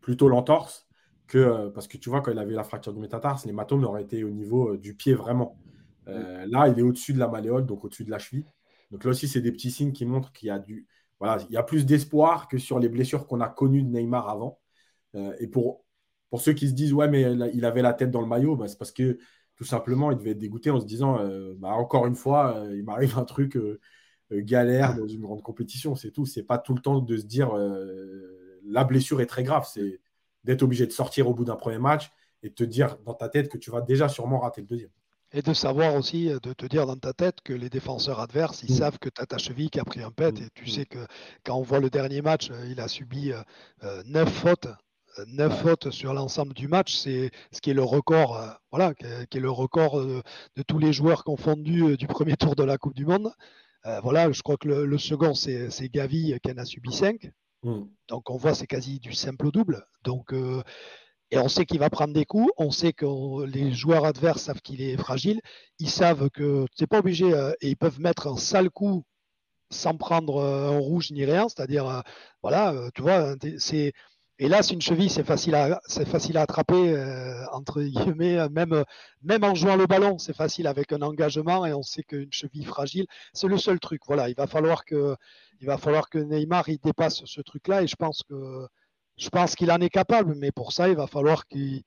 plutôt 0.00 0.28
l'entorse 0.28 0.86
que 1.26 1.38
euh, 1.38 1.70
parce 1.70 1.88
que 1.88 1.96
tu 1.96 2.10
vois 2.10 2.20
quand 2.20 2.30
il 2.30 2.38
avait 2.38 2.54
la 2.54 2.64
fracture 2.64 2.92
du 2.92 3.00
métatarse, 3.00 3.46
l'hématome 3.46 3.84
aurait 3.84 4.02
été 4.02 4.22
au 4.22 4.30
niveau 4.30 4.76
du 4.76 4.94
pied 4.94 5.14
vraiment. 5.14 5.58
là, 6.06 6.68
il 6.68 6.78
est 6.78 6.82
au-dessus 6.82 7.14
de 7.14 7.18
la 7.18 7.28
malléole, 7.28 7.66
donc 7.66 7.84
au-dessus 7.84 8.04
de 8.04 8.10
la 8.10 8.18
cheville. 8.18 8.46
Donc 8.90 9.04
là 9.04 9.10
aussi, 9.10 9.28
c'est 9.28 9.40
des 9.40 9.50
petits 9.50 9.70
signes 9.70 9.92
qui 9.92 10.04
montrent 10.04 10.32
qu'il 10.32 10.48
y 10.48 10.50
a 10.50 10.58
du, 10.58 10.86
voilà, 11.18 11.42
il 11.48 11.54
y 11.54 11.56
a 11.56 11.62
plus 11.62 11.86
d'espoir 11.86 12.48
que 12.48 12.58
sur 12.58 12.78
les 12.78 12.88
blessures 12.88 13.26
qu'on 13.26 13.40
a 13.40 13.48
connues 13.48 13.82
de 13.82 13.88
Neymar 13.88 14.28
avant. 14.28 14.60
Euh, 15.16 15.34
et 15.38 15.46
pour, 15.46 15.84
pour 16.30 16.40
ceux 16.40 16.52
qui 16.52 16.68
se 16.68 16.74
disent, 16.74 16.92
ouais, 16.92 17.08
mais 17.08 17.22
il 17.54 17.64
avait 17.64 17.82
la 17.82 17.92
tête 17.92 18.10
dans 18.10 18.20
le 18.20 18.26
maillot, 18.26 18.56
bah, 18.56 18.68
c'est 18.68 18.78
parce 18.78 18.92
que 18.92 19.18
tout 19.56 19.64
simplement, 19.64 20.10
il 20.10 20.18
devait 20.18 20.32
être 20.32 20.38
dégoûté 20.38 20.70
en 20.70 20.80
se 20.80 20.86
disant, 20.86 21.18
euh, 21.20 21.54
bah, 21.58 21.70
encore 21.70 22.06
une 22.06 22.14
fois, 22.14 22.58
euh, 22.58 22.76
il 22.76 22.84
m'arrive 22.84 23.18
un 23.18 23.24
truc 23.24 23.58
galère 24.30 24.96
dans 24.96 25.06
une 25.06 25.20
grande 25.20 25.42
compétition, 25.42 25.94
c'est 25.94 26.10
tout. 26.10 26.26
C'est 26.26 26.42
pas 26.42 26.58
tout 26.58 26.74
le 26.74 26.80
temps 26.80 26.98
de 26.98 27.16
se 27.16 27.24
dire, 27.24 27.54
la 28.64 28.84
blessure 28.84 29.20
est 29.20 29.26
très 29.26 29.44
grave. 29.44 29.66
C'est 29.72 30.00
d'être 30.44 30.62
obligé 30.62 30.86
de 30.86 30.92
sortir 30.92 31.28
au 31.28 31.34
bout 31.34 31.44
d'un 31.44 31.56
premier 31.56 31.78
match 31.78 32.10
et 32.42 32.48
de 32.48 32.54
te 32.54 32.64
dire 32.64 32.98
dans 33.04 33.14
ta 33.14 33.28
tête 33.28 33.48
que 33.48 33.58
tu 33.58 33.70
vas 33.70 33.80
déjà 33.80 34.08
sûrement 34.08 34.40
rater 34.40 34.60
le 34.60 34.66
deuxième. 34.66 34.90
Et 35.32 35.42
de 35.42 35.52
savoir 35.52 35.94
aussi, 35.94 36.28
de 36.28 36.52
te 36.52 36.66
dire 36.66 36.86
dans 36.86 36.96
ta 36.96 37.12
tête 37.12 37.40
que 37.42 37.52
les 37.52 37.68
défenseurs 37.68 38.20
adverses, 38.20 38.62
ils 38.62 38.72
mm. 38.72 38.78
savent 38.78 38.98
que 38.98 39.08
tu 39.08 39.20
as 39.20 39.26
ta 39.26 39.38
cheville 39.38 39.70
qui 39.70 39.80
a 39.80 39.84
pris 39.84 40.02
un 40.02 40.10
pet. 40.10 40.32
Mm. 40.32 40.44
Et 40.44 40.48
tu 40.54 40.66
sais 40.68 40.86
que 40.86 41.06
quand 41.44 41.56
on 41.56 41.62
voit 41.62 41.80
le 41.80 41.90
dernier 41.90 42.20
match, 42.20 42.50
il 42.68 42.80
a 42.80 42.88
subi 42.88 43.32
neuf 44.06 44.32
fautes 44.32 44.68
9 45.26 45.62
fautes 45.62 45.90
sur 45.90 46.12
l'ensemble 46.12 46.52
du 46.54 46.68
match, 46.68 46.94
c'est 46.94 47.30
ce 47.52 47.60
qui 47.60 47.70
est 47.70 47.74
le 47.74 47.82
record, 47.82 48.36
euh, 48.36 48.50
voilà, 48.70 48.94
qui 48.94 49.04
est, 49.06 49.40
le 49.40 49.50
record 49.50 49.98
euh, 49.98 50.22
de, 50.56 50.62
tous 50.62 50.78
les 50.78 50.92
joueurs 50.92 51.24
confondus 51.24 51.84
euh, 51.84 51.96
du 51.96 52.06
premier 52.06 52.36
tour 52.36 52.56
de 52.56 52.62
la 52.62 52.78
Coupe 52.78 52.94
du 52.94 53.06
Monde. 53.06 53.32
voilà, 54.02 54.30
je 54.32 54.42
crois 54.42 54.56
que 54.56 54.68
le, 54.68 54.98
second, 54.98 55.34
c'est 55.34 55.88
Gavi 55.88 56.36
qui 56.42 56.50
en 56.50 56.58
a 56.58 56.64
subi 56.64 56.92
5. 56.92 57.30
Mm. 57.62 57.82
Donc 58.08 58.30
on 58.30 58.36
voit 58.36 58.54
c'est 58.54 58.66
quasi 58.66 58.98
du 58.98 59.12
simple 59.12 59.46
au 59.46 59.50
double. 59.52 59.86
Donc 60.02 60.34
et 61.30 61.38
on 61.38 61.48
sait 61.48 61.64
qu'il 61.66 61.78
va 61.78 61.90
prendre 61.90 62.12
des 62.12 62.24
coups, 62.24 62.50
on 62.56 62.70
sait 62.70 62.92
que 62.92 63.44
les 63.44 63.72
joueurs 63.72 64.04
adverses 64.04 64.42
savent 64.42 64.60
qu'il 64.60 64.82
est 64.82 64.96
fragile, 64.96 65.40
ils 65.78 65.90
savent 65.90 66.30
que 66.30 66.66
c'est 66.76 66.86
pas 66.88 66.98
obligé 66.98 67.26
et 67.60 67.68
ils 67.68 67.76
peuvent 67.76 68.00
mettre 68.00 68.26
un 68.26 68.36
sale 68.36 68.70
coup 68.70 69.04
sans 69.70 69.96
prendre 69.96 70.42
un 70.42 70.78
rouge 70.78 71.10
ni 71.12 71.24
rien, 71.24 71.48
c'est-à-dire 71.48 72.02
voilà, 72.42 72.74
tu 72.94 73.02
vois, 73.02 73.36
c'est 73.58 73.92
et 74.38 74.48
là, 74.48 74.62
c'est 74.62 74.74
une 74.74 74.82
cheville, 74.82 75.08
c'est 75.08 75.24
facile 75.24 75.54
à, 75.54 75.80
c'est 75.86 76.06
facile 76.06 76.36
à 76.36 76.42
attraper, 76.42 76.74
euh, 76.74 77.46
entre 77.52 77.82
guillemets, 77.82 78.48
même, 78.50 79.44
en 79.44 79.54
jouant 79.54 79.76
le 79.76 79.86
ballon, 79.86 80.18
c'est 80.18 80.36
facile 80.36 80.66
avec 80.66 80.92
un 80.92 81.00
engagement 81.00 81.64
et 81.64 81.72
on 81.72 81.82
sait 81.82 82.02
qu'une 82.02 82.32
cheville 82.32 82.66
fragile, 82.66 83.06
c'est 83.32 83.48
le 83.48 83.56
seul 83.56 83.80
truc. 83.80 84.02
Voilà, 84.06 84.28
il 84.28 84.34
va 84.36 84.46
falloir 84.46 84.84
que, 84.84 85.16
il 85.60 85.66
va 85.66 85.78
falloir 85.78 86.10
que 86.10 86.18
Neymar 86.18 86.68
il 86.68 86.78
dépasse 86.78 87.24
ce 87.24 87.40
truc-là 87.40 87.82
et 87.82 87.86
je 87.86 87.96
pense 87.96 88.22
que, 88.28 88.66
je 89.16 89.28
pense 89.30 89.54
qu'il 89.54 89.70
en 89.72 89.80
est 89.80 89.88
capable, 89.88 90.34
mais 90.36 90.52
pour 90.52 90.72
ça, 90.72 90.88
il 90.90 90.96
va 90.96 91.06
falloir 91.06 91.46
qu'il, 91.46 91.82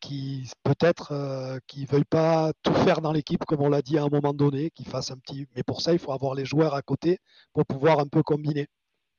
qu'il 0.00 0.46
peut-être 0.64 1.12
euh, 1.12 1.58
qu'il 1.68 1.86
veuille 1.86 2.04
pas 2.04 2.52
tout 2.62 2.74
faire 2.74 3.00
dans 3.00 3.12
l'équipe 3.12 3.44
comme 3.44 3.60
on 3.60 3.68
l'a 3.68 3.82
dit 3.82 3.98
à 3.98 4.04
un 4.04 4.08
moment 4.08 4.34
donné, 4.34 4.70
qu'il 4.70 4.86
fasse 4.88 5.10
un 5.12 5.18
petit. 5.18 5.46
Mais 5.54 5.62
pour 5.62 5.82
ça, 5.82 5.92
il 5.92 6.00
faut 6.00 6.12
avoir 6.12 6.34
les 6.34 6.44
joueurs 6.44 6.74
à 6.74 6.82
côté 6.82 7.18
pour 7.52 7.64
pouvoir 7.66 8.00
un 8.00 8.06
peu 8.06 8.22
combiner 8.22 8.66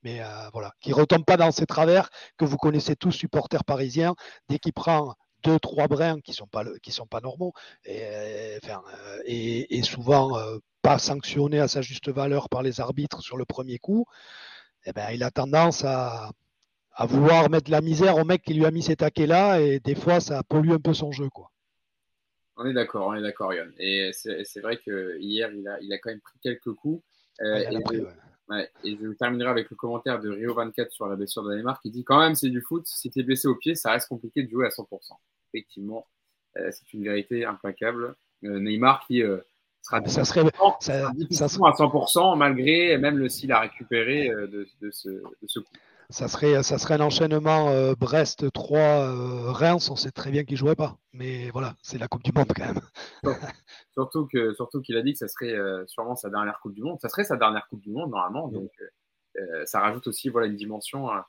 mais 0.02 0.20
euh, 0.20 0.26
voilà, 0.52 0.72
qui 0.80 0.90
ne 0.90 0.94
retombe 0.94 1.24
pas 1.24 1.36
dans 1.36 1.50
ces 1.50 1.66
travers 1.66 2.10
que 2.36 2.44
vous 2.44 2.56
connaissez 2.56 2.96
tous, 2.96 3.12
supporters 3.12 3.64
parisiens. 3.64 4.14
Dès 4.48 4.58
qu'il 4.58 4.72
prend 4.72 5.14
deux, 5.42 5.58
trois 5.58 5.88
brins 5.88 6.20
qui 6.20 6.32
sont 6.32 6.46
pas 6.46 6.64
qui 6.82 6.92
sont 6.92 7.06
pas 7.06 7.20
normaux 7.20 7.52
et, 7.84 8.58
enfin, 8.62 8.82
et, 9.24 9.76
et 9.76 9.82
souvent 9.82 10.38
pas 10.82 10.98
sanctionné 10.98 11.60
à 11.60 11.68
sa 11.68 11.82
juste 11.82 12.10
valeur 12.10 12.48
par 12.48 12.62
les 12.62 12.80
arbitres 12.80 13.22
sur 13.22 13.36
le 13.36 13.44
premier 13.44 13.78
coup, 13.78 14.04
eh 14.84 14.92
ben, 14.92 15.10
il 15.12 15.22
a 15.22 15.30
tendance 15.30 15.84
à, 15.84 16.30
à 16.94 17.06
vouloir 17.06 17.48
mettre 17.50 17.66
de 17.66 17.70
la 17.70 17.80
misère 17.80 18.16
au 18.16 18.24
mec 18.24 18.42
qui 18.42 18.54
lui 18.54 18.66
a 18.66 18.70
mis 18.70 18.82
ces 18.82 18.96
taquets-là, 18.96 19.60
et 19.60 19.80
des 19.80 19.94
fois, 19.94 20.20
ça 20.20 20.42
pollue 20.42 20.72
un 20.72 20.78
peu 20.78 20.92
son 20.92 21.12
jeu. 21.12 21.28
Quoi. 21.30 21.50
On 22.56 22.66
est 22.66 22.72
d'accord, 22.72 23.06
on 23.06 23.14
est 23.14 23.22
d'accord, 23.22 23.54
Yann. 23.54 23.72
Et 23.78 24.10
c'est 24.12 24.60
vrai 24.60 24.76
que 24.76 25.18
hier, 25.20 25.50
il 25.52 25.66
a, 25.68 25.78
il 25.80 25.92
a 25.92 25.98
quand 25.98 26.10
même 26.10 26.20
pris 26.20 26.38
quelques 26.42 26.72
coups. 26.74 27.02
Euh, 27.40 27.64
et, 28.58 28.68
et, 28.84 28.98
je 29.00 29.08
terminerai 29.12 29.50
avec 29.50 29.70
le 29.70 29.76
commentaire 29.76 30.20
de 30.20 30.30
Rio24 30.30 30.90
sur 30.90 31.06
la 31.06 31.16
blessure 31.16 31.42
de 31.42 31.54
Neymar 31.54 31.80
qui 31.80 31.90
dit 31.90 32.04
quand 32.04 32.20
même 32.20 32.34
c'est 32.34 32.50
du 32.50 32.60
foot, 32.60 32.86
si 32.86 33.10
tu 33.10 33.20
es 33.20 33.22
blessé 33.22 33.48
au 33.48 33.54
pied, 33.54 33.74
ça 33.74 33.92
reste 33.92 34.08
compliqué 34.08 34.42
de 34.42 34.50
jouer 34.50 34.66
à 34.66 34.70
100%. 34.70 34.86
Effectivement, 35.52 36.06
euh, 36.56 36.70
c'est 36.70 36.92
une 36.92 37.04
vérité 37.04 37.44
implacable. 37.44 38.14
Euh, 38.44 38.58
Neymar 38.58 39.04
qui 39.06 39.22
sera 39.82 40.00
ah, 40.04 40.08
ça 40.08 40.24
serait 40.24 40.44
ça, 40.80 41.08
à 41.08 41.12
100% 41.12 42.36
malgré 42.36 42.98
même 42.98 43.18
le 43.18 43.28
s'il 43.28 43.52
a 43.52 43.60
récupéré 43.60 44.28
de, 44.28 44.66
de, 44.80 44.90
ce, 44.90 45.08
de 45.08 45.46
ce 45.46 45.60
coup. 45.60 45.72
Ça 46.10 46.28
serait, 46.28 46.62
ça 46.62 46.78
serait 46.78 46.94
un 46.94 47.00
enchaînement 47.00 47.70
euh, 47.70 47.94
Brest 47.94 48.52
3 48.52 48.78
euh, 48.78 49.52
Reims, 49.52 49.90
on 49.90 49.96
sait 49.96 50.10
très 50.10 50.30
bien 50.30 50.44
qu'il 50.44 50.56
jouerait 50.56 50.76
pas. 50.76 50.98
Mais 51.12 51.50
voilà, 51.50 51.74
c'est 51.82 51.98
la 51.98 52.08
Coupe 52.08 52.22
du 52.22 52.32
Monde 52.32 52.52
quand 52.54 52.66
même. 52.66 52.80
surtout 53.92 54.26
que 54.26 54.52
surtout 54.54 54.82
qu'il 54.82 54.96
a 54.96 55.02
dit 55.02 55.12
que 55.12 55.18
ça 55.18 55.28
serait 55.28 55.52
euh, 55.52 55.86
sûrement 55.86 56.14
sa 56.14 56.28
dernière 56.30 56.60
Coupe 56.60 56.74
du 56.74 56.82
Monde. 56.82 56.98
Ça 57.00 57.08
serait 57.08 57.24
sa 57.24 57.36
dernière 57.36 57.66
Coupe 57.68 57.80
du 57.80 57.90
Monde 57.90 58.10
normalement. 58.10 58.48
Donc 58.48 58.70
ça 59.64 59.80
rajoute 59.80 60.06
aussi 60.08 60.28
voilà 60.28 60.46
une 60.46 60.56
dimension 60.56 61.08
à, 61.08 61.26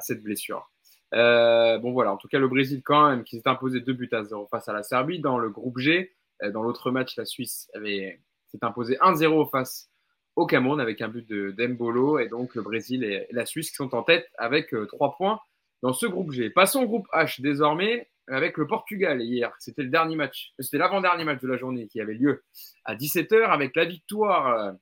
cette 0.00 0.22
blessure. 0.22 0.70
bon 1.12 1.92
voilà, 1.92 2.12
en 2.12 2.18
tout 2.18 2.28
cas 2.28 2.38
le 2.38 2.48
Brésil 2.48 2.82
quand 2.84 3.08
même 3.08 3.24
qui 3.24 3.36
s'est 3.36 3.48
imposé 3.48 3.80
2 3.80 3.92
buts 3.94 4.10
à 4.12 4.22
0 4.22 4.46
face 4.50 4.68
à 4.68 4.74
la 4.74 4.82
Serbie 4.82 5.20
dans 5.20 5.38
le 5.38 5.48
groupe 5.48 5.78
G. 5.78 6.14
dans 6.52 6.62
l'autre 6.62 6.90
match, 6.90 7.16
la 7.16 7.24
Suisse 7.24 7.70
avait 7.72 8.20
s'est 8.48 8.62
imposé 8.62 8.96
1-0 8.96 9.50
face 9.50 9.90
au 10.36 10.46
Cameroun 10.46 10.80
avec 10.80 11.00
un 11.00 11.08
but 11.08 11.26
de 11.28 11.50
Dembolo 11.50 12.18
et 12.18 12.28
donc 12.28 12.54
le 12.54 12.62
Brésil 12.62 13.02
et 13.04 13.26
la 13.30 13.46
Suisse 13.46 13.70
qui 13.70 13.76
sont 13.76 13.94
en 13.94 14.02
tête 14.02 14.28
avec 14.36 14.72
euh, 14.74 14.86
trois 14.86 15.16
points 15.16 15.40
dans 15.82 15.94
ce 15.94 16.06
groupe 16.06 16.30
G. 16.30 16.50
Passons 16.50 16.82
au 16.82 16.86
groupe 16.86 17.08
H 17.12 17.40
désormais 17.40 18.10
avec 18.28 18.58
le 18.58 18.66
Portugal 18.66 19.22
hier. 19.22 19.54
C'était 19.58 19.82
le 19.82 19.88
dernier 19.88 20.14
match, 20.14 20.52
c'était 20.58 20.78
l'avant-dernier 20.78 21.24
match 21.24 21.40
de 21.40 21.48
la 21.48 21.56
journée 21.56 21.88
qui 21.88 22.00
avait 22.00 22.14
lieu 22.14 22.44
à 22.84 22.94
17h 22.94 23.44
avec 23.46 23.74
la 23.76 23.86
victoire 23.86 24.48
euh, 24.48 24.72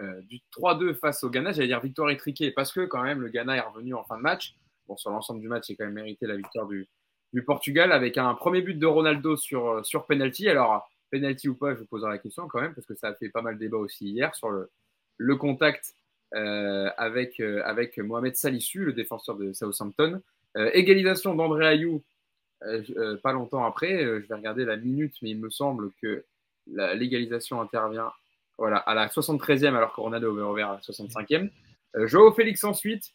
euh, 0.00 0.20
du 0.22 0.40
3-2 0.58 0.94
face 0.94 1.22
au 1.22 1.30
Ghana. 1.30 1.52
J'allais 1.52 1.68
dire 1.68 1.80
victoire 1.80 2.10
étriquée 2.10 2.50
parce 2.50 2.72
que 2.72 2.84
quand 2.84 3.02
même 3.02 3.20
le 3.20 3.28
Ghana 3.28 3.56
est 3.56 3.60
revenu 3.60 3.94
en 3.94 4.02
fin 4.04 4.16
de 4.16 4.22
match. 4.22 4.54
Bon, 4.88 4.96
sur 4.96 5.10
l'ensemble 5.10 5.40
du 5.40 5.48
match, 5.48 5.70
a 5.70 5.74
quand 5.74 5.84
même 5.84 5.94
mérité 5.94 6.26
la 6.26 6.36
victoire 6.36 6.66
du, 6.66 6.88
du 7.32 7.44
Portugal 7.44 7.92
avec 7.92 8.18
un 8.18 8.34
premier 8.34 8.60
but 8.60 8.78
de 8.78 8.86
Ronaldo 8.86 9.36
sur, 9.36 9.86
sur 9.86 10.04
penalty. 10.06 10.48
Alors, 10.48 10.88
penalty 11.14 11.48
ou 11.48 11.54
pas, 11.54 11.74
je 11.74 11.80
vous 11.80 11.86
poserai 11.86 12.10
la 12.10 12.18
question 12.18 12.48
quand 12.48 12.60
même, 12.60 12.74
parce 12.74 12.86
que 12.86 12.94
ça 12.96 13.08
a 13.08 13.14
fait 13.14 13.28
pas 13.28 13.40
mal 13.40 13.54
de 13.54 13.60
débat 13.60 13.76
aussi 13.76 14.06
hier 14.06 14.34
sur 14.34 14.50
le, 14.50 15.36
contact 15.36 15.94
euh, 16.34 16.90
avec, 16.96 17.38
euh, 17.38 17.62
avec 17.64 17.98
Mohamed 17.98 18.34
Salissu, 18.34 18.84
le 18.84 18.92
défenseur 18.92 19.36
de 19.36 19.52
Southampton. 19.52 20.20
Euh, 20.56 20.70
égalisation 20.72 21.34
d'André 21.34 21.66
Ayou 21.66 22.02
pas 23.22 23.32
longtemps 23.32 23.64
après. 23.66 23.98
je 23.98 24.26
vais 24.26 24.34
regarder 24.34 24.64
la 24.64 24.76
minute, 24.76 25.14
mais 25.20 25.30
il 25.30 25.38
me 25.38 25.50
semble 25.50 25.90
que 26.00 26.24
l'égalisation 26.94 27.60
intervient 27.60 28.10
voilà, 28.56 28.78
à 28.78 28.94
la 28.94 29.08
73e, 29.08 29.74
alors 29.74 29.92
que 29.92 30.00
Ronaldo 30.00 30.32
avait 30.32 30.42
ouvert 30.42 30.70
à 30.70 30.74
la 30.76 30.80
65e. 30.80 31.50
Joao 32.06 32.32
Félix 32.32 32.64
ensuite, 32.64 33.12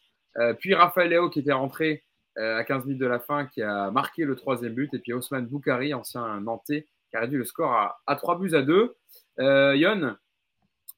puis 0.60 0.74
Raphaël 0.74 1.10
Léo 1.10 1.30
qui 1.30 1.40
était 1.40 1.52
rentré 1.52 2.04
à 2.36 2.62
15 2.62 2.84
minutes 2.84 3.00
de 3.00 3.06
la 3.06 3.18
fin, 3.18 3.46
qui 3.46 3.60
a 3.60 3.90
marqué 3.90 4.24
le 4.24 4.36
troisième 4.36 4.74
but, 4.74 4.94
et 4.94 5.00
puis 5.00 5.14
Ousmane 5.14 5.46
Boukari, 5.46 5.94
ancien 5.94 6.40
Nantais, 6.40 6.86
qui 7.10 7.16
a 7.16 7.20
réduit 7.20 7.38
le 7.38 7.44
score 7.44 7.72
à, 7.72 8.00
à 8.06 8.16
3 8.16 8.38
buts 8.38 8.54
à 8.54 8.62
2. 8.62 8.94
Euh, 9.40 9.76
Yon, 9.76 10.16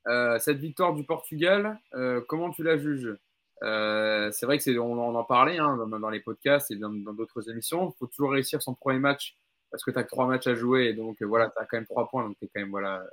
euh, 0.09 0.39
cette 0.39 0.59
victoire 0.59 0.95
du 0.95 1.05
Portugal, 1.05 1.79
euh, 1.95 2.21
comment 2.29 2.51
tu 2.51 2.63
la 2.63 2.79
juges? 2.79 3.17
Euh, 3.63 4.31
C'est 4.33 4.47
vrai 4.47 4.59
que 4.59 4.65
c'est, 4.65 4.77
on, 4.79 4.99
en 4.99 5.25
parlait 5.25 5.59
hein, 5.59 5.77
dans, 5.89 6.11
les 6.11 6.21
podcasts 6.21 6.71
et 6.71 6.77
dans, 6.77 6.91
d'autres 6.91 7.51
émissions. 7.51 7.91
Il 7.91 7.99
faut 7.99 8.07
toujours 8.07 8.33
réussir 8.33 8.61
son 8.63 8.75
premier 8.75 8.99
match 8.99 9.37
parce 9.71 9.85
que 9.85 9.91
tu 9.91 9.99
as 9.99 10.05
que 10.05 10.09
trois 10.09 10.27
matchs 10.27 10.49
à 10.49 10.55
jouer 10.55 10.87
et 10.87 10.93
donc 10.93 11.23
voilà, 11.23 11.51
tu 11.51 11.63
as 11.63 11.67
quand 11.67 11.77
même 11.77 11.87
trois 11.87 12.09
points, 12.09 12.27
donc 12.27 12.37
tu 12.39 12.45
es 12.45 12.49
quand 12.49 12.61
même, 12.61 12.71
voilà, 12.71 13.05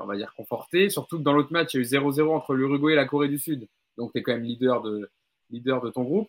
on 0.00 0.06
va 0.06 0.16
dire, 0.16 0.32
conforté. 0.34 0.88
Surtout 0.90 1.18
que 1.18 1.22
dans 1.22 1.32
l'autre 1.32 1.52
match, 1.52 1.74
il 1.74 1.76
y 1.76 1.96
a 1.96 2.00
eu 2.00 2.02
0-0 2.02 2.34
entre 2.34 2.54
l'Uruguay 2.54 2.94
et 2.94 2.96
la 2.96 3.04
Corée 3.04 3.28
du 3.28 3.38
Sud, 3.38 3.68
donc 3.96 4.12
tu 4.12 4.18
es 4.18 4.22
quand 4.22 4.32
même 4.32 4.42
leader 4.42 4.82
de, 4.82 5.08
leader 5.50 5.80
de 5.80 5.90
ton 5.90 6.02
groupe. 6.02 6.28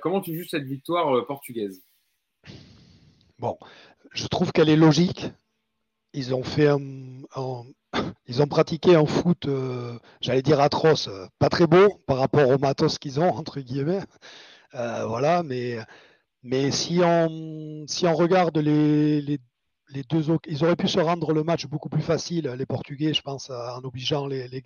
comment 0.00 0.20
tu 0.22 0.34
juges 0.34 0.48
cette 0.48 0.64
victoire 0.64 1.26
portugaise? 1.26 1.84
Bon, 3.38 3.58
je 4.12 4.26
trouve 4.26 4.52
qu'elle 4.52 4.68
est 4.68 4.76
logique. 4.76 5.26
Ils 6.12 6.34
ont 6.34 6.42
fait 6.42 6.68
ils 8.26 8.42
ont 8.42 8.46
pratiqué 8.46 8.96
un 8.96 9.06
foot, 9.06 9.46
euh, 9.46 9.98
j'allais 10.20 10.42
dire 10.42 10.60
atroce, 10.60 11.08
euh, 11.08 11.26
pas 11.38 11.48
très 11.48 11.66
beau 11.66 12.00
par 12.06 12.18
rapport 12.18 12.48
au 12.48 12.58
matos 12.58 12.98
qu'ils 12.98 13.20
ont 13.20 13.30
entre 13.30 13.60
guillemets. 13.60 14.02
Euh, 14.74 15.06
voilà, 15.06 15.42
mais 15.42 15.78
mais 16.42 16.70
si 16.70 17.00
on 17.02 17.84
si 17.86 18.06
on 18.06 18.14
regarde 18.14 18.58
les, 18.58 19.20
les, 19.22 19.38
les, 19.90 20.02
deux 20.04 20.24
ils 20.46 20.64
auraient 20.64 20.76
pu 20.76 20.88
se 20.88 21.00
rendre 21.00 21.32
le 21.32 21.44
match 21.44 21.66
beaucoup 21.66 21.88
plus 21.88 22.02
facile, 22.02 22.48
les 22.48 22.66
Portugais, 22.66 23.14
je 23.14 23.22
pense, 23.22 23.50
en 23.50 23.82
obligeant 23.84 24.26
les, 24.26 24.48
les 24.48 24.62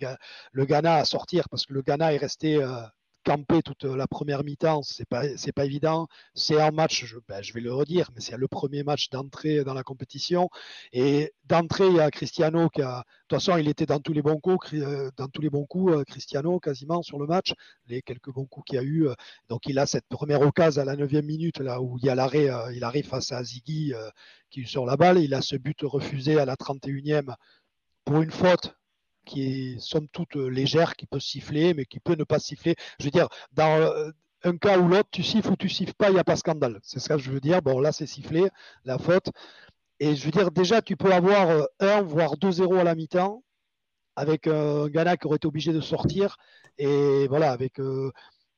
le 0.51 0.65
Ghana 0.65 0.95
à 0.95 1.05
sortir 1.05 1.49
parce 1.49 1.65
que 1.65 1.73
le 1.73 1.81
Ghana 1.81 2.13
est 2.13 2.17
resté 2.17 2.59
camper 3.23 3.61
toute 3.61 3.83
la 3.83 4.07
première 4.07 4.43
mi-temps, 4.43 4.83
c'est 4.83 5.07
pas 5.07 5.23
pas 5.55 5.65
évident. 5.65 6.07
C'est 6.33 6.59
un 6.59 6.71
match, 6.71 7.05
je, 7.05 7.17
ben, 7.27 7.41
je, 7.41 7.53
vais 7.53 7.61
le 7.61 7.73
redire, 7.73 8.09
mais 8.13 8.21
c'est 8.21 8.37
le 8.37 8.47
premier 8.47 8.83
match 8.83 9.09
d'entrée 9.09 9.63
dans 9.63 9.73
la 9.73 9.83
compétition. 9.83 10.49
Et 10.91 11.33
d'entrée, 11.45 11.87
il 11.87 11.95
y 11.95 11.99
a 11.99 12.11
Cristiano 12.11 12.69
qui 12.69 12.81
a, 12.81 12.99
de 12.99 13.03
toute 13.27 13.39
façon, 13.39 13.57
il 13.57 13.67
était 13.67 13.85
dans 13.85 13.99
tous 13.99 14.13
les 14.13 14.21
bons 14.21 14.39
coups, 14.39 14.73
euh, 14.73 15.09
dans 15.17 15.27
tous 15.27 15.41
les 15.41 15.49
bons 15.49 15.65
coups, 15.65 15.93
euh, 15.93 16.03
Cristiano 16.03 16.59
quasiment 16.59 17.01
sur 17.01 17.19
le 17.19 17.27
match, 17.27 17.53
les 17.87 18.01
quelques 18.01 18.31
bons 18.31 18.45
coups 18.45 18.65
qu'il 18.67 18.75
y 18.75 18.79
a 18.79 18.83
eu. 18.83 19.07
Euh, 19.07 19.13
donc 19.49 19.65
il 19.67 19.79
a 19.79 19.85
cette 19.85 20.07
première 20.07 20.41
occasion 20.41 20.81
à 20.81 20.85
la 20.85 20.95
9 20.95 21.11
minute 21.23 21.59
là 21.59 21.81
où 21.81 21.97
il 21.99 22.05
y 22.05 22.09
a 22.09 22.15
l'arrêt, 22.15 22.49
il 22.73 22.83
arrive 22.83 23.05
face 23.07 23.31
à 23.31 23.43
Ziggy 23.43 23.93
qui 24.49 24.61
est 24.61 24.65
sur 24.65 24.85
la 24.85 24.97
balle. 24.97 25.19
Il 25.19 25.33
a 25.33 25.41
ce 25.41 25.55
but 25.55 25.79
refusé 25.83 26.39
à 26.39 26.45
la 26.45 26.55
31e 26.55 27.35
pour 28.05 28.21
une 28.21 28.31
faute 28.31 28.75
qui 29.25 29.43
est 29.43 29.79
somme 29.79 30.07
toute 30.09 30.35
euh, 30.35 30.47
légère, 30.47 30.95
qui 30.95 31.05
peut 31.05 31.19
siffler, 31.19 31.73
mais 31.73 31.85
qui 31.85 31.99
peut 31.99 32.15
ne 32.15 32.23
pas 32.23 32.39
siffler. 32.39 32.75
Je 32.99 33.05
veux 33.05 33.11
dire, 33.11 33.27
dans 33.53 33.79
euh, 33.79 34.11
un 34.43 34.57
cas 34.57 34.77
ou 34.77 34.87
l'autre, 34.87 35.09
tu 35.11 35.23
siffles 35.23 35.51
ou 35.51 35.55
tu 35.55 35.69
siffles 35.69 35.93
pas, 35.93 36.09
il 36.09 36.13
n'y 36.13 36.19
a 36.19 36.23
pas 36.23 36.35
scandale. 36.35 36.79
C'est 36.83 36.99
ça 36.99 37.15
que 37.15 37.21
je 37.21 37.31
veux 37.31 37.39
dire. 37.39 37.61
Bon, 37.61 37.79
là, 37.79 37.91
c'est 37.91 38.07
sifflé, 38.07 38.49
la 38.85 38.97
faute. 38.97 39.29
Et 39.99 40.15
je 40.15 40.25
veux 40.25 40.31
dire, 40.31 40.51
déjà, 40.51 40.81
tu 40.81 40.97
peux 40.97 41.11
avoir 41.11 41.49
1, 41.79 41.85
euh, 41.85 42.01
voire 42.01 42.37
2-0 42.37 42.77
à 42.79 42.83
la 42.83 42.95
mi-temps, 42.95 43.43
avec 44.15 44.47
un 44.47 44.87
Ghana 44.89 45.17
qui 45.17 45.27
aurait 45.27 45.37
été 45.37 45.47
obligé 45.47 45.73
de 45.73 45.81
sortir. 45.81 46.37
Et 46.77 47.27
voilà, 47.27 47.51
avec, 47.51 47.79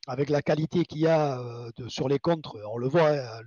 avec 0.07 0.29
la 0.29 0.41
qualité 0.41 0.85
qu'il 0.85 1.01
y 1.01 1.07
a 1.07 1.39
sur 1.87 2.07
les 2.09 2.19
contres, 2.19 2.57
on 2.71 2.77
le 2.77 2.87
voit, 2.87 3.11
hein, 3.11 3.41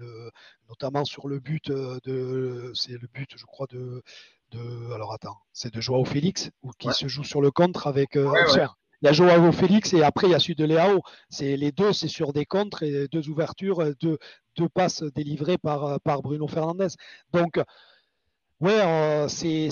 notamment 0.69 1.05
sur 1.05 1.29
le 1.29 1.41
but 1.41 1.71
de. 1.71 2.73
C'est 2.75 2.93
le 2.93 3.09
but, 3.09 3.31
je 3.37 3.47
crois, 3.47 3.67
de 3.71 4.03
de. 4.51 4.93
Alors 4.93 5.13
attends, 5.13 5.39
c'est 5.53 5.73
de 5.73 5.81
Joao 5.81 6.05
Félix 6.05 6.51
ou 6.63 6.71
qui 6.79 6.93
se 6.93 7.09
joue 7.09 7.25
sur 7.25 7.41
le 7.41 7.51
contre 7.51 7.87
avec. 7.87 8.17
Euh, 8.17 8.33
il 9.01 9.07
y 9.07 9.09
a 9.09 9.13
Joao 9.13 9.53
Félix 9.53 9.95
et 9.95 10.03
après 10.03 10.27
il 10.27 10.31
y 10.33 10.35
a 10.35 10.41
celui 10.41 10.57
de 10.57 10.65
Léao. 10.65 11.03
C'est 11.29 11.57
les 11.57 11.73
deux, 11.73 11.93
c'est 11.93 12.09
sur 12.09 12.33
des 12.33 12.45
contres 12.45 12.83
et 12.83 13.07
deux 13.09 13.29
ouvertures, 13.29 13.81
euh, 13.81 13.93
deux, 14.01 14.19
deux 14.57 14.69
passes 14.69 15.03
délivrées 15.15 15.59
par, 15.59 15.85
euh, 15.85 15.97
par 16.03 16.21
Bruno 16.21 16.49
Fernandez. 16.49 16.89
Donc, 17.33 17.61
ouais, 18.61 19.27
c'est 19.29 19.69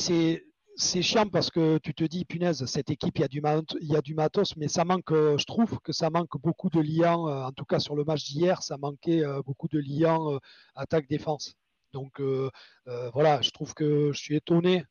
c'est 0.78 1.00
chiant 1.00 1.26
parce 1.26 1.50
que 1.50 1.78
tu 1.78 1.94
te 1.94 2.04
dis, 2.04 2.26
punaise, 2.26 2.66
cette 2.66 2.90
équipe, 2.90 3.16
il 3.16 3.22
y 3.22 3.24
a 3.24 3.28
du, 3.28 3.42
il 3.80 3.88
y 3.88 3.96
a 3.96 4.02
du 4.02 4.14
matos, 4.14 4.56
mais 4.56 4.68
ça 4.68 4.84
manque, 4.84 5.10
je 5.10 5.44
trouve 5.46 5.78
que 5.80 5.92
ça 5.92 6.10
manque 6.10 6.38
beaucoup 6.42 6.68
de 6.68 6.80
liens, 6.80 7.16
en 7.16 7.52
tout 7.52 7.64
cas 7.64 7.78
sur 7.78 7.96
le 7.96 8.04
match 8.04 8.24
d'hier, 8.24 8.62
ça 8.62 8.76
manquait 8.76 9.22
beaucoup 9.46 9.68
de 9.68 9.78
liens 9.78 10.38
attaque-défense. 10.74 11.56
Donc 11.92 12.20
euh, 12.20 12.50
euh, 12.88 13.10
voilà, 13.10 13.40
je 13.42 13.50
trouve 13.50 13.74
que 13.74 14.12
je 14.12 14.18
suis 14.18 14.36
étonné 14.36 14.84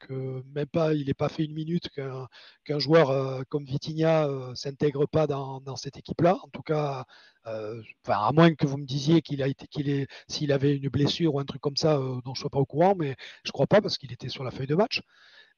que 0.00 0.42
même 0.54 0.66
pas, 0.66 0.92
il 0.92 1.06
n'ait 1.06 1.14
pas 1.14 1.30
fait 1.30 1.44
une 1.44 1.54
minute 1.54 1.88
qu'un 1.90 2.78
joueur 2.78 3.10
euh, 3.10 3.42
comme 3.48 3.64
Vitinha 3.64 4.28
s'intègre 4.54 5.06
pas 5.06 5.26
dans, 5.26 5.76
cette 5.76 5.96
équipe-là. 5.96 6.38
En 6.42 6.48
tout 6.48 6.62
cas, 6.62 7.06
à 7.44 8.32
moins 8.32 8.54
que 8.54 8.66
vous 8.66 8.76
me 8.76 8.84
disiez 8.84 9.22
qu'il 9.22 9.42
a 9.42 9.48
été, 9.48 9.66
qu'il 9.66 9.88
est, 9.88 10.06
s'il 10.28 10.52
avait 10.52 10.76
une 10.76 10.88
blessure 10.90 11.34
ou 11.34 11.40
un 11.40 11.44
truc 11.44 11.62
comme 11.62 11.76
ça 11.76 11.96
dont 11.96 12.20
je 12.26 12.30
ne 12.30 12.34
sois 12.34 12.50
pas 12.50 12.58
au 12.58 12.66
courant, 12.66 12.94
mais 12.96 13.16
je 13.44 13.52
crois 13.52 13.66
pas 13.66 13.80
parce 13.80 13.96
qu'il 13.96 14.12
était 14.12 14.28
sur 14.28 14.44
la 14.44 14.50
feuille 14.50 14.66
de 14.66 14.74
match. 14.74 15.00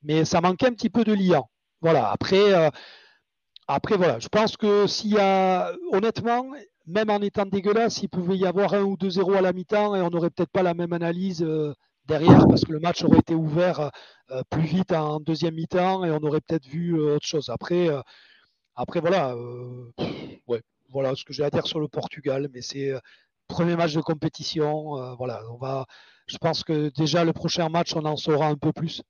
Mais 0.03 0.25
ça 0.25 0.41
manquait 0.41 0.69
un 0.69 0.75
petit 0.75 0.91
peu 0.91 1.03
de 1.05 1.13
liant. 1.13 1.51
Voilà. 1.81 2.11
Après, 2.11 2.71
après 3.69 3.97
voilà, 3.97 4.21
je 4.21 4.29
pense 4.29 4.57
que 4.57 4.87
s'il 4.87 5.15
y 5.15 5.19
a, 5.19 5.73
honnêtement, 5.91 6.47
même 6.87 7.11
en 7.11 7.21
étant 7.21 7.47
dégueulasse, 7.47 8.03
il 8.03 8.09
pouvait 8.09 8.37
y 8.37 8.47
avoir 8.47 8.75
un 8.75 8.83
ou 8.83 8.97
deux 8.97 9.11
0 9.11 9.35
à 9.35 9.41
la 9.41 9.53
mi-temps 9.53 9.95
et 9.97 10.01
on 10.01 10.11
n'aurait 10.11 10.31
peut-être 10.31 10.51
pas 10.51 10.63
la 10.63 10.75
même 10.75 10.93
analyse 10.93 11.43
euh, 11.43 11.75
derrière 12.07 12.47
parce 12.49 12.65
que 12.65 12.73
le 12.73 12.81
match 12.81 13.03
aurait 13.05 13.19
été 13.19 13.35
ouvert 13.35 13.91
euh, 14.31 14.43
plus 14.51 14.63
vite 14.63 14.93
en 14.93 15.21
deuxième 15.21 15.55
mi-temps 15.55 16.05
et 16.05 16.11
on 16.11 16.23
aurait 16.23 16.41
peut-être 16.41 16.67
vu 16.67 16.95
euh, 16.95 17.17
autre 17.17 17.27
chose. 17.27 17.51
Après, 17.51 17.89
après 18.75 19.01
voilà, 19.01 19.35
ouais, 20.47 20.63
voilà 20.91 21.15
ce 21.15 21.25
que 21.25 21.33
j'ai 21.33 21.45
à 21.45 21.51
dire 21.51 21.67
sur 21.67 21.81
le 21.81 21.89
Portugal, 21.89 22.49
mais 22.53 22.63
c'est 22.63 22.93
premier 23.47 23.77
match 23.77 23.95
de 23.95 24.01
compétition. 24.01 24.99
euh, 24.99 25.15
voilà, 25.15 25.43
on 25.51 25.57
va. 25.57 25.87
Je 26.27 26.39
pense 26.39 26.65
que 26.65 26.91
déjà 26.91 27.25
le 27.25 27.33
prochain 27.33 27.69
match, 27.69 27.95
on 27.95 28.05
en 28.05 28.17
saura 28.17 28.49
un 28.49 28.57
peu 28.57 28.73
plus. 28.73 29.03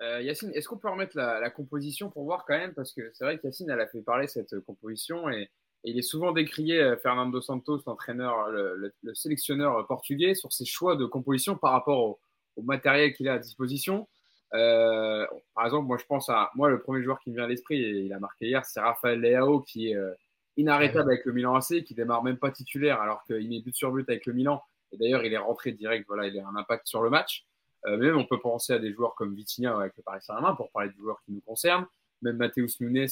Euh, 0.00 0.22
Yacine, 0.22 0.52
est-ce 0.54 0.68
qu'on 0.68 0.78
peut 0.78 0.88
remettre 0.88 1.16
la, 1.16 1.50
composition 1.50 2.08
pour 2.08 2.22
voir 2.22 2.44
quand 2.46 2.56
même? 2.56 2.72
Parce 2.72 2.92
que 2.92 3.10
c'est 3.14 3.24
vrai 3.24 3.36
que 3.36 3.44
Yacine, 3.44 3.68
elle 3.68 3.80
a 3.80 3.88
fait 3.88 4.00
parler 4.00 4.28
cette 4.28 4.52
euh, 4.52 4.60
composition 4.60 5.28
et, 5.28 5.50
il 5.84 5.98
est 5.98 6.02
souvent 6.02 6.32
décrié, 6.32 6.80
euh, 6.80 6.96
Fernando 6.96 7.40
Santos, 7.40 7.80
l'entraîneur, 7.86 8.48
le, 8.50 8.76
le- 8.76 8.92
le 9.02 9.14
sélectionneur 9.14 9.78
euh, 9.78 9.82
portugais, 9.84 10.34
sur 10.34 10.52
ses 10.52 10.64
choix 10.64 10.96
de 10.96 11.06
composition 11.06 11.56
par 11.56 11.72
rapport 11.72 12.00
au, 12.02 12.18
matériel 12.62 13.14
qu'il 13.14 13.28
a 13.28 13.34
à 13.34 13.38
disposition. 13.38 14.08
Euh, 14.54 15.24
par 15.54 15.64
exemple, 15.66 15.86
moi 15.86 15.96
je 15.96 16.04
pense 16.06 16.28
à 16.28 16.50
moi 16.56 16.68
le 16.68 16.80
premier 16.80 17.02
joueur 17.04 17.20
qui 17.20 17.30
me 17.30 17.36
vient 17.36 17.44
à 17.44 17.48
l'esprit 17.48 17.80
et 17.84 18.00
il 18.00 18.12
a 18.12 18.18
marqué 18.18 18.46
hier, 18.46 18.64
c'est 18.64 18.80
Rafael 18.80 19.20
Leao 19.20 19.60
qui 19.60 19.92
est 19.92 19.96
inarrêtable 20.56 21.08
avec 21.12 21.24
le 21.24 21.32
Milan 21.32 21.54
AC, 21.54 21.84
qui 21.84 21.94
démarre 21.94 22.24
même 22.24 22.36
pas 22.38 22.50
titulaire 22.50 23.00
alors 23.00 23.22
qu'il 23.24 23.48
met 23.48 23.60
but 23.60 23.76
sur 23.76 23.92
but 23.92 24.08
avec 24.08 24.26
le 24.26 24.32
Milan. 24.32 24.60
Et 24.90 24.96
d'ailleurs, 24.96 25.24
il 25.24 25.32
est 25.32 25.38
rentré 25.38 25.70
direct, 25.70 26.04
voilà, 26.08 26.26
il 26.26 26.36
a 26.40 26.48
un 26.48 26.56
impact 26.56 26.88
sur 26.88 27.00
le 27.02 27.10
match. 27.10 27.44
Euh, 27.86 27.96
même 27.96 28.16
on 28.16 28.24
peut 28.24 28.40
penser 28.40 28.72
à 28.72 28.80
des 28.80 28.92
joueurs 28.92 29.14
comme 29.14 29.34
Vitinha 29.36 29.76
avec 29.78 29.96
le 29.96 30.02
Paris 30.02 30.20
Saint-Germain 30.22 30.56
pour 30.56 30.70
parler 30.72 30.88
du 30.90 30.98
joueur 30.98 31.20
qui 31.24 31.30
nous 31.32 31.40
concerne. 31.42 31.86
Même 32.22 32.38
Mateus 32.38 32.80
Nunes, 32.80 33.06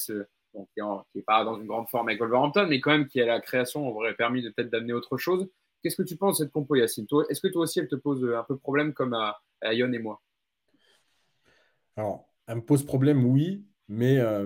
qui, 0.73 0.79
est 0.79 0.83
en- 0.83 1.05
qui 1.11 1.19
est 1.19 1.23
pas 1.23 1.43
dans 1.45 1.59
une 1.59 1.67
grande 1.67 1.89
forme 1.89 2.09
avec 2.09 2.19
Wolverhampton, 2.19 2.67
mais 2.69 2.79
quand 2.81 2.91
même 2.91 3.07
qui 3.07 3.21
à 3.21 3.25
la 3.25 3.39
création 3.41 3.87
aurait 3.87 4.15
permis 4.15 4.41
de 4.43 4.49
peut-être 4.49 4.69
d'amener 4.71 4.93
autre 4.93 5.17
chose. 5.17 5.47
Qu'est-ce 5.83 5.95
que 5.97 6.03
tu 6.07 6.17
penses 6.17 6.39
de 6.39 6.45
cette 6.45 6.53
compo, 6.53 6.75
Yacine? 6.75 7.07
Est-ce 7.29 7.41
que 7.41 7.47
toi 7.47 7.63
aussi 7.63 7.79
elle 7.79 7.87
te 7.87 7.95
pose 7.95 8.23
euh, 8.23 8.37
un 8.39 8.43
peu 8.43 8.57
problème 8.57 8.93
comme 8.93 9.13
à, 9.13 9.39
à 9.61 9.73
Yon 9.73 9.91
et 9.93 9.99
moi? 9.99 10.21
Alors, 11.95 12.27
elle 12.47 12.57
me 12.57 12.61
pose 12.61 12.85
problème, 12.85 13.25
oui, 13.25 13.65
mais, 13.87 14.17
euh, 14.19 14.45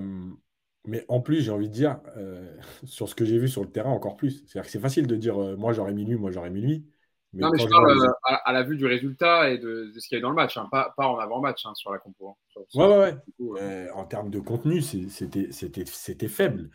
mais 0.86 1.05
en 1.09 1.22
plus, 1.22 1.41
j'ai 1.41 1.51
envie 1.51 1.70
de 1.70 1.74
dire, 1.74 1.99
euh, 2.18 2.55
sur 2.86 3.09
ce 3.09 3.16
que 3.16 3.26
j'ai 3.26 3.38
vu 3.38 3.47
sur 3.47 3.64
le 3.64 3.72
terrain, 3.72 3.91
encore 3.91 4.16
plus. 4.18 4.43
C'est-à-dire 4.47 4.64
que 4.64 4.72
c'est 4.72 4.80
facile 4.80 5.07
de 5.07 5.16
dire, 5.16 5.38
moi 5.57 5.74
j'aurais 5.74 5.93
mis 5.93 6.05
lui, 6.05 6.16
moi 6.16 6.32
j'aurais 6.32 6.49
mis 6.51 6.62
lui. 6.62 6.86
Mais 7.34 7.44
Non, 7.44 7.52
mais 7.52 7.60
je 7.60 7.68
parle 7.68 7.90
euh, 7.92 8.08
à, 8.24 8.36
à 8.36 8.52
la 8.54 8.64
vue 8.64 8.76
du 8.78 8.86
résultat 8.86 9.50
et 9.52 9.58
de, 9.58 9.92
de 9.94 10.00
ce 10.00 10.08
qu'il 10.08 10.18
y 10.18 10.20
a 10.20 10.22
dans 10.22 10.30
le 10.30 10.36
match, 10.36 10.58
hein, 10.58 10.68
pas, 10.72 10.94
pas 10.98 11.08
en 11.08 11.18
avant-match 11.18 11.66
hein, 11.66 11.74
sur 11.76 11.92
la 11.92 12.00
compo. 12.00 12.30
hein. 12.30 12.36
Sur- 12.50 12.64
sur- 12.68 12.82
Ouais, 12.82 12.88
ouais, 12.88 12.98
ouais. 12.98 13.16
coup, 13.38 13.56
euh, 13.58 13.88
en 13.94 14.06
termes 14.06 14.30
de 14.30 14.40
contenu, 14.40 14.82
c'était 14.82 16.28
faible. 16.28 16.70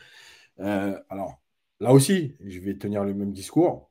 Euh, 0.61 0.99
alors, 1.11 1.41
là 1.81 1.93
aussi, 1.93 2.37
je 2.41 2.61
vais 2.61 2.77
tenir 2.79 3.05
le 3.05 3.15
même 3.15 3.33
discours. 3.33 3.91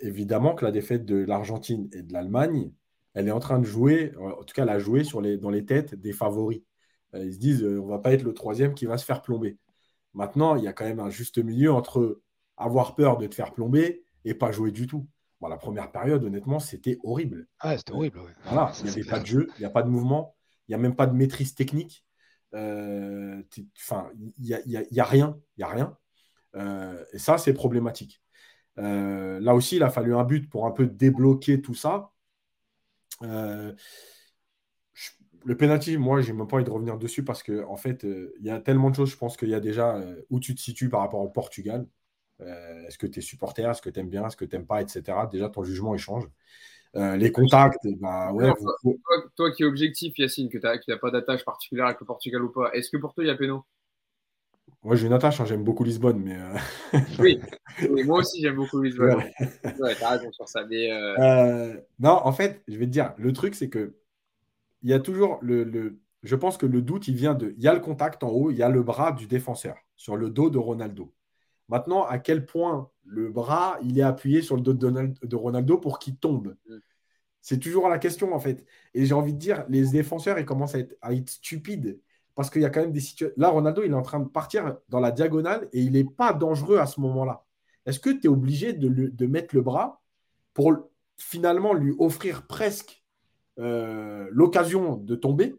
Évidemment 0.00 0.54
que 0.54 0.64
la 0.64 0.70
défaite 0.72 1.04
de 1.04 1.16
l'Argentine 1.16 1.88
et 1.92 2.02
de 2.02 2.12
l'Allemagne, 2.12 2.72
elle 3.14 3.28
est 3.28 3.32
en 3.32 3.40
train 3.40 3.58
de 3.58 3.64
jouer, 3.64 4.12
en 4.18 4.42
tout 4.44 4.54
cas, 4.54 4.62
elle 4.64 4.68
a 4.68 4.78
joué 4.78 5.04
sur 5.04 5.20
les, 5.20 5.36
dans 5.38 5.50
les 5.50 5.64
têtes 5.64 5.94
des 5.94 6.12
favoris. 6.12 6.62
Ils 7.14 7.32
se 7.32 7.38
disent, 7.38 7.64
on 7.64 7.86
va 7.86 7.98
pas 7.98 8.12
être 8.12 8.22
le 8.24 8.34
troisième 8.34 8.74
qui 8.74 8.86
va 8.86 8.98
se 8.98 9.04
faire 9.04 9.22
plomber. 9.22 9.56
Maintenant, 10.14 10.56
il 10.56 10.64
y 10.64 10.68
a 10.68 10.72
quand 10.72 10.84
même 10.86 11.00
un 11.00 11.10
juste 11.10 11.38
milieu 11.38 11.72
entre 11.72 12.20
avoir 12.56 12.94
peur 12.96 13.18
de 13.18 13.26
te 13.26 13.34
faire 13.34 13.52
plomber 13.52 14.04
et 14.24 14.34
pas 14.34 14.52
jouer 14.52 14.72
du 14.72 14.86
tout. 14.86 15.06
Bon, 15.44 15.50
la 15.50 15.58
première 15.58 15.92
période, 15.92 16.24
honnêtement, 16.24 16.58
c'était 16.58 16.98
horrible. 17.04 17.46
Ah, 17.58 17.76
c'était 17.76 17.92
horrible. 17.92 18.18
ouais. 18.20 18.30
Voilà, 18.44 18.72
Ça, 18.72 18.80
il 18.80 18.84
n'y 18.84 18.90
avait 18.92 19.00
clair. 19.02 19.14
pas 19.14 19.20
de 19.20 19.26
jeu, 19.26 19.48
il 19.58 19.60
n'y 19.60 19.66
a 19.66 19.70
pas 19.70 19.82
de 19.82 19.90
mouvement, 19.90 20.34
il 20.66 20.70
n'y 20.70 20.74
a 20.74 20.78
même 20.78 20.96
pas 20.96 21.06
de 21.06 21.12
maîtrise 21.14 21.54
technique. 21.54 22.06
Euh, 22.54 23.42
Enfin, 23.76 24.10
il 24.16 24.62
n'y 24.66 25.00
a, 25.00 25.04
rien. 25.04 25.38
Il 25.58 25.60
y 25.60 25.64
a 25.64 25.68
rien. 25.68 25.98
Euh, 26.56 27.04
et 27.12 27.18
ça, 27.18 27.36
c'est 27.36 27.52
problématique. 27.52 28.22
Euh, 28.78 29.38
là 29.40 29.54
aussi, 29.54 29.76
il 29.76 29.82
a 29.82 29.90
fallu 29.90 30.14
un 30.14 30.24
but 30.24 30.48
pour 30.48 30.64
un 30.64 30.70
peu 30.70 30.86
débloquer 30.86 31.60
tout 31.60 31.74
ça. 31.74 32.10
Euh, 33.22 33.74
je- 34.94 35.10
le 35.44 35.56
penalty, 35.58 35.98
moi, 35.98 36.22
j'ai 36.22 36.32
même 36.32 36.46
pas 36.48 36.56
envie 36.56 36.64
de 36.64 36.70
revenir 36.70 36.96
dessus 36.96 37.22
parce 37.22 37.42
que 37.42 37.64
en 37.66 37.76
fait, 37.76 38.04
il 38.04 38.46
y 38.46 38.50
a 38.50 38.60
tellement 38.60 38.88
de 38.90 38.96
choses. 38.96 39.10
Je 39.10 39.16
pense 39.18 39.36
qu'il 39.36 39.50
y 39.50 39.54
a 39.54 39.60
déjà 39.60 40.00
où 40.30 40.40
tu 40.40 40.54
te 40.54 40.60
situes 40.62 40.88
par 40.88 41.00
rapport 41.00 41.20
au 41.20 41.28
Portugal. 41.28 41.86
Euh, 42.40 42.86
est-ce 42.86 42.98
que 42.98 43.06
tu 43.06 43.20
es 43.20 43.22
supporter? 43.22 43.68
Est-ce 43.70 43.82
que 43.82 43.90
tu 43.90 44.00
aimes 44.00 44.08
bien? 44.10 44.26
Est-ce 44.26 44.36
que 44.36 44.44
tu 44.44 44.56
n'aimes 44.56 44.66
pas 44.66 44.82
Etc. 44.82 45.02
Déjà, 45.30 45.48
ton 45.48 45.62
jugement, 45.62 45.94
il 45.94 45.98
change. 45.98 46.28
Euh, 46.96 47.16
les 47.16 47.32
contacts, 47.32 47.86
bah 48.00 48.32
ouais, 48.32 48.44
Alors, 48.44 48.56
vous- 48.60 48.70
vous- 48.84 49.00
toi, 49.04 49.30
toi 49.36 49.52
qui 49.52 49.62
es 49.62 49.66
objectif, 49.66 50.16
Yacine, 50.18 50.48
que 50.48 50.58
tu 50.58 50.66
n'as 50.90 50.96
pas 50.98 51.10
d'attache 51.10 51.44
particulière 51.44 51.86
avec 51.86 52.00
le 52.00 52.06
Portugal 52.06 52.42
ou 52.42 52.50
pas, 52.50 52.72
est-ce 52.72 52.90
que 52.90 52.96
pour 52.96 53.14
toi 53.14 53.24
il 53.24 53.28
y 53.28 53.30
a 53.30 53.36
péno 53.36 53.64
moi 54.82 54.96
j'ai 54.96 55.06
une 55.06 55.12
attache, 55.14 55.40
hein, 55.40 55.46
j'aime 55.46 55.64
beaucoup 55.64 55.82
Lisbonne, 55.84 56.20
mais 56.22 56.36
euh, 56.38 56.54
Oui, 57.18 57.40
moi 58.04 58.18
aussi 58.18 58.42
j'aime 58.42 58.56
beaucoup 58.56 58.82
Lisbonne. 58.82 59.16
Ouais, 59.16 59.32
t'as 59.98 60.10
raison 60.10 60.30
sur 60.32 60.46
ça. 60.48 60.64
Mais 60.66 60.88
non, 61.98 62.10
en 62.10 62.32
fait, 62.32 62.62
je 62.68 62.76
vais 62.76 62.84
te 62.86 62.90
dire, 62.90 63.14
le 63.16 63.32
truc, 63.32 63.54
c'est 63.54 63.70
que 63.70 63.96
il 64.82 64.90
y 64.90 64.92
a 64.92 65.00
toujours 65.00 65.38
le, 65.42 65.64
le- 65.64 65.98
Je 66.22 66.36
pense 66.36 66.56
que 66.58 66.66
le 66.66 66.82
doute, 66.82 67.08
il 67.08 67.16
vient 67.16 67.34
de. 67.34 67.54
Il 67.56 67.62
y 67.62 67.68
a 67.68 67.74
le 67.74 67.80
contact 67.80 68.22
en 68.22 68.28
haut, 68.28 68.50
il 68.50 68.56
y 68.56 68.62
a 68.62 68.68
le 68.68 68.82
bras 68.82 69.12
du 69.12 69.26
défenseur 69.26 69.76
sur 69.96 70.16
le 70.16 70.30
dos 70.30 70.50
de 70.50 70.58
Ronaldo. 70.58 71.12
Maintenant, 71.68 72.04
à 72.04 72.18
quel 72.18 72.46
point 72.46 72.90
le 73.04 73.30
bras, 73.30 73.78
il 73.82 73.98
est 73.98 74.02
appuyé 74.02 74.42
sur 74.42 74.56
le 74.56 74.62
dos 74.62 74.72
de, 74.72 74.78
Donald- 74.78 75.18
de 75.22 75.36
Ronaldo 75.36 75.78
pour 75.78 75.98
qu'il 75.98 76.16
tombe? 76.16 76.56
Mm. 76.68 76.76
C'est 77.40 77.58
toujours 77.58 77.88
la 77.88 77.98
question, 77.98 78.34
en 78.34 78.40
fait. 78.40 78.64
Et 78.94 79.04
j'ai 79.04 79.14
envie 79.14 79.34
de 79.34 79.38
dire, 79.38 79.64
les 79.68 79.86
défenseurs, 79.88 80.38
ils 80.38 80.46
commencent 80.46 80.74
à 80.74 80.78
être, 80.78 80.96
à 81.02 81.12
être 81.12 81.28
stupides. 81.28 82.00
Parce 82.34 82.50
qu'il 82.50 82.62
y 82.62 82.64
a 82.64 82.70
quand 82.70 82.80
même 82.80 82.92
des 82.92 83.00
situations. 83.00 83.34
Là, 83.36 83.50
Ronaldo, 83.50 83.82
il 83.84 83.90
est 83.92 83.94
en 83.94 84.02
train 84.02 84.18
de 84.18 84.28
partir 84.28 84.78
dans 84.88 84.98
la 84.98 85.12
diagonale 85.12 85.68
et 85.72 85.80
il 85.80 85.92
n'est 85.92 86.04
pas 86.04 86.32
dangereux 86.32 86.78
à 86.78 86.86
ce 86.86 87.00
moment-là. 87.00 87.44
Est-ce 87.86 88.00
que 88.00 88.10
tu 88.10 88.24
es 88.24 88.28
obligé 88.28 88.72
de, 88.72 88.88
le- 88.88 89.10
de 89.10 89.26
mettre 89.26 89.54
le 89.54 89.62
bras 89.62 90.02
pour 90.52 90.74
finalement 91.16 91.74
lui 91.74 91.94
offrir 91.98 92.46
presque 92.46 93.04
euh, 93.60 94.26
l'occasion 94.32 94.96
de 94.96 95.14
tomber 95.14 95.54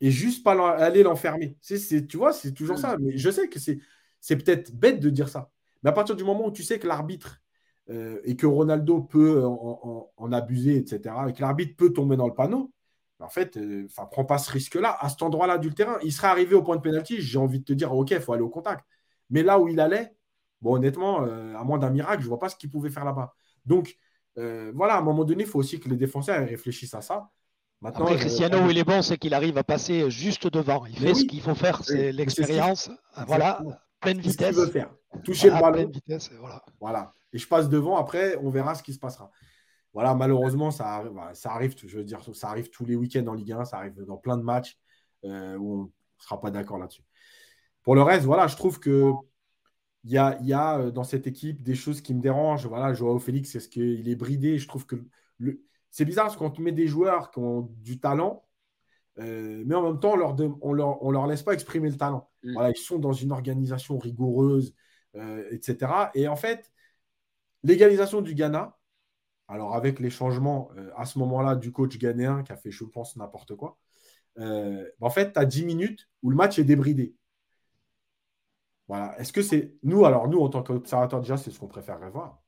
et 0.00 0.10
juste 0.10 0.42
pas 0.42 0.70
aller 0.76 1.02
l'enfermer? 1.04 1.56
C'est, 1.60 1.78
c'est- 1.78 2.06
Tu 2.06 2.16
vois, 2.16 2.32
c'est 2.32 2.52
toujours 2.52 2.78
ça. 2.78 2.96
Mais 2.98 3.16
je 3.16 3.30
sais 3.30 3.48
que 3.48 3.60
c'est, 3.60 3.78
c'est 4.24 4.36
peut-être 4.36 4.74
bête 4.74 5.00
de 5.00 5.10
dire 5.10 5.28
ça. 5.28 5.50
Mais 5.82 5.90
à 5.90 5.92
partir 5.92 6.16
du 6.16 6.24
moment 6.24 6.46
où 6.46 6.50
tu 6.50 6.62
sais 6.62 6.78
que 6.78 6.86
l'arbitre 6.86 7.42
euh, 7.90 8.18
et 8.24 8.36
que 8.36 8.46
Ronaldo 8.46 9.02
peut 9.02 9.44
en, 9.44 9.52
en- 9.82 10.10
en 10.16 10.32
abuser, 10.32 10.76
etc., 10.76 11.14
et 11.28 11.32
que 11.34 11.42
l'arbitre 11.42 11.76
peut 11.76 11.92
tomber 11.92 12.16
dans 12.16 12.26
le 12.26 12.32
panneau, 12.32 12.72
en 13.20 13.28
fait, 13.28 13.58
euh, 13.58 13.86
prends 14.10 14.24
pas 14.24 14.38
ce 14.38 14.50
risque-là. 14.50 14.96
À 14.98 15.10
cet 15.10 15.20
endroit-là 15.20 15.58
du 15.58 15.74
terrain, 15.74 15.98
il 16.02 16.10
serait 16.10 16.28
arrivé 16.28 16.54
au 16.54 16.62
point 16.62 16.76
de 16.76 16.80
pénalty, 16.80 17.20
j'ai 17.20 17.38
envie 17.38 17.58
de 17.60 17.64
te 17.64 17.74
dire, 17.74 17.92
OK, 17.92 18.12
il 18.12 18.20
faut 18.20 18.32
aller 18.32 18.42
au 18.42 18.48
contact. 18.48 18.86
Mais 19.28 19.42
là 19.42 19.58
où 19.60 19.68
il 19.68 19.78
allait, 19.78 20.14
bon, 20.62 20.76
honnêtement, 20.76 21.22
euh, 21.26 21.54
à 21.54 21.62
moins 21.62 21.78
d'un 21.78 21.90
miracle, 21.90 22.22
je 22.22 22.28
vois 22.28 22.38
pas 22.38 22.48
ce 22.48 22.56
qu'il 22.56 22.70
pouvait 22.70 22.90
faire 22.90 23.04
là-bas. 23.04 23.34
Donc, 23.66 23.94
euh, 24.38 24.72
voilà, 24.74 24.94
à 24.94 24.98
un 25.00 25.02
moment 25.02 25.24
donné, 25.24 25.42
il 25.44 25.48
faut 25.48 25.58
aussi 25.58 25.78
que 25.80 25.88
les 25.90 25.96
défenseurs 25.96 26.48
réfléchissent 26.48 26.94
à 26.94 27.02
ça. 27.02 27.28
Maintenant, 27.82 28.06
Après, 28.06 28.16
Cristiano, 28.16 28.58
où 28.66 28.70
il 28.70 28.78
est 28.78 28.84
bon, 28.84 29.02
c'est 29.02 29.18
qu'il 29.18 29.34
arrive 29.34 29.58
à 29.58 29.64
passer 29.64 30.10
juste 30.10 30.46
devant. 30.48 30.86
Il 30.86 30.96
fait 30.96 31.12
oui. 31.12 31.16
ce 31.16 31.24
qu'il 31.26 31.42
faut 31.42 31.54
faire, 31.54 31.84
c'est 31.84 32.12
l'expérience. 32.12 32.90
Voilà. 33.26 33.60
Pleine 34.04 34.20
vitesse. 34.20 34.54
veut 34.54 34.66
faire? 34.66 34.94
Toucher 35.24 35.50
Voilà, 35.50 35.66
le 35.66 35.72
ballon, 35.72 35.82
pleine 35.82 35.92
vitesse, 35.92 36.30
et 36.32 36.36
voilà. 36.36 36.64
Voilà. 36.80 37.14
Et 37.32 37.38
je 37.38 37.48
passe 37.48 37.68
devant, 37.68 37.96
après, 37.96 38.36
on 38.36 38.50
verra 38.50 38.74
ce 38.74 38.82
qui 38.82 38.92
se 38.92 38.98
passera. 38.98 39.30
Voilà, 39.92 40.14
malheureusement, 40.14 40.70
ça 40.70 40.86
arrive, 40.88 41.12
voilà, 41.12 41.34
ça 41.34 41.52
arrive, 41.52 41.74
je 41.76 41.98
veux 41.98 42.04
dire, 42.04 42.20
ça 42.34 42.48
arrive 42.48 42.70
tous 42.70 42.84
les 42.84 42.96
week-ends 42.96 43.26
en 43.26 43.34
Ligue 43.34 43.52
1, 43.52 43.64
ça 43.64 43.78
arrive 43.78 44.04
dans 44.04 44.16
plein 44.16 44.36
de 44.36 44.42
matchs 44.42 44.78
euh, 45.24 45.56
où 45.56 45.72
on 45.72 45.82
ne 45.84 45.88
sera 46.18 46.40
pas 46.40 46.50
d'accord 46.50 46.78
là-dessus. 46.78 47.04
Pour 47.82 47.94
le 47.94 48.02
reste, 48.02 48.24
voilà, 48.24 48.46
je 48.48 48.56
trouve 48.56 48.80
que 48.80 49.12
il 50.04 50.10
y 50.10 50.18
a, 50.18 50.38
y 50.42 50.52
a 50.52 50.78
euh, 50.78 50.90
dans 50.90 51.04
cette 51.04 51.26
équipe 51.26 51.62
des 51.62 51.74
choses 51.74 52.00
qui 52.00 52.14
me 52.14 52.20
dérangent. 52.20 52.66
Voilà, 52.66 52.92
Joao 52.92 53.18
Félix, 53.18 53.50
c'est 53.50 53.60
ce 53.60 53.68
qu'il 53.68 54.08
est 54.08 54.16
bridé? 54.16 54.58
Je 54.58 54.68
trouve 54.68 54.86
que 54.86 54.96
le... 55.38 55.62
c'est 55.90 56.04
bizarre 56.04 56.26
parce 56.26 56.36
qu'on 56.36 56.50
te 56.50 56.60
met 56.60 56.72
des 56.72 56.86
joueurs 56.86 57.30
qui 57.30 57.38
ont 57.38 57.62
du 57.80 58.00
talent, 58.00 58.44
euh, 59.18 59.62
mais 59.66 59.74
en 59.74 59.82
même 59.82 60.00
temps, 60.00 60.12
on 60.12 60.16
leur, 60.16 60.36
on 60.62 60.72
leur, 60.72 61.02
on 61.02 61.10
leur 61.10 61.26
laisse 61.26 61.42
pas 61.42 61.52
exprimer 61.52 61.90
le 61.90 61.96
talent. 61.96 62.30
Mm. 62.42 62.52
Voilà, 62.54 62.70
ils 62.70 62.76
sont 62.76 62.98
dans 62.98 63.12
une 63.12 63.32
organisation 63.32 63.98
rigoureuse, 63.98 64.74
euh, 65.16 65.44
etc. 65.50 66.10
Et 66.14 66.28
en 66.28 66.36
fait, 66.36 66.72
l'égalisation 67.62 68.20
du 68.20 68.34
Ghana, 68.34 68.76
alors 69.48 69.74
avec 69.74 70.00
les 70.00 70.10
changements 70.10 70.70
euh, 70.76 70.90
à 70.96 71.04
ce 71.04 71.18
moment-là 71.18 71.54
du 71.54 71.70
coach 71.72 71.98
ghanéen 71.98 72.42
qui 72.42 72.52
a 72.52 72.56
fait, 72.56 72.70
je 72.70 72.84
pense, 72.84 73.16
n'importe 73.16 73.54
quoi, 73.54 73.78
en 74.36 75.10
fait, 75.10 75.32
tu 75.32 75.38
as 75.38 75.44
10 75.44 75.64
minutes 75.64 76.08
où 76.22 76.30
le 76.30 76.36
match 76.36 76.58
est 76.58 76.64
débridé. 76.64 77.14
Voilà. 78.88 79.18
Est-ce 79.20 79.32
que 79.32 79.42
c'est. 79.42 79.74
Nous, 79.84 80.04
alors, 80.04 80.28
nous, 80.28 80.40
en 80.40 80.48
tant 80.48 80.62
qu'observateurs, 80.64 81.20
déjà, 81.20 81.36
c'est 81.36 81.52
ce 81.52 81.58
qu'on 81.60 81.68
préférerait 81.68 82.10
voir. 82.10 82.42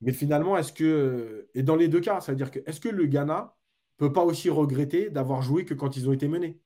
Mais 0.00 0.12
finalement, 0.12 0.56
est-ce 0.56 0.72
que. 0.72 1.50
Et 1.54 1.64
dans 1.64 1.76
les 1.76 1.88
deux 1.88 2.00
cas, 2.00 2.20
ça 2.20 2.32
veut 2.32 2.36
dire 2.36 2.52
que. 2.52 2.60
Est-ce 2.66 2.80
que 2.80 2.88
le 2.88 3.06
Ghana 3.06 3.56
peut 4.06 4.12
pas 4.12 4.24
aussi 4.24 4.50
regretter 4.50 5.10
d'avoir 5.10 5.42
joué 5.42 5.64
que 5.64 5.74
quand 5.74 5.96
ils 5.96 6.08
ont 6.08 6.12
été 6.12 6.26
menés 6.26 6.60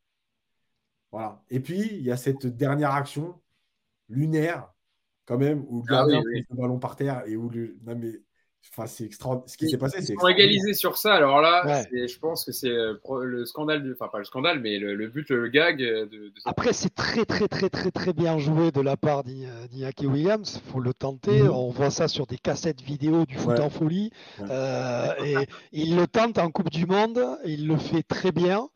Voilà. 1.12 1.44
Et 1.50 1.60
puis, 1.60 1.80
il 1.80 2.02
y 2.02 2.10
a 2.10 2.16
cette 2.16 2.46
dernière 2.46 2.92
action 2.92 3.40
lunaire, 4.08 4.72
quand 5.26 5.36
même, 5.36 5.64
où 5.68 5.82
le 5.82 5.84
Ah 5.88 5.96
gardien 5.96 6.20
oui, 6.20 6.24
oui. 6.34 6.42
pose 6.44 6.56
le 6.56 6.62
ballon 6.62 6.78
par 6.78 6.96
terre 6.96 7.26
et 7.26 7.36
où 7.36 7.50
le. 7.50 7.76
Non, 7.84 7.94
mais. 7.96 8.20
Enfin, 8.72 8.86
c'est 8.86 9.04
extraordinaire. 9.04 9.48
Ce 9.48 9.56
qui 9.56 9.68
s'est 9.68 9.78
passé, 9.78 9.98
Ils 10.00 10.06
c'est. 10.06 10.14
sont 10.14 10.28
égalisés 10.28 10.74
sur 10.74 10.96
ça. 10.98 11.14
Alors 11.14 11.40
là, 11.40 11.64
Ouais. 11.66 12.06
je 12.08 12.18
pense 12.18 12.44
que 12.44 12.52
c'est 12.52 12.68
euh, 12.68 12.94
le 13.22 13.46
scandale, 13.46 13.82
du... 13.82 13.92
enfin 13.92 14.08
pas 14.08 14.18
le 14.18 14.24
scandale, 14.24 14.60
mais 14.60 14.78
le, 14.78 14.94
le 14.94 15.08
but, 15.08 15.28
le 15.30 15.48
gag 15.48 15.82
euh, 15.82 16.04
de, 16.06 16.08
de 16.28 16.32
cette- 16.36 16.46
Après, 16.46 16.72
c'est 16.72 16.94
très, 16.94 17.24
très, 17.24 17.48
très, 17.48 17.68
très, 17.70 17.90
très 17.90 18.12
bien 18.12 18.38
joué 18.38 18.70
de 18.72 18.80
la 18.80 18.96
part 18.96 19.24
d'I- 19.24 19.46
d'Iñaki 19.70 20.06
Williams. 20.06 20.60
Il 20.64 20.70
faut 20.72 20.80
le 20.80 20.92
tenter. 20.92 21.42
Mhm. 21.42 21.50
On 21.50 21.70
voit 21.70 21.90
ça 21.90 22.08
sur 22.08 22.26
des 22.26 22.38
cassettes 22.38 22.82
vidéo 22.82 23.24
du 23.24 23.36
foot 23.36 23.52
Ouais. 23.58 23.60
en 23.60 23.70
folie. 23.70 24.10
Ouais. 24.40 24.46
Euh, 24.50 25.06
et 25.24 25.36
il 25.72 25.96
le 25.96 26.06
tente 26.06 26.38
en 26.38 26.50
Coupe 26.50 26.70
du 26.70 26.86
Monde. 26.86 27.20
Il 27.44 27.66
le 27.66 27.76
fait 27.76 28.02
très 28.02 28.32
bien. 28.32 28.68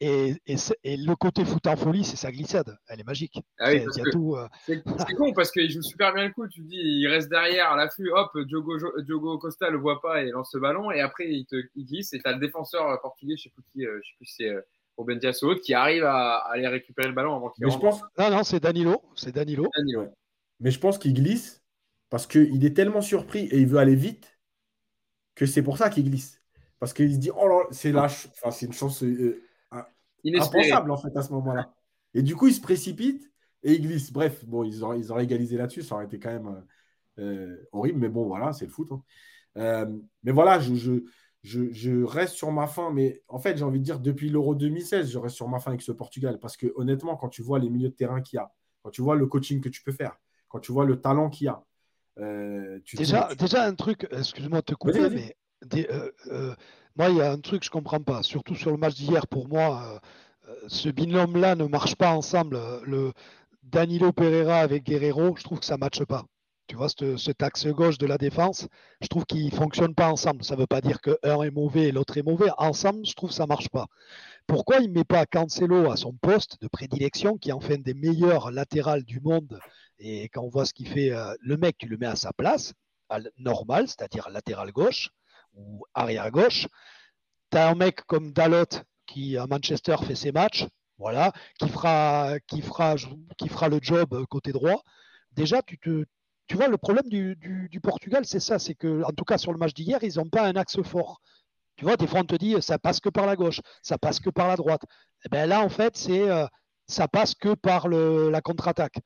Et, 0.00 0.34
et, 0.46 0.54
et, 0.84 0.96
le 0.96 1.16
côté 1.16 1.44
foot 1.44 1.66
en 1.66 1.74
folie, 1.74 2.04
c'est 2.04 2.16
sa 2.16 2.30
glissade. 2.30 2.78
Elle 2.86 3.00
est 3.00 3.04
magique. 3.04 3.40
Ah 3.58 3.72
oui, 3.72 3.84
c'est 3.92 4.08
tout. 4.12 4.36
Euh... 4.36 4.46
C'est 4.68 5.14
con 5.14 5.32
parce 5.32 5.50
qu'il 5.50 5.68
joue 5.70 5.82
super 5.82 6.14
bien 6.14 6.28
le 6.28 6.32
coup. 6.32 6.46
Tu 6.46 6.60
dis, 6.60 6.76
il 6.76 7.08
reste 7.08 7.28
derrière 7.28 7.72
à 7.72 7.76
l'affût. 7.76 8.08
Hop, 8.12 8.30
Diogo, 8.46 8.76
Diogo 9.02 9.38
Costa 9.38 9.70
le 9.70 9.78
voit 9.78 10.00
pas 10.00 10.22
et 10.22 10.30
lance 10.30 10.54
le 10.54 10.60
ballon. 10.60 10.92
Et 10.92 11.00
après, 11.00 11.28
il, 11.28 11.46
te, 11.46 11.56
il 11.74 11.84
glisse. 11.84 12.12
Et 12.12 12.20
tu 12.20 12.28
as 12.28 12.32
le 12.32 12.38
défenseur 12.38 13.00
portugais, 13.00 13.36
je 13.36 13.44
sais 13.44 13.50
plus 13.50 13.64
qui, 13.72 13.84
euh, 13.84 13.98
je 14.02 14.08
sais 14.08 14.16
plus 14.16 14.26
si 14.26 14.34
c'est 14.36 14.50
euh, 14.50 14.60
Ruben 14.96 15.18
Dias 15.18 15.40
ou 15.42 15.46
autre, 15.46 15.62
qui 15.62 15.74
arrive 15.74 16.04
à, 16.04 16.36
à, 16.36 16.52
aller 16.52 16.68
récupérer 16.68 17.08
le 17.08 17.14
ballon 17.14 17.34
avant 17.34 17.50
qu'il 17.50 17.66
rentre. 17.66 17.76
Je 17.76 17.80
pense... 17.80 18.02
Non, 18.16 18.30
non, 18.30 18.44
c'est 18.44 18.60
Danilo. 18.60 19.02
C'est 19.16 19.34
Danilo. 19.34 19.68
Danilo. 19.76 20.08
Mais 20.60 20.70
je 20.70 20.78
pense 20.78 20.98
qu'il 20.98 21.14
glisse 21.14 21.64
parce 22.08 22.26
qu'il 22.26 22.64
est 22.64 22.74
tellement 22.74 23.02
surpris 23.02 23.46
et 23.46 23.58
il 23.58 23.66
veut 23.66 23.78
aller 23.78 23.96
vite 23.96 24.38
que 25.34 25.46
c'est 25.46 25.62
pour 25.62 25.78
ça 25.78 25.90
qu'il 25.90 26.04
glisse. 26.04 26.40
Parce 26.78 26.92
qu'il 26.92 27.12
se 27.12 27.18
dit, 27.18 27.30
oh 27.30 27.48
là, 27.48 27.64
c'est 27.70 27.92
lâche. 27.92 28.28
Enfin, 28.34 28.50
c'est 28.50 28.66
une 28.66 28.72
chance. 28.72 29.02
Euh, 29.02 29.42
impensable 30.24 30.90
en 30.90 30.96
fait 30.96 31.16
à 31.16 31.22
ce 31.22 31.32
moment-là. 31.32 31.72
Et 32.14 32.22
du 32.22 32.36
coup, 32.36 32.48
il 32.48 32.54
se 32.54 32.60
précipite 32.60 33.30
et 33.62 33.74
il 33.74 33.82
glisse. 33.82 34.12
Bref, 34.12 34.44
bon, 34.44 34.64
ils 34.64 34.82
auraient, 34.82 34.98
ils 34.98 35.12
auraient 35.12 35.24
égalisé 35.24 35.56
là-dessus, 35.56 35.82
ça 35.82 35.94
aurait 35.94 36.06
été 36.06 36.18
quand 36.18 36.30
même 36.30 36.64
euh, 37.18 37.56
horrible, 37.72 37.98
mais 37.98 38.08
bon, 38.08 38.26
voilà, 38.26 38.52
c'est 38.52 38.66
le 38.66 38.70
foot. 38.70 38.90
Hein. 38.92 39.02
Euh, 39.56 39.86
mais 40.22 40.32
voilà, 40.32 40.58
je, 40.58 40.74
je, 40.74 40.92
je, 41.42 41.72
je, 41.72 42.04
reste 42.04 42.34
sur 42.34 42.50
ma 42.52 42.66
fin, 42.66 42.90
mais 42.92 43.22
en 43.28 43.38
fait, 43.38 43.56
j'ai 43.56 43.64
envie 43.64 43.80
de 43.80 43.84
dire, 43.84 44.00
depuis 44.00 44.30
l'Euro 44.30 44.54
2016, 44.54 45.10
je 45.10 45.18
reste 45.18 45.36
sur 45.36 45.48
ma 45.48 45.58
fin 45.58 45.70
avec 45.70 45.82
ce 45.82 45.92
Portugal, 45.92 46.38
parce 46.38 46.56
que 46.56 46.72
honnêtement, 46.76 47.16
quand 47.16 47.28
tu 47.28 47.42
vois 47.42 47.58
les 47.58 47.68
milieux 47.68 47.88
de 47.88 47.94
terrain 47.94 48.20
qu'il 48.20 48.36
y 48.36 48.40
a, 48.40 48.52
quand 48.82 48.90
tu 48.90 49.02
vois 49.02 49.16
le 49.16 49.26
coaching 49.26 49.60
que 49.60 49.68
tu 49.68 49.82
peux 49.82 49.92
faire, 49.92 50.16
quand 50.48 50.60
tu 50.60 50.72
vois 50.72 50.84
le 50.84 51.00
talent 51.00 51.28
qu'il 51.28 51.46
y 51.46 51.48
a, 51.48 51.64
euh, 52.18 52.80
tu 52.84 52.96
déjà, 52.96 53.28
déjà 53.38 53.64
un 53.64 53.74
truc, 53.74 54.08
excuse-moi 54.10 54.60
de 54.60 54.64
te 54.64 54.74
couper, 54.74 55.08
mais 55.10 55.36
euh, 55.90 56.10
euh, 56.26 56.54
moi, 56.98 57.10
il 57.10 57.16
y 57.16 57.22
a 57.22 57.30
un 57.30 57.38
truc 57.38 57.60
que 57.60 57.66
je 57.66 57.70
comprends 57.70 58.00
pas, 58.00 58.24
surtout 58.24 58.56
sur 58.56 58.72
le 58.72 58.76
match 58.76 58.94
d'hier. 58.96 59.28
Pour 59.28 59.48
moi, 59.48 60.00
euh, 60.48 60.54
ce 60.66 60.88
binôme-là 60.88 61.54
ne 61.54 61.64
marche 61.64 61.94
pas 61.94 62.10
ensemble. 62.10 62.58
Le 62.84 63.12
Danilo 63.62 64.12
Pereira 64.12 64.58
avec 64.58 64.82
Guerrero, 64.84 65.36
je 65.36 65.44
trouve 65.44 65.60
que 65.60 65.64
ça 65.64 65.74
ne 65.74 65.80
matche 65.80 66.04
pas. 66.04 66.24
Tu 66.66 66.74
vois, 66.74 66.88
cet 66.88 67.42
axe 67.42 67.66
gauche 67.68 67.98
de 67.98 68.06
la 68.06 68.18
défense, 68.18 68.66
je 69.00 69.06
trouve 69.06 69.24
qu'ils 69.26 69.46
ne 69.46 69.50
fonctionnent 69.50 69.94
pas 69.94 70.10
ensemble. 70.10 70.42
Ça 70.44 70.56
ne 70.56 70.60
veut 70.60 70.66
pas 70.66 70.80
dire 70.80 71.00
qu'un 71.00 71.42
est 71.42 71.52
mauvais 71.52 71.84
et 71.84 71.92
l'autre 71.92 72.18
est 72.18 72.22
mauvais. 72.24 72.50
Ensemble, 72.58 73.06
je 73.06 73.14
trouve 73.14 73.30
que 73.30 73.36
ça 73.36 73.44
ne 73.44 73.48
marche 73.48 73.68
pas. 73.68 73.86
Pourquoi 74.48 74.78
il 74.78 74.88
ne 74.88 74.94
met 74.98 75.04
pas 75.04 75.24
Cancelo 75.24 75.90
à 75.92 75.96
son 75.96 76.12
poste 76.14 76.60
de 76.60 76.66
prédilection, 76.66 77.38
qui 77.38 77.50
est 77.50 77.52
en 77.52 77.60
fait 77.60 77.78
des 77.78 77.94
meilleurs 77.94 78.50
latérales 78.50 79.04
du 79.04 79.20
monde 79.20 79.60
Et 80.00 80.28
quand 80.30 80.42
on 80.42 80.48
voit 80.48 80.66
ce 80.66 80.74
qu'il 80.74 80.88
fait, 80.88 81.12
le 81.40 81.56
mec, 81.56 81.78
tu 81.78 81.86
le 81.86 81.96
mets 81.96 82.06
à 82.06 82.16
sa 82.16 82.32
place, 82.32 82.74
normal, 83.38 83.86
c'est-à-dire 83.86 84.28
latéral 84.30 84.72
gauche 84.72 85.10
ou 85.58 85.84
arrière 85.94 86.30
gauche. 86.30 86.66
Tu 87.50 87.58
as 87.58 87.68
un 87.68 87.74
mec 87.74 88.02
comme 88.02 88.32
Dalot 88.32 88.64
qui 89.06 89.36
à 89.36 89.46
Manchester 89.46 89.96
fait 90.06 90.14
ses 90.14 90.32
matchs, 90.32 90.66
voilà, 90.98 91.32
qui 91.58 91.68
fera, 91.68 92.38
qui 92.46 92.62
fera, 92.62 92.96
qui 93.36 93.48
fera 93.48 93.68
le 93.68 93.78
job 93.80 94.24
côté 94.26 94.52
droit. 94.52 94.82
Déjà, 95.32 95.62
tu 95.62 95.78
te, 95.78 96.04
tu 96.46 96.56
vois, 96.56 96.68
le 96.68 96.78
problème 96.78 97.08
du, 97.08 97.36
du, 97.36 97.80
Portugal, 97.80 98.24
c'est 98.24 98.40
ça, 98.40 98.58
c'est 98.58 98.74
que, 98.74 99.02
en 99.04 99.12
tout 99.12 99.24
cas 99.24 99.38
sur 99.38 99.52
le 99.52 99.58
match 99.58 99.74
d'hier, 99.74 99.98
ils 100.02 100.16
n'ont 100.16 100.28
pas 100.28 100.46
un 100.46 100.56
axe 100.56 100.80
fort. 100.82 101.20
Tu 101.76 101.84
vois, 101.84 101.96
des 101.96 102.06
fois 102.06 102.20
on 102.20 102.24
te 102.24 102.34
dit 102.36 102.56
ça 102.60 102.78
passe 102.78 103.00
que 103.00 103.08
par 103.08 103.26
la 103.26 103.36
gauche, 103.36 103.60
ça 103.82 103.98
passe 103.98 104.20
que 104.20 104.30
par 104.30 104.48
la 104.48 104.56
droite. 104.56 104.82
Et 104.84 105.26
eh 105.26 105.28
bien 105.30 105.46
là, 105.46 105.62
en 105.62 105.68
fait, 105.68 105.96
c'est 105.96 106.28
euh, 106.28 106.46
ça 106.88 107.08
passe 107.08 107.34
que 107.34 107.54
par 107.54 107.88
le, 107.88 108.30
la 108.30 108.40
contre-attaque. 108.40 108.98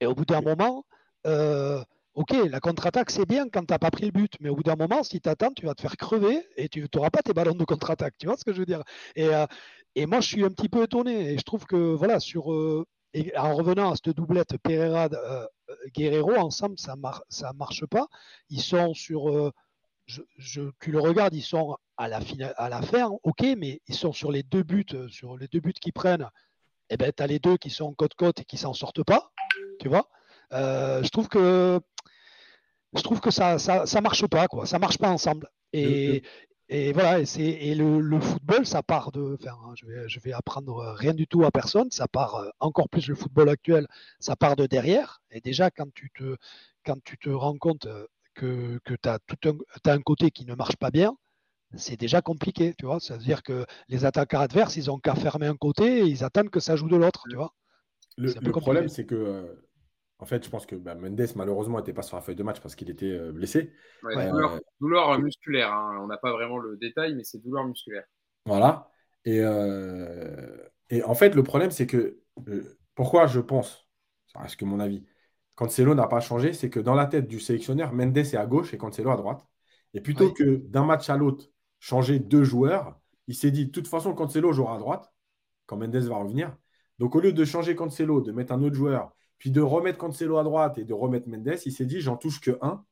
Et 0.00 0.06
au 0.06 0.14
bout 0.14 0.24
d'un 0.24 0.40
moment, 0.40 0.84
euh, 1.26 1.82
Ok, 2.18 2.32
la 2.50 2.58
contre-attaque, 2.58 3.12
c'est 3.12 3.26
bien 3.26 3.48
quand 3.48 3.60
tu 3.60 3.72
n'as 3.72 3.78
pas 3.78 3.92
pris 3.92 4.06
le 4.06 4.10
but, 4.10 4.32
mais 4.40 4.48
au 4.48 4.56
bout 4.56 4.64
d'un 4.64 4.74
moment, 4.74 5.04
si 5.04 5.20
tu 5.20 5.28
attends, 5.28 5.52
tu 5.52 5.66
vas 5.66 5.76
te 5.76 5.82
faire 5.82 5.96
crever 5.96 6.44
et 6.56 6.68
tu 6.68 6.84
n'auras 6.92 7.10
pas 7.10 7.22
tes 7.22 7.32
ballons 7.32 7.54
de 7.54 7.64
contre-attaque. 7.64 8.14
Tu 8.18 8.26
vois 8.26 8.36
ce 8.36 8.44
que 8.44 8.52
je 8.52 8.58
veux 8.58 8.66
dire? 8.66 8.82
Euh, 9.18 9.46
et, 9.94 10.04
moi, 10.04 10.18
je 10.18 10.26
suis 10.26 10.44
un 10.44 10.50
petit 10.50 10.68
peu 10.68 10.82
étonné. 10.82 11.32
Et 11.32 11.38
je 11.38 11.44
trouve 11.44 11.64
que, 11.64 11.76
voilà, 11.76 12.18
euh, 12.34 12.84
en 13.36 13.54
revenant 13.54 13.92
à 13.92 13.94
cette 13.94 14.16
doublette 14.16 14.58
Pereira-Guerrero, 14.64 16.32
euh, 16.32 16.38
ensemble, 16.38 16.76
ça 16.76 16.96
ne 16.96 17.56
marche 17.56 17.86
pas. 17.86 18.08
Ils 18.50 18.62
sont 18.62 18.94
sur. 18.94 19.52
Je, 20.08 20.62
tu 20.80 20.90
le 20.90 20.98
regardes, 20.98 21.34
ils 21.34 21.42
sont 21.42 21.76
à 21.96 22.08
la, 22.08 22.18
à 22.56 22.68
la 22.68 22.82
fin, 22.82 23.10
ok, 23.22 23.44
mais 23.56 23.80
ils 23.86 23.94
sont 23.94 24.12
sur 24.12 24.32
les 24.32 24.42
deux 24.42 24.64
buts, 24.64 25.06
sur 25.08 25.36
les 25.36 25.46
deux 25.46 25.60
buts 25.60 25.72
qu'ils 25.72 25.92
prennent. 25.92 26.28
Eh 26.90 26.96
ben, 26.96 27.12
tu 27.16 27.22
as 27.22 27.28
les 27.28 27.38
deux 27.38 27.58
qui 27.58 27.70
sont 27.70 27.94
côte-côte 27.94 28.40
et 28.40 28.44
qui 28.44 28.56
s'en 28.56 28.72
sortent 28.72 29.04
pas. 29.04 29.30
Tu 29.78 29.88
vois? 29.88 30.08
Je 30.50 31.08
trouve 31.10 31.28
que 31.28 31.80
je 32.94 33.02
trouve 33.02 33.20
que 33.20 33.30
ça, 33.30 33.58
ça, 33.58 33.86
ça, 33.86 34.00
marche 34.00 34.26
pas, 34.26 34.48
quoi. 34.48 34.66
Ça 34.66 34.78
marche 34.78 34.98
pas 34.98 35.10
ensemble. 35.10 35.48
Et, 35.72 36.22
et 36.70 36.92
voilà, 36.92 37.20
et, 37.20 37.70
et 37.70 37.74
le, 37.74 38.00
le, 38.00 38.20
football, 38.20 38.66
ça 38.66 38.82
part 38.82 39.10
de. 39.12 39.36
Enfin, 39.40 39.56
je 39.74 39.86
vais, 39.86 40.08
je 40.08 40.20
vais 40.20 40.32
apprendre 40.32 40.94
rien 40.96 41.14
du 41.14 41.26
tout 41.26 41.44
à 41.44 41.50
personne. 41.50 41.90
Ça 41.90 42.08
part 42.08 42.36
euh, 42.36 42.48
encore 42.60 42.88
plus 42.88 43.08
le 43.08 43.14
football 43.14 43.48
actuel, 43.48 43.86
ça 44.18 44.36
part 44.36 44.56
de 44.56 44.66
derrière. 44.66 45.22
Et 45.30 45.40
déjà, 45.40 45.70
quand 45.70 45.92
tu 45.94 46.10
te, 46.10 46.36
quand 46.84 47.02
tu 47.04 47.18
te 47.18 47.30
rends 47.30 47.56
compte 47.56 47.86
euh, 47.86 48.06
que, 48.34 48.78
que 48.84 48.94
tu 48.94 49.08
as, 49.08 49.18
tout 49.26 49.48
un, 49.48 49.90
as 49.90 49.94
un 49.94 50.00
côté 50.00 50.30
qui 50.30 50.44
ne 50.44 50.54
marche 50.54 50.76
pas 50.76 50.90
bien, 50.90 51.16
c'est 51.74 51.98
déjà 51.98 52.22
compliqué, 52.22 52.74
tu 52.78 52.86
vois. 52.86 53.00
C'est-à-dire 53.00 53.42
que 53.42 53.66
les 53.88 54.04
attaquants 54.04 54.40
adverses, 54.40 54.76
ils 54.76 54.90
ont 54.90 54.98
qu'à 54.98 55.14
fermer 55.14 55.46
un 55.46 55.56
côté 55.56 56.00
et 56.00 56.04
ils 56.04 56.24
attendent 56.24 56.50
que 56.50 56.60
ça 56.60 56.76
joue 56.76 56.88
de 56.88 56.96
l'autre, 56.96 57.24
tu 57.28 57.36
vois. 57.36 57.54
Le, 58.16 58.34
le 58.40 58.50
problème, 58.50 58.88
c'est 58.88 59.04
que 59.04 59.14
euh, 59.14 59.67
en 60.20 60.26
fait, 60.26 60.44
je 60.44 60.50
pense 60.50 60.66
que 60.66 60.74
bah, 60.74 60.94
Mendes, 60.94 61.28
malheureusement, 61.36 61.78
n'était 61.78 61.92
pas 61.92 62.02
sur 62.02 62.16
la 62.16 62.22
feuille 62.22 62.34
de 62.34 62.42
match 62.42 62.60
parce 62.60 62.74
qu'il 62.74 62.90
était 62.90 63.12
euh, 63.12 63.30
blessé. 63.30 63.72
Euh, 64.04 64.58
douleur, 64.80 65.18
musculaire. 65.20 65.72
Hein. 65.72 65.98
On 66.02 66.06
n'a 66.08 66.16
pas 66.16 66.32
vraiment 66.32 66.58
le 66.58 66.76
détail, 66.76 67.14
mais 67.14 67.22
c'est 67.22 67.38
douleur 67.38 67.64
musculaire. 67.64 68.04
Voilà. 68.44 68.90
Et, 69.24 69.40
euh, 69.40 70.56
et 70.90 71.04
en 71.04 71.14
fait, 71.14 71.34
le 71.34 71.42
problème, 71.44 71.70
c'est 71.70 71.86
que 71.86 72.20
pourquoi 72.94 73.26
je 73.26 73.40
pense, 73.40 73.88
ça 74.26 74.40
reste 74.40 74.56
que 74.56 74.64
mon 74.64 74.80
avis, 74.80 75.06
Cancelo 75.54 75.94
n'a 75.94 76.06
pas 76.08 76.20
changé, 76.20 76.52
c'est 76.52 76.70
que 76.70 76.80
dans 76.80 76.94
la 76.94 77.06
tête 77.06 77.28
du 77.28 77.38
sélectionneur, 77.38 77.92
Mendes 77.92 78.16
est 78.16 78.34
à 78.34 78.46
gauche 78.46 78.74
et 78.74 78.78
Cancelo 78.78 79.10
à 79.10 79.16
droite. 79.16 79.46
Et 79.94 80.00
plutôt 80.00 80.32
que 80.32 80.56
d'un 80.56 80.84
match 80.84 81.08
à 81.10 81.16
l'autre, 81.16 81.46
changer 81.78 82.18
deux 82.18 82.44
joueurs, 82.44 82.98
il 83.28 83.34
s'est 83.34 83.50
dit, 83.50 83.66
de 83.66 83.70
toute 83.70 83.88
façon, 83.88 84.14
Cancelo 84.14 84.52
jouera 84.52 84.76
à 84.76 84.78
droite 84.78 85.12
quand 85.66 85.76
Mendes 85.76 85.96
va 85.96 86.16
revenir. 86.16 86.56
Donc, 86.98 87.14
au 87.14 87.20
lieu 87.20 87.32
de 87.32 87.44
changer 87.44 87.76
Cancelo, 87.76 88.20
de 88.20 88.32
mettre 88.32 88.52
un 88.52 88.62
autre 88.62 88.74
joueur 88.74 89.12
puis 89.38 89.50
de 89.50 89.60
remettre 89.60 89.98
Cancelo 89.98 90.36
à 90.38 90.44
droite 90.44 90.78
et 90.78 90.84
de 90.84 90.92
remettre 90.92 91.28
Mendes, 91.28 91.56
il 91.64 91.72
s'est 91.72 91.86
dit 91.86 92.00
j'en 92.00 92.16
touche 92.16 92.40
que 92.40 92.58
un. 92.60 92.84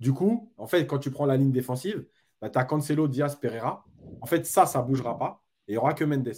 Du 0.00 0.12
coup, 0.12 0.52
en 0.56 0.66
fait, 0.66 0.86
quand 0.86 0.98
tu 0.98 1.10
prends 1.10 1.26
la 1.26 1.36
ligne 1.36 1.52
défensive, 1.52 2.06
bah, 2.40 2.48
tu 2.48 2.58
as 2.58 2.64
Cancelo, 2.64 3.06
Diaz, 3.06 3.36
Pereira. 3.36 3.84
En 4.22 4.26
fait, 4.26 4.46
ça, 4.46 4.66
ça 4.66 4.80
ne 4.82 4.86
bougera 4.86 5.18
pas. 5.18 5.42
Et 5.68 5.72
il 5.72 5.74
n'y 5.74 5.78
aura 5.78 5.92
que 5.92 6.04
Mendes, 6.04 6.32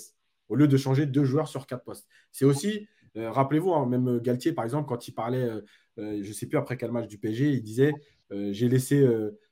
au 0.49 0.57
lieu 0.57 0.69
de 0.69 0.77
changer 0.77 1.07
deux 1.07 1.25
joueurs 1.25 1.49
sur 1.49 1.67
quatre 1.67 1.85
postes. 1.85 2.09
C'est 2.33 2.45
aussi, 2.45 2.89
euh, 3.17 3.31
rappelez-vous, 3.31 3.73
hein, 3.73 3.87
même 3.87 4.19
Galtier, 4.19 4.53
par 4.53 4.65
exemple, 4.65 4.89
quand 4.89 5.07
il 5.07 5.13
parlait, 5.13 5.45
euh, 5.45 5.61
euh, 5.99 6.19
je 6.23 6.29
ne 6.29 6.33
sais 6.35 6.47
plus 6.47 6.59
après 6.59 6.77
quel 6.77 6.91
match 6.91 7.09
du 7.09 7.19
PSG, 7.19 7.53
il 7.53 7.63
disait 7.63 7.93
j'ai 8.31 8.71
laissé 8.71 9.07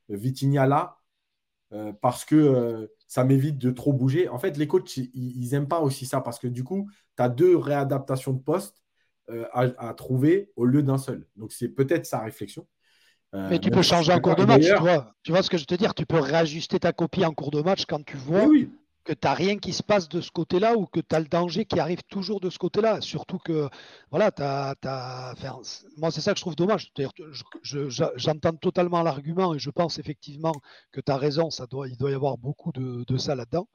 Vitinha 0.08 0.66
là 0.66 0.96
parce 2.00 2.24
que 2.24 2.88
ça 3.06 3.24
m'évite 3.24 3.58
de 3.58 3.70
trop 3.70 3.92
bouger. 3.92 4.26
En 4.30 4.38
fait, 4.38 4.56
les 4.56 4.66
coachs, 4.66 4.96
ils 4.96 5.50
n'aiment 5.50 5.68
pas 5.68 5.80
aussi 5.80 6.06
ça 6.06 6.22
parce 6.22 6.38
que 6.38 6.46
du 6.46 6.64
coup, 6.64 6.88
tu 7.18 7.22
as 7.22 7.28
deux 7.28 7.58
réadaptations 7.58 8.32
de 8.32 8.42
postes 8.42 8.79
euh, 9.30 9.46
à, 9.52 9.94
trouver 9.94 10.50
au 10.56 10.64
lieu 10.64 10.82
d'un 10.82 10.98
seul. 10.98 11.26
Donc 11.36 11.52
c'est 11.52 11.68
peut-être 11.68 12.06
sa 12.06 12.20
réflexion. 12.20 12.66
Euh, 13.34 13.48
mais 13.48 13.58
tu 13.60 13.70
peux 13.70 13.82
changer 13.82 14.12
en 14.12 14.20
cours 14.20 14.34
de 14.34 14.44
match, 14.44 14.64
tu 14.64 14.80
vois. 14.80 15.14
tu 15.22 15.30
vois 15.30 15.42
ce 15.42 15.50
que 15.50 15.56
je 15.56 15.62
veux 15.62 15.66
te 15.66 15.74
dire? 15.76 15.94
Tu 15.94 16.04
peux 16.04 16.18
réajuster 16.18 16.80
ta 16.80 16.92
copie 16.92 17.24
en 17.24 17.32
cours 17.32 17.52
de 17.52 17.62
match 17.62 17.84
quand 17.86 18.04
tu 18.04 18.16
vois 18.16 18.48
que 19.04 19.12
tu 19.12 19.26
n'as 19.26 19.34
rien 19.34 19.58
qui 19.58 19.72
se 19.72 19.82
passe 19.82 20.08
de 20.08 20.20
ce 20.20 20.30
côté-là 20.30 20.76
ou 20.76 20.86
que 20.86 21.00
tu 21.00 21.14
as 21.14 21.20
le 21.20 21.26
danger 21.26 21.64
qui 21.64 21.78
arrive 21.80 22.02
toujours 22.08 22.40
de 22.40 22.50
ce 22.50 22.58
côté-là. 22.58 23.00
Surtout 23.00 23.38
que, 23.38 23.68
voilà, 24.10 24.30
moi 25.96 26.10
c'est 26.10 26.20
ça 26.20 26.32
que 26.32 26.38
je 26.38 26.42
trouve 26.42 26.56
dommage. 26.56 26.92
J'entends 27.62 28.56
totalement 28.56 29.02
l'argument 29.02 29.54
et 29.54 29.58
je 29.58 29.70
pense 29.70 29.98
effectivement 29.98 30.52
que 30.92 31.00
tu 31.00 31.10
as 31.10 31.16
raison, 31.16 31.50
ça 31.50 31.66
doit, 31.66 31.88
il 31.88 31.96
doit 31.96 32.10
y 32.10 32.14
avoir 32.14 32.36
beaucoup 32.36 32.72
de, 32.72 33.16
ça 33.16 33.34
là-dedans. 33.34 33.68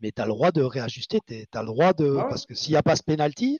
Mais 0.00 0.12
tu 0.12 0.22
as 0.22 0.26
le 0.26 0.32
droit 0.32 0.52
de 0.52 0.62
réajuster, 0.62 1.18
tu 1.26 1.46
as 1.52 1.60
le 1.60 1.66
droit 1.66 1.92
de. 1.92 2.16
Ah 2.20 2.26
parce 2.28 2.46
que 2.46 2.54
s'il 2.54 2.70
n'y 2.70 2.76
a 2.76 2.84
pas 2.84 2.94
ce 2.94 3.02
penalty, 3.02 3.58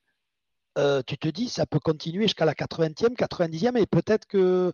euh, 0.79 1.03
tu 1.05 1.18
te 1.18 1.29
dis 1.29 1.49
ça 1.49 1.66
peut 1.66 1.81
continuer 1.81 2.24
jusqu'à 2.24 2.45
la 2.45 2.55
80e, 2.55 3.16
90e 3.16 3.76
et 3.76 3.87
peut-être 3.87 4.26
que, 4.29 4.72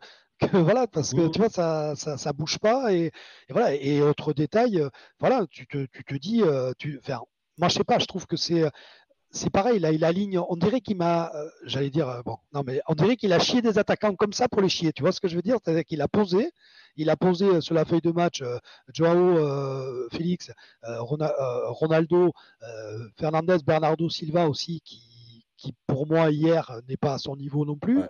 voilà 0.52 0.86
parce 0.86 1.14
que 1.14 1.28
tu 1.28 1.38
vois 1.38 1.48
ça, 1.48 1.94
ça, 1.96 2.32
bouge 2.32 2.58
pas 2.58 2.92
et, 2.92 3.10
voilà 3.48 3.74
et 3.74 4.02
autre 4.02 4.32
détail 4.32 4.80
euh, 4.80 4.90
voilà 5.18 5.46
tu 5.50 5.66
te, 5.66 5.86
tu 5.86 6.04
te 6.04 6.14
dis 6.14 6.42
euh, 6.42 6.72
tu 6.76 6.98
enfin, 7.02 7.20
moi 7.56 7.68
je 7.68 7.74
sais 7.74 7.84
pas 7.84 7.98
je 7.98 8.06
trouve 8.06 8.26
que 8.26 8.36
c'est 8.36 8.68
c'est 9.30 9.50
pareil 9.50 9.78
là 9.78 9.92
il 9.92 10.04
aligne 10.04 10.38
on 10.38 10.56
dirait 10.56 10.80
qu'il 10.80 10.96
m'a 10.96 11.32
j'allais 11.64 11.90
dire 11.90 12.22
bon 12.26 12.36
non 12.52 12.62
mais 12.66 12.80
on 12.88 12.94
dirait 12.94 13.16
qu'il 13.16 13.32
a 13.32 13.38
chié 13.38 13.62
des 13.62 13.78
attaquants 13.78 14.14
comme 14.16 14.32
ça 14.32 14.48
pour 14.48 14.60
les 14.60 14.68
chier 14.68 14.92
tu 14.92 15.02
vois 15.02 15.12
ce 15.12 15.20
que 15.20 15.28
je 15.28 15.36
veux 15.36 15.42
dire? 15.42 15.56
C'est-à-dire 15.64 15.84
qu'il 15.84 16.02
a 16.02 16.08
posé 16.08 16.50
il 16.96 17.10
a 17.10 17.16
posé 17.16 17.60
sur 17.60 17.74
la 17.74 17.84
feuille 17.84 18.02
de 18.02 18.12
match 18.12 18.42
Joao 18.92 20.08
Félix 20.10 20.50
Ronaldo 20.82 22.32
Fernandez 23.16 23.58
Bernardo 23.64 24.10
Silva 24.10 24.48
aussi 24.48 24.80
qui 24.84 25.13
qui 25.56 25.74
pour 25.86 26.06
moi 26.06 26.30
hier 26.30 26.80
n'est 26.88 26.96
pas 26.96 27.14
à 27.14 27.18
son 27.18 27.36
niveau 27.36 27.64
non 27.64 27.76
plus. 27.76 28.02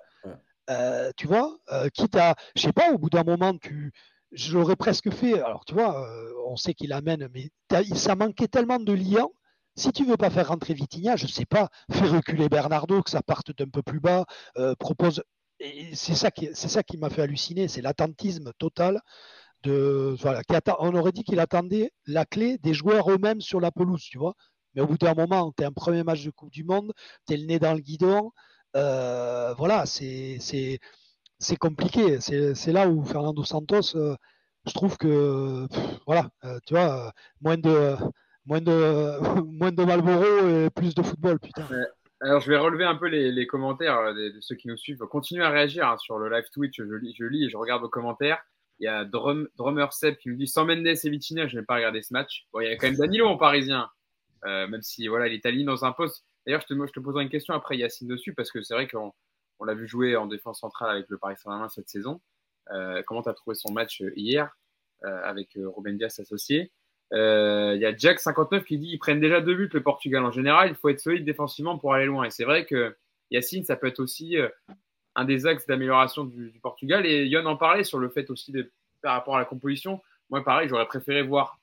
Euh, 0.71 1.11
tu 1.17 1.27
vois, 1.27 1.59
euh, 1.73 1.89
quitte 1.91 2.17
à, 2.17 2.35
je 2.57 2.63
sais 2.63 2.73
pas, 2.73 2.93
au 2.93 2.99
bout 2.99 3.11
d'un 3.11 3.25
moment, 3.25 3.57
tu, 3.59 3.93
je 4.33 4.57
l'aurais 4.57 4.77
presque 4.77 5.11
fait. 5.11 5.41
Alors, 5.41 5.65
tu 5.65 5.75
vois, 5.75 6.09
euh, 6.09 6.33
on 6.47 6.57
sait 6.57 6.75
qu'il 6.75 6.93
amène, 6.93 7.29
mais 7.35 7.51
ça 7.95 8.15
manquait 8.15 8.49
tellement 8.49 8.79
de 8.79 8.93
liens 8.93 9.29
Si 9.77 9.93
tu 9.93 10.05
veux 10.05 10.17
pas 10.17 10.31
faire 10.31 10.49
rentrer 10.49 10.75
Vitinha, 10.75 11.17
je 11.17 11.27
sais 11.27 11.45
pas, 11.45 11.69
fais 11.91 12.07
reculer 12.07 12.49
Bernardo, 12.49 13.03
que 13.03 13.11
ça 13.11 13.23
parte 13.23 13.57
d'un 13.57 13.69
peu 13.69 13.83
plus 13.83 14.01
bas, 14.01 14.25
propose. 14.79 15.23
Et 15.61 15.95
c'est 15.95 16.15
ça 16.15 16.31
qui, 16.31 16.49
c'est 16.55 16.69
ça 16.69 16.83
qui 16.83 16.97
m'a 16.99 17.11
fait 17.11 17.23
halluciner, 17.23 17.69
c'est 17.69 17.83
l'attentisme 17.83 18.53
total 18.59 19.01
de. 19.63 20.17
Voilà, 20.21 20.43
on 20.81 20.95
aurait 20.95 21.13
dit 21.13 21.25
qu'il 21.25 21.41
attendait 21.41 21.93
la 22.07 22.25
clé 22.25 22.59
des 22.59 22.75
joueurs 22.75 23.11
eux-mêmes 23.11 23.41
sur 23.41 23.61
la 23.61 23.71
pelouse, 23.71 24.03
tu 24.03 24.19
vois. 24.19 24.35
Mais 24.75 24.83
au 24.83 24.87
bout 24.87 24.99
d'un 24.99 25.15
moment, 25.15 25.53
tu 25.57 25.63
es 25.63 25.67
un 25.67 25.73
premier 25.73 26.03
match 26.03 26.25
de 26.25 26.31
Coupe 26.31 26.51
du 26.51 26.65
Monde, 26.65 26.93
tu 27.27 27.35
es 27.35 27.37
le 27.37 27.47
nez 27.47 27.59
dans 27.59 27.75
le 27.75 27.81
guidon. 27.81 28.33
Euh, 28.77 29.55
voilà, 29.55 29.87
c'est, 29.87 30.39
compliqué. 31.61 32.21
C'est, 32.21 32.73
là 32.73 32.89
où 32.89 33.05
Fernando 33.05 33.45
Santos, 33.45 33.97
euh, 33.97 34.17
je 34.67 34.73
trouve 34.73 34.97
que, 34.97 35.67
voilà, 36.07 36.31
tu 36.67 36.75
vois, 36.75 37.13
moins 37.41 37.59
de 37.59 37.97
moins 38.47 38.61
de, 38.61 39.21
moins 39.59 39.73
de 39.73 39.85
Malboro 39.85 40.49
et 40.49 40.71
plus 40.71 40.95
de 40.95 41.03
football, 41.03 41.39
putain. 41.39 41.67
Alors, 42.21 42.41
je 42.41 42.51
vais 42.51 42.57
relever 42.57 42.85
un 42.85 42.97
peu 42.97 43.09
les, 43.09 43.47
commentaires 43.47 43.99
euh, 43.99 44.15
de, 44.15 44.41
ceux 44.41 44.55
qui 44.55 44.69
nous 44.69 44.77
suivent. 44.77 44.99
Continuez 45.11 45.45
à 45.45 45.51
réagir 45.51 45.87
hein, 45.87 45.97
sur 45.99 46.19
le 46.19 46.31
live 46.31 46.49
Twitch. 46.53 46.77
Je 46.79 46.95
lis, 46.95 47.15
je 47.19 47.25
lis 47.25 47.45
et 47.45 47.51
je 47.51 47.57
regarde 47.57 47.83
vos 47.83 47.89
commentaires. 47.89 48.43
Il 48.81 48.85
y 48.85 48.89
a 48.89 49.05
Drum, 49.05 49.49
Drummer 49.57 49.93
Seb 49.93 50.17
qui 50.17 50.31
me 50.31 50.37
dit 50.37 50.47
sans 50.47 50.65
Mendes 50.65 50.87
et 50.87 51.11
Vitinha, 51.11 51.47
je 51.47 51.59
n'ai 51.59 51.65
pas 51.65 51.77
regardé 51.77 52.03
ce 52.03 52.13
match. 52.13 52.47
Bon, 52.53 52.61
il 52.61 52.69
y 52.69 52.73
a 52.73 52.77
quand 52.77 52.87
même 52.87 52.97
Danilo 52.97 53.27
en 53.27 53.37
parisien, 53.37 53.83
euh, 53.83 53.87
même 54.45 54.83
si 54.83 55.09
voilà, 55.09 55.27
il 55.27 55.35
est 55.35 55.47
aligné 55.47 55.65
dans 55.65 55.85
un 55.85 55.93
poste. 55.93 56.25
D'ailleurs, 56.47 56.61
je 56.61 56.67
te, 56.67 56.87
je 56.87 56.93
te 56.93 57.01
poserai 57.01 57.23
une 57.23 57.31
question 57.31 57.55
après 57.55 57.77
Yacine 57.77 58.09
dessus, 58.09 58.35
parce 58.35 58.51
que 58.51 58.63
c'est 58.63 58.75
vrai 58.75 58.87
qu'on 58.87 59.13
on, 59.59 59.65
l'a 59.65 59.75
vu 59.75 59.89
jouer 59.89 60.17
en 60.17 60.27
défense 60.27 60.61
centrale 60.61 60.91
avec 60.91 61.09
le 61.09 61.19
Paris 61.19 61.37
Saint-Germain 61.39 61.69
cette 61.69 61.89
saison. 61.89 62.21
Euh, 62.71 63.03
comment 63.07 63.23
tu 63.23 63.29
as 63.29 63.35
trouvé 63.35 63.55
son 63.55 63.73
match 63.73 64.03
hier 64.17 64.57
avec 65.03 65.57
Ruben 65.57 65.99
Dias 65.99 66.17
associé? 66.19 66.71
Euh, 67.13 67.73
il 67.77 67.83
y 67.83 67.87
a 67.87 67.93
Jack59 67.93 68.65
qui 68.65 68.79
dit 68.79 68.89
ils 68.89 68.99
prennent 68.99 69.21
déjà 69.21 69.41
deux 69.41 69.55
buts 69.55 69.71
le 69.73 69.83
Portugal 69.83 70.25
en 70.25 70.31
général. 70.31 70.71
Il 70.71 70.75
faut 70.75 70.89
être 70.89 71.01
solide 71.01 71.25
défensivement 71.25 71.79
pour 71.79 71.95
aller 71.95 72.07
loin. 72.07 72.25
Et 72.25 72.31
c'est 72.31 72.45
vrai 72.45 72.65
que 72.65 72.97
Yacine, 73.31 73.65
ça 73.65 73.77
peut 73.77 73.87
être 73.87 74.01
aussi 74.01 74.39
euh, 74.39 74.49
un 75.15 75.25
des 75.25 75.47
axes 75.47 75.67
d'amélioration 75.67 76.25
du, 76.25 76.59
Portugal. 76.63 77.07
Et 77.07 77.27
Yon 77.27 77.47
en 77.47 77.57
parlait 77.57 77.85
sur 77.85 77.99
le 77.99 78.09
fait 78.09 78.31
aussi 78.31 78.53
de, 78.53 78.71
par 79.03 79.15
rapport 79.15 79.37
à 79.37 79.39
la 79.39 79.45
composition. 79.45 80.03
Moi, 80.31 80.43
pareil, 80.43 80.69
j'aurais 80.69 80.87
préféré 80.87 81.23
voir, 81.23 81.61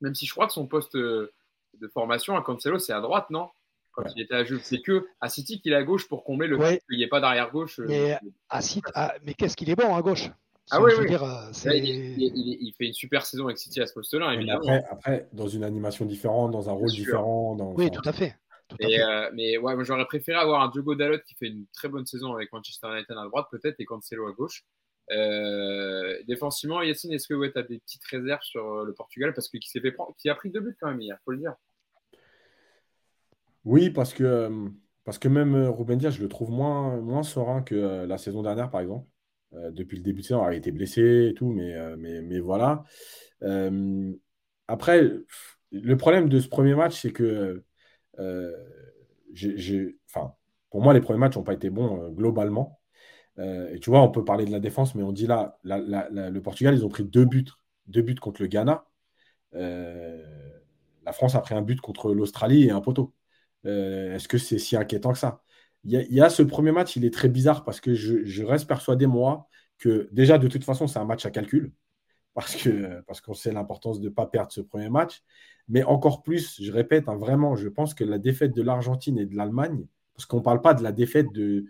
même 0.00 0.14
si 0.14 0.26
je 0.26 0.32
crois 0.32 0.46
que 0.46 0.52
son 0.52 0.66
poste 0.66 0.94
euh, 0.94 1.32
de 1.80 1.88
formation 1.88 2.36
à 2.36 2.42
Cancelo, 2.42 2.78
c'est 2.78 2.92
à 2.92 3.00
droite, 3.00 3.30
non? 3.30 3.48
Quand 3.92 4.04
il 4.14 4.22
était 4.22 4.34
à 4.34 4.44
jeu. 4.44 4.60
C'est 4.62 4.80
que 4.80 5.06
à 5.20 5.28
City 5.28 5.60
qu'il 5.60 5.72
est 5.72 5.76
à 5.76 5.82
gauche 5.82 6.08
pour 6.08 6.22
combler 6.22 6.46
le 6.46 6.60
fait 6.60 6.82
qu'il 6.88 6.98
n'y 6.98 7.04
ait 7.04 7.08
pas 7.08 7.20
d'arrière 7.20 7.50
gauche. 7.50 7.80
Mais, 7.80 8.16
à 8.48 8.62
City, 8.62 8.82
ah, 8.94 9.14
mais 9.24 9.34
qu'est-ce 9.34 9.56
qu'il 9.56 9.70
est 9.70 9.76
bon 9.76 9.94
à 9.94 10.02
gauche? 10.02 10.30
Ah 10.70 10.82
oui, 10.82 10.92
oui. 10.98 11.14
Euh, 11.14 11.50
il, 11.74 12.72
fait 12.76 12.86
une 12.86 12.92
super 12.92 13.24
saison 13.24 13.46
avec 13.46 13.58
City 13.58 13.80
à 13.80 13.86
ce 13.86 13.94
poste-là, 13.94 14.30
Après, 14.30 14.84
après, 14.90 15.28
dans 15.32 15.48
une 15.48 15.64
animation 15.64 16.04
différente, 16.04 16.52
dans 16.52 16.68
un 16.68 16.72
rôle 16.72 16.90
différent. 16.90 17.56
Oui, 17.76 17.90
tout 17.90 18.06
à 18.06 18.12
fait. 18.12 18.36
Euh, 18.82 19.30
mais 19.32 19.56
ouais, 19.56 19.74
j'aurais 19.84 20.04
préféré 20.04 20.38
avoir 20.38 20.60
un 20.60 20.68
Diogo 20.68 20.94
Dalot 20.94 21.18
qui 21.26 21.34
fait 21.34 21.46
une 21.46 21.64
très 21.72 21.88
bonne 21.88 22.04
saison 22.04 22.34
avec 22.34 22.52
Manchester 22.52 22.88
United 22.88 23.16
à 23.16 23.24
droite, 23.24 23.46
peut-être, 23.50 23.76
et 23.78 23.86
Cancelo 23.86 24.28
à 24.28 24.32
gauche. 24.32 24.64
Euh, 25.10 26.18
défensivement, 26.26 26.82
Yacine, 26.82 27.12
est-ce 27.12 27.28
que 27.28 27.34
ouais, 27.34 27.50
tu 27.50 27.58
as 27.58 27.62
des 27.62 27.78
petites 27.78 28.04
réserves 28.04 28.42
sur 28.42 28.84
le 28.84 28.92
Portugal? 28.92 29.32
Parce 29.32 29.48
qu'il 29.48 29.62
s'est 29.64 29.80
fait 29.80 29.92
prendre, 29.92 30.14
qui 30.18 30.28
a 30.28 30.34
pris 30.34 30.50
deux 30.50 30.60
buts 30.60 30.76
quand 30.78 30.88
même 30.88 31.00
hier, 31.00 31.18
faut 31.24 31.30
le 31.30 31.38
dire. 31.38 31.54
Oui, 33.68 33.90
parce 33.90 34.14
que, 34.14 34.50
parce 35.04 35.18
que 35.18 35.28
même 35.28 35.54
Ruben 35.54 35.98
Dias, 35.98 36.10
je 36.10 36.22
le 36.22 36.28
trouve 36.28 36.50
moins, 36.50 36.96
moins 37.00 37.22
serein 37.22 37.62
que 37.62 38.06
la 38.06 38.18
saison 38.18 38.42
dernière, 38.42 38.70
par 38.70 38.80
exemple. 38.80 39.06
Euh, 39.54 39.70
depuis 39.70 39.96
le 39.96 40.02
début 40.02 40.20
de 40.20 40.26
saison. 40.26 40.46
il 40.48 40.54
a 40.54 40.54
été 40.54 40.72
blessé 40.72 41.28
et 41.30 41.34
tout, 41.34 41.50
mais, 41.52 41.74
euh, 41.74 41.96
mais, 41.98 42.20
mais 42.22 42.38
voilà. 42.40 42.84
Euh, 43.42 44.12
après, 44.68 45.02
le 45.72 45.96
problème 45.96 46.28
de 46.28 46.40
ce 46.40 46.48
premier 46.48 46.74
match, 46.74 47.00
c'est 47.00 47.12
que 47.12 47.64
pour 50.70 50.82
moi, 50.82 50.92
les 50.92 51.00
premiers 51.00 51.18
matchs 51.18 51.36
n'ont 51.36 51.42
pas 51.44 51.54
été 51.54 51.70
bons 51.70 52.10
globalement. 52.10 52.80
et 53.38 53.78
tu 53.80 53.90
vois, 53.90 54.02
on 54.02 54.10
peut 54.10 54.24
parler 54.24 54.44
de 54.44 54.50
la 54.52 54.60
défense, 54.60 54.94
mais 54.94 55.02
on 55.02 55.12
dit 55.12 55.26
là, 55.26 55.58
le 55.64 56.40
Portugal, 56.40 56.74
ils 56.74 56.84
ont 56.84 56.88
pris 56.88 57.04
deux 57.04 57.24
buts, 57.24 57.46
deux 57.86 58.02
buts 58.02 58.16
contre 58.16 58.42
le 58.42 58.48
Ghana. 58.48 58.84
la 59.52 61.12
France 61.12 61.34
a 61.34 61.40
pris 61.40 61.54
un 61.54 61.62
but 61.62 61.80
contre 61.80 62.12
l'Australie 62.12 62.64
et 62.64 62.70
un 62.70 62.80
poteau. 62.80 63.14
Est-ce 63.68 64.28
que 64.28 64.38
c'est 64.38 64.58
si 64.58 64.76
inquiétant 64.76 65.12
que 65.12 65.18
ça? 65.18 65.42
Il 65.84 65.92
y, 65.92 66.20
a 66.20 66.28
ce 66.28 66.42
premier 66.42 66.72
match, 66.72 66.96
il 66.96 67.04
est 67.04 67.14
très 67.14 67.28
bizarre 67.28 67.64
parce 67.64 67.80
que 67.80 67.94
je, 67.94 68.42
reste 68.42 68.66
persuadé, 68.66 69.06
moi, 69.06 69.48
que 69.78 70.08
déjà, 70.12 70.36
de 70.38 70.48
toute 70.48 70.64
façon, 70.64 70.86
c'est 70.86 70.98
un 70.98 71.04
match 71.04 71.24
à 71.24 71.30
calcul. 71.30 71.72
Parce 72.34 72.62
qu'on 72.62 73.02
parce 73.06 73.40
sait 73.40 73.52
l'importance 73.52 74.00
de 74.00 74.08
ne 74.08 74.14
pas 74.14 74.26
perdre 74.26 74.52
ce 74.52 74.60
premier 74.60 74.90
match. 74.90 75.22
Mais 75.68 75.82
encore 75.84 76.22
plus, 76.22 76.60
je 76.62 76.72
répète, 76.72 77.08
hein, 77.08 77.16
vraiment, 77.16 77.56
je 77.56 77.68
pense 77.68 77.94
que 77.94 78.04
la 78.04 78.18
défaite 78.18 78.54
de 78.54 78.62
l'Argentine 78.62 79.18
et 79.18 79.26
de 79.26 79.36
l'Allemagne, 79.36 79.86
parce 80.14 80.26
qu'on 80.26 80.38
ne 80.38 80.42
parle 80.42 80.60
pas 80.60 80.74
de 80.74 80.82
la 80.82 80.92
défaite 80.92 81.32
de, 81.32 81.66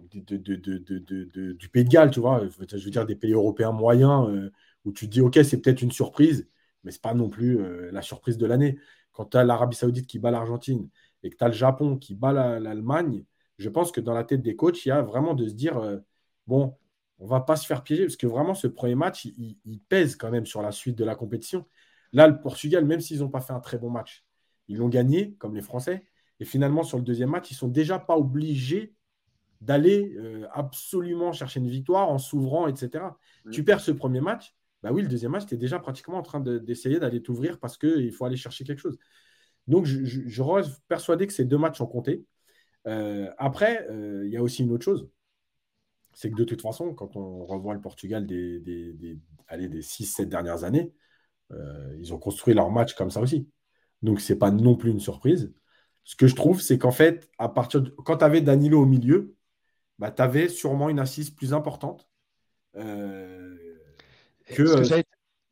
du 0.00 1.68
Pays 1.68 1.84
de 1.84 1.88
Galles, 1.88 2.10
tu 2.10 2.20
vois, 2.20 2.46
je 2.48 2.84
veux 2.84 2.90
dire 2.90 3.06
des 3.06 3.16
pays 3.16 3.32
européens 3.32 3.72
moyens, 3.72 4.28
euh, 4.28 4.52
où 4.84 4.92
tu 4.92 5.06
te 5.06 5.12
dis, 5.12 5.20
OK, 5.20 5.38
c'est 5.44 5.60
peut-être 5.60 5.82
une 5.82 5.92
surprise, 5.92 6.48
mais 6.84 6.90
ce 6.90 6.98
n'est 6.98 7.02
pas 7.02 7.14
non 7.14 7.28
plus 7.28 7.60
euh, 7.60 7.90
la 7.92 8.02
surprise 8.02 8.38
de 8.38 8.46
l'année. 8.46 8.78
Quand 9.12 9.26
tu 9.26 9.36
as 9.36 9.44
l'Arabie 9.44 9.76
Saoudite 9.76 10.06
qui 10.06 10.18
bat 10.18 10.30
l'Argentine, 10.30 10.88
et 11.22 11.30
que 11.30 11.36
tu 11.36 11.44
as 11.44 11.48
le 11.48 11.54
Japon 11.54 11.96
qui 11.96 12.14
bat 12.14 12.58
l'Allemagne, 12.58 13.24
je 13.58 13.68
pense 13.68 13.92
que 13.92 14.00
dans 14.00 14.14
la 14.14 14.24
tête 14.24 14.42
des 14.42 14.56
coachs, 14.56 14.84
il 14.84 14.88
y 14.88 14.92
a 14.92 15.02
vraiment 15.02 15.34
de 15.34 15.48
se 15.48 15.54
dire 15.54 15.78
euh, 15.78 15.98
bon, 16.46 16.76
on 17.18 17.26
va 17.26 17.40
pas 17.40 17.56
se 17.56 17.66
faire 17.66 17.82
piéger 17.82 18.04
parce 18.04 18.16
que 18.16 18.26
vraiment 18.26 18.54
ce 18.54 18.66
premier 18.66 18.94
match, 18.94 19.24
il, 19.24 19.80
pèse 19.88 20.16
quand 20.16 20.30
même 20.30 20.46
sur 20.46 20.62
la 20.62 20.72
suite 20.72 20.96
de 20.96 21.04
la 21.04 21.14
compétition. 21.14 21.66
Là, 22.12 22.26
le 22.26 22.40
Portugal, 22.40 22.84
même 22.84 23.00
s'ils 23.00 23.20
n'ont 23.20 23.28
pas 23.28 23.40
fait 23.40 23.52
un 23.52 23.60
très 23.60 23.78
bon 23.78 23.90
match, 23.90 24.24
ils 24.68 24.78
l'ont 24.78 24.88
gagné 24.88 25.34
comme 25.38 25.54
les 25.54 25.62
Français. 25.62 26.04
Et 26.40 26.44
finalement, 26.44 26.82
sur 26.82 26.98
le 26.98 27.04
deuxième 27.04 27.30
match, 27.30 27.50
ils 27.50 27.54
sont 27.54 27.68
déjà 27.68 27.98
pas 27.98 28.16
obligés 28.16 28.94
d'aller 29.60 30.14
euh, 30.16 30.46
absolument 30.52 31.32
chercher 31.32 31.60
une 31.60 31.68
victoire 31.68 32.08
en 32.08 32.18
s'ouvrant, 32.18 32.66
etc. 32.66 33.04
Tu 33.52 33.62
perds 33.62 33.80
ce 33.80 33.92
premier 33.92 34.20
match, 34.20 34.56
bah 34.82 34.90
oui, 34.92 35.02
le 35.02 35.08
deuxième 35.08 35.30
match, 35.30 35.46
tu 35.46 35.54
es 35.54 35.56
déjà 35.56 35.78
pratiquement 35.78 36.18
en 36.18 36.22
train 36.22 36.40
d'essayer 36.40 36.98
d'aller 36.98 37.22
t'ouvrir 37.22 37.60
parce 37.60 37.78
qu'il 37.78 38.10
faut 38.12 38.24
aller 38.24 38.36
chercher 38.36 38.64
quelque 38.64 38.80
chose. 38.80 38.98
Donc, 39.68 39.86
je, 39.86 40.42
reste 40.42 40.80
persuadé 40.88 41.26
que 41.26 41.32
ces 41.32 41.44
deux 41.44 41.58
matchs 41.58 41.80
ont 41.80 41.86
compté. 41.86 42.24
Euh, 42.86 43.30
après, 43.38 43.86
euh, 43.90 44.22
il 44.26 44.32
y 44.32 44.36
a 44.36 44.42
aussi 44.42 44.62
une 44.62 44.72
autre 44.72 44.84
chose. 44.84 45.08
C'est 46.14 46.30
que 46.30 46.36
de 46.36 46.44
toute 46.44 46.60
façon, 46.60 46.94
quand 46.94 47.16
on 47.16 47.44
revoit 47.44 47.74
le 47.74 47.80
Portugal 47.80 48.26
des, 48.26 48.60
des, 48.60 48.92
des, 48.92 49.18
des 49.68 49.82
6-7 49.82 50.28
dernières 50.28 50.64
années, 50.64 50.92
euh, 51.52 51.96
ils 51.98 52.12
ont 52.12 52.18
construit 52.18 52.54
leur 52.54 52.70
match 52.70 52.94
comme 52.94 53.10
ça 53.10 53.20
aussi. 53.20 53.48
Donc, 54.02 54.20
ce 54.20 54.32
n'est 54.32 54.38
pas 54.38 54.50
non 54.50 54.76
plus 54.76 54.90
une 54.90 55.00
surprise. 55.00 55.52
Ce 56.04 56.16
que 56.16 56.26
je 56.26 56.34
trouve, 56.34 56.60
c'est 56.60 56.78
qu'en 56.78 56.90
fait, 56.90 57.30
à 57.38 57.48
partir 57.48 57.82
de... 57.82 57.90
quand 57.90 58.18
tu 58.18 58.24
avais 58.24 58.40
Danilo 58.40 58.82
au 58.82 58.86
milieu, 58.86 59.36
bah, 59.98 60.10
tu 60.10 60.20
avais 60.22 60.48
sûrement 60.48 60.88
une 60.88 60.98
assise 60.98 61.30
plus 61.30 61.54
importante. 61.54 62.08
que, 62.74 63.42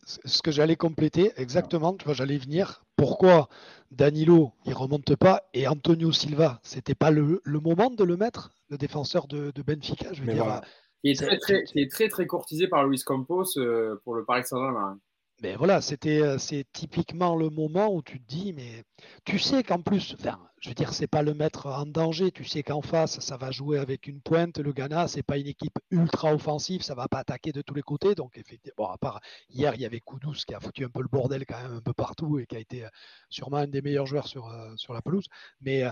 ce 0.04 0.42
que 0.42 0.50
j'allais 0.50 0.76
compléter, 0.76 1.32
exactement, 1.36 1.94
tu 1.94 2.04
vois, 2.04 2.14
j'allais 2.14 2.38
venir. 2.38 2.84
Pourquoi 2.96 3.48
Danilo, 3.90 4.52
il 4.66 4.74
remonte 4.74 5.16
pas, 5.16 5.42
et 5.54 5.66
Antonio 5.66 6.12
Silva, 6.12 6.60
c'était 6.62 6.94
pas 6.94 7.10
le, 7.10 7.40
moment 7.46 7.90
de 7.90 8.04
le 8.04 8.16
mettre, 8.16 8.52
le 8.68 8.78
défenseur 8.78 9.26
de, 9.26 9.52
Benfica, 9.62 10.12
je 10.12 10.22
veux 10.22 10.32
dire. 10.32 10.60
Il 11.02 11.12
est 11.12 11.90
très, 11.90 12.08
très, 12.08 12.26
courtisé 12.26 12.68
par 12.68 12.86
Luis 12.86 13.00
Campos 13.04 13.56
euh, 13.56 14.00
pour 14.04 14.14
le 14.14 14.24
Paris 14.24 14.44
Saint-Germain. 14.44 15.00
Mais 15.42 15.56
voilà, 15.56 15.80
c'était 15.80 16.20
euh, 16.20 16.36
c'est 16.36 16.66
typiquement 16.72 17.34
le 17.34 17.48
moment 17.48 17.94
où 17.94 18.02
tu 18.02 18.20
te 18.20 18.28
dis, 18.28 18.52
mais 18.52 18.84
tu 19.24 19.38
sais 19.38 19.62
qu'en 19.62 19.80
plus, 19.80 20.14
enfin, 20.18 20.38
je 20.60 20.68
veux 20.68 20.74
dire, 20.74 20.92
c'est 20.92 21.06
pas 21.06 21.22
le 21.22 21.34
mettre 21.34 21.66
en 21.66 21.86
danger. 21.86 22.30
Tu 22.30 22.44
sais 22.44 22.62
qu'en 22.62 22.82
face, 22.82 23.20
ça 23.20 23.36
va 23.36 23.50
jouer 23.50 23.78
avec 23.78 24.06
une 24.06 24.20
pointe. 24.20 24.58
Le 24.58 24.72
Ghana, 24.72 25.08
c'est 25.08 25.22
pas 25.22 25.38
une 25.38 25.46
équipe 25.46 25.78
ultra 25.90 26.34
offensive, 26.34 26.82
ça 26.82 26.94
va 26.94 27.08
pas 27.08 27.18
attaquer 27.18 27.52
de 27.52 27.62
tous 27.62 27.74
les 27.74 27.82
côtés. 27.82 28.14
Donc, 28.14 28.36
effectivement, 28.36 28.92
à 28.92 28.98
part 28.98 29.20
hier, 29.48 29.74
il 29.74 29.80
y 29.80 29.86
avait 29.86 30.00
Koudous 30.00 30.44
qui 30.46 30.54
a 30.54 30.60
foutu 30.60 30.84
un 30.84 30.90
peu 30.90 31.02
le 31.02 31.08
bordel 31.08 31.44
quand 31.46 31.60
même 31.62 31.76
un 31.76 31.80
peu 31.80 31.94
partout 31.94 32.38
et 32.38 32.46
qui 32.46 32.56
a 32.56 32.60
été 32.60 32.84
euh, 32.84 32.88
sûrement 33.28 33.58
un 33.58 33.66
des 33.66 33.82
meilleurs 33.82 34.06
joueurs 34.06 34.28
sur, 34.28 34.48
euh, 34.48 34.72
sur 34.76 34.92
la 34.92 35.02
pelouse. 35.02 35.26
Mais, 35.60 35.84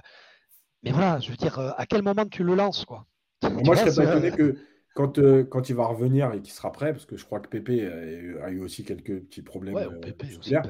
mais 0.83 0.93
voilà, 0.93 1.19
je 1.21 1.31
veux 1.31 1.37
dire, 1.37 1.59
à 1.59 1.87
quel 1.87 2.03
moment 2.03 2.27
tu 2.27 2.45
le 2.45 2.55
lances, 2.55 2.85
quoi? 2.85 3.07
Moi, 3.43 3.75
je 3.75 3.91
serais 3.91 4.07
pas 4.07 4.17
étonné 4.17 4.31
que 4.31 4.57
quand, 4.99 5.19
euh, 5.21 5.45
quand 5.45 5.69
il 5.69 5.77
va 5.77 5.87
revenir 5.87 6.33
et 6.33 6.41
qu'il 6.41 6.53
sera 6.53 6.73
prêt, 6.73 6.93
parce 6.93 7.07
que 7.07 7.17
je 7.17 7.25
crois 7.25 7.39
que 7.39 7.49
Pépé 7.49 7.87
a, 7.87 8.51
eu 8.51 8.61
aussi 8.61 8.83
quelques 8.83 9.21
petits 9.21 9.43
problèmes 9.43 9.77
ouais, 9.77 9.87
euh, 9.87 10.61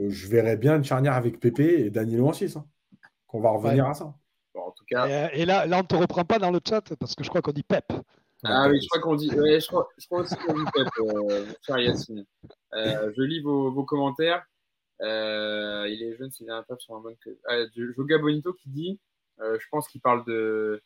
euh, 0.00 0.08
je 0.08 0.26
verrais 0.26 0.56
bien 0.56 0.78
une 0.78 0.84
charnière 0.84 1.12
avec 1.12 1.38
Pépé 1.38 1.84
et 1.84 1.90
Danilo 1.90 2.26
en 2.26 2.32
6. 2.32 2.56
Hein, 2.56 2.66
qu'on 3.32 3.40
va 3.40 3.50
revenir 3.50 3.86
à 3.86 3.94
ça. 3.94 4.14
en 4.54 4.70
tout 4.70 4.84
cas... 4.86 5.30
et, 5.32 5.44
là, 5.44 5.66
là, 5.66 5.78
on 5.78 5.82
ne 5.82 5.86
te 5.86 5.96
reprend 5.96 6.24
pas 6.24 6.38
dans 6.38 6.50
le 6.50 6.60
chat 6.66 6.94
parce 7.00 7.14
que 7.14 7.24
je 7.24 7.28
crois 7.28 7.42
qu'on 7.42 7.52
dit 7.52 7.64
Pep. 7.64 7.92
Ah 8.44 8.68
oui, 8.68 8.80
je 8.80 8.88
crois 8.88 9.00
qu'on 9.00 9.16
dit. 9.16 9.30
je, 9.30 9.66
crois, 9.66 9.88
je 9.98 10.06
crois 10.06 10.20
aussi 10.20 10.36
qu'on 10.36 10.54
dit 10.54 10.70
Pep, 10.72 10.88
cher 11.66 11.78
Yacine. 11.78 12.24
je 12.72 13.22
lis 13.22 13.40
vos, 13.40 13.72
vos 13.72 13.84
commentaires. 13.84 14.44
il 15.00 16.02
est 16.02 16.16
jeune, 16.16 16.30
c'est 16.30 16.48
un 16.48 16.64
sur 16.78 16.94
un 16.94 17.00
mode 17.00 17.16
que. 17.24 17.30
Ah, 17.48 17.64
Joga 17.74 18.18
Bonito 18.18 18.52
qui 18.52 18.68
dit 18.68 19.00
je 19.40 19.66
pense 19.70 19.88
qu'il 19.88 20.00
parle 20.00 20.24
de 20.24 20.82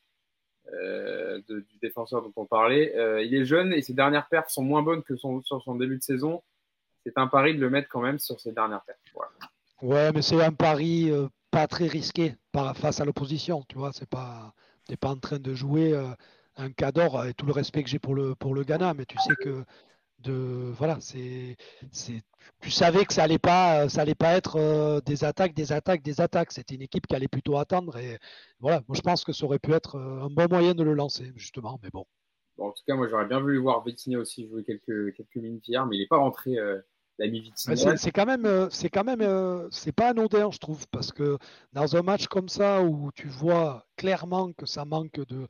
euh, 0.72 1.40
du 1.49 1.78
défenseur 1.80 2.22
dont 2.22 2.32
on 2.34 2.47
parlait. 2.47 2.97
Euh, 2.97 3.22
il 3.22 3.34
est 3.34 3.44
jeune 3.44 3.72
et 3.72 3.82
ses 3.82 3.94
dernières 3.94 4.28
perfs 4.28 4.51
sont 4.51 4.64
moins 4.64 4.82
bonnes 4.82 5.05
que 5.05 5.14
son, 5.16 5.40
sur 5.42 5.62
son 5.62 5.76
début 5.76 5.97
de 5.97 6.03
saison. 6.03 6.42
C'est 7.05 7.16
un 7.18 7.28
pari 7.28 7.55
de 7.55 7.61
le 7.61 7.70
mettre 7.70 7.88
quand 7.88 8.01
même 8.01 8.18
sur 8.18 8.40
ses 8.40 8.51
dernières 8.51 8.82
perfs. 8.82 8.99
Ouais, 9.80 10.11
mais 10.12 10.22
c'est 10.22 10.42
un 10.42 10.53
pari 10.53 11.11
euh, 11.11 11.28
pas 11.57 11.66
très 11.66 11.86
risqué 11.86 12.34
face 12.74 13.00
à 13.00 13.07
l'opposition. 13.07 13.64
Tu 13.66 13.78
vois, 13.78 13.90
c'est 13.94 14.09
pas, 14.09 14.52
t'es 14.86 14.98
pas 14.98 15.09
en 15.09 15.16
train 15.16 15.38
de 15.38 15.54
jouer 15.54 15.94
euh, 15.94 16.11
un 16.57 16.70
cador 16.70 17.24
et 17.24 17.32
tout 17.32 17.46
le 17.46 17.52
respect 17.52 17.82
que 17.82 17.88
j'ai 17.88 17.98
pour 17.98 18.14
le, 18.14 18.34
pour 18.34 18.54
le 18.54 18.62
Ghana, 18.62 18.92
mais 18.92 19.07
tu 19.07 19.16
sais 19.18 19.34
que 19.36 19.64
de 20.18 20.70
voilà, 20.76 20.98
c'est, 21.00 21.57
c'est, 21.92 22.20
tu 22.61 22.70
savais 22.70 23.07
que 23.07 23.14
ça 23.14 23.22
allait 23.22 23.38
pas, 23.38 23.88
ça 23.88 24.02
allait 24.02 24.14
pas 24.14 24.34
être 24.34 24.57
euh, 24.57 25.00
des 25.00 25.24
attaques, 25.24 25.54
des 25.54 25.72
attaques, 25.72 26.02
des 26.02 26.20
attaques. 26.20 26.52
C'était 26.52 26.74
une 26.74 26.82
équipe 26.82 27.07
qui 27.07 27.16
allait 27.16 27.26
plutôt 27.26 27.57
attendre 27.57 27.96
et 27.96 28.18
voilà. 28.61 28.82
Moi, 28.86 28.94
je 28.94 29.00
pense 29.00 29.24
que 29.24 29.32
ça 29.32 29.46
aurait 29.46 29.59
pu 29.59 29.72
être 29.72 29.98
un 29.98 30.28
bon 30.28 30.48
moyen 30.50 30.74
de 30.74 30.82
le 30.82 30.92
lancer 30.92 31.32
justement, 31.36 31.80
mais 31.82 31.88
bon. 31.90 32.04
En 32.59 32.70
tout 32.70 32.82
cas, 32.86 32.96
moi, 32.96 33.09
j'aurais 33.09 33.26
bien 33.26 33.40
voulu 33.40 33.57
voir 33.57 33.82
Vitinha 33.82 34.18
aussi 34.18 34.46
jouer 34.46 34.62
quelques, 34.62 35.14
quelques 35.14 35.36
minutes 35.36 35.66
hier, 35.68 35.86
mais 35.86 35.96
il 35.96 36.00
n'est 36.00 36.07
pas 36.07 36.18
rentré. 36.18 36.59
Euh, 36.59 36.82
l'ami 37.18 37.40
Vitinha. 37.40 37.96
C'est 37.96 38.10
quand 38.10 38.26
même, 38.26 38.46
euh, 38.46 38.68
c'est 38.70 38.88
quand 38.90 39.04
même, 39.04 39.20
euh, 39.20 39.68
c'est 39.70 39.92
pas 39.92 40.08
anodin, 40.10 40.50
je 40.50 40.58
trouve, 40.58 40.86
parce 40.88 41.12
que 41.12 41.38
dans 41.72 41.96
un 41.96 42.02
match 42.02 42.26
comme 42.26 42.48
ça 42.48 42.82
où 42.82 43.10
tu 43.14 43.28
vois 43.28 43.86
clairement 43.96 44.52
que 44.52 44.66
ça 44.66 44.84
manque 44.84 45.20
de, 45.26 45.46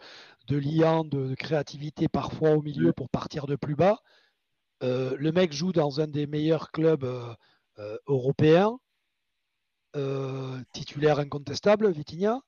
de 0.49 0.57
liant, 0.57 1.05
de, 1.05 1.35
créativité 1.35 2.09
parfois 2.09 2.51
au 2.51 2.63
milieu 2.63 2.93
pour 2.93 3.09
partir 3.09 3.47
de 3.47 3.57
plus 3.57 3.75
bas, 3.75 3.99
le 4.83 5.31
mec 5.31 5.53
joue 5.53 5.73
dans 5.73 6.01
un 6.01 6.07
des 6.07 6.27
meilleurs 6.27 6.71
clubs 6.71 7.07
européens, 8.07 8.79
titulaire 10.73 11.19
incontestable, 11.19 11.91
Vitinha. 11.91 12.41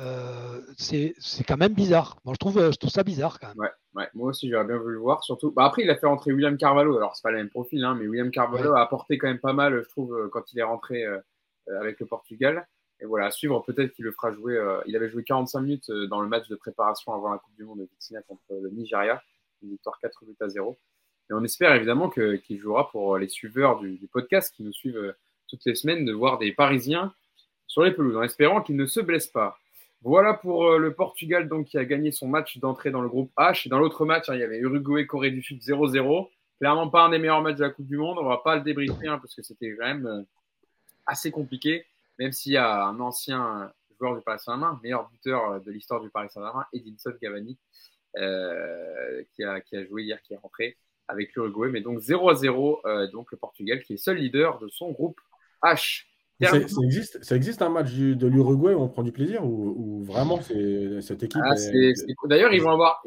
Euh, 0.00 0.60
c'est 0.76 1.14
quand 1.46 1.56
même 1.56 1.74
bizarre. 1.74 2.18
Moi, 2.24 2.34
je 2.34 2.38
trouve, 2.38 2.70
je 2.70 2.76
trouve 2.76 2.90
ça 2.90 3.02
bizarre 3.02 3.40
quand 3.40 3.48
même. 3.48 3.58
Ouais, 3.58 3.70
ouais. 3.94 4.08
moi 4.14 4.28
aussi, 4.28 4.48
j'aurais 4.48 4.64
bien 4.64 4.76
voulu 4.76 4.94
le 4.94 5.00
voir. 5.00 5.24
Surtout, 5.24 5.50
bah, 5.50 5.64
après, 5.64 5.82
il 5.82 5.90
a 5.90 5.96
fait 5.96 6.06
rentrer 6.06 6.32
William 6.32 6.56
Carvalho. 6.56 6.96
Alors, 6.96 7.16
c'est 7.16 7.22
pas 7.22 7.32
le 7.32 7.38
même 7.38 7.50
profil, 7.50 7.84
hein, 7.84 7.96
mais 7.98 8.06
William 8.06 8.30
Carvalho 8.30 8.74
a 8.74 8.80
apporté 8.80 9.18
quand 9.18 9.26
même 9.26 9.40
pas 9.40 9.52
mal, 9.52 9.82
je 9.82 9.88
trouve, 9.88 10.14
euh, 10.16 10.28
quand 10.28 10.52
il 10.52 10.58
est 10.60 10.64
rentré 10.64 11.04
euh, 11.04 11.18
avec 11.80 11.98
le 11.98 12.06
Portugal. 12.06 12.66
Et 13.00 13.06
voilà, 13.06 13.26
à 13.26 13.30
suivre, 13.30 13.60
peut-être 13.64 13.92
qu'il 13.92 14.04
le 14.04 14.12
fera 14.12 14.32
jouer. 14.32 14.58
il 14.86 14.96
avait 14.96 15.08
joué 15.08 15.22
45 15.22 15.60
minutes 15.60 15.90
dans 16.10 16.20
le 16.20 16.26
match 16.26 16.48
de 16.48 16.56
préparation 16.56 17.12
avant 17.14 17.30
la 17.30 17.38
Coupe 17.38 17.54
du 17.54 17.62
Monde 17.62 17.78
de 17.78 17.84
Vitinha 17.84 18.22
contre 18.22 18.42
le 18.50 18.70
Nigeria. 18.70 19.22
Une 19.62 19.70
victoire 19.70 20.00
4 20.00 20.24
buts 20.24 20.36
à 20.40 20.48
0. 20.48 20.76
Et 21.30 21.32
on 21.32 21.44
espère 21.44 21.72
évidemment 21.74 22.10
qu'il 22.10 22.58
jouera 22.58 22.90
pour 22.90 23.16
les 23.16 23.28
suiveurs 23.28 23.78
du, 23.78 23.98
du, 23.98 24.08
podcast 24.08 24.52
qui 24.52 24.64
nous 24.64 24.72
suivent 24.72 25.14
toutes 25.46 25.64
les 25.64 25.76
semaines 25.76 26.06
de 26.06 26.12
voir 26.12 26.38
des 26.38 26.50
Parisiens 26.50 27.14
sur 27.68 27.84
les 27.84 27.92
pelouses, 27.92 28.16
en 28.16 28.22
espérant 28.22 28.62
qu'ils 28.62 28.76
ne 28.76 28.86
se 28.86 28.98
blessent 28.98 29.28
pas. 29.28 29.56
Voilà 30.02 30.34
pour 30.34 30.64
euh, 30.64 30.78
le 30.78 30.94
Portugal 30.94 31.48
donc, 31.48 31.66
qui 31.66 31.78
a 31.78 31.84
gagné 31.84 32.12
son 32.12 32.28
match 32.28 32.58
d'entrée 32.58 32.90
dans 32.90 33.00
le 33.00 33.08
groupe 33.08 33.32
H. 33.36 33.68
Dans 33.68 33.80
l'autre 33.80 34.04
match, 34.06 34.28
hein, 34.28 34.34
il 34.34 34.40
y 34.40 34.44
avait 34.44 34.58
Uruguay-Corée 34.58 35.32
du 35.32 35.42
Sud 35.42 35.60
0-0. 35.60 36.28
Clairement 36.60 36.88
pas 36.88 37.02
un 37.04 37.10
des 37.10 37.18
meilleurs 37.18 37.42
matchs 37.42 37.56
de 37.56 37.64
la 37.64 37.70
Coupe 37.70 37.86
du 37.86 37.96
Monde. 37.96 38.18
On 38.20 38.24
va 38.24 38.38
pas 38.38 38.56
le 38.56 38.62
débriefer 38.62 39.08
hein, 39.08 39.18
parce 39.18 39.34
que 39.34 39.42
c'était 39.42 39.74
quand 39.76 39.86
même 39.86 40.06
euh, 40.06 40.22
assez 41.06 41.32
compliqué. 41.32 41.84
Même 42.18 42.32
s'il 42.32 42.52
y 42.52 42.56
a 42.56 42.84
un 42.84 43.00
ancien 43.00 43.72
joueur 43.98 44.16
du 44.16 44.22
Paris 44.22 44.38
Saint-Germain, 44.38 44.78
meilleur 44.82 45.08
buteur 45.10 45.50
euh, 45.50 45.58
de 45.58 45.70
l'histoire 45.72 46.00
du 46.00 46.10
Paris 46.10 46.28
Saint-Germain, 46.30 46.64
Edinson 46.72 47.12
Cavani, 47.20 47.58
qui, 48.14 49.44
a, 49.44 49.60
qui, 49.60 49.76
a, 49.76 49.84
joué 49.84 50.04
hier, 50.04 50.22
qui 50.22 50.34
est 50.34 50.38
rentré 50.38 50.76
avec 51.08 51.34
l'Uruguay. 51.34 51.70
Mais 51.70 51.80
donc 51.80 51.98
0-0, 51.98 53.10
donc 53.10 53.32
le 53.32 53.38
Portugal 53.38 53.82
qui 53.82 53.94
est 53.94 53.98
seul 53.98 54.16
leader 54.16 54.58
de 54.58 54.68
son 54.68 54.92
groupe 54.92 55.20
H. 55.62 56.07
Ça, 56.40 56.56
existe, 56.84 57.22
ça 57.24 57.34
existe 57.34 57.62
un 57.62 57.68
match 57.68 57.92
de 57.92 58.26
l'Uruguay 58.28 58.72
où 58.72 58.80
on 58.80 58.88
prend 58.88 59.02
du 59.02 59.10
plaisir 59.10 59.44
ou, 59.44 60.04
vraiment 60.04 60.40
c'est 60.40 61.00
cette 61.00 61.22
équipe 61.24 61.42
ah, 61.44 61.54
D'ailleurs, 62.26 62.52
ils 62.52 62.62
vont 62.62 62.70
avoir. 62.70 63.02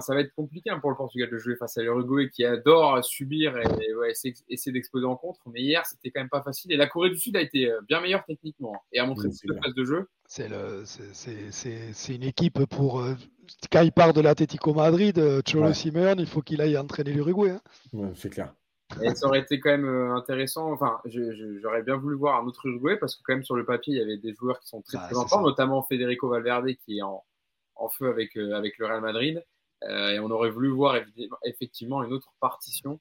ça 0.00 0.14
va 0.14 0.20
être 0.20 0.32
compliqué 0.34 0.70
hein, 0.70 0.78
pour 0.78 0.90
le 0.90 0.96
Portugal 0.96 1.28
de 1.30 1.36
jouer 1.36 1.56
face 1.56 1.76
à 1.78 1.82
l'Uruguay 1.82 2.30
qui 2.30 2.44
adore 2.44 3.04
subir 3.04 3.56
et 3.58 3.64
essayer, 4.08 4.72
d'exploser 4.72 5.06
en 5.06 5.16
contre. 5.16 5.40
Mais 5.52 5.62
hier, 5.62 5.84
c'était 5.84 6.10
quand 6.10 6.20
même 6.20 6.28
pas 6.28 6.42
facile. 6.42 6.72
Et 6.72 6.76
la 6.76 6.86
Corée 6.86 7.10
du 7.10 7.18
Sud 7.18 7.36
a 7.36 7.40
été 7.40 7.70
euh, 7.70 7.80
bien 7.88 8.00
meilleure 8.00 8.24
techniquement 8.24 8.80
et 8.92 9.00
a 9.00 9.06
montré 9.06 9.28
une 9.28 9.60
phase 9.62 9.74
de 9.74 9.84
jeu. 9.84 10.08
C'est 10.26 12.14
une 12.14 12.22
équipe 12.22 12.64
pour. 12.66 13.00
Euh, 13.00 13.14
quand 13.72 13.82
il 13.82 13.90
part 13.90 14.12
de 14.12 14.20
l'Atlético 14.20 14.74
Madrid, 14.74 15.18
euh, 15.18 15.42
Cholo 15.44 15.66
ouais. 15.66 15.74
Simeone, 15.74 16.20
il 16.20 16.26
faut 16.26 16.40
qu'il 16.40 16.60
aille 16.60 16.78
entraîner 16.78 17.12
l'Uruguay. 17.12 17.50
Hein. 17.50 18.12
c'est 18.14 18.30
clair. 18.30 18.54
Et 19.02 19.14
ça 19.14 19.26
aurait 19.26 19.40
été 19.40 19.60
quand 19.60 19.70
même 19.70 19.86
euh, 19.86 20.14
intéressant. 20.14 20.72
Enfin, 20.72 21.00
j'aurais 21.04 21.82
bien 21.82 21.96
voulu 21.96 22.16
voir 22.16 22.42
un 22.42 22.46
autre 22.46 22.66
Uruguay 22.66 22.96
parce 22.96 23.16
que 23.16 23.22
quand 23.24 23.34
même 23.34 23.44
sur 23.44 23.56
le 23.56 23.64
papier, 23.64 23.94
il 23.94 23.98
y 23.98 24.02
avait 24.02 24.18
des 24.18 24.34
joueurs 24.34 24.58
qui 24.60 24.68
sont 24.68 24.82
très 24.82 24.98
ah, 25.00 25.08
très 25.08 25.40
notamment 25.40 25.82
Federico 25.82 26.28
Valverde 26.28 26.68
qui 26.84 26.98
est 26.98 27.02
en, 27.02 27.24
en 27.76 27.88
feu 27.88 28.08
avec, 28.08 28.36
euh, 28.36 28.54
avec 28.54 28.78
le 28.78 28.86
Real 28.86 29.00
Madrid. 29.00 29.44
Euh, 29.84 30.10
et 30.10 30.20
on 30.20 30.30
aurait 30.30 30.50
voulu 30.50 30.68
voir 30.70 30.96
effectivement 31.44 32.02
une 32.02 32.12
autre 32.12 32.32
partition 32.40 33.00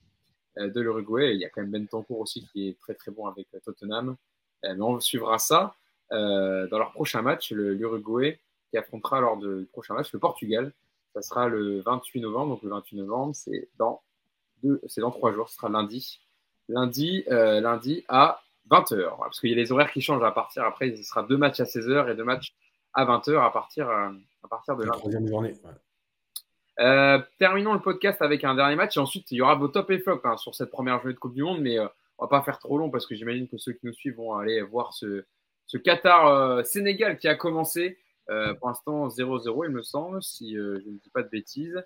de 0.58 0.82
l'Uruguay. 0.82 1.34
Il 1.36 1.42
y 1.42 1.46
a 1.46 1.50
quand 1.50 1.62
même 1.62 1.72
Ben 1.72 1.88
Tancourt 1.88 2.20
aussi 2.20 2.48
qui 2.52 2.70
est 2.70 2.80
très 2.80 2.94
très 2.94 3.12
bon 3.12 3.28
avec 3.28 3.48
Tottenham. 3.64 4.16
mais 4.64 4.82
on 4.82 5.00
suivra 5.00 5.40
ça 5.40 5.76
dans 6.10 6.78
leur 6.78 6.92
prochain 6.92 7.22
match, 7.22 7.52
l'Uruguay 7.52 8.40
qui 8.70 8.78
affrontera 8.78 9.20
lors 9.22 9.38
du 9.38 9.68
prochain 9.72 9.94
match 9.94 10.12
le 10.14 10.20
Portugal. 10.20 10.74
Ça 11.14 11.22
sera 11.22 11.48
le 11.48 11.82
28 11.82 12.22
novembre. 12.22 12.56
Donc 12.56 12.64
le 12.64 12.70
28 12.70 12.98
novembre, 12.98 13.36
c'est 13.36 13.70
dans 13.78 14.02
c'est 14.88 15.02
dans 15.02 15.12
trois 15.12 15.34
jours, 15.34 15.50
ce 15.50 15.56
sera 15.56 15.70
lundi. 15.70 16.20
Lundi, 16.68 17.24
euh, 17.30 17.60
lundi 17.62 18.04
à 18.08 18.42
20h. 18.70 19.18
Parce 19.18 19.40
qu'il 19.40 19.50
y 19.50 19.54
a 19.54 19.56
les 19.56 19.72
horaires 19.72 19.92
qui 19.92 20.02
changent 20.02 20.24
à 20.24 20.32
partir. 20.32 20.64
Après, 20.64 20.96
ce 20.96 21.04
sera 21.04 21.24
deux 21.24 21.38
matchs 21.38 21.60
à 21.60 21.64
16h 21.64 22.12
et 22.12 22.16
deux 22.16 22.24
matchs 22.24 22.54
à 22.94 23.06
20h 23.06 23.44
à 23.44 23.50
partir, 23.50 23.90
euh, 23.90 24.10
à 24.44 24.48
partir 24.48 24.76
de 24.76 24.84
la 24.84 24.92
troisième 24.92 25.28
journée. 25.28 25.54
Euh, 26.80 27.20
terminons 27.40 27.74
le 27.74 27.82
podcast 27.82 28.22
avec 28.22 28.44
un 28.44 28.56
dernier 28.56 28.76
match 28.76 28.96
et 28.96 29.00
ensuite 29.02 29.30
il 29.32 29.36
y 29.36 29.42
aura 29.42 29.56
vos 29.56 29.68
top 29.68 29.92
et 29.92 30.00
flop 30.00 30.22
hein, 30.24 30.38
sur 30.38 30.56
cette 30.56 30.72
première 30.72 31.00
journée 31.00 31.14
de 31.14 31.20
Coupe 31.20 31.34
du 31.34 31.44
Monde, 31.44 31.60
mais 31.60 31.78
on 31.80 32.24
va 32.24 32.28
pas 32.28 32.42
faire 32.42 32.58
trop 32.58 32.78
long 32.78 32.90
parce 32.90 33.06
que 33.06 33.16
j'imagine 33.16 33.50
que 33.50 33.58
ceux 33.58 33.74
qui 33.74 33.86
nous 33.86 33.92
suivent 33.92 34.16
vont 34.16 34.36
aller 34.36 34.62
voir 34.62 34.94
ce, 34.94 35.26
ce 35.66 35.78
Qatar-Sénégal 35.78 37.18
qui 37.18 37.28
a 37.28 37.36
commencé 37.36 37.98
pour 38.28 38.70
l'instant 38.70 39.10
0-0 39.10 39.66
il 39.66 39.72
me 39.72 39.82
semble, 39.82 40.24
si 40.24 40.56
je 40.56 40.76
ne 40.76 40.98
dis 41.00 41.10
pas 41.12 41.22
de 41.22 41.30
bêtises. 41.30 41.84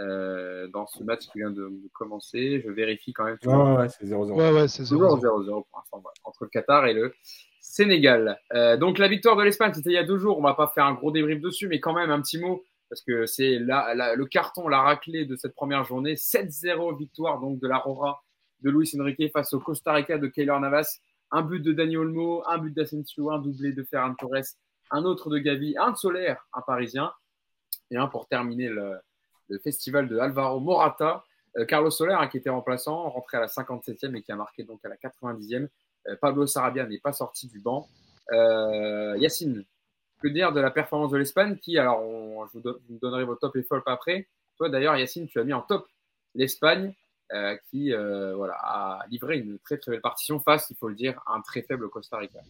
Euh, 0.00 0.68
dans 0.68 0.86
ce 0.86 1.04
match 1.04 1.26
qui 1.28 1.38
vient 1.38 1.50
de, 1.50 1.70
commencer. 1.92 2.62
Je 2.64 2.70
vérifie 2.70 3.12
quand 3.12 3.24
même. 3.24 3.36
Ouais, 3.44 3.76
ouais, 3.76 3.88
c'est 3.90 4.06
0-0. 4.06 4.32
Ouais, 4.32 4.50
ouais, 4.50 4.68
c'est 4.68 4.84
0-0 4.84 4.90
pour 4.90 5.78
l'instant, 5.78 6.02
entre 6.24 6.44
le 6.44 6.48
Qatar 6.48 6.86
et 6.86 6.94
le 6.94 7.12
Sénégal. 7.60 8.38
Euh, 8.54 8.78
donc 8.78 8.98
la 8.98 9.08
victoire 9.08 9.36
de 9.36 9.42
l'Espagne, 9.42 9.72
c'était 9.74 9.90
il 9.90 9.94
y 9.94 9.98
a 9.98 10.04
deux 10.04 10.16
jours. 10.16 10.38
On 10.38 10.42
va 10.42 10.54
pas 10.54 10.68
faire 10.74 10.86
un 10.86 10.94
gros 10.94 11.10
débrief 11.10 11.42
dessus, 11.42 11.68
mais 11.68 11.78
quand 11.78 11.92
même 11.92 12.10
un 12.10 12.22
petit 12.22 12.38
mot 12.38 12.64
parce 12.88 13.02
que 13.02 13.26
c'est 13.26 13.58
le 13.58 14.24
carton, 14.24 14.68
la 14.68 14.80
raclée 14.80 15.24
de 15.24 15.36
cette 15.36 15.54
première 15.54 15.84
journée. 15.84 16.14
7-0 16.14 16.98
victoire 16.98 17.40
donc 17.40 17.58
de 17.60 17.68
l'Aurora 17.68 18.22
de 18.60 18.70
Luis 18.70 18.90
Enrique 18.98 19.30
face 19.32 19.52
au 19.52 19.60
Costa 19.60 19.92
Rica 19.92 20.18
de 20.18 20.26
Keylor 20.26 20.60
Navas. 20.60 21.00
Un 21.30 21.42
but 21.42 21.60
de 21.60 21.72
Dani 21.72 21.96
Olmo, 21.96 22.42
un 22.46 22.58
but 22.58 22.74
d'Asensio, 22.74 23.30
un 23.30 23.38
doublé 23.38 23.72
de 23.72 23.82
Ferran 23.82 24.14
Torres, 24.14 24.56
un 24.90 25.04
autre 25.04 25.30
de 25.30 25.38
Gavi, 25.38 25.74
un 25.78 25.92
de 25.92 25.96
Solaire, 25.96 26.46
un 26.52 26.60
Parisien, 26.60 27.12
et 27.90 27.96
un 27.96 28.08
pour 28.08 28.26
terminer 28.28 28.68
le, 28.68 28.98
le 29.52 29.58
festival 29.58 30.08
de 30.08 30.18
Alvaro 30.18 30.60
Morata. 30.60 31.24
Euh, 31.58 31.66
Carlos 31.66 31.90
Soler, 31.90 32.14
hein, 32.18 32.28
qui 32.28 32.38
était 32.38 32.50
remplaçant, 32.50 33.10
rentré 33.10 33.36
à 33.36 33.40
la 33.40 33.46
57e 33.46 34.16
et 34.16 34.22
qui 34.22 34.32
a 34.32 34.36
marqué 34.36 34.64
donc 34.64 34.84
à 34.84 34.88
la 34.88 34.96
90e. 34.96 35.68
Euh, 36.08 36.16
Pablo 36.20 36.46
Sarabia 36.46 36.86
n'est 36.86 36.98
pas 36.98 37.12
sorti 37.12 37.46
du 37.48 37.60
banc. 37.60 37.88
Euh, 38.32 39.14
Yacine, 39.18 39.64
que 40.22 40.28
dire 40.28 40.52
de 40.52 40.60
la 40.60 40.70
performance 40.70 41.10
de 41.10 41.18
l'Espagne 41.18 41.56
qui, 41.56 41.78
alors, 41.78 42.00
je 42.52 42.58
vous, 42.58 42.98
donnerai 43.00 43.24
vos 43.24 43.34
top 43.34 43.54
et 43.56 43.62
flop 43.62 43.82
après. 43.86 44.28
Toi, 44.56 44.70
d'ailleurs, 44.70 44.96
Yacine, 44.96 45.26
tu 45.26 45.38
as 45.38 45.44
mis 45.44 45.52
en 45.52 45.62
top 45.62 45.86
l'Espagne 46.34 46.94
qui 47.70 47.90
voilà, 47.90 48.54
a 48.58 49.06
livré 49.08 49.38
une 49.38 49.58
très 49.58 49.78
très 49.78 49.90
belle 49.90 50.02
partition 50.02 50.38
face, 50.38 50.68
il 50.68 50.76
faut 50.76 50.88
le 50.88 50.94
dire, 50.94 51.18
à 51.26 51.34
un 51.34 51.40
très 51.40 51.62
faible 51.62 51.88
Costa 51.88 52.18
Rica. 52.18 52.40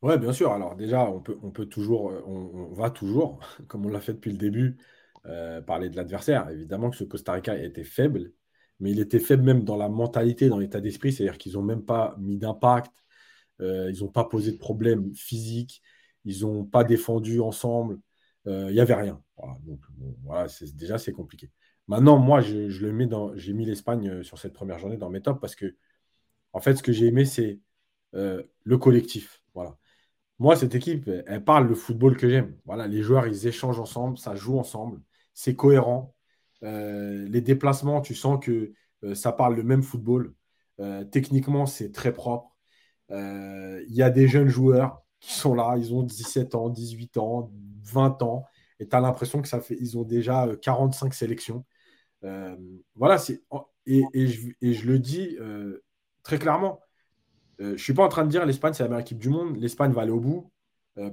Ouais, 0.00 0.16
bien 0.16 0.32
sûr. 0.32 0.50
Alors 0.52 0.76
déjà, 0.76 1.00
on 1.00 1.20
peut, 1.20 1.36
on 1.42 1.50
peut 1.50 1.66
toujours, 1.66 2.06
on 2.26 2.72
va 2.72 2.88
toujours, 2.88 3.40
comme 3.68 3.84
on 3.84 3.90
l'a 3.90 4.00
fait 4.00 4.14
depuis 4.14 4.32
le 4.32 4.38
début, 4.38 4.78
euh, 5.28 5.60
parler 5.60 5.90
de 5.90 5.96
l'adversaire. 5.96 6.48
Évidemment 6.48 6.88
que 6.88 6.96
ce 6.96 7.04
Costa 7.04 7.32
Rica 7.32 7.54
était 7.58 7.84
faible, 7.84 8.32
mais 8.80 8.92
il 8.92 9.00
était 9.00 9.18
faible 9.18 9.42
même 9.42 9.62
dans 9.62 9.76
la 9.76 9.90
mentalité, 9.90 10.48
dans 10.48 10.58
l'état 10.58 10.80
d'esprit, 10.80 11.12
c'est-à-dire 11.12 11.36
qu'ils 11.36 11.54
n'ont 11.54 11.62
même 11.62 11.84
pas 11.84 12.16
mis 12.18 12.38
d'impact, 12.38 12.92
euh, 13.60 13.90
ils 13.92 14.02
n'ont 14.02 14.08
pas 14.08 14.24
posé 14.24 14.52
de 14.52 14.56
problème 14.56 15.14
physique, 15.14 15.82
ils 16.24 16.42
n'ont 16.42 16.64
pas 16.64 16.82
défendu 16.82 17.40
ensemble, 17.40 17.98
euh, 18.46 18.68
il 18.70 18.74
n'y 18.74 18.80
avait 18.80 18.94
rien. 18.94 19.22
donc 19.66 19.80
déjà 20.74 20.96
c'est 20.96 21.12
compliqué. 21.12 21.50
Maintenant, 21.88 22.18
moi, 22.18 22.40
je, 22.40 22.86
le 22.86 22.92
mets 22.92 23.06
dans, 23.06 23.36
j'ai 23.36 23.52
mis 23.52 23.66
l'Espagne 23.66 24.22
sur 24.22 24.38
cette 24.38 24.54
première 24.54 24.78
journée 24.78 24.96
dans 24.96 25.10
mes 25.10 25.20
tops 25.20 25.40
parce 25.40 25.56
que, 25.56 25.76
en 26.54 26.60
fait, 26.60 26.76
ce 26.76 26.82
que 26.82 26.92
j'ai 26.92 27.06
aimé, 27.06 27.24
c'est 27.24 27.60
le 28.12 28.78
collectif. 28.78 29.42
Voilà. 29.54 29.76
Moi, 30.38 30.56
cette 30.56 30.74
équipe, 30.74 31.10
elle 31.26 31.44
parle 31.44 31.68
le 31.68 31.74
football 31.74 32.16
que 32.16 32.28
j'aime. 32.28 32.56
Voilà, 32.64 32.86
les 32.86 33.02
joueurs, 33.02 33.26
ils 33.26 33.46
échangent 33.46 33.80
ensemble, 33.80 34.18
ça 34.18 34.34
joue 34.34 34.58
ensemble 34.58 35.00
c'est 35.38 35.54
cohérent. 35.54 36.16
Euh, 36.64 37.24
les 37.28 37.40
déplacements, 37.40 38.00
tu 38.00 38.16
sens 38.16 38.44
que 38.44 38.72
euh, 39.04 39.14
ça 39.14 39.30
parle 39.30 39.54
le 39.54 39.62
même 39.62 39.84
football. 39.84 40.34
Euh, 40.80 41.04
techniquement, 41.04 41.64
c'est 41.64 41.92
très 41.92 42.12
propre. 42.12 42.56
Il 43.10 43.94
y 43.94 44.02
a 44.02 44.10
des 44.10 44.26
jeunes 44.26 44.48
joueurs 44.48 45.00
qui 45.20 45.34
sont 45.34 45.54
là, 45.54 45.76
ils 45.78 45.94
ont 45.94 46.02
17 46.02 46.56
ans, 46.56 46.68
18 46.68 47.18
ans, 47.18 47.52
20 47.84 48.20
ans, 48.22 48.46
et 48.80 48.88
tu 48.88 48.96
as 48.96 49.00
l'impression 49.00 49.40
que 49.40 49.46
ça 49.46 49.60
fait, 49.60 49.76
ils 49.80 49.96
ont 49.96 50.02
déjà 50.02 50.48
45 50.60 51.14
sélections. 51.14 51.64
voilà, 52.96 53.16
c'est 53.18 53.42
et, 53.86 54.04
je, 54.26 54.86
le 54.86 54.98
dis 54.98 55.38
très 56.22 56.38
clairement, 56.38 56.80
je 57.58 57.64
ne 57.64 57.76
suis 57.76 57.94
pas 57.94 58.04
en 58.04 58.08
train 58.08 58.24
de 58.24 58.30
dire 58.30 58.44
l'Espagne, 58.44 58.74
c'est 58.74 58.82
la 58.82 58.88
meilleure 58.90 59.02
équipe 59.02 59.18
du 59.18 59.30
monde. 59.30 59.56
L'Espagne 59.56 59.92
va 59.92 60.02
aller 60.02 60.10
au 60.10 60.20
bout 60.20 60.50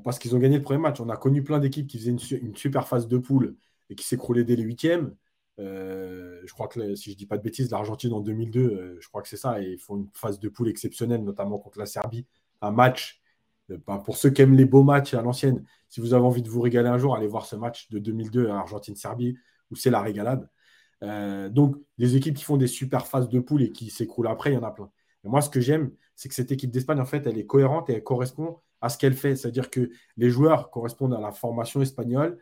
parce 0.03 0.19
qu'ils 0.19 0.35
ont 0.35 0.39
gagné 0.39 0.57
le 0.57 0.63
premier 0.63 0.79
match. 0.79 0.99
On 0.99 1.09
a 1.09 1.15
connu 1.15 1.43
plein 1.43 1.59
d'équipes 1.59 1.87
qui 1.87 1.97
faisaient 1.97 2.11
une, 2.11 2.55
super 2.55 2.87
phase 2.89 3.07
de 3.07 3.17
poule 3.17 3.55
et 3.89 3.95
qui 3.95 4.05
s'écroulaient 4.05 4.43
dès 4.43 4.55
les 4.55 4.63
huitièmes. 4.63 5.15
je 5.57 6.53
crois 6.53 6.67
que 6.67 6.95
si 6.95 7.11
je 7.11 7.17
dis 7.17 7.25
pas 7.25 7.37
de 7.37 7.43
bêtises, 7.43 7.71
l'Argentine 7.71 8.13
en 8.13 8.21
2002, 8.21 8.97
je 8.99 9.07
crois 9.07 9.21
que 9.21 9.27
c'est 9.27 9.37
ça, 9.37 9.61
et 9.61 9.71
ils 9.73 9.79
font 9.79 9.97
une 9.97 10.09
phase 10.13 10.39
de 10.39 10.49
poule 10.49 10.69
exceptionnelle, 10.69 11.23
notamment 11.23 11.57
contre 11.59 11.79
la 11.79 11.85
Serbie. 11.85 12.25
Un 12.61 12.71
match 12.71 13.21
euh, 13.71 13.77
bah, 13.85 14.01
pour 14.03 14.17
ceux 14.17 14.29
qui 14.29 14.41
aiment 14.41 14.55
les 14.55 14.65
beaux 14.65 14.83
matchs 14.83 15.13
à 15.13 15.21
l'ancienne, 15.21 15.63
si 15.89 15.99
vous 16.01 16.13
avez 16.13 16.23
envie 16.25 16.41
de 16.41 16.49
vous 16.49 16.61
régaler 16.61 16.89
un 16.89 16.97
jour, 16.97 17.15
allez 17.15 17.27
voir 17.27 17.45
ce 17.45 17.55
match 17.55 17.89
de 17.89 17.99
2002 17.99 18.49
à 18.49 18.57
Argentine-Serbie 18.57 19.37
où 19.71 19.75
c'est 19.75 19.89
la 19.89 20.01
régalade. 20.01 20.49
Euh, 21.03 21.49
donc, 21.49 21.75
des 21.97 22.15
équipes 22.15 22.35
qui 22.35 22.43
font 22.43 22.57
des 22.57 22.67
super 22.67 23.07
phases 23.07 23.29
de 23.29 23.39
poule 23.39 23.63
et 23.63 23.71
qui 23.71 23.89
s'écroulent 23.89 24.27
après, 24.27 24.51
il 24.51 24.55
y 24.55 24.57
en 24.57 24.63
a 24.63 24.71
plein. 24.71 24.91
Moi, 25.23 25.41
ce 25.41 25.49
que 25.49 25.59
j'aime, 25.59 25.91
c'est 26.15 26.29
que 26.29 26.35
cette 26.35 26.51
équipe 26.51 26.69
d'Espagne, 26.71 26.99
en 26.99 27.05
fait, 27.05 27.25
elle 27.25 27.37
est 27.39 27.47
cohérente 27.47 27.89
et 27.89 27.93
elle 27.93 28.03
correspond 28.03 28.59
à 28.81 28.89
ce 28.89 28.97
qu'elle 28.99 29.15
fait. 29.15 29.35
C'est-à-dire 29.35 29.71
que 29.71 29.89
les 30.17 30.29
joueurs 30.29 30.69
correspondent 30.69 31.15
à 31.15 31.19
la 31.19 31.31
formation 31.31 31.81
espagnole, 31.81 32.37
euh, 32.37 32.39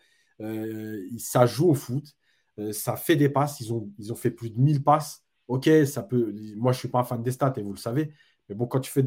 ça 1.17 1.45
joue 1.45 1.69
au 1.69 1.73
foot, 1.73 2.05
ça 2.71 2.95
fait 2.95 3.15
des 3.15 3.29
passes, 3.29 3.59
ils 3.59 3.73
ont, 3.73 3.89
ils 3.97 4.11
ont 4.11 4.15
fait 4.15 4.31
plus 4.31 4.49
de 4.49 4.59
1000 4.59 4.83
passes. 4.83 5.23
Ok, 5.47 5.69
ça 5.85 6.03
peut. 6.03 6.33
Moi, 6.55 6.71
je 6.71 6.77
ne 6.77 6.79
suis 6.79 6.87
pas 6.87 6.99
un 6.99 7.03
fan 7.03 7.21
des 7.21 7.31
stats 7.31 7.53
et 7.57 7.61
vous 7.61 7.73
le 7.73 7.79
savez, 7.79 8.13
mais 8.47 8.55
bon, 8.55 8.65
quand 8.65 8.79
tu 8.79 8.91
fais 8.91 9.05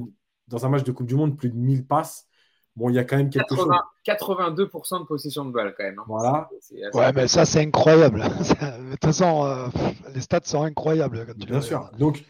dans 0.49 0.65
un 0.65 0.69
match 0.69 0.85
de 0.85 0.93
Coupe 0.93 1.07
du 1.07 1.15
Monde, 1.15 1.37
plus 1.37 1.51
de 1.51 1.57
1000 1.57 1.87
passes. 1.87 2.27
Bon, 2.75 2.91
il 2.91 2.95
y 2.95 2.99
a 2.99 3.05
quand 3.05 3.17
même 3.17 3.31
quelque 3.31 3.55
chose. 3.55 3.69
82% 4.07 5.01
de 5.01 5.07
possession 5.07 5.47
de 5.47 5.51
balle, 5.51 5.75
quand 5.77 5.85
même. 5.85 5.99
Hein. 5.99 6.05
Voilà. 6.07 6.51
Ouais, 6.93 7.13
mais 7.15 7.27
ça, 7.27 7.47
c'est 7.47 7.63
incroyable. 7.63 8.21
de 8.29 8.91
toute 8.91 9.05
façon, 9.05 9.45
euh, 9.45 9.69
les 10.15 10.21
stats 10.21 10.41
sont 10.45 10.63
incroyables. 10.63 11.25
Quand 11.27 11.33
tu 11.39 11.47
Bien 11.47 11.63
sûr. 11.63 11.91
Donc, 11.99 12.23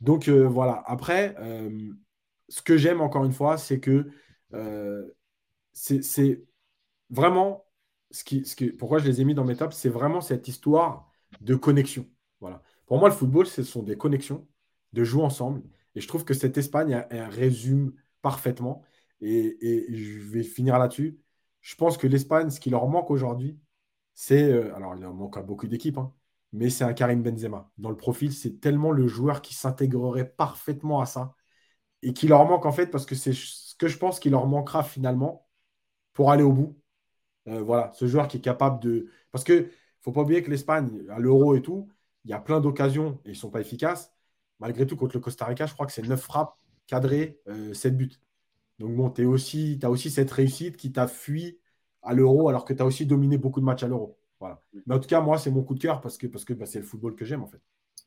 donc 0.00 0.28
euh, 0.28 0.42
voilà. 0.42 0.82
Après, 0.86 1.36
euh, 1.38 1.70
ce 2.48 2.62
que 2.62 2.76
j'aime, 2.76 3.00
encore 3.00 3.24
une 3.24 3.32
fois, 3.32 3.56
c'est 3.56 3.78
que 3.78 4.08
c'est 5.72 6.42
vraiment 7.08 7.64
ce 8.12 8.64
pourquoi 8.76 8.98
je 8.98 9.06
les 9.06 9.20
ai 9.20 9.24
mis 9.24 9.34
dans 9.34 9.44
mes 9.44 9.56
tables, 9.56 9.72
c'est 9.72 9.88
vraiment 9.88 10.20
cette 10.20 10.48
histoire 10.48 11.10
de 11.40 11.54
connexion. 11.54 12.06
Voilà. 12.40 12.62
Pour 12.86 12.98
moi, 12.98 13.08
le 13.08 13.14
football, 13.14 13.46
ce 13.46 13.62
sont 13.62 13.82
des 13.82 13.96
connexions, 13.96 14.46
de 14.92 15.04
jouer 15.04 15.22
ensemble. 15.22 15.62
Et 15.94 16.00
je 16.00 16.08
trouve 16.08 16.24
que 16.24 16.34
cette 16.34 16.58
Espagne 16.58 17.06
résume 17.10 17.94
parfaitement. 18.22 18.82
Et, 19.20 19.86
je 19.90 20.20
vais 20.20 20.42
finir 20.42 20.78
là-dessus. 20.78 21.18
Je 21.60 21.74
pense 21.76 21.96
que 21.96 22.06
l'Espagne, 22.06 22.50
ce 22.50 22.60
qui 22.60 22.70
leur 22.70 22.88
manque 22.88 23.10
aujourd'hui, 23.10 23.58
c'est. 24.14 24.42
Euh, 24.44 24.74
alors, 24.76 24.94
il 24.96 25.02
leur 25.02 25.14
manque 25.14 25.36
à 25.36 25.42
beaucoup 25.42 25.68
d'équipes, 25.68 25.98
hein, 25.98 26.12
mais 26.52 26.70
c'est 26.70 26.84
un 26.84 26.92
Karim 26.92 27.22
Benzema. 27.22 27.70
Dans 27.78 27.90
le 27.90 27.96
profil, 27.96 28.32
c'est 28.32 28.60
tellement 28.60 28.90
le 28.92 29.06
joueur 29.08 29.42
qui 29.42 29.54
s'intégrerait 29.54 30.28
parfaitement 30.28 31.00
à 31.00 31.06
ça. 31.06 31.34
Et 32.02 32.12
qui 32.12 32.28
leur 32.28 32.44
manque, 32.46 32.66
en 32.66 32.72
fait, 32.72 32.88
parce 32.88 33.06
que 33.06 33.14
c'est 33.14 33.32
ce 33.32 33.76
que 33.76 33.88
je 33.88 33.98
pense 33.98 34.20
qu'il 34.20 34.32
leur 34.32 34.46
manquera 34.46 34.82
finalement 34.82 35.48
pour 36.14 36.32
aller 36.32 36.42
au 36.42 36.52
bout. 36.52 36.81
Euh, 37.48 37.62
voilà, 37.62 37.90
ce 37.94 38.06
joueur 38.06 38.28
qui 38.28 38.38
est 38.38 38.40
capable 38.40 38.80
de. 38.80 39.08
Parce 39.32 39.44
que 39.44 39.68
faut 40.00 40.12
pas 40.12 40.22
oublier 40.22 40.42
que 40.42 40.50
l'Espagne, 40.50 41.04
à 41.10 41.18
l'euro 41.18 41.54
et 41.54 41.62
tout, 41.62 41.88
il 42.24 42.30
y 42.30 42.34
a 42.34 42.40
plein 42.40 42.60
d'occasions 42.60 43.20
et 43.24 43.30
ils 43.30 43.32
ne 43.32 43.36
sont 43.36 43.50
pas 43.50 43.60
efficaces 43.60 44.12
malgré 44.62 44.86
tout, 44.86 44.96
contre 44.96 45.16
le 45.16 45.20
Costa 45.20 45.44
Rica, 45.44 45.66
je 45.66 45.74
crois 45.74 45.86
que 45.86 45.92
c'est 45.92 46.06
9 46.06 46.20
frappes 46.20 46.56
cadrées, 46.86 47.40
7 47.74 47.92
euh, 47.92 47.96
buts. 47.96 48.12
Donc 48.78 48.94
bon, 48.94 49.10
tu 49.10 49.24
aussi, 49.24 49.78
as 49.82 49.90
aussi 49.90 50.08
cette 50.08 50.30
réussite 50.30 50.76
qui 50.76 50.92
t'a 50.92 51.08
fui 51.08 51.58
à 52.00 52.14
l'euro 52.14 52.48
alors 52.48 52.64
que 52.64 52.72
tu 52.72 52.80
as 52.80 52.86
aussi 52.86 53.04
dominé 53.04 53.38
beaucoup 53.38 53.60
de 53.60 53.64
matchs 53.64 53.82
à 53.82 53.88
l'euro. 53.88 54.16
Voilà. 54.38 54.60
Mais 54.86 54.94
en 54.94 55.00
tout 55.00 55.08
cas, 55.08 55.20
moi, 55.20 55.36
c'est 55.38 55.50
mon 55.50 55.62
coup 55.64 55.74
de 55.74 55.80
cœur 55.80 56.00
parce 56.00 56.16
que, 56.16 56.28
parce 56.28 56.44
que 56.44 56.52
bah, 56.52 56.66
c'est 56.66 56.78
le 56.78 56.84
football 56.84 57.16
que 57.16 57.24
j'aime 57.24 57.42
en 57.42 57.48
fait. 57.48 57.60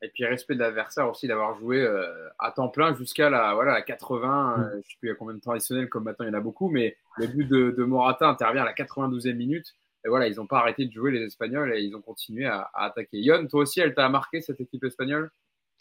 Et 0.06 0.10
puis 0.14 0.24
respect 0.24 0.54
de 0.54 0.60
l'adversaire 0.60 1.10
aussi 1.10 1.28
d'avoir 1.28 1.58
joué 1.58 1.82
euh, 1.82 2.30
à 2.38 2.52
temps 2.52 2.70
plein 2.70 2.96
jusqu'à 2.96 3.32
la, 3.32 3.56
voilà, 3.56 3.74
la 3.74 3.82
80, 3.82 4.28
mm. 4.28 4.62
euh, 4.62 4.70
je 4.72 4.78
ne 4.78 4.82
sais 4.82 4.98
plus 5.00 5.12
à 5.12 5.16
combien 5.16 5.34
de 5.34 5.42
traditionnel 5.42 5.90
comme 5.90 6.04
maintenant 6.04 6.26
il 6.26 6.30
y 6.30 6.32
en 6.32 6.38
a 6.38 6.42
beaucoup, 6.42 6.70
mais 6.70 6.96
le 7.18 7.26
but 7.28 7.46
de, 7.46 7.84
Morata 7.84 8.28
intervient 8.28 8.62
à 8.62 8.66
la 8.66 8.74
92e 8.74 9.34
minute. 9.34 9.74
Et 10.06 10.10
voilà, 10.10 10.28
ils 10.28 10.36
n'ont 10.36 10.46
pas 10.46 10.60
arrêté 10.60 10.86
de 10.86 10.92
jouer 10.92 11.12
les 11.12 11.24
Espagnols 11.24 11.74
et 11.74 11.82
ils 11.82 11.96
ont 11.96 12.02
continué 12.02 12.46
à, 12.46 12.70
à 12.76 12.86
attaquer. 12.86 13.18
Yon, 13.20 13.48
toi 13.48 13.62
aussi, 13.62 13.80
elle 13.80 13.96
t'a 13.96 14.08
marqué 14.08 14.40
cette 14.40 14.62
équipe 14.62 14.84
espagnole? 14.84 15.32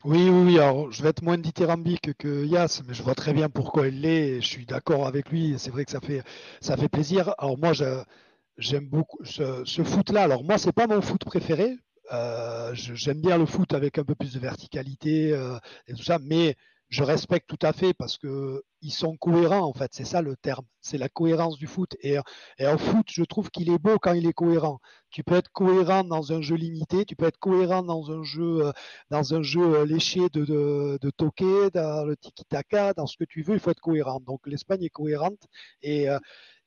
Oui, 0.05 0.29
oui, 0.29 0.43
oui. 0.45 0.59
Alors, 0.59 0.93
je 0.93 1.03
vais 1.03 1.11
être 1.11 1.23
moins 1.23 1.39
dithyrambique 1.39 2.15
que 2.19 2.45
Yas, 2.45 2.83
mais 2.87 2.93
je 2.93 3.03
vois 3.03 3.15
très 3.15 3.33
bien 3.33 3.49
pourquoi 3.49 3.89
il 3.89 4.03
l'est. 4.03 4.41
Je 4.41 4.47
suis 4.47 4.67
d'accord 4.67 5.07
avec 5.07 5.31
lui. 5.31 5.55
C'est 5.59 5.71
vrai 5.71 5.85
que 5.87 5.91
ça 5.91 6.01
fait, 6.01 6.23
ça 6.61 6.77
fait 6.77 6.89
plaisir. 6.89 7.35
Alors, 7.39 7.57
moi, 7.59 7.73
j'aime 8.59 8.87
beaucoup 8.87 9.25
ce, 9.25 9.83
foot-là. 9.83 10.25
Alors, 10.25 10.45
moi, 10.45 10.59
c'est 10.59 10.73
pas 10.73 10.87
mon 10.87 11.01
foot 11.01 11.25
préféré. 11.25 11.77
Euh, 12.15 12.75
j'aime 12.75 13.21
bien 13.21 13.39
le 13.39 13.47
foot 13.47 13.73
avec 13.75 13.99
un 13.99 14.05
peu 14.05 14.15
plus 14.15 14.35
de 14.35 14.39
verticalité 14.39 15.33
euh, 15.33 15.59
et 15.89 15.95
tout 15.95 16.03
ça, 16.03 16.19
mais 16.21 16.57
je 16.91 17.03
respecte 17.03 17.49
tout 17.49 17.67
à 17.67 17.73
fait 17.73 17.93
parce 17.95 18.19
que 18.19 18.63
ils 18.81 18.93
sont 18.93 19.17
cohérents 19.17 19.67
en 19.67 19.73
fait. 19.73 19.91
C'est 19.93 20.05
ça 20.05 20.23
le 20.23 20.37
terme. 20.37 20.65
C'est 20.81 20.99
la 20.99 21.09
cohérence 21.09 21.57
du 21.59 21.67
foot. 21.67 21.97
Et, 22.01 22.17
et 22.59 22.67
en 22.67 22.79
foot, 22.79 23.07
je 23.11 23.25
trouve 23.25 23.51
qu'il 23.51 23.71
est 23.71 23.79
beau 23.79 23.99
quand 23.99 24.13
il 24.13 24.27
est 24.27 24.33
cohérent. 24.33 24.79
Tu 25.11 25.25
peux 25.25 25.35
être 25.35 25.51
cohérent 25.51 26.05
dans 26.05 26.33
un 26.33 26.41
jeu 26.41 26.57
limité, 26.57 27.05
tu 27.05 27.17
peux 27.17 27.27
être 27.27 27.39
cohérent 27.39 27.83
dans 27.83 28.13
un 28.13 28.23
jeu, 28.23 28.67
euh, 28.67 28.73
dans 29.11 29.35
un 29.35 29.43
jeu 29.43 29.85
léché 29.85 30.29
de, 30.33 30.45
de, 30.45 30.99
de 31.01 31.11
toqué, 31.11 31.71
dans 31.73 32.05
le 32.05 32.17
tiki-taka, 32.17 32.93
dans 32.95 33.07
ce 33.07 33.17
que 33.17 33.25
tu 33.25 33.43
veux. 33.43 33.55
Il 33.55 33.61
faut 33.61 33.71
être 33.71 33.81
cohérent. 33.81 34.21
Donc 34.21 34.47
l'Espagne 34.47 34.85
est 34.85 34.91
cohérente 34.91 35.43
et, 35.83 36.07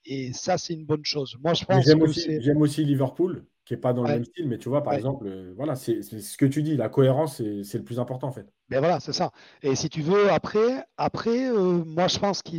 et 0.04 0.34
ça 0.34 0.58
c'est 0.58 0.74
une 0.74 0.86
bonne 0.86 1.06
chose. 1.06 1.38
Moi 1.42 1.54
je 1.54 1.64
pense 1.64 1.86
j'aime 1.86 2.02
aussi, 2.02 2.42
j'aime 2.42 2.62
aussi 2.62 2.84
Liverpool 2.84 3.46
qui 3.68 3.74
n'est 3.74 3.82
pas 3.82 3.92
dans 3.92 4.04
le 4.04 4.08
même 4.08 4.24
style, 4.24 4.48
mais 4.48 4.58
tu 4.58 4.70
vois, 4.70 4.82
par 4.82 4.94
exemple, 4.94 5.30
voilà, 5.58 5.76
c'est 5.76 6.02
ce 6.02 6.38
que 6.38 6.46
tu 6.46 6.64
dis, 6.64 6.78
la 6.78 6.88
cohérence, 6.88 7.38
c'est 7.38 7.78
le 7.78 7.84
plus 7.84 8.00
important 8.00 8.30
en 8.30 8.32
fait. 8.32 8.48
Mais 8.70 8.80
voilà, 8.80 9.02
c'est 9.02 9.12
ça. 9.12 9.32
Et 9.62 9.76
si 9.76 9.90
tu 9.90 10.02
veux, 10.02 10.32
après, 10.32 10.86
après 10.96 11.52
moi 11.52 12.08
je 12.08 12.18
pense 12.18 12.42
que 12.42 12.56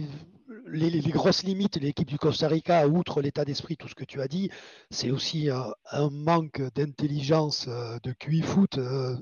les, 0.66 0.90
les, 0.90 1.00
grosses 1.10 1.44
limites 1.44 1.78
de 1.78 1.84
l'équipe 1.84 2.06
du 2.06 2.18
Costa 2.18 2.46
Rica, 2.46 2.86
outre 2.86 3.22
l'état 3.22 3.46
d'esprit, 3.46 3.78
tout 3.78 3.88
ce 3.88 3.94
que 3.94 4.04
tu 4.04 4.20
as 4.20 4.28
dit, 4.28 4.50
c'est 4.90 5.10
aussi 5.10 5.48
un 5.48 6.10
manque 6.10 6.60
d'intelligence 6.74 7.68
de 7.68 8.12
QI 8.12 8.42
foot 8.42 8.78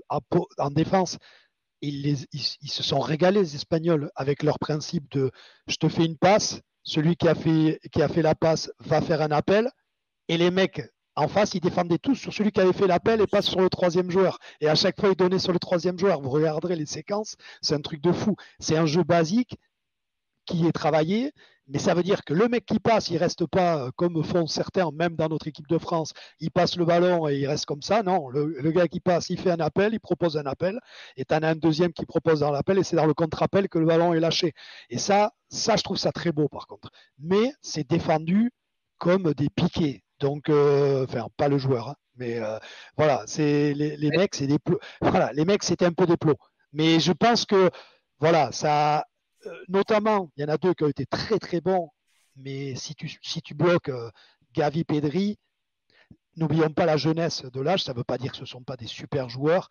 en, 0.08 0.70
défense. 0.70 1.18
Ils, 1.82 2.26
ils, 2.32 2.70
se 2.70 2.82
sont 2.82 2.98
régalés, 2.98 3.42
les 3.42 3.54
Espagnols, 3.54 4.10
avec 4.16 4.42
leur 4.42 4.58
principe 4.58 5.08
de 5.12 5.30
je 5.68 5.76
te 5.76 5.88
fais 5.88 6.04
une 6.04 6.18
passe, 6.18 6.60
celui 6.82 7.14
qui 7.14 7.28
a 7.28 7.36
fait, 7.36 7.78
qui 7.92 8.02
a 8.02 8.08
fait 8.08 8.22
la 8.22 8.34
passe 8.34 8.72
va 8.80 9.00
faire 9.00 9.22
un 9.22 9.30
appel, 9.30 9.70
et 10.28 10.36
les 10.36 10.50
mecs 10.50 10.82
en 11.16 11.28
face, 11.28 11.54
ils 11.54 11.60
défendaient 11.60 11.98
tous 11.98 12.14
sur 12.14 12.32
celui 12.32 12.52
qui 12.52 12.60
avait 12.60 12.72
fait 12.72 12.86
l'appel 12.86 13.20
et 13.20 13.26
pas 13.26 13.42
sur 13.42 13.60
le 13.60 13.70
troisième 13.70 14.10
joueur. 14.10 14.38
Et 14.60 14.68
à 14.68 14.74
chaque 14.74 15.00
fois, 15.00 15.08
ils 15.10 15.16
donnaient 15.16 15.38
sur 15.38 15.52
le 15.52 15.58
troisième 15.58 15.98
joueur. 15.98 16.20
Vous 16.20 16.30
regarderez 16.30 16.76
les 16.76 16.86
séquences, 16.86 17.36
c'est 17.62 17.74
un 17.74 17.80
truc 17.80 18.02
de 18.02 18.12
fou. 18.12 18.36
C'est 18.58 18.76
un 18.76 18.86
jeu 18.86 19.02
basique 19.02 19.56
qui 20.44 20.66
est 20.66 20.72
travaillé, 20.72 21.32
mais 21.68 21.78
ça 21.78 21.94
veut 21.94 22.02
dire 22.04 22.24
que 22.24 22.32
le 22.32 22.48
mec 22.48 22.64
qui 22.64 22.78
passe, 22.78 23.10
il 23.10 23.16
reste 23.16 23.46
pas 23.46 23.86
euh, 23.86 23.90
comme 23.96 24.22
font 24.22 24.46
certains, 24.46 24.90
même 24.92 25.16
dans 25.16 25.28
notre 25.28 25.48
équipe 25.48 25.66
de 25.66 25.78
France, 25.78 26.12
il 26.38 26.50
passe 26.52 26.76
le 26.76 26.84
ballon 26.84 27.28
et 27.28 27.36
il 27.38 27.46
reste 27.46 27.66
comme 27.66 27.82
ça. 27.82 28.02
Non, 28.02 28.28
le, 28.28 28.70
gars 28.70 28.86
qui 28.86 29.00
passe, 29.00 29.30
il 29.30 29.40
fait 29.40 29.50
un 29.50 29.60
appel, 29.60 29.94
il 29.94 30.00
propose 30.00 30.36
un 30.36 30.46
appel, 30.46 30.78
et 31.16 31.24
tu 31.24 31.34
en 31.34 31.38
as 31.38 31.48
un 31.48 31.56
deuxième 31.56 31.92
qui 31.92 32.06
propose 32.06 32.40
dans 32.40 32.52
l'appel, 32.52 32.78
et 32.78 32.84
c'est 32.84 32.96
dans 32.96 33.06
le 33.06 33.14
contre-appel 33.14 33.68
que 33.68 33.78
le 33.78 33.86
ballon 33.86 34.14
est 34.14 34.20
lâché. 34.20 34.52
Et 34.90 34.98
ça, 34.98 35.32
ça, 35.48 35.76
je 35.76 35.82
trouve 35.82 35.96
ça 35.96 36.12
très 36.12 36.30
beau 36.32 36.48
par 36.48 36.66
contre. 36.68 36.90
Mais 37.18 37.52
c'est 37.62 37.88
défendu 37.88 38.52
comme 38.98 39.34
des 39.34 39.48
piquets. 39.48 40.04
Donc, 40.20 40.48
euh, 40.48 41.04
enfin, 41.04 41.28
pas 41.36 41.48
le 41.48 41.58
joueur, 41.58 41.90
hein, 41.90 41.96
mais 42.16 42.38
euh, 42.38 42.58
voilà, 42.96 43.22
c'est 43.26 43.74
les, 43.74 44.10
mecs, 44.10 44.34
c'est 44.34 44.46
des 44.46 44.58
plots. 44.58 44.80
Voilà, 45.00 45.32
les 45.32 45.44
mecs, 45.44 45.62
c'était 45.62 45.84
un 45.86 45.92
peu 45.92 46.06
des 46.06 46.16
plots. 46.16 46.38
Mais 46.72 47.00
je 47.00 47.12
pense 47.12 47.44
que, 47.44 47.70
voilà, 48.18 48.50
ça, 48.52 49.04
euh, 49.46 49.52
notamment, 49.68 50.30
il 50.36 50.42
y 50.42 50.44
en 50.44 50.48
a 50.48 50.56
deux 50.58 50.74
qui 50.74 50.84
ont 50.84 50.88
été 50.88 51.06
très 51.06 51.38
très 51.38 51.60
bons. 51.60 51.90
Mais 52.36 52.74
si 52.76 52.94
tu, 52.94 53.10
si 53.22 53.42
tu 53.42 53.54
bloques 53.54 53.90
Gavi, 54.52 54.84
Pedri, 54.84 55.38
n'oublions 56.36 56.70
pas 56.70 56.86
la 56.86 56.96
jeunesse 56.96 57.44
de 57.44 57.60
l'âge. 57.60 57.84
Ça 57.84 57.92
ne 57.92 57.98
veut 57.98 58.04
pas 58.04 58.18
dire 58.18 58.30
que 58.32 58.36
ce 58.36 58.42
ne 58.42 58.46
sont 58.46 58.62
pas 58.62 58.76
des 58.76 58.86
super 58.86 59.28
joueurs, 59.28 59.68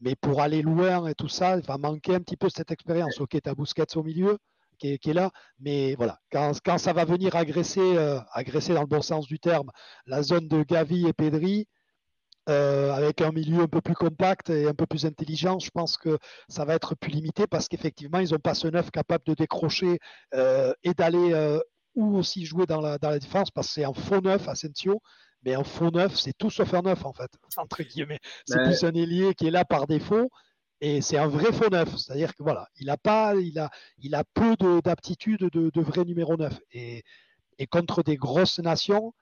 mais 0.00 0.14
pour 0.16 0.40
aller 0.40 0.62
loin 0.62 1.06
et 1.06 1.14
tout 1.14 1.28
ça, 1.28 1.56
il 1.56 1.64
va 1.64 1.78
manquer 1.78 2.14
un 2.14 2.20
petit 2.20 2.36
peu 2.36 2.48
cette 2.48 2.70
expérience. 2.70 3.20
Ok, 3.20 3.40
tu 3.42 3.50
as 3.50 3.54
Busquets 3.54 3.96
au 3.96 4.02
milieu, 4.02 4.38
qui 4.78 4.88
est, 4.92 5.12
là. 5.12 5.30
Mais 5.60 5.94
voilà, 5.94 6.18
quand, 6.30 6.78
ça 6.78 6.92
va 6.92 7.04
venir 7.04 7.36
agresser, 7.36 7.80
euh, 7.80 8.18
agresser 8.32 8.74
dans 8.74 8.80
le 8.80 8.86
bon 8.86 9.02
sens 9.02 9.26
du 9.26 9.38
terme, 9.38 9.70
la 10.06 10.22
zone 10.22 10.48
de 10.48 10.62
Gavi 10.62 11.06
et 11.06 11.12
Pedri, 11.12 11.66
euh, 12.48 12.92
avec 12.92 13.20
un 13.20 13.30
milieu 13.30 13.62
un 13.62 13.68
peu 13.68 13.82
plus 13.82 13.94
compact 13.94 14.48
et 14.48 14.66
un 14.66 14.74
peu 14.74 14.86
plus 14.86 15.04
intelligent, 15.04 15.58
je 15.58 15.70
pense 15.70 15.98
que 15.98 16.18
ça 16.48 16.64
va 16.64 16.74
être 16.74 16.94
plus 16.94 17.10
limité 17.10 17.46
parce 17.46 17.68
qu'effectivement, 17.68 18.20
ils 18.20 18.32
n'ont 18.32 18.38
pas 18.38 18.54
ce 18.54 18.68
neuf 18.68 18.90
capable 18.90 19.24
de 19.26 19.34
décrocher 19.34 19.98
euh, 20.34 20.72
et 20.82 20.94
d'aller 20.94 21.58
ou 21.94 22.16
aussi 22.16 22.46
jouer 22.46 22.64
dans 22.64 22.80
la, 22.80 22.96
dans 22.98 23.10
la 23.10 23.18
défense 23.18 23.50
parce 23.50 23.66
que 23.68 23.74
c'est 23.74 23.84
un 23.84 23.92
faux 23.92 24.20
neuf, 24.20 24.48
Asensio. 24.48 25.02
Mais 25.44 25.54
un 25.54 25.64
faux 25.64 25.90
neuf, 25.90 26.16
c'est 26.16 26.32
tout 26.36 26.50
sauf 26.50 26.74
un 26.74 26.82
neuf 26.82 27.04
en 27.04 27.12
fait, 27.12 27.30
entre 27.56 27.82
guillemets. 27.82 28.18
C'est 28.46 28.62
plus 28.62 28.82
un 28.84 28.92
ailier 28.92 29.34
qui 29.34 29.46
est 29.46 29.50
là 29.50 29.64
par 29.64 29.86
défaut 29.86 30.30
et 30.80 31.00
c'est 31.00 31.18
un 31.18 31.26
vrai 31.26 31.52
faux 31.52 31.68
neuf, 31.70 31.96
c'est-à-dire 31.96 32.34
que 32.34 32.42
voilà, 32.42 32.68
il 32.76 32.88
a 32.90 32.96
pas, 32.96 33.34
il 33.34 33.58
a, 33.58 33.70
il 33.98 34.14
a 34.14 34.24
peu 34.24 34.54
d'aptitude 34.82 35.48
de, 35.52 35.70
de, 35.70 35.80
vrai 35.80 36.04
numéro 36.04 36.36
neuf. 36.36 36.58
Et, 36.72 37.02
et, 37.58 37.66
contre 37.66 38.02
des 38.02 38.16
grosses 38.16 38.60
nations, 38.60 39.12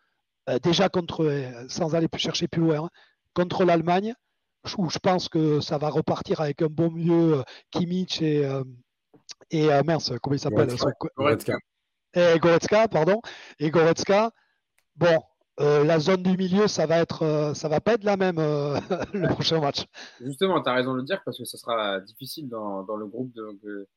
euh, 0.49 0.59
déjà 0.59 0.89
contre, 0.89 1.25
euh, 1.25 1.67
sans 1.69 1.95
aller 1.95 2.09
plus 2.09 2.21
chercher 2.21 2.47
plus 2.49 2.61
loin, 2.61 2.85
hein, 2.85 2.91
contre 3.35 3.65
l'Allemagne, 3.65 4.15
où 4.77 4.91
je 4.91 4.99
pense 4.99 5.29
que 5.29 5.61
ça 5.61 5.79
va 5.79 5.89
repartir 5.89 6.41
avec 6.41 6.61
un 6.61 6.67
bon 6.67 6.91
milieu, 6.91 7.39
euh, 7.39 7.43
Kimmich 7.71 8.21
et, 8.21 8.47
et 9.51 9.73
euh, 9.73 9.83
mince, 9.85 10.13
comment 10.23 10.35
il 10.35 10.41
s'appelle 10.41 10.69
Goretzka. 10.69 11.09
Goretzka. 11.17 11.57
et 12.15 12.39
Goretzka, 12.39 12.89
pardon. 12.89 13.21
Et 13.59 13.71
Goretzka, 13.71 14.31
bon, 14.97 15.19
euh, 15.61 15.85
la 15.85 15.99
zone 15.99 16.23
du 16.23 16.37
milieu, 16.37 16.69
ça 16.69 16.87
va 16.87 16.99
être, 16.99 17.23
euh, 17.23 17.55
ça 17.55 17.69
va 17.69 17.81
pas 17.81 17.95
être 17.95 18.05
la 18.05 18.17
même 18.17 18.39
euh, 18.39 18.79
le 19.15 19.29
prochain 19.29 19.61
match. 19.61 19.85
Justement, 20.21 20.61
tu 20.63 20.69
as 20.69 20.75
raison 20.75 20.93
de 20.93 20.99
le 20.99 21.05
dire 21.05 21.23
parce 21.25 21.39
que 21.39 21.45
ça 21.45 21.57
sera 21.59 22.01
difficile 22.01 22.49
dans, 22.49 22.83
dans 22.83 22.97
le 22.97 23.07
groupe 23.07 23.33
de, 23.33 23.59
de, 23.63 23.89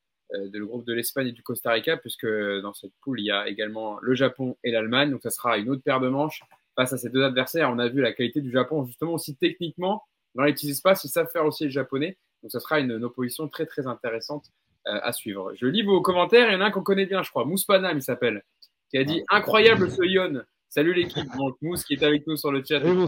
de- 0.47 0.57
le 0.59 0.65
groupe 0.65 0.85
de 0.85 0.93
l'Espagne 0.93 1.27
et 1.27 1.31
du 1.31 1.43
Costa 1.43 1.71
Rica, 1.71 1.97
puisque 1.97 2.27
dans 2.61 2.73
cette 2.73 2.93
poule, 3.01 3.19
il 3.19 3.25
y 3.25 3.31
a 3.31 3.47
également 3.47 3.97
le 4.01 4.15
Japon 4.15 4.55
et 4.63 4.71
l'Allemagne. 4.71 5.11
Donc, 5.11 5.21
ça 5.23 5.31
sera 5.31 5.57
une 5.57 5.69
autre 5.69 5.81
paire 5.83 5.99
de 5.99 6.07
manches 6.07 6.41
face 6.75 6.93
à 6.93 6.97
ces 6.97 7.09
deux 7.09 7.23
adversaires. 7.23 7.69
On 7.71 7.79
a 7.79 7.89
vu 7.89 8.01
la 8.01 8.13
qualité 8.13 8.39
du 8.41 8.51
Japon, 8.51 8.85
justement, 8.85 9.13
aussi 9.13 9.35
techniquement, 9.35 10.03
dans 10.35 10.43
les 10.43 10.53
petits 10.53 10.69
espaces, 10.69 11.03
ils 11.03 11.09
savent 11.09 11.29
faire 11.31 11.45
aussi 11.45 11.65
les 11.65 11.71
Japonais. 11.71 12.17
Donc, 12.41 12.51
ça 12.51 12.59
sera 12.61 12.79
une, 12.79 12.91
une 12.91 13.03
opposition 13.03 13.47
très, 13.49 13.65
très 13.65 13.85
intéressante 13.87 14.45
euh, 14.87 14.99
à 15.03 15.11
suivre. 15.11 15.51
Je 15.55 15.65
lis 15.65 15.81
vos 15.81 15.99
commentaires. 16.01 16.49
Il 16.49 16.53
y 16.53 16.55
en 16.55 16.61
a 16.61 16.65
un 16.65 16.71
qu'on 16.71 16.83
connaît 16.83 17.05
bien, 17.07 17.21
je 17.21 17.29
crois. 17.31 17.43
Mouspanam, 17.43 17.97
il 17.97 18.01
s'appelle, 18.01 18.43
qui 18.91 18.97
a 18.97 19.03
dit 19.03 19.23
Incroyable 19.29 19.91
ce 19.91 20.03
Yon. 20.03 20.43
Salut 20.69 20.93
l'équipe. 20.93 21.25
Donc, 21.37 21.57
Mousse 21.61 21.83
qui 21.83 21.93
est 21.95 22.03
avec 22.03 22.25
nous 22.27 22.37
sur 22.37 22.51
le 22.51 22.63
chat 22.63 22.77
Et 22.77 22.91
vous, 22.91 23.07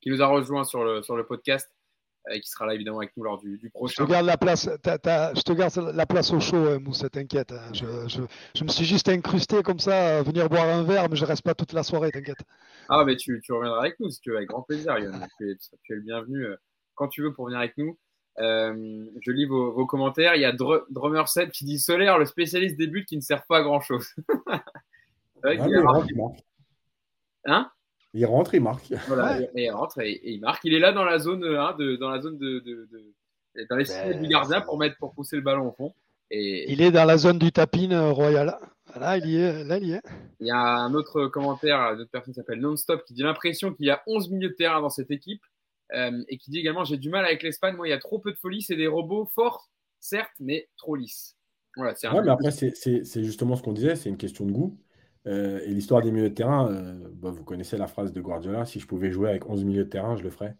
qui 0.00 0.10
nous 0.10 0.22
a 0.22 0.26
rejoint 0.26 0.64
sur 0.64 0.84
le, 0.84 1.02
sur 1.02 1.16
le 1.16 1.26
podcast 1.26 1.68
et 2.30 2.40
qui 2.40 2.48
sera 2.48 2.66
là 2.66 2.74
évidemment 2.74 2.98
avec 2.98 3.16
nous 3.16 3.24
lors 3.24 3.38
du, 3.38 3.58
du 3.58 3.66
je 3.66 3.70
prochain. 3.70 4.06
te 4.06 4.10
garde 4.10 4.26
la 4.26 4.36
place, 4.36 4.68
je 4.68 5.42
te 5.42 5.52
garde 5.52 5.76
la 5.92 6.06
place 6.06 6.32
au 6.32 6.38
chaud, 6.38 6.68
hein, 6.68 6.78
Mousse, 6.78 7.04
t'inquiète. 7.10 7.50
hein. 7.50 7.72
Je, 7.72 7.84
je- 8.06 8.22
je 8.54 8.62
me 8.62 8.68
suis 8.68 8.84
juste 8.84 9.08
incrusté 9.08 9.60
comme 9.64 9.80
ça, 9.80 10.18
à 10.18 10.22
venir 10.22 10.48
boire 10.48 10.68
un 10.68 10.84
verre, 10.84 11.08
mais 11.10 11.16
je 11.16 11.24
reste 11.24 11.42
pas 11.42 11.54
toute 11.54 11.72
la 11.72 11.82
soirée, 11.82 12.12
t'inquiète. 12.12 12.38
Ah, 12.88 13.02
mais 13.04 13.16
tu, 13.16 13.40
tu 13.44 13.52
reviendras 13.52 13.80
avec 13.80 13.98
nous 13.98 14.08
si 14.08 14.20
tu 14.20 14.30
veux, 14.30 14.36
avec 14.36 14.50
grand 14.50 14.62
plaisir, 14.62 14.96
Yann. 15.00 15.26
Tu 15.38 15.50
es, 15.50 15.56
tu 15.82 15.92
es 15.92 15.96
le 15.96 16.02
bienvenu 16.02 16.44
euh, 16.44 16.54
quand 16.94 17.08
tu 17.08 17.22
veux 17.22 17.32
pour 17.32 17.46
venir 17.46 17.58
avec 17.58 17.76
nous. 17.76 17.98
Euh, 18.38 19.04
je 19.20 19.32
lis 19.32 19.46
vos, 19.46 19.72
vos 19.72 19.86
commentaires. 19.86 20.36
Il 20.36 20.42
y 20.42 20.44
a 20.44 20.52
Dr- 20.52 20.84
Drummer 20.90 21.26
7 21.28 21.50
qui 21.50 21.64
dit 21.64 21.80
Solaire, 21.80 22.18
le 22.18 22.24
spécialiste 22.24 22.78
des 22.78 22.86
buts 22.86 23.04
qui 23.04 23.16
ne 23.16 23.20
sert 23.20 23.44
pas 23.46 23.58
à 23.58 23.62
grand 23.62 23.80
chose. 23.80 24.06
Hein? 27.44 27.70
Il 28.14 28.26
rentre, 28.26 28.54
il 28.54 28.60
marque. 28.62 28.92
Voilà, 29.08 29.38
Ouais. 29.38 29.50
il 29.54 29.70
rentre 29.70 30.00
et, 30.00 30.10
et 30.12 30.32
il 30.32 30.40
marque. 30.40 30.62
Il 30.64 30.74
est 30.74 30.78
là 30.78 30.92
dans 30.92 31.04
la 31.04 31.18
zone, 31.18 31.44
hein, 31.44 31.74
de, 31.78 31.96
dans 31.96 32.10
la 32.10 32.20
zone 32.20 32.36
de, 32.38 32.58
de, 32.60 32.88
de- 32.92 33.66
dans 33.70 33.76
les 33.76 33.84
Ben, 33.84 34.10
cibles 34.12 34.20
du 34.22 34.28
gardien 34.28 34.60
pour 34.60 34.78
mettre, 34.78 34.96
pour 34.98 35.14
pousser 35.14 35.36
le 35.36 35.42
ballon 35.42 35.68
au 35.68 35.72
fond. 35.72 35.94
Et 36.30 36.70
Il 36.72 36.80
est 36.80 36.90
dans 36.90 37.04
la 37.04 37.18
zone 37.18 37.38
du 37.38 37.52
tapin 37.52 37.90
euh, 37.90 38.10
royal. 38.10 38.56
Là, 38.98 39.16
il 39.18 39.26
y 39.26 39.36
est. 39.36 39.64
Là, 39.64 39.78
il 39.78 39.84
y 39.88 39.92
est. 39.92 40.02
il 40.40 40.46
y 40.46 40.50
a 40.50 40.58
un 40.58 40.94
autre 40.94 41.26
commentaire, 41.28 41.78
une 41.94 42.00
autre 42.00 42.10
personne 42.10 42.32
qui 42.34 42.38
s'appelle 42.38 42.60
Nonstop 42.60 43.04
qui 43.04 43.14
dit 43.14 43.22
l'impression 43.22 43.72
qu'il 43.72 43.86
y 43.86 43.90
a 43.90 44.02
11 44.06 44.30
milieux 44.30 44.48
de 44.50 44.54
terrain 44.54 44.80
dans 44.80 44.90
cette 44.90 45.10
équipe 45.10 45.42
euh, 45.94 46.22
et 46.28 46.36
qui 46.38 46.50
dit 46.50 46.58
également 46.58 46.84
j'ai 46.84 46.96
du 46.98 47.08
mal 47.10 47.24
avec 47.24 47.42
l'Espagne. 47.42 47.76
Moi, 47.76 47.88
il 47.88 47.90
y 47.90 47.94
a 47.94 47.98
trop 47.98 48.18
peu 48.18 48.32
de 48.32 48.38
folie. 48.38 48.62
C'est 48.62 48.76
des 48.76 48.86
robots 48.86 49.26
forts, 49.34 49.68
certes, 50.00 50.32
mais 50.40 50.68
trop 50.76 50.96
lisses. 50.96 51.36
Voilà, 51.76 51.94
c'est 51.94 52.08
Ouais, 52.08 52.22
mais 52.22 52.30
après, 52.30 52.50
c'est- 52.50 52.74
c'est 52.76 53.04
c'est 53.04 53.24
justement 53.24 53.56
ce 53.56 53.62
qu'on 53.62 53.72
disait, 53.72 53.96
c'est 53.96 54.08
une 54.10 54.18
question 54.18 54.44
de 54.46 54.52
goût. 54.52 54.78
Euh, 55.26 55.60
et 55.64 55.68
l'histoire 55.68 56.02
des 56.02 56.10
milieux 56.10 56.30
de 56.30 56.34
terrain, 56.34 56.70
euh, 56.72 57.08
bah, 57.14 57.30
vous 57.30 57.44
connaissez 57.44 57.76
la 57.76 57.86
phrase 57.86 58.12
de 58.12 58.20
Guardiola, 58.20 58.64
si 58.64 58.80
je 58.80 58.86
pouvais 58.86 59.10
jouer 59.12 59.30
avec 59.30 59.48
11 59.48 59.64
milieux 59.64 59.84
de 59.84 59.88
terrain, 59.90 60.16
je 60.16 60.22
le 60.24 60.30
ferais. 60.30 60.56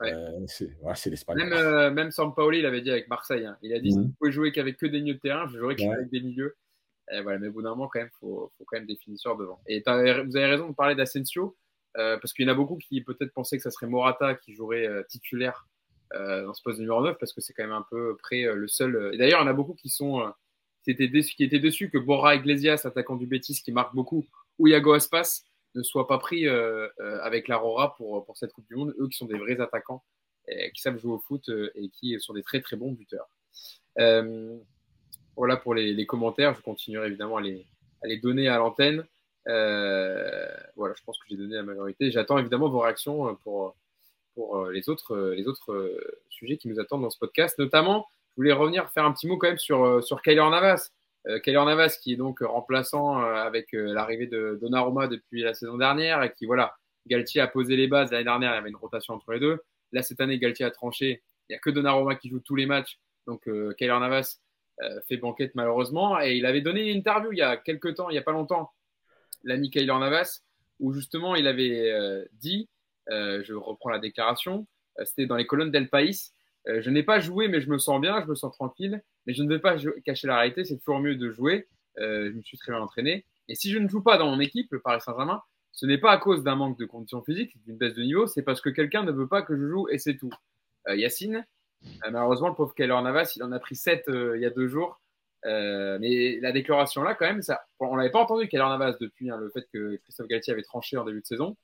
Ouais. 0.00 0.12
Euh, 0.12 0.30
c'est 0.46 0.70
voilà, 0.80 0.96
l'Espagne. 1.06 1.36
Même, 1.36 1.52
euh, 1.52 1.90
même 1.90 2.10
Sampaoli 2.10 2.62
l'avait 2.62 2.80
dit 2.82 2.90
avec 2.90 3.08
Marseille. 3.08 3.44
hein. 3.46 3.56
Il 3.62 3.72
a 3.74 3.80
dit 3.80 3.88
Mhm. 3.90 3.94
si 4.02 4.06
vous 4.08 4.14
pouvez 4.18 4.32
jouer 4.32 4.52
qu'avec 4.52 4.76
que 4.76 4.86
des 4.86 5.00
milieux 5.00 5.14
de 5.14 5.18
terrain, 5.20 5.46
je 5.48 5.58
jouerai 5.58 5.74
Ouais. 5.74 5.76
qu'avec 5.76 6.10
des 6.10 6.20
milieux. 6.20 6.56
Et 7.10 7.22
voilà, 7.22 7.38
mais 7.38 7.48
au 7.48 7.52
bout 7.52 7.62
d'un 7.62 7.70
moment, 7.70 7.88
quand 7.88 8.00
même, 8.00 8.10
faut, 8.20 8.52
faut 8.58 8.64
quand 8.66 8.76
même 8.76 8.86
des 8.86 8.96
finisseurs 8.96 9.36
devant. 9.36 9.60
Et 9.66 9.82
vous 9.82 9.88
avez 10.36 10.44
raison 10.46 10.68
de 10.68 10.74
parler 10.74 10.94
d'Asensio, 10.94 11.56
euh, 11.96 12.18
parce 12.18 12.34
qu'il 12.34 12.46
y 12.46 12.48
en 12.48 12.52
a 12.52 12.54
beaucoup 12.54 12.76
qui 12.76 13.00
peut-être 13.02 13.32
pensaient 13.32 13.56
que 13.56 13.62
ça 13.62 13.70
serait 13.70 13.86
Morata 13.86 14.34
qui 14.34 14.52
jouerait 14.54 14.86
euh, 14.86 15.02
titulaire 15.08 15.66
euh, 16.14 16.44
dans 16.44 16.52
ce 16.54 16.62
poste 16.62 16.78
numéro 16.78 17.02
9, 17.02 17.16
parce 17.18 17.32
que 17.32 17.40
c'est 17.40 17.52
quand 17.54 17.62
même 17.64 17.72
un 17.72 17.84
peu 17.90 18.16
près 18.16 18.44
euh, 18.44 18.54
le 18.54 18.68
seul. 18.68 18.94
euh, 18.94 19.12
Et 19.12 19.16
d'ailleurs, 19.18 19.40
il 19.40 19.44
y 19.44 19.46
en 19.46 19.50
a 19.50 19.54
beaucoup 19.54 19.74
qui 19.74 19.88
sont 19.88 20.20
euh, 20.20 20.28
qui 20.94 21.34
qui 21.36 21.44
étaient 21.44 21.58
dessus 21.58 21.90
que 21.90 21.98
Borra 21.98 22.34
Iglesias, 22.34 22.82
attaquant 22.84 23.16
du 23.16 23.26
Betis, 23.26 23.60
qui 23.62 23.72
marque 23.72 23.94
beaucoup, 23.94 24.26
ou 24.58 24.68
Iago 24.68 24.92
Aspas 24.92 25.42
ne 25.74 25.82
soit 25.82 26.06
pas 26.06 26.18
pris 26.18 26.46
euh, 26.46 26.88
euh, 27.00 27.20
avec 27.22 27.48
l'Aurora 27.48 27.94
pour, 27.96 28.24
pour 28.24 28.36
cette 28.36 28.52
Coupe 28.52 28.66
du 28.68 28.76
Monde. 28.76 28.94
Eux 28.98 29.08
qui 29.08 29.16
sont 29.16 29.26
des 29.26 29.38
vrais 29.38 29.60
attaquants, 29.60 30.02
qui 30.74 30.80
savent 30.80 30.98
jouer 30.98 31.12
au 31.12 31.18
foot 31.18 31.48
euh, 31.50 31.70
et 31.74 31.90
qui 31.90 32.18
sont 32.20 32.32
des 32.32 32.42
très 32.42 32.60
très 32.60 32.76
bons 32.76 32.92
buteurs. 32.92 33.28
Voilà 35.36 35.56
pour 35.56 35.74
les, 35.74 36.06
commentaires. 36.06 36.54
Je 36.54 36.62
continuerai 36.62 37.06
évidemment 37.06 37.36
à 37.36 37.40
les, 37.40 37.64
à 38.02 38.08
les 38.08 38.16
donner 38.16 38.48
à 38.48 38.58
l'antenne. 38.58 39.06
Voilà, 39.46 40.94
je 40.96 41.02
pense 41.04 41.18
que 41.18 41.26
j'ai 41.28 41.36
donné 41.36 41.54
la 41.54 41.62
majorité. 41.62 42.10
J'attends 42.10 42.38
évidemment 42.38 42.68
vos 42.68 42.80
réactions 42.80 43.36
pour, 43.44 43.76
pour 44.34 44.66
les 44.66 44.88
autres, 44.88 45.32
les 45.36 45.46
autres 45.46 45.96
sujets 46.28 46.56
qui 46.56 46.66
nous 46.66 46.80
attendent 46.80 47.02
dans 47.02 47.10
ce 47.10 47.18
podcast. 47.18 47.56
Notamment, 47.58 48.08
voulais 48.38 48.52
revenir 48.52 48.88
faire 48.90 49.04
un 49.04 49.12
petit 49.12 49.26
mot 49.26 49.36
quand 49.36 49.48
même 49.48 49.58
sur, 49.58 49.84
euh, 49.84 50.00
sur 50.00 50.22
Kyler 50.22 50.48
Navas. 50.48 50.90
Euh, 51.26 51.40
Kyler 51.40 51.64
Navas 51.64 51.98
qui 52.00 52.12
est 52.12 52.16
donc 52.16 52.38
remplaçant 52.40 53.20
euh, 53.20 53.34
avec 53.34 53.74
euh, 53.74 53.92
l'arrivée 53.92 54.28
de 54.28 54.58
Donnarumma 54.60 55.08
depuis 55.08 55.42
la 55.42 55.54
saison 55.54 55.76
dernière 55.76 56.22
et 56.22 56.32
qui, 56.32 56.46
voilà, 56.46 56.76
Galtier 57.06 57.40
a 57.40 57.48
posé 57.48 57.76
les 57.76 57.88
bases. 57.88 58.12
L'année 58.12 58.24
dernière, 58.24 58.52
il 58.52 58.54
y 58.54 58.58
avait 58.58 58.70
une 58.70 58.76
rotation 58.76 59.14
entre 59.14 59.32
les 59.32 59.40
deux. 59.40 59.60
Là, 59.92 60.02
cette 60.02 60.20
année, 60.20 60.38
Galtier 60.38 60.64
a 60.64 60.70
tranché. 60.70 61.22
Il 61.48 61.52
n'y 61.52 61.56
a 61.56 61.58
que 61.58 61.70
Donnarumma 61.70 62.14
qui 62.14 62.28
joue 62.28 62.40
tous 62.40 62.54
les 62.54 62.66
matchs. 62.66 62.98
Donc, 63.26 63.46
euh, 63.48 63.74
Kyler 63.76 63.98
Navas 63.98 64.38
fait 65.08 65.16
banquette 65.16 65.56
malheureusement. 65.56 66.20
Et 66.20 66.36
il 66.36 66.46
avait 66.46 66.60
donné 66.60 66.88
une 66.88 66.98
interview 66.98 67.32
il 67.32 67.38
y 67.38 67.42
a 67.42 67.56
quelques 67.56 67.96
temps, 67.96 68.10
il 68.10 68.12
n'y 68.12 68.18
a 68.18 68.22
pas 68.22 68.30
longtemps, 68.30 68.70
l'ami 69.42 69.70
Kyler 69.70 69.98
Navas, 69.98 70.42
où 70.78 70.92
justement 70.92 71.34
il 71.34 71.48
avait 71.48 71.92
dit, 72.34 72.68
je 73.08 73.54
reprends 73.54 73.90
la 73.90 73.98
déclaration, 73.98 74.68
c'était 75.04 75.26
dans 75.26 75.34
les 75.34 75.46
colonnes 75.46 75.72
d'El 75.72 75.88
País, 75.88 76.30
euh, 76.68 76.82
je 76.82 76.90
n'ai 76.90 77.02
pas 77.02 77.20
joué 77.20 77.48
mais 77.48 77.60
je 77.60 77.70
me 77.70 77.78
sens 77.78 78.00
bien, 78.00 78.20
je 78.20 78.26
me 78.26 78.34
sens 78.34 78.54
tranquille, 78.54 79.02
mais 79.26 79.34
je 79.34 79.42
ne 79.42 79.48
vais 79.48 79.58
pas 79.58 79.76
cacher 80.04 80.26
la 80.26 80.36
réalité, 80.36 80.64
c'est 80.64 80.78
toujours 80.78 81.00
mieux 81.00 81.16
de 81.16 81.30
jouer. 81.30 81.68
Euh, 81.98 82.30
je 82.30 82.36
me 82.36 82.42
suis 82.42 82.58
très 82.58 82.72
bien 82.72 82.80
entraîné. 82.80 83.24
Et 83.48 83.54
si 83.54 83.70
je 83.70 83.78
ne 83.78 83.88
joue 83.88 84.02
pas 84.02 84.18
dans 84.18 84.30
mon 84.30 84.40
équipe, 84.40 84.68
le 84.70 84.80
Paris 84.80 85.00
Saint-Germain, 85.00 85.42
ce 85.72 85.86
n'est 85.86 85.98
pas 85.98 86.12
à 86.12 86.18
cause 86.18 86.44
d'un 86.44 86.54
manque 86.54 86.78
de 86.78 86.84
conditions 86.84 87.22
physiques, 87.22 87.56
d'une 87.64 87.76
baisse 87.76 87.94
de 87.94 88.02
niveau, 88.02 88.26
c'est 88.26 88.42
parce 88.42 88.60
que 88.60 88.68
quelqu'un 88.68 89.02
ne 89.02 89.12
veut 89.12 89.26
pas 89.26 89.42
que 89.42 89.56
je 89.56 89.66
joue 89.66 89.88
et 89.88 89.98
c'est 89.98 90.16
tout. 90.16 90.30
Euh, 90.88 90.96
Yacine, 90.96 91.46
malheureusement, 92.10 92.48
le 92.48 92.54
pauvre 92.54 92.74
Keller 92.74 93.00
Navas, 93.02 93.32
il 93.36 93.42
en 93.42 93.52
a 93.52 93.58
pris 93.58 93.76
7 93.76 94.04
il 94.06 94.40
y 94.40 94.46
a 94.46 94.50
deux 94.50 94.68
jours. 94.68 95.00
Mais 95.44 96.38
la 96.40 96.52
déclaration 96.52 97.02
là, 97.02 97.14
quand 97.14 97.26
même, 97.26 97.42
ça, 97.42 97.62
on 97.80 97.96
l'avait 97.96 98.10
pas 98.10 98.20
entendu 98.20 98.48
Keller 98.48 98.64
Navas 98.64 98.96
depuis 99.00 99.30
hein, 99.30 99.38
le 99.38 99.50
fait 99.50 99.66
que 99.72 99.96
Christophe 99.96 100.28
Galtier 100.28 100.52
avait 100.52 100.62
tranché 100.62 100.96
en 100.96 101.04
début 101.04 101.20
de 101.20 101.26
saison. 101.26 101.56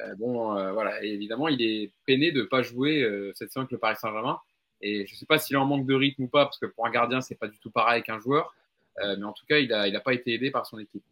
Euh, 0.00 0.14
bon, 0.16 0.56
euh, 0.56 0.72
voilà, 0.72 1.02
évidemment, 1.02 1.48
il 1.48 1.62
est 1.62 1.92
peiné 2.06 2.32
de 2.32 2.40
ne 2.42 2.46
pas 2.46 2.62
jouer 2.62 3.02
euh, 3.02 3.32
cette 3.34 3.50
saison 3.50 3.60
avec 3.60 3.72
le 3.72 3.78
Paris 3.78 3.96
Saint-Germain. 4.00 4.38
Et 4.80 5.06
je 5.06 5.12
ne 5.12 5.16
sais 5.16 5.26
pas 5.26 5.38
s'il 5.38 5.56
en 5.56 5.66
manque 5.66 5.86
de 5.86 5.94
rythme 5.94 6.24
ou 6.24 6.28
pas, 6.28 6.44
parce 6.44 6.58
que 6.58 6.66
pour 6.66 6.86
un 6.86 6.90
gardien, 6.90 7.20
c'est 7.20 7.36
pas 7.36 7.48
du 7.48 7.58
tout 7.60 7.70
pareil 7.70 8.02
qu'un 8.02 8.18
joueur. 8.18 8.54
Euh, 9.02 9.16
mais 9.18 9.24
en 9.24 9.32
tout 9.32 9.46
cas, 9.48 9.58
il 9.58 9.68
n'a 9.68 9.88
il 9.88 9.96
a 9.96 10.00
pas 10.00 10.14
été 10.14 10.34
aidé 10.34 10.50
par 10.50 10.66
son 10.66 10.78
équipe. 10.78 11.04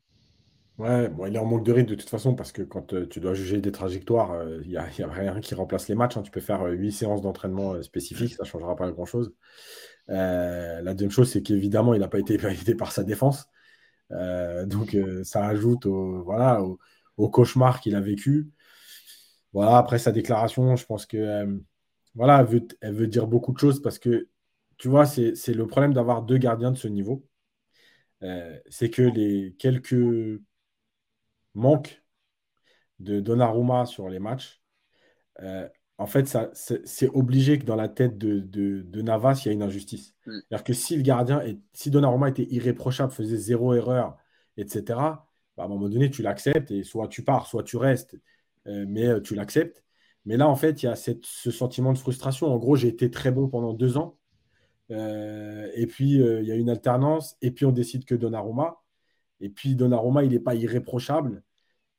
Ouais, 0.78 1.08
bon, 1.10 1.26
il 1.26 1.36
est 1.36 1.38
en 1.38 1.44
manque 1.44 1.64
de 1.64 1.72
rythme 1.72 1.90
de 1.90 1.94
toute 1.94 2.08
façon 2.08 2.34
parce 2.34 2.50
que 2.50 2.62
quand 2.62 2.94
euh, 2.94 3.06
tu 3.06 3.20
dois 3.20 3.34
juger 3.34 3.60
des 3.60 3.70
trajectoires, 3.72 4.32
euh, 4.32 4.60
il 4.64 4.70
n'y 4.70 4.76
a, 4.76 4.82
a 4.84 5.12
rien 5.12 5.40
qui 5.40 5.54
remplace 5.54 5.88
les 5.88 5.94
matchs. 5.94 6.16
hein. 6.16 6.22
Tu 6.22 6.30
peux 6.30 6.40
faire 6.40 6.62
euh, 6.62 6.72
8 6.72 6.92
séances 6.92 7.20
d'entraînement 7.22 7.74
euh, 7.74 7.82
spécifiques, 7.82 8.34
ça 8.34 8.42
ne 8.44 8.48
changera 8.48 8.74
pas 8.74 8.90
grand-chose. 8.90 9.34
Euh, 10.10 10.82
la 10.82 10.94
deuxième 10.94 11.10
chose, 11.10 11.30
c'est 11.30 11.42
qu'évidemment, 11.42 11.94
il 11.94 12.00
n'a 12.00 12.08
pas 12.08 12.18
été 12.20 12.34
aidé 12.34 12.74
par 12.74 12.92
sa 12.92 13.04
défense. 13.04 13.46
Euh, 14.12 14.66
donc, 14.66 14.94
euh, 14.94 15.24
ça 15.24 15.46
ajoute 15.46 15.86
voilà, 15.86 16.62
au 17.16 17.28
cauchemar 17.30 17.80
qu'il 17.80 17.94
a 17.96 18.00
vécu. 18.00 18.50
Voilà, 19.52 19.76
après 19.78 19.98
sa 19.98 20.12
déclaration, 20.12 20.76
je 20.76 20.86
pense 20.86 21.06
que 21.06 21.16
euh, 21.16 21.58
voilà, 22.14 22.40
elle 22.40 22.46
veut, 22.46 22.68
elle 22.80 22.94
veut 22.94 23.06
dire 23.06 23.26
beaucoup 23.26 23.52
de 23.52 23.58
choses 23.58 23.82
parce 23.82 23.98
que, 23.98 24.28
tu 24.78 24.88
vois, 24.88 25.06
c'est 25.06 25.32
le 25.48 25.66
problème 25.66 25.92
d'avoir 25.94 26.22
deux 26.22 26.38
gardiens 26.38 26.72
de 26.72 26.76
ce 26.76 26.88
niveau. 26.88 27.24
Euh, 28.22 28.58
c'est 28.68 28.90
que 28.90 29.02
les 29.02 29.54
quelques 29.58 29.94
manque 31.54 32.02
de 32.98 33.20
Donnarumma 33.20 33.86
sur 33.86 34.08
les 34.08 34.18
matchs, 34.18 34.62
euh, 35.40 35.68
en 35.98 36.06
fait, 36.06 36.36
c'est 36.54 37.08
obligé 37.10 37.58
que 37.58 37.64
dans 37.64 37.76
la 37.76 37.88
tête 37.88 38.18
de, 38.18 38.40
de, 38.40 38.82
de 38.82 39.02
Navas, 39.02 39.42
il 39.44 39.48
y 39.48 39.50
a 39.50 39.52
une 39.52 39.62
injustice. 39.62 40.14
Mm. 40.26 40.32
C'est-à-dire 40.48 40.64
que 40.64 40.72
si 40.72 40.96
le 40.96 41.02
gardien, 41.02 41.40
est, 41.42 41.60
si 41.72 41.90
Donnarumma 41.90 42.28
était 42.28 42.46
irréprochable, 42.50 43.12
faisait 43.12 43.36
zéro 43.36 43.74
erreur, 43.74 44.16
etc., 44.56 44.82
bah, 45.56 45.62
à 45.62 45.66
un 45.66 45.68
moment 45.68 45.88
donné, 45.88 46.10
tu 46.10 46.22
l'acceptes 46.22 46.70
et 46.70 46.82
soit 46.82 47.08
tu 47.08 47.22
pars, 47.22 47.46
soit 47.46 47.62
tu 47.62 47.76
restes, 47.76 48.16
mais 48.66 49.06
euh, 49.06 49.20
tu 49.20 49.34
l'acceptes. 49.34 49.84
Mais 50.24 50.36
là, 50.36 50.48
en 50.48 50.56
fait, 50.56 50.82
il 50.82 50.86
y 50.86 50.88
a 50.88 50.94
ce 50.96 51.50
sentiment 51.50 51.92
de 51.92 51.98
frustration. 51.98 52.48
En 52.48 52.58
gros, 52.58 52.76
j'ai 52.76 52.88
été 52.88 53.10
très 53.10 53.32
bon 53.32 53.48
pendant 53.48 53.72
deux 53.74 53.96
ans. 53.96 54.18
Euh, 54.90 55.70
et 55.74 55.86
puis, 55.86 56.20
euh, 56.22 56.42
il 56.42 56.48
y 56.48 56.52
a 56.52 56.54
une 56.54 56.70
alternance. 56.70 57.36
Et 57.42 57.50
puis, 57.50 57.64
on 57.66 57.72
décide 57.72 58.04
que 58.04 58.14
Donnarumma. 58.14 58.82
Et 59.40 59.48
puis, 59.48 59.74
Donnarumma, 59.74 60.24
il 60.24 60.30
n'est 60.30 60.40
pas 60.40 60.54
irréprochable. 60.54 61.42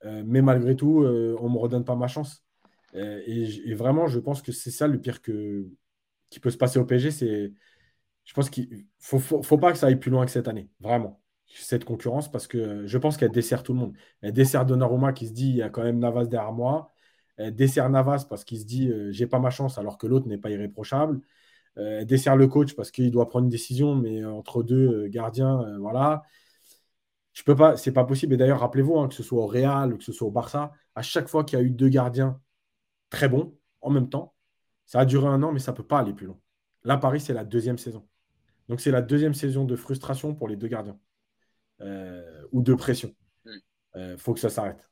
Euh, 0.06 0.24
mais 0.26 0.42
malgré 0.42 0.76
tout, 0.76 1.04
euh, 1.04 1.38
on 1.40 1.50
ne 1.50 1.54
me 1.54 1.60
redonne 1.60 1.86
pas 1.86 1.96
ma 1.96 2.08
chance. 2.08 2.44
Euh, 2.96 3.22
et, 3.26 3.74
vraiment, 3.74 4.08
je 4.08 4.20
pense 4.20 4.42
que 4.42 4.52
c'est 4.52 4.72
ça 4.72 4.88
le 4.88 5.00
pire 5.00 5.22
qui 5.22 6.40
peut 6.42 6.50
se 6.50 6.58
passer 6.58 6.80
au 6.80 6.86
PSG. 6.86 7.12
Je 8.26 8.34
pense 8.34 8.50
qu'il 8.50 8.70
ne 9.14 9.20
faut 9.20 9.58
pas 9.58 9.72
que 9.72 9.78
ça 9.78 9.88
aille 9.88 10.00
plus 10.00 10.12
loin 10.12 10.26
que 10.26 10.32
cette 10.32 10.48
année. 10.48 10.70
Vraiment. 10.80 11.23
Cette 11.48 11.86
concurrence, 11.86 12.32
parce 12.32 12.48
que 12.48 12.88
je 12.88 12.98
pense 12.98 13.18
qu'elle 13.18 13.32
dessert 13.32 13.64
tout 13.64 13.74
le 13.74 13.80
monde. 13.80 13.94
Elle 14.22 14.34
dessert 14.34 14.66
Donnarumma 14.66 15.14
qui 15.14 15.28
se 15.28 15.34
dit 15.34 15.50
il 15.50 15.56
y 15.58 15.62
a 15.62 15.70
quand 15.70 15.84
même 15.84 16.00
Navas 16.00 16.26
derrière 16.26 16.52
moi. 16.52 16.92
Elle 17.38 17.56
dessert 17.56 17.90
Navas 17.90 18.26
parce 18.30 18.44
qu'il 18.44 18.60
se 18.60 18.66
dit 18.66 18.90
euh, 18.90 19.12
j'ai 19.12 19.28
pas 19.28 19.40
ma 19.40 19.50
chance 19.52 19.78
alors 19.78 19.98
que 19.98 20.08
l'autre 20.08 20.28
n'est 20.28 20.38
pas 20.38 20.50
irréprochable. 20.50 21.22
elle 21.76 22.06
dessert 22.06 22.36
le 22.36 22.48
coach 22.48 22.76
parce 22.76 22.92
qu'il 22.92 23.12
doit 23.12 23.30
prendre 23.30 23.46
une 23.46 23.52
décision, 23.52 23.96
mais 23.96 24.26
entre 24.26 24.64
deux 24.64 25.08
gardiens, 25.08 25.78
voilà. 25.80 26.24
Je 27.34 27.44
peux 27.44 27.56
pas, 27.56 27.78
c'est 27.78 27.92
pas 27.92 28.06
possible. 28.06 28.36
Et 28.36 28.38
d'ailleurs, 28.38 28.60
rappelez-vous, 28.60 28.98
hein, 29.00 29.08
que 29.08 29.16
ce 29.16 29.24
soit 29.24 29.42
au 29.44 29.48
Real 29.48 29.94
ou 29.94 29.98
que 29.98 30.04
ce 30.04 30.12
soit 30.12 30.28
au 30.28 30.32
Barça, 30.32 30.72
à 30.96 31.02
chaque 31.02 31.28
fois 31.28 31.44
qu'il 31.44 31.60
y 31.60 31.62
a 31.62 31.66
eu 31.66 31.72
deux 31.72 31.90
gardiens 31.90 32.40
très 33.10 33.30
bons 33.30 33.58
en 33.82 33.90
même 33.90 34.10
temps, 34.10 34.36
ça 34.86 35.00
a 35.00 35.06
duré 35.06 35.28
un 35.28 35.44
an, 35.44 35.52
mais 35.52 35.60
ça 35.60 35.74
peut 35.74 35.86
pas 35.86 36.00
aller 36.00 36.14
plus 36.14 36.28
long. 36.28 36.40
Là, 36.84 36.98
Paris, 36.98 37.22
c'est 37.22 37.34
la 37.34 37.46
deuxième 37.46 37.78
saison. 37.78 38.08
Donc, 38.70 38.82
c'est 38.82 38.92
la 38.92 39.02
deuxième 39.02 39.34
saison 39.34 39.66
de 39.66 39.76
frustration 39.76 40.36
pour 40.36 40.48
les 40.48 40.56
deux 40.56 40.68
gardiens 40.68 41.00
euh, 41.82 42.44
ou 42.52 42.62
de 42.62 42.74
pression. 42.74 43.14
Il 43.46 43.62
euh, 43.96 44.18
faut 44.18 44.34
que 44.34 44.40
ça 44.40 44.50
s'arrête. 44.50 44.90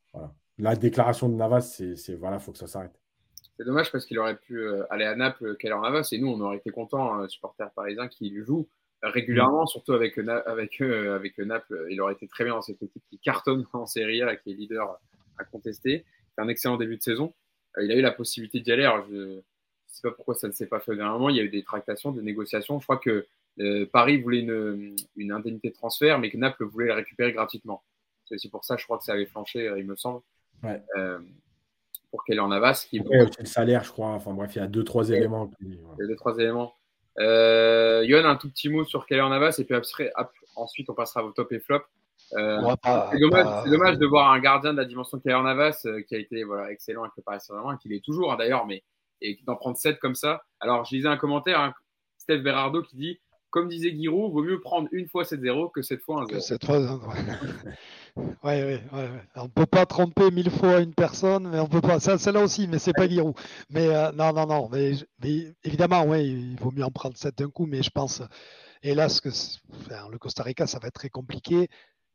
La 0.57 0.75
déclaration 0.75 1.29
de 1.29 1.35
Navas, 1.35 1.61
c'est 1.95 2.15
voilà, 2.15 2.39
faut 2.39 2.51
que 2.51 2.57
ça 2.57 2.67
s'arrête. 2.67 2.99
C'est 3.57 3.65
dommage 3.65 3.91
parce 3.91 4.05
qu'il 4.05 4.19
aurait 4.19 4.37
pu 4.37 4.59
euh, 4.59 4.83
aller 4.89 5.05
à 5.05 5.15
Naples, 5.15 5.55
en 5.71 5.81
Navas, 5.81 6.09
et 6.11 6.19
nous, 6.19 6.27
on 6.27 6.39
aurait 6.41 6.57
été 6.57 6.71
contents, 6.71 7.13
hein, 7.13 7.27
supporters 7.27 7.71
parisiens, 7.71 8.07
qui 8.07 8.35
joue 8.43 8.67
régulièrement, 9.01 9.65
surtout 9.65 9.93
avec, 9.93 10.17
avec, 10.19 10.79
avec 10.81 11.37
Naples. 11.39 11.87
Il 11.89 11.99
aurait 12.01 12.13
été 12.13 12.27
très 12.27 12.43
bien 12.43 12.53
dans 12.53 12.61
cette 12.61 12.81
équipe 12.83 13.03
qui 13.09 13.17
cartonne 13.17 13.65
en 13.73 13.87
Serie 13.87 14.21
A, 14.21 14.35
qui 14.35 14.51
est 14.51 14.55
leader 14.55 14.99
à 15.39 15.43
contester. 15.45 16.05
C'est 16.35 16.41
un 16.41 16.47
excellent 16.47 16.77
début 16.77 16.97
de 16.97 17.01
saison. 17.01 17.33
il 17.81 17.91
a 17.91 17.95
eu 17.95 18.01
la 18.01 18.11
possibilité 18.11 18.59
d'y 18.59 18.71
aller. 18.71 18.83
Alors, 18.83 19.05
je, 19.09 19.41
je 19.91 19.95
sais 19.95 20.01
pas 20.03 20.11
pourquoi 20.11 20.35
ça 20.35 20.47
ne 20.47 20.53
s'est 20.53 20.67
pas 20.67 20.79
fait 20.79 20.95
dernièrement. 20.95 21.29
Il 21.29 21.35
y 21.35 21.39
a 21.39 21.43
eu 21.43 21.49
des 21.49 21.63
tractations, 21.63 22.11
des 22.11 22.21
négociations. 22.21 22.79
Je 22.79 22.85
crois 22.85 22.97
que 22.97 23.25
euh, 23.59 23.85
Paris 23.91 24.21
voulait 24.21 24.39
une, 24.39 24.95
une, 25.15 25.31
indemnité 25.31 25.69
de 25.69 25.73
transfert, 25.73 26.19
mais 26.19 26.29
que 26.29 26.37
Naples 26.37 26.65
voulait 26.65 26.87
la 26.87 26.95
récupérer 26.95 27.31
gratuitement. 27.33 27.83
C'est 28.25 28.35
aussi 28.35 28.49
pour 28.49 28.63
ça, 28.63 28.77
je 28.77 28.85
crois 28.85 28.97
que 28.97 29.03
ça 29.03 29.13
avait 29.13 29.25
flanché, 29.25 29.67
euh, 29.67 29.79
il 29.79 29.85
me 29.85 29.95
semble, 29.95 30.21
ouais. 30.63 30.81
euh, 30.97 31.19
pour 32.09 32.23
qu'elle 32.23 32.39
en 32.39 32.51
avasse. 32.51 32.85
Qui... 32.85 33.01
Ouais, 33.01 33.25
le 33.37 33.45
salaire, 33.45 33.83
je 33.83 33.91
crois. 33.91 34.09
Enfin 34.09 34.33
bref, 34.33 34.55
il 34.55 34.59
y 34.59 34.61
a 34.61 34.67
deux, 34.67 34.83
trois 34.83 35.09
éléments. 35.09 35.51
Il 35.61 35.73
y 35.73 36.03
a 36.03 36.07
deux, 36.07 36.15
trois 36.15 36.37
éléments. 36.37 36.73
Euh, 37.19 38.03
Yon, 38.05 38.23
un 38.25 38.37
tout 38.37 38.49
petit 38.49 38.69
mot 38.69 38.85
sur 38.85 39.05
Keller 39.05 39.27
Navas, 39.29 39.55
et 39.59 39.65
puis 39.65 39.75
après, 39.75 40.13
ensuite 40.55 40.89
on 40.89 40.93
passera 40.93 41.25
au 41.25 41.31
top 41.31 41.51
et 41.51 41.59
flop. 41.59 41.81
Euh, 42.33 42.61
c'est 43.11 43.19
dommage, 43.19 43.69
dommage, 43.69 43.97
de 43.97 44.05
voir 44.05 44.31
un 44.31 44.39
gardien 44.39 44.71
de 44.71 44.77
la 44.77 44.85
dimension 44.85 45.17
de 45.17 45.23
Keller 45.23 45.41
Navas 45.43 45.85
qui 46.07 46.15
a 46.15 46.17
été 46.17 46.45
voilà, 46.45 46.71
excellent 46.71 47.01
avec 47.01 47.13
le 47.17 47.23
Paris 47.23 47.41
Saint-Germain, 47.41 47.77
qu'il 47.77 47.91
est 47.91 48.03
toujours 48.03 48.31
hein, 48.31 48.37
d'ailleurs, 48.37 48.65
mais 48.65 48.83
et 49.21 49.39
d'en 49.45 49.55
prendre 49.55 49.77
7 49.77 49.99
comme 49.99 50.15
ça. 50.15 50.43
Alors, 50.59 50.85
je 50.85 50.95
lisais 50.95 51.07
un 51.07 51.17
commentaire, 51.17 51.59
hein, 51.59 51.73
Steph 52.17 52.39
Berardo 52.39 52.81
qui 52.81 52.95
dit 52.95 53.19
comme 53.51 53.67
disait 53.67 53.91
Giroud, 53.91 54.31
vaut 54.31 54.43
mieux 54.43 54.59
prendre 54.59 54.87
une 54.91 55.07
fois 55.07 55.23
7-0 55.23 55.71
que 55.71 55.81
7 55.81 56.01
fois 56.01 56.25
1-0. 56.25 56.39
Cette 56.39 56.65
fois, 56.65 56.79
On 58.43 59.43
ne 59.43 59.47
peut 59.47 59.65
pas 59.65 59.85
tromper 59.85 60.31
mille 60.31 60.49
fois 60.49 60.79
une 60.79 60.93
personne, 60.93 61.49
mais 61.49 61.59
on 61.59 61.67
peut 61.67 61.81
pas. 61.81 61.99
Ça, 61.99 62.17
c'est 62.17 62.31
là 62.31 62.41
aussi, 62.41 62.67
mais 62.67 62.79
c'est 62.79 62.93
pas 62.93 63.07
Giroud. 63.07 63.35
Mais 63.69 63.87
euh, 63.87 64.11
non, 64.13 64.33
non, 64.33 64.47
non. 64.47 64.69
Mais, 64.71 64.93
évidemment, 65.63 66.03
ouais, 66.05 66.25
il 66.27 66.57
vaut 66.59 66.71
mieux 66.71 66.83
en 66.83 66.91
prendre 66.91 67.15
7 67.17 67.37
d'un 67.37 67.49
coup, 67.49 67.65
mais 67.65 67.83
je 67.83 67.89
pense, 67.89 68.21
hélas, 68.83 69.21
que 69.21 69.29
le 69.29 70.17
Costa 70.17 70.43
Rica, 70.43 70.65
ça 70.65 70.79
va 70.79 70.87
être 70.87 70.95
très 70.95 71.09
compliqué. 71.09 71.69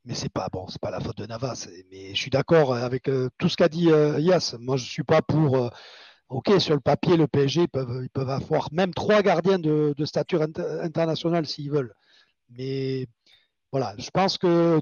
Mais 0.04 0.14
c'est 0.14 0.32
pas 0.32 0.48
bon, 0.52 0.68
c'est 0.68 0.80
pas 0.80 0.90
la 0.90 1.00
faute 1.00 1.18
de 1.18 1.26
Navas. 1.26 1.68
Mais 1.90 2.14
je 2.14 2.20
suis 2.20 2.30
d'accord 2.30 2.74
avec 2.74 3.08
euh, 3.08 3.28
tout 3.38 3.48
ce 3.48 3.56
qu'a 3.56 3.68
dit 3.68 3.90
euh. 3.90 4.18
Moi, 4.60 4.76
je 4.76 4.84
suis 4.84 5.02
pas 5.02 5.20
pour 5.20 5.70
Ok, 6.28 6.51
sur 6.59 6.74
le 6.74 6.81
papier, 6.81 7.16
le 7.16 7.28
PSG, 7.28 7.62
ils 7.62 7.69
peuvent, 7.69 8.01
ils 8.03 8.11
peuvent 8.11 8.31
avoir 8.31 8.69
même 8.73 8.93
trois 8.93 9.23
gardiens 9.23 9.61
de, 9.61 9.94
stature 10.05 10.43
internationale 10.43 11.47
s'ils 11.47 11.70
veulent. 11.70 11.94
Mais 12.51 13.07
voilà, 13.70 13.94
je 13.98 14.11
pense 14.11 14.36
que 14.36 14.81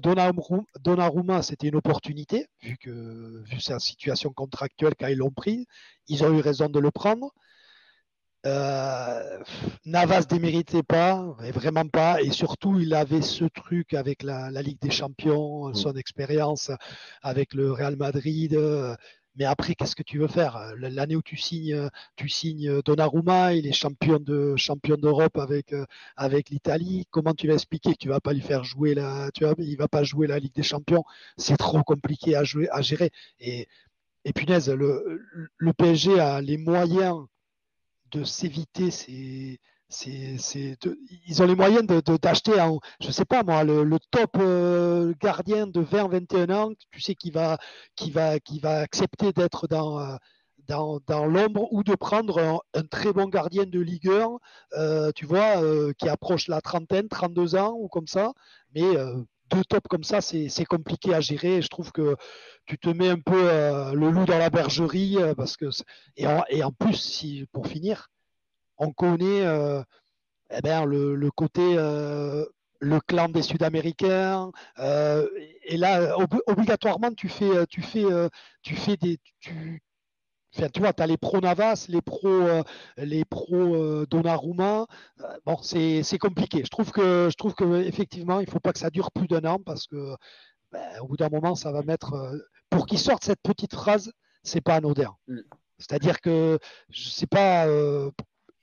Donnarumma, 0.79 1.43
c'était 1.43 1.67
une 1.67 1.75
opportunité, 1.75 2.47
vu, 2.61 2.77
que, 2.77 3.43
vu 3.43 3.59
sa 3.59 3.77
situation 3.77 4.31
contractuelle 4.31 4.95
quand 4.99 5.07
ils 5.07 5.17
l'ont 5.17 5.31
pris. 5.31 5.67
Ils 6.07 6.23
ont 6.23 6.33
eu 6.35 6.41
raison 6.41 6.67
de 6.67 6.79
le 6.79 6.89
prendre. 6.89 7.31
Euh, 8.47 9.43
Navas 9.85 10.21
ne 10.21 10.25
déméritait 10.25 10.83
pas, 10.83 11.35
vraiment 11.53 11.87
pas. 11.87 12.21
Et 12.21 12.31
surtout, 12.31 12.79
il 12.79 12.93
avait 12.95 13.21
ce 13.21 13.45
truc 13.45 13.93
avec 13.93 14.23
la, 14.23 14.49
la 14.49 14.61
Ligue 14.63 14.79
des 14.79 14.91
Champions, 14.91 15.73
son 15.75 15.93
expérience 15.93 16.71
avec 17.21 17.53
le 17.53 17.71
Real 17.71 17.95
Madrid. 17.97 18.57
Mais 19.35 19.45
après, 19.45 19.75
qu'est-ce 19.75 19.95
que 19.95 20.03
tu 20.03 20.17
veux 20.19 20.27
faire? 20.27 20.55
Euh, 20.57 20.75
L'année 20.77 21.15
où 21.15 21.21
tu 21.21 21.37
signes, 21.37 21.73
euh, 21.73 21.89
tu 22.15 22.29
signes 22.29 22.69
euh, 22.69 22.81
Donnarumma, 22.81 23.53
il 23.53 23.67
est 23.67 23.73
champion 23.73 24.19
de 24.19 24.55
champion 24.55 24.95
d'Europe 24.97 25.37
avec 25.37 25.73
avec 26.15 26.49
l'Italie. 26.49 27.05
Comment 27.11 27.33
tu 27.33 27.47
vas 27.47 27.53
expliquer 27.55 27.93
que 27.93 27.97
tu 27.99 28.09
vas 28.09 28.19
pas 28.21 28.33
lui 28.33 28.41
faire 28.41 28.63
jouer 28.63 28.93
la, 28.95 29.29
tu 29.33 29.43
vois, 29.45 29.53
il 29.59 29.77
va 29.77 29.87
pas 29.87 30.03
jouer 30.03 30.27
la 30.27 30.39
Ligue 30.39 30.53
des 30.55 30.63
Champions? 30.63 31.03
C'est 31.37 31.57
trop 31.57 31.83
compliqué 31.83 32.35
à 32.35 32.43
jouer, 32.43 32.69
à 32.71 32.81
gérer. 32.81 33.11
Et 33.39 33.67
et 34.25 34.33
punaise, 34.33 34.69
le, 34.69 35.21
le 35.57 35.73
PSG 35.73 36.19
a 36.19 36.41
les 36.41 36.57
moyens 36.57 37.25
de 38.11 38.23
s'éviter 38.23 38.91
ces 38.91 39.59
ils 39.89 41.41
ont 41.41 41.45
les 41.45 41.55
moyens 41.55 41.85
de, 41.85 42.17
d'acheter, 42.17 42.53
je 42.99 43.11
sais 43.11 43.25
pas 43.25 43.43
moi, 43.43 43.63
le, 43.63 43.97
top 44.11 44.31
euh, 44.37 45.13
gardien 45.21 45.67
de 45.67 45.81
20-21 45.81 46.53
ans, 46.53 46.71
tu 46.91 47.01
sais, 47.01 47.15
qui 47.15 47.31
va, 47.31 47.57
qui 47.95 48.11
va, 48.11 48.39
qui 48.39 48.59
va 48.59 48.79
accepter 48.79 49.31
d'être 49.31 49.67
dans, 49.67 49.99
euh, 49.99 50.15
dans, 50.67 50.99
dans, 51.07 51.25
l'ombre 51.25 51.71
ou 51.71 51.83
de 51.83 51.93
prendre 51.93 52.61
un, 52.73 52.83
très 52.83 53.13
bon 53.13 53.27
gardien 53.27 53.65
de 53.65 53.79
Ligue 53.79 54.09
1, 54.09 54.37
euh, 54.73 55.11
tu 55.15 55.25
vois, 55.25 55.61
qui 55.97 56.09
approche 56.09 56.47
la 56.47 56.61
trentaine, 56.61 57.07
32 57.07 57.55
ans 57.55 57.75
ou 57.77 57.87
comme 57.87 58.07
ça. 58.07 58.33
Mais 58.73 58.95
deux 59.51 59.63
tops 59.63 59.87
comme 59.87 60.03
ça, 60.03 60.21
c'est, 60.21 60.49
c'est 60.49 60.65
compliqué 60.65 61.13
à 61.13 61.21
gérer. 61.21 61.61
Je 61.61 61.67
trouve 61.67 61.91
que 61.91 62.15
tu 62.65 62.79
te 62.79 62.89
mets 62.89 63.09
un 63.09 63.19
peu 63.19 63.43
le 63.93 64.09
loup 64.09 64.25
dans 64.25 64.39
la 64.39 64.49
bergerie 64.49 65.17
parce 65.37 65.55
que 65.55 65.67
et 66.17 66.25
en, 66.25 66.43
et 66.49 66.63
en 66.63 66.71
plus, 66.71 66.95
si, 66.95 67.45
pour 67.53 67.67
finir, 67.67 68.09
on 68.77 68.91
connaît 68.91 69.45
euh, 69.45 69.81
eh 70.51 70.61
ben, 70.61 70.85
le, 70.85 71.29
côté 71.31 71.75
euh, 71.77 72.45
le 72.79 72.99
clan 72.99 73.29
des 73.29 73.41
Sud-Américains. 73.41 74.51
Euh, 74.79 75.27
et 75.63 75.77
là, 75.77 76.17
obligatoirement, 76.47 77.11
tu 77.13 77.29
fais, 77.29 77.65
tu 77.67 77.81
fais, 77.81 78.05
tu 78.61 78.75
fais 78.75 78.97
des, 78.97 79.19
tu, 79.39 79.81
tu 80.51 80.79
vois, 80.79 80.93
tu 80.93 81.03
as 81.03 81.07
les 81.07 81.17
pro 81.17 81.39
Navas, 81.41 81.87
les 81.89 82.01
pro, 82.01 82.29
les 82.97 83.25
pro 83.25 84.05
Donnarumma. 84.05 84.85
bon, 85.45 85.57
c'est 85.61 86.17
compliqué. 86.19 86.63
Je 86.63 86.69
trouve 86.69 86.91
que, 86.91 87.29
je 87.29 87.35
trouve 87.35 87.53
que 87.53 87.81
effectivement, 87.83 88.39
il 88.39 88.49
faut 88.49 88.59
pas 88.59 88.73
que 88.73 88.79
ça 88.79 88.89
dure 88.89 89.11
plus 89.11 89.27
d'un 89.27 89.45
an 89.45 89.59
parce 89.59 89.87
que, 89.87 90.15
ben, 90.71 90.99
au 91.01 91.07
bout 91.07 91.17
d'un 91.17 91.29
moment, 91.29 91.55
ça 91.55 91.71
va 91.71 91.81
mettre. 91.81 92.13
pour 92.69 92.85
qu'ils 92.85 92.99
sortent 92.99 93.23
cette 93.23 93.41
petite 93.41 93.73
phrase, 93.73 94.11
c'est 94.43 94.61
pas 94.61 94.75
anodin. 94.75 95.15
Mm. 95.27 95.39
C'est-à-dire 95.79 96.21
que 96.21 96.57
je 96.89 97.09
sais 97.09 97.27
pas 97.27 97.67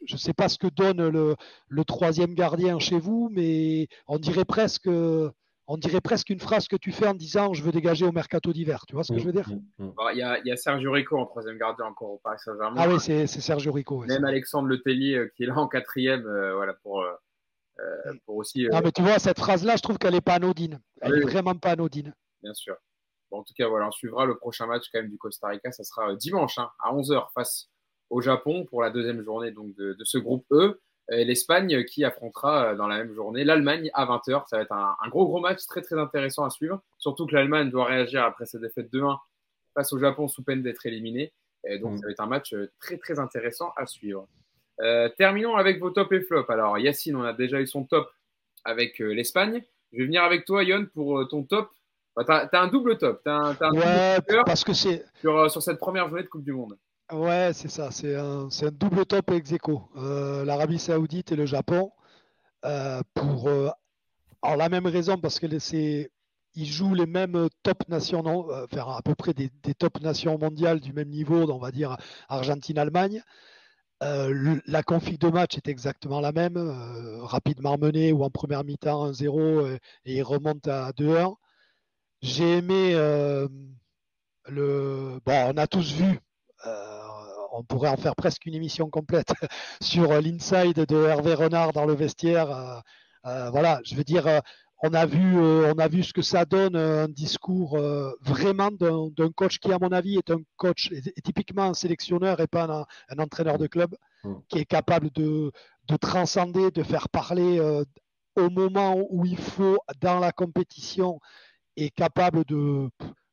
je 0.07 0.15
ne 0.15 0.19
sais 0.19 0.33
pas 0.33 0.49
ce 0.49 0.59
que 0.59 0.67
donne 0.67 1.09
le, 1.09 1.85
troisième 1.85 2.35
gardien 2.35 2.79
chez 2.79 2.99
vous, 2.99 3.29
mais 3.33 3.89
on 4.07 4.19
dirait 4.19 4.45
presque, 4.45 4.89
on 4.89 5.77
dirait 5.77 6.01
presque 6.01 6.31
une 6.31 6.41
phrase 6.41 6.69
que 6.69 6.77
tu 6.77 6.93
fais 6.93 7.07
en 7.07 7.15
disant 7.15 7.53
je 7.53 7.63
veux 7.63 7.73
dégager 7.73 8.05
au 8.05 8.13
mercato 8.13 8.53
d'hiver. 8.53 8.85
Tu 8.87 8.95
vois 8.95 9.05
ce 9.05 9.13
que 9.13 9.19
je 9.19 9.25
veux 9.25 9.33
dire 9.33 9.49
mm, 9.49 9.85
mm, 9.85 9.87
mm. 9.87 9.95
Il 10.15 10.19
y, 10.47 10.51
a, 10.51 10.57
Sergio 10.57 10.93
Rico 10.93 11.19
en 11.19 11.27
troisième 11.27 11.59
gardien 11.59 11.87
encore 11.87 12.11
au 12.11 12.21
Paris 12.23 12.39
Saint-Germain. 12.45 12.77
Ah 12.79 12.89
oui, 12.89 13.01
c'est 13.01 13.27
Sergio 13.27 13.73
Rico. 13.73 14.05
Même 14.05 14.25
Alexandre 14.25 14.69
Letellier 14.69 15.17
euh, 15.17 15.33
qui 15.37 15.45
est 15.45 15.47
là 15.47 15.57
en 15.57 15.69
quatrième, 15.69 16.27
euh, 16.27 16.55
voilà 16.55 16.75
pour. 16.83 17.03
Euh, 17.03 17.13
pour 18.27 18.37
aussi, 18.37 18.69
non, 18.71 18.81
mais 18.85 18.93
tu 18.93 19.03
vois, 19.03 19.19
cette 19.19 19.41
phrase-là, 19.41 19.75
je 19.75 19.83
trouve 19.83 19.99
qu'elle 19.99 20.13
n'est 20.13 20.21
pas 20.21 20.35
anodine. 20.35 20.79
Elle 21.01 21.15
n'est 21.15 21.23
vraiment 21.23 21.55
pas 21.57 21.71
anodine. 21.71 22.15
Bien 22.41 22.55
sûr. 22.55 22.77
en 23.33 23.43
tout 23.43 23.55
cas, 23.57 23.67
voilà, 23.67 23.89
on 23.89 23.91
suivra 23.91 24.25
le 24.25 24.37
prochain 24.37 24.67
match 24.67 24.85
quand 24.93 25.01
même 25.01 25.11
du 25.11 25.19
Costa 25.19 25.49
Rica. 25.49 25.73
Ça 25.73 25.83
sera 25.83 26.15
dimanche 26.15 26.59
hein, 26.59 26.71
à 26.79 26.95
11h 26.95 27.33
face 27.35 27.71
au 28.13 28.21
Japon 28.21 28.67
pour 28.67 28.83
la 28.83 28.91
deuxième 28.91 29.23
journée 29.23 29.51
donc, 29.51 29.75
de, 29.75 29.97
ce 30.05 30.19
groupe 30.19 30.45
E. 30.53 30.81
Et 31.11 31.25
l'Espagne 31.25 31.85
qui 31.85 32.05
affrontera 32.05 32.67
euh, 32.67 32.77
dans 32.77 32.87
la 32.87 32.99
même 32.99 33.13
journée 33.13 33.43
l'Allemagne 33.43 33.91
à 33.95 34.07
20h. 34.07 34.45
Ça 34.49 34.59
va 34.59 34.63
être 34.63 34.73
un, 34.73 35.09
gros 35.09 35.27
gros 35.27 35.41
match 35.41 35.67
très 35.67 35.81
très 35.81 35.99
intéressant 35.99 36.45
à 36.45 36.51
suivre. 36.51 36.81
Surtout 36.99 37.27
que 37.27 37.35
l'Allemagne 37.35 37.71
doit 37.71 37.87
réagir 37.87 38.23
après 38.23 38.47
sa 38.47 38.59
défaite 38.59 38.93
2-1 38.93 39.19
face 39.75 39.93
au 39.93 39.99
Japon 39.99 40.29
sous 40.29 40.45
peine 40.45 40.63
d'être 40.63 40.87
éliminé. 40.87 41.33
Et 41.67 41.79
donc 41.79 41.95
mm. 41.95 41.99
ça 41.99 42.07
va 42.07 42.13
être 42.13 42.21
un 42.21 42.27
match 42.27 42.53
euh, 42.53 42.71
très 42.81 42.99
très 42.99 43.19
intéressant 43.19 43.73
à 43.77 43.87
suivre. 43.87 44.29
Euh, 44.81 45.09
terminons 45.17 45.57
avec 45.57 45.81
vos 45.81 45.91
top 45.91 46.13
et 46.13 46.21
flop. 46.21 46.45
Alors 46.51 46.79
Yacine, 46.79 47.17
on 47.17 47.23
a 47.23 47.33
déjà 47.33 47.61
eu 47.61 47.67
son 47.67 47.85
top 47.85 48.11
avec 48.65 48.99
l'Espagne. 48.99 49.65
Je 49.93 49.99
vais 49.99 50.05
venir 50.05 50.23
avec 50.23 50.45
toi, 50.45 50.63
Yon, 50.63 50.87
pour 50.95 51.27
ton 51.29 51.43
top. 51.43 51.71
Tu 52.17 52.31
as, 52.31 52.49
un 52.53 52.69
double 52.69 52.99
top. 52.99 53.27
As 53.27 53.57
un, 53.61 53.73
ouais, 53.73 54.19
parce 54.45 54.65
que 54.65 54.75
c'est 54.75 55.05
sur, 55.21 55.51
sur 55.51 55.63
cette 55.63 55.79
première 55.79 56.09
journée 56.09 56.23
de 56.23 56.29
Coupe 56.29 56.45
du 56.45 56.53
Monde. 56.53 56.77
Ouais, 57.13 57.51
c'est 57.53 57.69
ça. 57.69 57.91
C'est 57.91 58.17
un, 58.17 58.49
double 58.73 59.05
top 59.05 59.31
ex 59.33 59.53
aequo. 59.53 59.91
Euh, 59.97 60.45
L'Arabie 60.47 60.79
Saoudite 60.79 61.33
et 61.33 61.37
le 61.37 61.45
Japon. 61.45 61.93
Euh, 62.65 63.03
pour 63.15 63.49
euh, 63.49 63.71
la 64.43 64.69
même 64.69 64.87
raison, 64.87 65.19
parce 65.19 65.39
que 65.39 65.59
c'est 65.59 66.11
ils 66.55 66.67
jouent 66.67 66.95
les 66.95 67.07
mêmes 67.07 67.49
top 67.63 67.89
nations, 67.89 68.23
enfin, 68.27 68.95
à 68.97 69.03
peu 69.03 69.15
près 69.15 69.35
des, 69.35 69.51
top 69.75 70.01
nations 70.01 70.39
mondiales 70.39 70.81
du 70.81 70.93
même 70.93 71.09
niveau, 71.09 71.51
on 71.51 71.59
va 71.59 71.71
dire 71.71 71.97
Argentine-Allemagne. 72.29 73.23
la 74.01 74.83
config 74.83 75.19
de 75.19 75.29
match 75.29 75.57
est 75.57 75.69
exactement 75.69 76.21
la 76.21 76.33
même, 76.33 76.59
rapidement 77.23 77.79
menée 77.79 78.13
ou 78.13 78.23
en 78.25 78.31
première 78.31 78.65
mi-temps 78.65 79.11
1-0 79.13 79.79
et, 80.05 80.15
ils 80.17 80.23
remontent 80.23 80.71
à 80.71 80.93
2-1. 80.93 81.37
J'ai 82.23 82.59
aimé 82.59 82.93
le. 84.49 85.21
Bon, 85.27 85.53
on 85.55 85.57
a 85.57 85.67
tous 85.67 85.93
vu 85.93 86.21
on 87.53 87.63
pourrait 87.63 87.91
en 87.91 87.97
faire 87.97 88.17
presque 88.17 88.47
une 88.47 88.55
émission 88.55 88.89
complète 88.91 89.33
sur 89.83 90.21
l'inside 90.21 90.87
de 90.87 91.07
Hervé 91.07 91.35
Renard 91.35 91.73
dans 91.73 91.85
le 91.85 91.95
vestiaire. 91.95 92.83
voilà, 93.25 93.81
je 93.85 93.95
veux 93.95 94.05
dire, 94.05 94.27
on 94.83 94.95
a 94.95 95.07
vu, 95.07 95.39
on 95.39 95.79
a 95.79 95.89
vu 95.89 96.03
ce 96.03 96.13
que 96.13 96.23
ça 96.23 96.45
donne 96.45 96.77
un 96.77 97.09
discours 97.09 97.79
vraiment 98.21 98.71
d'un 98.71 99.31
coach 99.37 99.59
qui, 99.59 99.73
à 99.73 99.79
mon 99.79 99.93
avis, 99.93 100.17
est 100.17 100.31
un 100.31 100.41
coach, 100.57 100.91
est, 100.91 101.23
typiquement 101.23 101.65
un 101.65 101.75
sélectionneur 101.75 102.41
et 102.41 102.49
pas 102.49 102.87
un, 103.09 103.19
entraîneur 103.19 103.59
de 103.59 103.69
club, 103.69 103.95
mmh. 104.25 104.35
qui 104.49 104.59
est 104.59 104.65
capable 104.65 105.11
de, 105.11 105.53
de, 105.89 105.97
transcender, 105.97 106.71
de 106.71 106.83
faire 106.83 107.09
parler 107.09 107.61
au 108.37 108.51
moment 108.51 108.97
où 109.11 109.25
il 109.25 109.39
faut 109.39 109.79
dans 110.01 110.19
la 110.19 110.33
compétition, 110.33 111.21
est 111.77 111.91
capable 111.91 112.45
de 112.45 112.89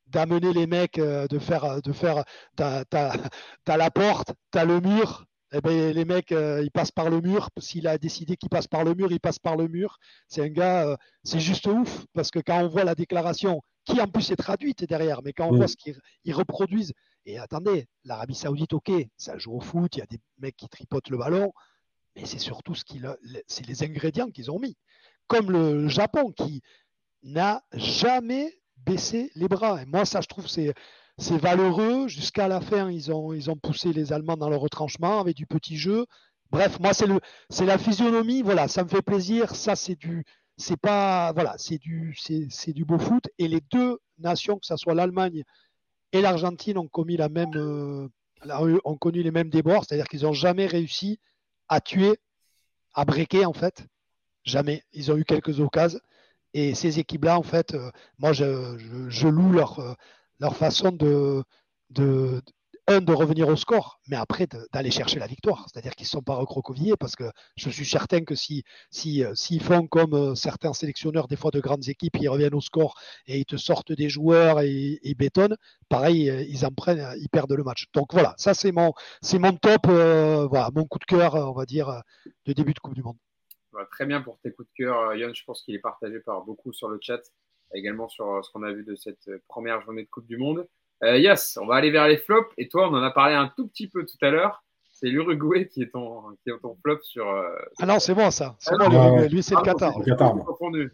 d'amener 0.09 0.53
les 0.53 0.67
mecs, 0.67 0.99
euh, 0.99 1.27
de 1.27 1.39
faire, 1.39 1.81
de 1.81 1.91
faire, 1.91 2.23
t'as, 2.55 3.77
la 3.77 3.91
porte, 3.91 4.33
t'as 4.51 4.65
le 4.65 4.81
mur, 4.81 5.25
et 5.51 5.57
eh 5.57 5.61
ben, 5.61 5.93
les 5.93 6.05
mecs, 6.05 6.31
euh, 6.31 6.61
ils 6.63 6.69
passent 6.69 6.91
par 6.91 7.09
le 7.09 7.21
mur. 7.21 7.49
S'il 7.57 7.87
a 7.87 7.97
décidé 7.97 8.37
qu'il 8.37 8.49
passe 8.49 8.67
par 8.67 8.83
le 8.83 8.93
mur, 8.93 9.11
il 9.11 9.19
passe 9.19 9.39
par 9.39 9.55
le 9.55 9.67
mur. 9.67 9.97
C'est 10.27 10.43
un 10.43 10.49
gars, 10.49 10.87
euh, 10.87 10.95
c'est 11.23 11.39
juste 11.39 11.65
ouf, 11.65 12.05
parce 12.13 12.29
que 12.29 12.37
quand 12.37 12.61
on 12.63 12.67
voit 12.67 12.83
la 12.83 12.93
déclaration, 12.93 13.61
qui 13.83 13.99
en 13.99 14.07
plus 14.07 14.29
est 14.29 14.35
traduite 14.35 14.83
derrière, 14.83 15.21
mais 15.23 15.33
quand 15.33 15.47
on 15.47 15.55
voit 15.55 15.67
ce 15.67 15.75
qu'ils 15.75 16.35
reproduisent, 16.35 16.93
et 17.25 17.39
attendez, 17.39 17.87
l'Arabie 18.03 18.35
Saoudite, 18.35 18.73
ok, 18.73 18.91
ça 19.17 19.39
joue 19.39 19.55
au 19.55 19.59
foot, 19.59 19.95
il 19.95 19.99
y 19.99 20.03
a 20.03 20.05
des 20.05 20.19
mecs 20.37 20.55
qui 20.55 20.69
tripotent 20.69 21.09
le 21.09 21.17
ballon, 21.17 21.51
mais 22.15 22.25
c'est 22.25 22.37
surtout 22.37 22.75
ce 22.75 22.85
qu'il 22.85 23.11
c'est 23.47 23.65
les 23.65 23.83
ingrédients 23.83 24.29
qu'ils 24.29 24.51
ont 24.51 24.59
mis. 24.59 24.77
Comme 25.27 25.51
le 25.51 25.87
Japon 25.87 26.31
qui 26.31 26.61
n'a 27.23 27.63
jamais 27.73 28.53
baisser 28.89 29.31
les 29.35 29.47
bras. 29.47 29.81
Et 29.81 29.85
moi, 29.85 30.05
ça, 30.05 30.21
je 30.21 30.27
trouve, 30.27 30.47
c'est 30.47 30.73
c'est 31.17 31.37
valeureux. 31.37 32.07
Jusqu'à 32.07 32.47
la 32.47 32.61
fin, 32.61 32.89
ils 32.89 33.11
ont, 33.11 33.33
ils 33.33 33.49
ont 33.51 33.57
poussé 33.57 33.91
les 33.93 34.13
Allemands 34.13 34.37
dans 34.37 34.49
leur 34.49 34.61
retranchement 34.61 35.19
avec 35.19 35.35
du 35.35 35.45
petit 35.45 35.77
jeu. 35.77 36.05
Bref, 36.51 36.79
moi, 36.79 36.93
c'est 36.93 37.07
le, 37.07 37.19
c'est 37.49 37.65
la 37.65 37.77
physionomie. 37.77 38.41
Voilà, 38.41 38.67
ça 38.67 38.83
me 38.83 38.89
fait 38.89 39.01
plaisir. 39.01 39.53
Ça, 39.55 39.75
c'est 39.75 39.95
du, 39.95 40.23
c'est 40.57 40.79
pas, 40.79 41.31
voilà, 41.33 41.55
c'est 41.57 41.77
du, 41.77 42.15
c'est, 42.17 42.73
du 42.73 42.85
beau 42.85 42.97
foot. 42.97 43.25
Et 43.37 43.47
les 43.47 43.61
deux 43.71 43.99
nations, 44.17 44.57
que 44.57 44.65
ce 44.65 44.77
soit 44.77 44.95
l'Allemagne 44.95 45.43
et 46.13 46.21
l'Argentine, 46.21 46.77
ont 46.77 46.87
commis 46.87 47.17
la 47.17 47.29
même, 47.29 47.55
euh, 47.55 48.07
ont 48.85 48.97
connu 48.97 49.21
les 49.21 49.31
mêmes 49.31 49.49
débords. 49.49 49.85
C'est-à-dire 49.85 50.07
qu'ils 50.07 50.23
n'ont 50.23 50.33
jamais 50.33 50.65
réussi 50.65 51.19
à 51.67 51.81
tuer, 51.81 52.17
à 52.93 53.05
breaker 53.05 53.45
en 53.45 53.53
fait. 53.53 53.85
Jamais. 54.45 54.83
Ils 54.93 55.11
ont 55.11 55.17
eu 55.17 55.25
quelques 55.25 55.59
occasions. 55.59 55.99
Et 56.53 56.73
ces 56.75 56.99
équipes-là, 56.99 57.37
en 57.37 57.43
fait, 57.43 57.73
euh, 57.73 57.91
moi, 58.17 58.33
je, 58.33 59.27
loue 59.27 59.51
leur, 59.51 59.79
euh, 59.79 60.49
façon 60.51 60.91
de, 60.91 61.43
de, 61.91 62.41
de 62.87 63.13
revenir 63.13 63.47
au 63.47 63.55
score, 63.55 63.99
mais 64.07 64.15
après 64.15 64.47
d'aller 64.73 64.89
chercher 64.89 65.19
la 65.19 65.27
victoire. 65.27 65.67
C'est-à-dire 65.71 65.91
qu'ils 65.93 66.05
ne 66.05 66.09
sont 66.09 66.21
pas 66.23 66.33
recroquevillés 66.35 66.95
parce 66.99 67.15
que 67.15 67.29
je 67.55 67.69
suis 67.69 67.85
certain 67.85 68.21
que 68.21 68.33
si, 68.33 68.63
si, 68.89 69.23
euh, 69.23 69.35
s'ils 69.35 69.61
font 69.61 69.85
comme 69.85 70.35
certains 70.35 70.73
sélectionneurs, 70.73 71.27
des 71.27 71.35
fois 71.35 71.51
de 71.51 71.59
grandes 71.59 71.87
équipes, 71.87 72.17
ils 72.19 72.29
reviennent 72.29 72.55
au 72.55 72.61
score 72.61 72.95
et 73.27 73.37
ils 73.39 73.45
te 73.45 73.57
sortent 73.57 73.91
des 73.91 74.09
joueurs 74.09 74.61
et 74.61 74.99
ils 75.03 75.15
bétonnent, 75.15 75.57
pareil, 75.87 76.47
ils 76.49 76.65
en 76.65 76.71
prennent, 76.71 77.13
ils 77.19 77.29
perdent 77.29 77.53
le 77.53 77.63
match. 77.63 77.85
Donc 77.93 78.11
voilà, 78.13 78.33
ça 78.37 78.55
c'est 78.55 78.71
mon, 78.71 78.93
mon 79.33 79.53
top, 79.53 79.85
voilà, 79.85 80.69
mon 80.73 80.85
coup 80.85 80.99
de 80.99 81.05
cœur, 81.05 81.35
on 81.35 81.53
va 81.53 81.65
dire, 81.65 82.01
de 82.45 82.53
début 82.53 82.73
de 82.73 82.79
Coupe 82.79 82.95
du 82.95 83.03
Monde 83.03 83.17
très 83.91 84.05
bien 84.05 84.21
pour 84.21 84.39
tes 84.39 84.51
coups 84.51 84.67
de 84.69 84.73
cœur, 84.83 85.15
Yann. 85.15 85.33
Je 85.33 85.43
pense 85.43 85.63
qu'il 85.63 85.75
est 85.75 85.79
partagé 85.79 86.19
par 86.19 86.43
beaucoup 86.43 86.73
sur 86.73 86.89
le 86.89 86.99
chat, 87.01 87.21
également 87.73 88.07
sur 88.07 88.29
euh, 88.31 88.41
ce 88.41 88.51
qu'on 88.51 88.63
a 88.63 88.71
vu 88.71 88.83
de 88.83 88.95
cette 88.95 89.27
euh, 89.27 89.41
première 89.47 89.81
journée 89.81 90.03
de 90.03 90.09
Coupe 90.09 90.27
du 90.27 90.37
Monde. 90.37 90.67
Euh, 91.03 91.17
yes, 91.17 91.57
on 91.61 91.65
va 91.65 91.75
aller 91.75 91.91
vers 91.91 92.07
les 92.07 92.17
flops. 92.17 92.51
Et 92.57 92.67
toi, 92.67 92.89
on 92.89 92.93
en 92.93 93.03
a 93.03 93.11
parlé 93.11 93.35
un 93.35 93.51
tout 93.55 93.67
petit 93.67 93.87
peu 93.87 94.05
tout 94.05 94.25
à 94.25 94.29
l'heure. 94.29 94.63
C'est 94.91 95.07
l'Uruguay 95.07 95.67
qui 95.67 95.81
est 95.81 95.91
ton, 95.91 96.23
qui 96.43 96.49
est 96.49 96.59
ton 96.61 96.75
flop 96.83 96.99
sur. 97.03 97.25
ah 97.79 97.85
non, 97.85 97.99
c'est 97.99 98.13
moi 98.13 98.31
ça. 98.31 98.57
C'est 98.59 98.77
moi 98.77 98.89
l'Uruguay. 98.89 99.29
Lui, 99.29 99.41
c'est 99.41 99.55
le 99.55 99.61
Qatar. 99.61 99.97
Le 99.97 100.03
Qatar 100.03 100.35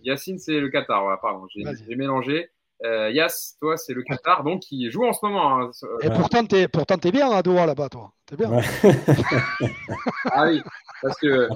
Yacine, 0.04 0.38
c'est 0.38 0.60
le 0.60 0.70
Qatar. 0.70 1.20
pardon, 1.20 1.48
j'ai 1.50 1.96
mélangé. 1.96 2.52
Euh, 2.84 3.10
Yas, 3.12 3.56
toi, 3.62 3.78
c'est 3.78 3.94
le 3.94 4.04
Qatar, 4.04 4.44
donc 4.44 4.62
qui 4.62 4.92
joue 4.92 5.06
en 5.06 5.14
ce 5.14 5.26
moment. 5.26 5.60
Hein. 5.60 5.72
Et 6.02 6.10
pourtant, 6.10 6.46
t'es 6.46 6.68
pourtant 6.68 6.98
es 7.04 7.12
bien 7.12 7.32
à 7.32 7.42
Doha 7.42 7.66
là-bas, 7.66 7.90
toi. 7.90 8.12
T'es 8.26 8.36
bien. 8.36 8.52
ah 10.26 10.46
oui, 10.48 10.62
parce 11.02 11.18
que. 11.20 11.48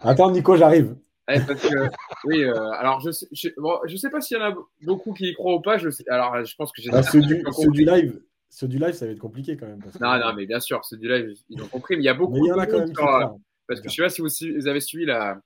Attends, 0.00 0.30
Nico, 0.30 0.56
j'arrive. 0.56 0.96
parce 1.26 1.60
que, 1.60 1.90
oui, 2.24 2.42
euh, 2.42 2.70
alors 2.72 3.00
je 3.00 3.10
sais, 3.10 3.26
je, 3.32 3.96
sais 3.96 4.10
pas 4.10 4.20
s'il 4.22 4.38
y 4.38 4.40
en 4.40 4.44
a 4.44 4.54
beaucoup 4.82 5.12
qui 5.12 5.28
y 5.28 5.34
croient 5.34 5.54
ou 5.54 5.60
pas. 5.60 5.76
Je 5.76 5.90
sais, 5.90 6.04
alors, 6.08 6.42
je 6.42 6.54
pense 6.56 6.72
que 6.72 6.80
j'ai. 6.80 6.90
Ah, 6.92 7.02
ceux, 7.02 7.20
du, 7.20 7.44
du 7.72 7.84
live, 7.84 8.18
ceux 8.48 8.68
du 8.68 8.78
live, 8.78 8.92
ça 8.92 9.04
va 9.04 9.12
être 9.12 9.18
compliqué 9.18 9.56
quand 9.58 9.66
même. 9.66 9.82
non, 10.00 10.18
non, 10.18 10.32
mais 10.34 10.46
bien 10.46 10.60
sûr, 10.60 10.82
ceux 10.84 10.96
du 10.96 11.08
live, 11.08 11.34
ils 11.50 11.62
ont 11.62 11.68
compris. 11.68 11.96
Mais 11.96 12.02
il 12.02 12.06
y 12.06 12.10
a 12.10 12.14
beaucoup. 12.14 12.32
Mais 12.32 12.40
il 12.40 12.48
y 12.48 12.52
en 12.52 12.58
a 12.58 12.66
quand 12.66 12.78
même. 12.78 12.88
Euh, 12.88 13.26
parce 13.66 13.82
que 13.82 13.90
je 13.90 13.94
sais 13.94 14.02
pas 14.02 14.08
si 14.08 14.22
vous, 14.22 14.56
vous 14.56 14.66
avez 14.66 14.80
suivi 14.80 15.04
la, 15.04 15.38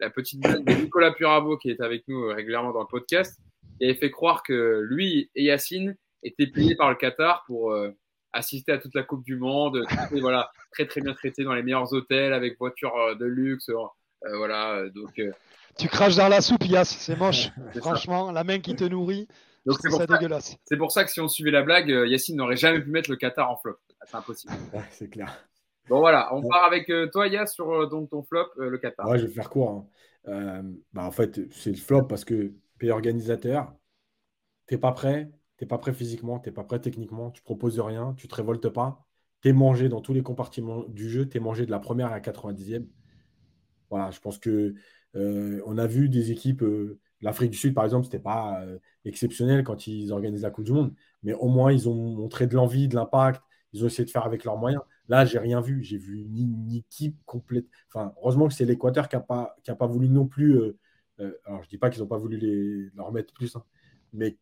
la 0.00 0.10
petite 0.10 0.40
blague 0.40 0.64
de 0.64 0.72
Nicolas 0.72 1.12
Purabo 1.12 1.56
qui 1.58 1.70
est 1.70 1.80
avec 1.80 2.02
nous 2.08 2.26
régulièrement 2.26 2.72
dans 2.72 2.80
le 2.80 2.88
podcast 2.90 3.38
il 3.80 3.88
avait 3.88 3.98
fait 3.98 4.10
croire 4.10 4.42
que 4.42 4.80
lui 4.88 5.30
et 5.34 5.44
Yacine 5.44 5.96
étaient 6.22 6.46
payés 6.46 6.74
par 6.74 6.90
le 6.90 6.96
Qatar 6.96 7.44
pour 7.46 7.72
euh, 7.72 7.90
assister 8.32 8.72
à 8.72 8.78
toute 8.78 8.94
la 8.94 9.02
Coupe 9.02 9.24
du 9.24 9.36
Monde, 9.36 9.84
et, 10.12 10.20
voilà, 10.20 10.50
très 10.72 10.86
très 10.86 11.00
bien 11.00 11.14
traités 11.14 11.44
dans 11.44 11.54
les 11.54 11.62
meilleurs 11.62 11.92
hôtels 11.92 12.32
avec 12.32 12.58
voitures 12.58 12.96
euh, 12.96 13.14
de 13.14 13.24
luxe, 13.24 13.68
euh, 13.68 14.36
voilà. 14.36 14.88
Donc 14.94 15.20
tu 15.78 15.88
craches 15.88 16.16
dans 16.16 16.28
la 16.28 16.40
soupe, 16.40 16.64
Yass, 16.64 16.88
c'est 16.88 17.16
moche. 17.16 17.50
Franchement, 17.76 18.32
la 18.32 18.42
main 18.42 18.58
qui 18.58 18.74
te 18.74 18.84
nourrit. 18.84 19.28
C'est 19.82 19.90
ça 19.90 20.06
dégueulasse. 20.06 20.56
C'est 20.64 20.78
pour 20.78 20.90
ça 20.90 21.04
que 21.04 21.10
si 21.10 21.20
on 21.20 21.28
suivait 21.28 21.50
la 21.50 21.62
blague, 21.62 21.88
Yacine 21.88 22.36
n'aurait 22.36 22.56
jamais 22.56 22.80
pu 22.80 22.90
mettre 22.90 23.10
le 23.10 23.16
Qatar 23.16 23.50
en 23.50 23.56
flop. 23.58 23.76
C'est 24.06 24.16
impossible. 24.16 24.52
c'est 24.90 25.08
clair. 25.08 25.46
Bon 25.88 26.00
voilà, 26.00 26.34
on 26.34 26.42
part 26.42 26.64
avec 26.64 26.90
toi 27.12 27.28
Yass 27.28 27.54
sur 27.54 27.88
donc, 27.88 28.10
ton 28.10 28.22
flop, 28.22 28.48
le 28.56 28.76
Qatar. 28.78 29.08
Ouais, 29.08 29.18
je 29.18 29.26
vais 29.26 29.32
faire 29.32 29.50
court. 29.50 29.86
Hein. 30.26 30.64
bah, 30.92 31.04
en 31.04 31.12
fait, 31.12 31.40
c'est 31.52 31.70
le 31.70 31.76
flop 31.76 32.04
parce 32.04 32.24
que 32.24 32.52
pays 32.78 32.90
organisateur, 32.90 33.74
tu 34.66 34.74
n'es 34.74 34.78
pas 34.80 34.92
prêt, 34.92 35.30
tu 35.56 35.64
n'es 35.64 35.68
pas 35.68 35.78
prêt 35.78 35.92
physiquement, 35.92 36.38
tu 36.40 36.48
n'es 36.48 36.54
pas 36.54 36.64
prêt 36.64 36.80
techniquement, 36.80 37.30
tu 37.30 37.42
proposes 37.42 37.80
rien, 37.80 38.14
tu 38.16 38.26
ne 38.26 38.30
te 38.30 38.34
révoltes 38.36 38.68
pas, 38.68 39.04
tu 39.42 39.48
es 39.48 39.52
mangé 39.52 39.88
dans 39.88 40.00
tous 40.00 40.12
les 40.14 40.22
compartiments 40.22 40.84
du 40.88 41.08
jeu, 41.08 41.28
tu 41.28 41.36
es 41.38 41.40
mangé 41.40 41.66
de 41.66 41.70
la 41.70 41.78
première 41.80 42.08
à 42.08 42.10
la 42.10 42.20
90e. 42.20 42.86
Voilà, 43.90 44.10
je 44.10 44.20
pense 44.20 44.38
que 44.38 44.74
euh, 45.16 45.62
on 45.66 45.78
a 45.78 45.86
vu 45.86 46.08
des 46.08 46.30
équipes, 46.30 46.62
euh, 46.62 47.00
l'Afrique 47.20 47.50
du 47.50 47.58
Sud 47.58 47.74
par 47.74 47.84
exemple, 47.84 48.04
ce 48.04 48.10
n'était 48.10 48.22
pas 48.22 48.62
euh, 48.62 48.78
exceptionnel 49.04 49.64
quand 49.64 49.86
ils 49.86 50.12
organisent 50.12 50.42
la 50.42 50.50
Coupe 50.50 50.64
du 50.64 50.72
Monde, 50.72 50.94
mais 51.22 51.32
au 51.34 51.48
moins 51.48 51.72
ils 51.72 51.88
ont 51.88 51.94
montré 51.94 52.46
de 52.46 52.54
l'envie, 52.54 52.88
de 52.88 52.94
l'impact, 52.94 53.42
ils 53.72 53.84
ont 53.84 53.86
essayé 53.86 54.04
de 54.04 54.10
faire 54.10 54.26
avec 54.26 54.44
leurs 54.44 54.58
moyens. 54.58 54.82
Là, 55.08 55.24
j'ai 55.24 55.38
rien 55.38 55.60
vu, 55.60 55.82
j'ai 55.82 55.96
vu 55.96 56.18
une, 56.18 56.72
équipe 56.72 57.16
complète. 57.24 57.66
Enfin, 57.88 58.12
heureusement 58.18 58.48
que 58.48 58.54
c'est 58.54 58.66
l'Équateur 58.66 59.08
qui 59.08 59.16
n'a 59.16 59.22
pas, 59.22 59.56
pas 59.78 59.86
voulu 59.86 60.08
non 60.08 60.26
plus 60.26 60.60
alors, 61.18 61.62
je 61.62 61.66
ne 61.66 61.70
dis 61.70 61.78
pas 61.78 61.90
qu'ils 61.90 62.02
n'ont 62.02 62.08
pas 62.08 62.18
voulu 62.18 62.36
les, 62.36 62.90
leur 62.94 63.12
mettre 63.12 63.32
plus, 63.32 63.56
hein, 63.56 63.64
mais 64.12 64.36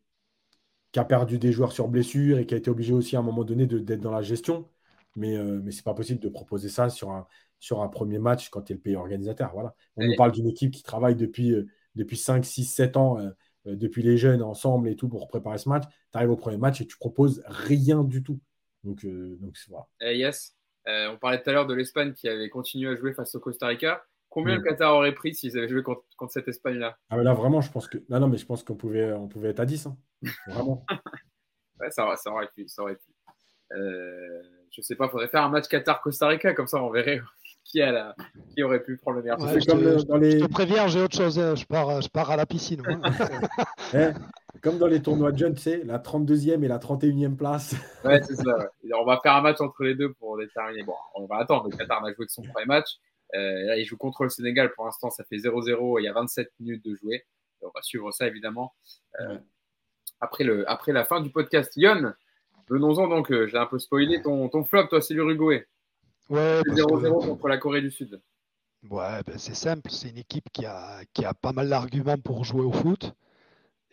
qui 0.91 0.99
a 0.99 1.05
perdu 1.05 1.37
des 1.37 1.51
joueurs 1.51 1.71
sur 1.71 1.87
blessure 1.87 2.37
et 2.37 2.45
qui 2.45 2.53
a 2.53 2.57
été 2.57 2.69
obligé 2.69 2.93
aussi 2.93 3.15
à 3.15 3.19
un 3.19 3.23
moment 3.23 3.43
donné 3.43 3.65
d'être 3.65 4.01
dans 4.01 4.11
la 4.11 4.21
gestion. 4.21 4.69
Mais, 5.15 5.35
euh, 5.35 5.59
mais 5.63 5.71
ce 5.71 5.77
n'est 5.77 5.83
pas 5.83 5.95
possible 5.95 6.19
de 6.19 6.29
proposer 6.29 6.69
ça 6.69 6.89
sur 6.89 7.11
un, 7.11 7.25
sur 7.59 7.81
un 7.81 7.87
premier 7.87 8.19
match 8.19 8.49
quand 8.49 8.61
tu 8.61 8.73
es 8.73 8.75
le 8.75 8.81
pays 8.81 8.95
organisateur. 8.95 9.51
Voilà. 9.53 9.75
On 9.95 10.05
nous 10.05 10.15
parle 10.15 10.31
d'une 10.31 10.47
équipe 10.47 10.71
qui 10.71 10.83
travaille 10.83 11.15
depuis, 11.15 11.53
euh, 11.53 11.65
depuis 11.95 12.17
5, 12.17 12.45
6, 12.45 12.65
7 12.65 12.97
ans, 12.97 13.17
depuis 13.65 14.03
les 14.03 14.17
jeunes 14.17 14.41
ensemble 14.41 14.87
et 14.89 14.95
tout 14.95 15.09
pour 15.09 15.27
préparer 15.27 15.57
ce 15.57 15.67
match. 15.67 15.83
Tu 16.11 16.17
arrives 16.17 16.29
au 16.29 16.37
premier 16.37 16.57
match 16.57 16.79
et 16.81 16.87
tu 16.87 16.97
proposes 16.97 17.43
rien 17.47 18.03
du 18.03 18.23
tout. 18.23 18.39
Donc, 18.83 19.05
donc 19.05 19.57
voilà. 19.67 19.87
Eh, 20.01 20.17
yes. 20.17 20.55
on 20.85 21.17
parlait 21.19 21.41
tout 21.41 21.49
à 21.49 21.53
l'heure 21.53 21.67
de 21.67 21.73
l'Espagne 21.73 22.13
qui 22.13 22.29
avait 22.29 22.49
continué 22.49 22.89
à 22.89 22.95
jouer 22.95 23.13
face 23.13 23.33
au 23.35 23.39
Costa 23.39 23.67
Rica. 23.67 24.03
Combien 24.29 24.55
le 24.55 24.61
Qatar 24.61 24.93
aurait 24.93 25.13
pris 25.13 25.33
s'ils 25.33 25.57
avaient 25.57 25.69
joué 25.69 25.83
contre, 25.83 26.03
cette 26.29 26.47
Espagne-là? 26.47 26.97
Ah, 27.09 27.17
mais 27.17 27.23
là, 27.23 27.33
vraiment, 27.33 27.61
je 27.61 27.71
pense 27.71 27.87
que. 27.87 27.97
Non, 28.09 28.19
non, 28.19 28.27
mais 28.27 28.37
je 28.37 28.45
pense 28.45 28.63
qu'on 28.63 28.75
pouvait, 28.75 29.11
on 29.13 29.27
pouvait 29.27 29.49
être 29.49 29.59
à 29.59 29.65
10. 29.65 29.87
Hein. 29.87 29.97
Vraiment. 30.47 30.85
ouais, 31.79 31.91
ça, 31.91 32.13
ça, 32.17 32.31
aurait 32.31 32.49
pu. 32.55 32.67
Ça 32.67 32.83
aurait 32.83 32.95
pu. 32.95 33.13
Euh, 33.73 34.41
je 34.71 34.81
sais 34.81 34.95
pas, 34.95 35.05
il 35.05 35.11
faudrait 35.11 35.27
faire 35.27 35.43
un 35.43 35.49
match 35.49 35.67
Qatar-Costa 35.67 36.27
Rica, 36.27 36.53
comme 36.53 36.67
ça 36.67 36.81
on 36.81 36.89
verrait 36.89 37.21
qui, 37.65 37.81
a 37.81 37.91
la... 37.91 38.15
qui 38.55 38.63
aurait 38.63 38.81
pu 38.81 38.97
prendre 38.97 39.17
le 39.17 39.23
meilleur. 39.23 39.39
je, 39.39 39.65
comme 39.65 39.81
te, 39.81 40.05
dans 40.05 40.17
les... 40.17 40.39
je, 40.39 40.45
te, 40.45 40.51
préviens, 40.51 40.87
j'ai 40.87 41.01
autre 41.01 41.17
chose. 41.17 41.37
Hein. 41.39 41.55
Je 41.55 41.65
pars, 41.65 42.01
je 42.01 42.09
pars 42.09 42.31
à 42.31 42.37
la 42.37 42.45
piscine. 42.45 42.81
Eh, 43.93 44.09
comme 44.61 44.79
dans 44.79 44.87
les 44.87 45.01
tournois 45.01 45.31
de 45.31 45.37
jeunes, 45.37 45.53
tu 45.53 45.61
sais, 45.61 45.81
la 45.85 45.97
32e 45.97 46.61
et 46.61 46.67
la 46.67 46.77
31e 46.77 47.37
place. 47.37 47.73
ouais, 48.03 48.21
c'est 48.21 48.35
ça. 48.35 48.69
On 48.99 49.05
va 49.05 49.17
faire 49.23 49.33
un 49.35 49.41
match 49.41 49.61
entre 49.61 49.83
les 49.83 49.95
deux 49.95 50.11
pour 50.15 50.37
déterminer. 50.37 50.83
Bon, 50.83 50.93
on 51.15 51.25
va 51.25 51.37
attendre. 51.37 51.69
Le 51.69 51.77
Qatar 51.77 52.03
a 52.03 52.13
joué 52.13 52.25
de 52.25 52.29
son 52.29 52.41
premier 52.41 52.65
match. 52.65 52.97
Euh, 53.35 53.63
là, 53.65 53.77
il 53.77 53.85
joue 53.85 53.97
contre 53.97 54.23
le 54.23 54.29
Sénégal. 54.29 54.73
Pour 54.73 54.85
l'instant, 54.85 55.09
ça 55.09 55.23
fait 55.23 55.37
0-0. 55.37 55.99
Il 55.99 56.03
y 56.03 56.07
a 56.07 56.13
27 56.13 56.51
minutes 56.59 56.85
de 56.85 56.95
jouer. 56.95 57.25
On 57.61 57.71
va 57.73 57.81
suivre 57.81 58.11
ça, 58.11 58.27
évidemment. 58.27 58.73
Euh, 59.19 59.37
après, 60.21 60.43
le, 60.43 60.69
après 60.69 60.91
la 60.91 61.05
fin 61.05 61.21
du 61.21 61.29
podcast. 61.29 61.73
Yon, 61.75 62.13
venons-en 62.69 63.07
donc. 63.07 63.31
Euh, 63.31 63.47
j'ai 63.47 63.57
un 63.57 63.65
peu 63.65 63.79
spoilé 63.79 64.21
ton, 64.21 64.49
ton 64.49 64.63
flop, 64.63 64.87
toi, 64.87 65.01
c'est 65.01 65.13
l'Uruguay. 65.13 65.67
Ouais. 66.29 66.61
0-0 66.67 67.25
contre 67.25 67.47
la 67.47 67.57
Corée 67.57 67.81
du 67.81 67.91
Sud. 67.91 68.21
Ouais, 68.89 69.21
ben 69.25 69.37
c'est 69.37 69.55
simple. 69.55 69.89
C'est 69.89 70.09
une 70.09 70.17
équipe 70.17 70.49
qui 70.53 70.65
a, 70.65 71.01
qui 71.13 71.25
a 71.25 71.33
pas 71.33 71.51
mal 71.51 71.69
d'arguments 71.69 72.17
pour 72.17 72.43
jouer 72.43 72.63
au 72.63 72.71
foot. 72.71 73.13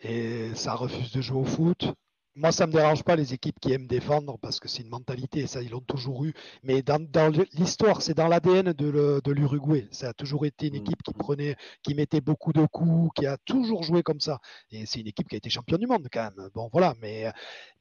Et 0.01 0.53
ça 0.53 0.75
refuse 0.75 1.11
de 1.11 1.21
jouer 1.21 1.39
au 1.39 1.45
foot. 1.45 1.93
Moi, 2.35 2.51
ça 2.51 2.65
ne 2.65 2.71
me 2.71 2.77
dérange 2.77 3.03
pas 3.03 3.15
les 3.15 3.33
équipes 3.33 3.59
qui 3.61 3.71
aiment 3.73 3.87
défendre 3.87 4.37
parce 4.41 4.59
que 4.59 4.67
c'est 4.67 4.83
une 4.83 4.89
mentalité, 4.89 5.47
ça, 5.47 5.61
ils 5.61 5.69
l'ont 5.71 5.81
toujours 5.81 6.25
eu. 6.25 6.33
Mais 6.63 6.81
dans, 6.81 6.99
dans 7.01 7.29
l'histoire, 7.53 8.01
c'est 8.01 8.13
dans 8.13 8.27
l'ADN 8.27 8.73
de 8.73 9.31
l'Uruguay. 9.31 9.87
Ça 9.91 10.09
a 10.09 10.13
toujours 10.13 10.45
été 10.45 10.67
une 10.67 10.75
Mm. 10.75 10.77
équipe 10.77 11.03
qui 11.03 11.13
prenait, 11.13 11.55
qui 11.83 11.95
mettait 11.95 12.21
beaucoup 12.21 12.53
de 12.53 12.65
coups, 12.65 13.11
qui 13.15 13.25
a 13.25 13.37
toujours 13.45 13.83
joué 13.83 14.03
comme 14.03 14.19
ça. 14.19 14.39
Et 14.71 14.85
c'est 14.85 14.99
une 14.99 15.07
équipe 15.07 15.29
qui 15.29 15.35
a 15.35 15.37
été 15.37 15.49
championne 15.49 15.79
du 15.79 15.87
monde 15.87 16.07
quand 16.11 16.23
même. 16.35 16.49
Bon, 16.53 16.69
voilà. 16.73 16.93
Mais, 17.01 17.31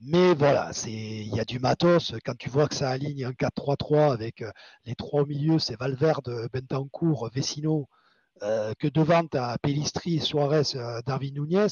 mais 0.00 0.34
voilà, 0.34 0.70
il 0.86 1.34
y 1.34 1.40
a 1.40 1.44
du 1.44 1.58
matos. 1.58 2.14
Quand 2.24 2.36
tu 2.36 2.48
vois 2.50 2.68
que 2.68 2.74
ça 2.76 2.90
aligne 2.90 3.24
un 3.24 3.32
4-3-3 3.32 4.12
avec 4.12 4.42
euh, 4.42 4.50
les 4.84 4.94
trois 4.94 5.22
au 5.22 5.26
milieu, 5.26 5.58
c'est 5.58 5.78
Valverde, 5.78 6.48
Bentancourt, 6.52 7.30
Vecino, 7.34 7.88
euh, 8.42 8.74
que 8.78 8.88
devant, 8.88 9.26
tu 9.26 9.38
as 9.38 9.58
Pellistri, 9.58 10.20
Suarez, 10.20 10.76
euh, 10.76 11.00
Darwin 11.06 11.34
Nunez. 11.34 11.68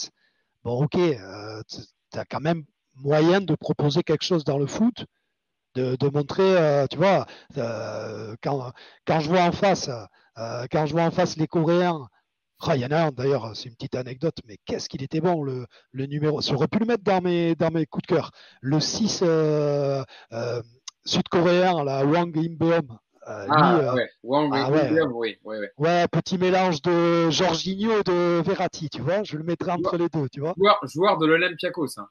Bon, 0.65 0.83
ok, 0.85 0.97
euh, 0.97 1.63
tu 1.69 2.19
as 2.19 2.25
quand 2.25 2.41
même 2.41 2.65
moyen 2.97 3.41
de 3.41 3.55
proposer 3.55 4.03
quelque 4.03 4.25
chose 4.25 4.45
dans 4.45 4.59
le 4.59 4.67
foot, 4.67 5.05
de, 5.75 5.97
de 5.97 6.09
montrer, 6.09 6.57
euh, 6.59 6.87
tu 6.87 6.99
vois, 6.99 7.27
euh, 7.59 8.35
quand, 8.43 8.73
quand 9.07 9.21
je 9.21 9.29
vois 9.29 9.43
en 9.43 9.53
face, 9.53 9.89
euh, 10.39 10.67
quand 10.71 10.87
je 10.87 10.93
vois 10.93 11.05
en 11.05 11.11
face 11.11 11.37
les 11.37 11.47
Coréens, 11.47 12.07
ah, 12.65 12.77
il 12.77 12.83
y 12.83 12.87
en 12.87 12.93
a 12.93 13.07
un 13.07 13.11
d'ailleurs, 13.11 13.57
c'est 13.57 13.69
une 13.69 13.75
petite 13.75 13.97
anecdote, 13.97 14.37
mais 14.47 14.57
qu'est-ce 14.65 14.89
qu'il 14.89 15.03
était 15.03 15.21
bon 15.21 15.43
le, 15.43 15.67
le 15.91 16.07
numéro. 16.07 16.41
J'aurais 16.41 16.69
pu 16.69 16.79
le 16.79 16.87
mettre 16.87 17.03
dans 17.03 17.21
mes, 17.21 17.57
dans 17.57 17.71
mes 17.73 17.87
coups 17.87 18.07
de 18.07 18.15
cœur. 18.15 18.31
Le 18.61 18.79
6 18.79 19.23
euh, 19.25 20.05
euh, 20.33 20.63
sud-coréen, 21.05 21.83
là, 21.83 22.05
Wang 22.05 22.37
Imbeom. 22.37 22.99
Euh, 23.29 23.47
Ah, 23.51 23.79
lui, 23.79 23.87
euh, 23.87 23.95
ouais. 23.95 24.09
Wang, 24.23 24.51
ah, 24.55 24.69
oui, 24.71 24.79
ouais. 24.79 24.91
oui, 24.91 25.01
oui, 25.13 25.39
oui, 25.45 25.57
oui. 25.61 25.67
ouais, 25.79 26.07
petit 26.09 26.39
mélange 26.39 26.83
de 26.83 27.31
Jorginho 27.31 27.99
et 27.99 28.03
de 28.05 28.43
Verratti, 28.43 28.91
tu 28.91 29.01
vois. 29.01 29.25
Je 29.25 29.37
le 29.37 29.43
mettrais 29.45 29.73
entre 29.73 29.97
les 29.97 30.09
deux, 30.09 30.29
tu 30.29 30.41
vois. 30.41 30.55
Joueur, 30.57 30.79
joueur 30.85 31.19
de 31.19 31.27
l'Olympiakos. 31.27 31.99
Hein. 31.99 32.07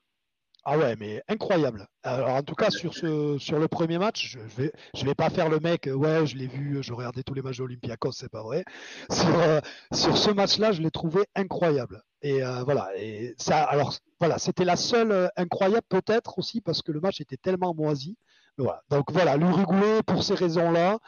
Ah 0.63 0.77
ouais, 0.77 0.95
mais 0.95 1.23
incroyable. 1.27 1.87
Alors 2.03 2.29
en 2.29 2.43
tout 2.43 2.53
cas 2.53 2.69
sur 2.69 2.93
ce 2.93 3.37
sur 3.39 3.57
le 3.57 3.67
premier 3.67 3.97
match, 3.97 4.27
je 4.33 4.39
vais 4.39 4.71
je 4.93 5.03
vais 5.05 5.15
pas 5.15 5.31
faire 5.31 5.49
le 5.49 5.59
mec. 5.59 5.87
euh, 5.87 5.93
Ouais, 5.93 6.27
je 6.27 6.35
l'ai 6.37 6.45
vu, 6.47 6.83
je 6.83 6.93
regardais 6.93 7.23
tous 7.23 7.33
les 7.33 7.41
matchs 7.41 7.57
de 7.57 7.63
Olympiakos, 7.63 8.11
c'est 8.11 8.29
pas 8.29 8.43
vrai. 8.43 8.63
Sur 9.11 9.39
euh, 9.39 9.59
sur 9.91 10.15
ce 10.17 10.29
match-là, 10.29 10.71
je 10.71 10.81
l'ai 10.83 10.91
trouvé 10.91 11.23
incroyable. 11.35 12.03
Et 12.21 12.43
euh, 12.43 12.63
voilà. 12.63 12.89
Et 12.95 13.33
ça, 13.39 13.63
alors 13.63 13.95
voilà, 14.19 14.37
c'était 14.37 14.65
la 14.65 14.75
seule 14.75 15.11
euh, 15.11 15.27
incroyable 15.35 15.85
peut-être 15.89 16.37
aussi 16.37 16.61
parce 16.61 16.83
que 16.83 16.91
le 16.91 16.99
match 16.99 17.19
était 17.21 17.37
tellement 17.37 17.73
moisi. 17.73 18.17
Donc 18.89 19.11
voilà, 19.11 19.37
l'Uruguay 19.37 20.01
pour 20.05 20.23
ces 20.23 20.35
raisons-là. 20.35 20.99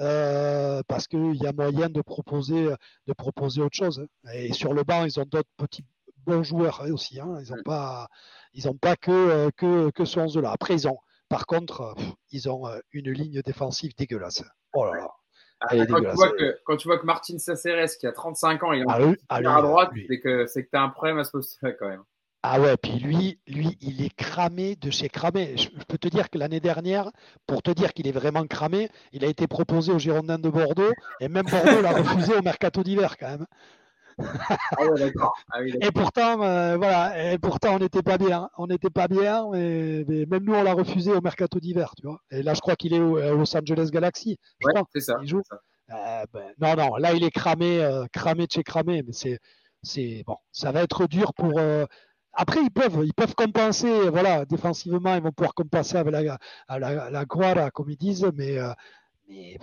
euh, 0.00 0.82
parce 0.88 1.06
qu'il 1.06 1.36
y 1.36 1.46
a 1.46 1.52
moyen 1.52 1.88
de 1.90 2.00
proposer, 2.00 2.70
de 3.06 3.12
proposer 3.12 3.60
autre 3.60 3.76
chose. 3.76 4.00
hein. 4.24 4.30
Et 4.34 4.52
sur 4.52 4.72
le 4.74 4.82
banc, 4.84 5.04
ils 5.04 5.20
ont 5.20 5.24
d'autres 5.24 5.50
petits 5.58 5.84
bons 6.24 6.42
joueurs 6.42 6.82
aussi. 6.90 7.20
hein. 7.20 7.38
Ils 7.44 7.54
n'ont 7.54 7.62
pas, 7.62 8.08
ils 8.54 8.68
ont 8.68 8.76
pas 8.76 8.96
que, 8.96 9.10
euh, 9.10 9.50
que, 9.56 9.90
que 9.90 10.04
ce 10.04 10.18
11 10.20 10.38
là. 10.38 10.50
Après, 10.52 10.74
ils 10.74 10.88
ont, 10.88 10.98
par 11.28 11.46
contre, 11.46 11.80
euh, 11.82 11.94
pff, 11.94 12.12
ils 12.30 12.48
ont 12.48 12.66
euh, 12.66 12.78
une 12.92 13.10
ligne 13.10 13.40
défensive 13.42 13.92
dégueulasse. 13.96 14.42
Oh 14.74 14.84
là 14.86 14.92
là. 15.00 15.08
Est 15.70 15.86
quand, 15.86 16.00
tu 16.00 16.06
vois 16.14 16.30
que, 16.32 16.58
quand 16.64 16.76
tu 16.76 16.88
vois 16.88 16.98
que 16.98 17.06
Martin 17.06 17.38
Saceres, 17.38 17.96
qui 18.00 18.06
a 18.08 18.12
35 18.12 18.62
ans, 18.64 18.72
il 18.72 18.80
est 18.80 18.84
Ah, 18.88 18.96
encore 18.96 19.08
lui- 19.10 19.16
ah, 19.28 19.40
lui, 19.40 19.46
à 19.46 19.62
droite, 19.62 19.90
que 20.22 20.46
c'est 20.46 20.64
que 20.64 20.70
tu 20.70 20.76
as 20.76 20.82
un 20.82 20.88
problème 20.88 21.18
à 21.18 21.24
ce 21.24 21.30
poste-là 21.30 21.70
quand 21.72 21.88
même. 21.88 22.02
Ah 22.42 22.60
ouais, 22.60 22.76
puis 22.76 22.98
lui, 22.98 23.38
lui, 23.46 23.78
il 23.80 24.04
est 24.04 24.12
cramé 24.12 24.74
de 24.74 24.90
chez 24.90 25.08
cramé. 25.08 25.56
Je, 25.56 25.68
je 25.78 25.84
peux 25.84 25.98
te 25.98 26.08
dire 26.08 26.28
que 26.28 26.38
l'année 26.38 26.58
dernière, 26.58 27.12
pour 27.46 27.62
te 27.62 27.70
dire 27.70 27.92
qu'il 27.92 28.08
est 28.08 28.12
vraiment 28.12 28.44
cramé, 28.48 28.90
il 29.12 29.24
a 29.24 29.28
été 29.28 29.46
proposé 29.46 29.92
aux 29.92 30.00
Girondins 30.00 30.40
de 30.40 30.48
Bordeaux 30.48 30.90
et 31.20 31.28
même 31.28 31.46
Bordeaux 31.46 31.80
l'a 31.80 31.92
refusé 31.92 32.34
au 32.34 32.42
mercato 32.42 32.82
d'hiver 32.82 33.16
quand 33.16 33.28
même. 33.28 33.46
Ah 34.18 34.84
ouais, 34.86 34.98
d'accord. 34.98 35.34
Ah 35.50 35.60
oui. 35.62 35.74
Et 35.80 35.90
pourtant, 35.90 36.42
euh, 36.42 36.76
voilà, 36.76 37.32
et 37.32 37.38
pourtant 37.38 37.74
on 37.76 37.78
n'était 37.78 38.02
pas 38.02 38.18
bien, 38.18 38.48
on 38.58 38.66
n'était 38.66 38.90
pas 38.90 39.08
bien, 39.08 39.46
mais, 39.52 40.04
mais 40.08 40.26
même 40.26 40.44
nous 40.44 40.54
on 40.54 40.62
l'a 40.62 40.74
refusé 40.74 41.12
au 41.12 41.20
mercato 41.20 41.58
d'hiver, 41.60 41.92
tu 41.96 42.06
vois. 42.06 42.18
Et 42.30 42.42
là, 42.42 42.54
je 42.54 42.60
crois 42.60 42.76
qu'il 42.76 42.94
est 42.94 43.00
au, 43.00 43.16
à 43.16 43.30
Los 43.30 43.56
Angeles 43.56 43.90
Galaxy, 43.92 44.38
je 44.60 44.66
Ouais, 44.66 44.72
crois. 44.74 44.86
c'est 44.92 45.00
ça. 45.00 45.16
il 45.22 45.28
joue. 45.28 45.42
ça. 45.48 45.56
Euh, 45.90 46.24
ben, 46.32 46.52
non, 46.60 46.74
non, 46.76 46.96
là 46.96 47.12
il 47.12 47.22
est 47.24 47.30
cramé, 47.30 47.82
euh, 47.82 48.06
cramé 48.12 48.46
de 48.46 48.52
chez 48.52 48.62
cramé, 48.62 49.02
mais 49.06 49.12
c'est, 49.12 49.38
c'est 49.82 50.22
bon, 50.26 50.36
ça 50.52 50.72
va 50.72 50.82
être 50.82 51.06
dur 51.06 51.34
pour. 51.34 51.58
euh, 51.58 51.84
Après, 52.34 52.60
ils 52.62 52.70
peuvent, 52.70 53.02
ils 53.04 53.12
peuvent 53.14 53.34
compenser, 53.34 54.08
voilà, 54.08 54.44
défensivement, 54.46 55.14
ils 55.16 55.22
vont 55.22 55.32
pouvoir 55.32 55.52
compenser 55.54 55.96
avec 55.98 56.12
la, 56.12 56.38
la, 56.78 57.10
la 57.10 57.24
guara, 57.26 57.70
comme 57.70 57.90
ils 57.90 57.96
disent, 57.98 58.30
mais, 58.34 58.58
euh, 58.58 58.72
mais 59.28 59.58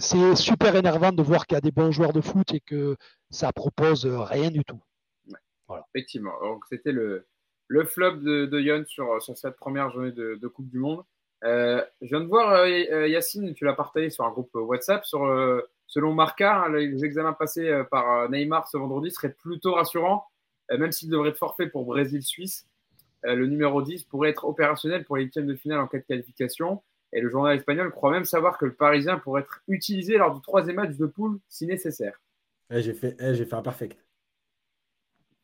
c'est- 0.00 0.36
super 0.36 0.76
énervant 0.76 1.12
de 1.12 1.22
voir 1.22 1.46
qu'il 1.46 1.54
y 1.56 1.58
a 1.58 1.60
des 1.60 1.70
bons 1.70 1.90
joueurs 1.90 2.12
de 2.12 2.20
foot 2.20 2.52
et 2.54 2.60
que 2.60 2.96
ça 3.30 3.52
propose 3.52 4.06
rien 4.06 4.50
du 4.50 4.64
tout. 4.64 4.80
Effectivement. 5.94 6.32
Donc, 6.42 6.64
c'était 6.70 6.92
le, 6.92 7.26
le 7.66 7.84
flop 7.84 8.16
de, 8.16 8.46
de 8.46 8.60
Yon 8.60 8.84
sur, 8.86 9.20
sur 9.22 9.36
cette 9.36 9.56
première 9.56 9.90
journée 9.90 10.12
de, 10.12 10.36
de 10.40 10.48
Coupe 10.48 10.68
du 10.68 10.78
Monde. 10.78 11.02
Euh, 11.44 11.84
je 12.00 12.08
viens 12.08 12.20
de 12.20 12.26
voir, 12.26 12.52
euh, 12.52 12.66
euh, 12.90 13.08
Yacine, 13.08 13.54
tu 13.54 13.64
l'as 13.64 13.74
partagé 13.74 14.10
sur 14.10 14.24
un 14.24 14.30
groupe 14.30 14.50
WhatsApp. 14.54 15.04
Sur, 15.04 15.26
euh, 15.26 15.60
selon 15.86 16.14
Marca, 16.14 16.64
hein, 16.64 16.72
les 16.72 17.04
examens 17.04 17.34
passés 17.34 17.68
euh, 17.68 17.84
par 17.84 18.10
euh, 18.22 18.28
Neymar 18.28 18.66
ce 18.68 18.76
vendredi 18.78 19.10
seraient 19.10 19.34
plutôt 19.34 19.74
rassurants, 19.74 20.24
euh, 20.72 20.78
même 20.78 20.90
s'il 20.92 21.10
devrait 21.10 21.30
être 21.30 21.38
forfait 21.38 21.68
pour 21.68 21.84
Brésil-Suisse. 21.84 22.66
Euh, 23.26 23.34
le 23.34 23.46
numéro 23.46 23.82
10 23.82 24.04
pourrait 24.04 24.30
être 24.30 24.46
opérationnel 24.46 25.04
pour 25.04 25.16
les 25.16 25.24
huitièmes 25.24 25.46
de 25.46 25.54
finale 25.54 25.80
en 25.80 25.86
cas 25.86 25.98
de 25.98 26.04
qualification. 26.04 26.82
Et 27.12 27.20
le 27.20 27.30
journal 27.30 27.56
espagnol 27.56 27.90
croit 27.90 28.10
même 28.12 28.24
savoir 28.24 28.58
que 28.58 28.66
le 28.66 28.74
Parisien 28.74 29.18
pourrait 29.18 29.42
être 29.42 29.62
utilisé 29.68 30.18
lors 30.18 30.34
du 30.34 30.40
troisième 30.42 30.76
match 30.76 30.96
de 30.96 31.06
poule 31.06 31.38
si 31.48 31.66
nécessaire. 31.66 32.20
Eh, 32.70 32.82
j'ai 32.82 32.92
fait, 32.94 33.16
eh, 33.18 33.34
j'ai 33.34 33.46
fait 33.46 33.54
un 33.54 33.62
perfect. 33.62 33.96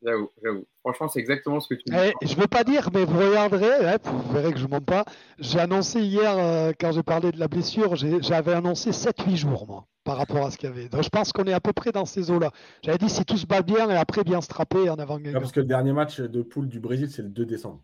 J'avoue, 0.03 0.29
j'avoue. 0.43 0.67
Franchement, 0.81 1.09
c'est 1.09 1.21
exactement 1.21 1.61
ce 1.61 1.69
que 1.69 1.75
tu 1.81 1.85
dis. 1.87 1.97
Eh, 1.97 2.27
je 2.27 2.37
veux 2.37 2.47
pas 2.47 2.63
dire, 2.63 2.91
mais 2.93 3.07
vous 3.07 3.19
regarderez, 3.19 3.87
hein, 3.89 3.97
vous 4.05 4.33
verrez 4.35 4.53
que 4.53 4.59
je 4.59 4.67
mens 4.67 4.83
pas. 4.83 5.07
J'ai 5.39 5.59
annoncé 5.59 6.01
hier, 6.03 6.37
euh, 6.37 6.73
quand 6.79 6.93
j'ai 6.93 7.03
parlé 7.03 7.33
de 7.33 7.39
la 7.41 7.49
blessure, 7.49 7.97
j'ai- 7.97 8.21
j'avais 8.21 8.53
annoncé 8.53 8.93
7-8 8.93 9.39
jours, 9.39 9.67
moi, 9.67 9.87
par 10.05 10.19
rapport 10.19 10.45
à 10.45 10.51
ce 10.51 10.59
qu'il 10.59 10.69
y 10.69 10.73
avait. 10.73 10.91
Donc 10.91 11.03
je 11.03 11.09
pense 11.09 11.33
qu'on 11.33 11.45
est 11.45 11.55
à 11.55 11.61
peu 11.61 11.73
près 11.73 11.91
dans 11.91 12.05
ces 12.05 12.31
eaux-là. 12.31 12.51
J'avais 12.83 12.99
dit 12.99 13.09
si 13.09 13.25
tout 13.25 13.39
se 13.39 13.47
bat 13.47 13.63
bien 13.63 13.89
et 13.89 13.97
après 13.97 14.25
bien 14.25 14.43
strapper 14.43 14.91
en 14.91 14.97
avant 14.97 15.19
Ah, 15.25 15.41
parce 15.41 15.53
que 15.53 15.61
le 15.61 15.67
dernier 15.67 15.95
match 15.95 16.21
de 16.21 16.43
poule 16.43 16.69
du 16.69 16.81
Brésil, 16.81 17.09
c'est 17.11 17.23
le 17.23 17.31
2 17.31 17.47
décembre. 17.47 17.81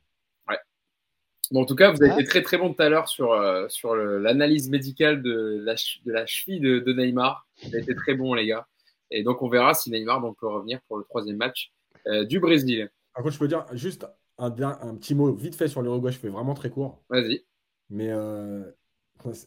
Bon, 1.50 1.62
en 1.62 1.64
tout 1.64 1.74
cas, 1.74 1.90
vous 1.90 2.00
avez 2.02 2.12
Ouais. 2.12 2.20
été 2.20 2.28
très 2.30 2.42
très 2.42 2.58
bon 2.58 2.72
tout 2.72 2.80
à 2.82 2.88
l'heure 2.88 3.08
sur, 3.08 3.32
euh, 3.32 3.66
sur 3.68 3.94
l'analyse 3.96 4.70
médicale 4.70 5.20
de 5.22 5.60
la, 5.64 5.74
de 5.74 6.12
la 6.12 6.24
cheville 6.26 6.60
de, 6.60 6.78
de 6.78 6.92
Neymar. 6.92 7.46
Vous 7.62 7.68
avez 7.74 7.82
été 7.82 7.94
très 7.94 8.14
bon, 8.14 8.34
les 8.34 8.46
gars. 8.46 8.66
Et 9.10 9.24
donc, 9.24 9.42
on 9.42 9.48
verra 9.48 9.74
si 9.74 9.90
Neymar 9.90 10.20
donc, 10.20 10.38
peut 10.38 10.46
revenir 10.46 10.80
pour 10.86 10.96
le 10.96 11.04
troisième 11.04 11.36
match 11.38 11.72
euh, 12.06 12.24
du 12.24 12.38
Brésil. 12.38 12.88
Par 13.14 13.24
contre, 13.24 13.34
je 13.34 13.40
peux 13.40 13.48
dire 13.48 13.66
juste 13.72 14.06
un, 14.38 14.46
un 14.46 14.94
petit 14.94 15.14
mot 15.16 15.32
vite 15.32 15.56
fait 15.56 15.66
sur 15.66 15.82
l'Uruguay. 15.82 16.12
Je 16.12 16.18
fais 16.18 16.28
vraiment 16.28 16.54
très 16.54 16.70
court. 16.70 17.02
Vas-y. 17.10 17.44
Mais 17.90 18.10
euh, 18.10 18.62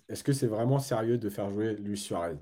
est-ce 0.09 0.23
que 0.25 0.34
c'est 0.34 0.47
vraiment 0.47 0.80
sérieux 0.80 1.17
de 1.17 1.30
faire 1.30 1.49
jouer 1.49 1.73
Luis 1.75 1.97
Suarez? 1.97 2.35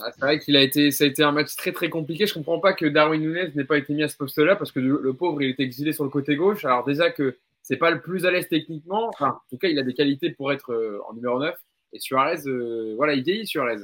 Ah, 0.00 0.12
c'est 0.12 0.20
vrai 0.20 0.38
qu'il 0.38 0.54
a 0.56 0.62
été, 0.62 0.90
ça 0.90 1.04
a 1.04 1.06
été 1.06 1.24
un 1.24 1.32
match 1.32 1.56
très 1.56 1.72
très 1.72 1.88
compliqué. 1.88 2.26
Je 2.26 2.34
comprends 2.34 2.60
pas 2.60 2.74
que 2.74 2.84
Darwin 2.86 3.20
Nunez 3.22 3.50
n'ait 3.54 3.64
pas 3.64 3.78
été 3.78 3.94
mis 3.94 4.02
à 4.02 4.08
ce 4.08 4.16
poste-là 4.16 4.54
parce 4.54 4.70
que 4.70 4.78
le, 4.78 5.00
le 5.02 5.14
pauvre, 5.14 5.40
il 5.42 5.48
était 5.50 5.64
exilé 5.64 5.92
sur 5.94 6.04
le 6.04 6.10
côté 6.10 6.36
gauche. 6.36 6.64
Alors, 6.66 6.84
déjà 6.84 7.10
que 7.10 7.36
c'est 7.68 7.76
pas 7.76 7.90
le 7.90 8.00
plus 8.00 8.26
à 8.26 8.30
l'aise 8.30 8.48
techniquement. 8.48 9.08
Enfin, 9.08 9.28
en 9.30 9.40
tout 9.50 9.58
cas, 9.58 9.68
il 9.68 9.78
a 9.78 9.82
des 9.82 9.94
qualités 9.94 10.30
pour 10.30 10.52
être 10.52 10.72
euh, 10.72 11.00
en 11.08 11.14
numéro 11.14 11.38
9. 11.38 11.54
Et 11.92 12.00
Suarez, 12.00 12.40
euh, 12.46 12.94
voilà, 12.96 13.14
il 13.14 13.22
vieillit 13.22 13.46
Suarez. 13.46 13.76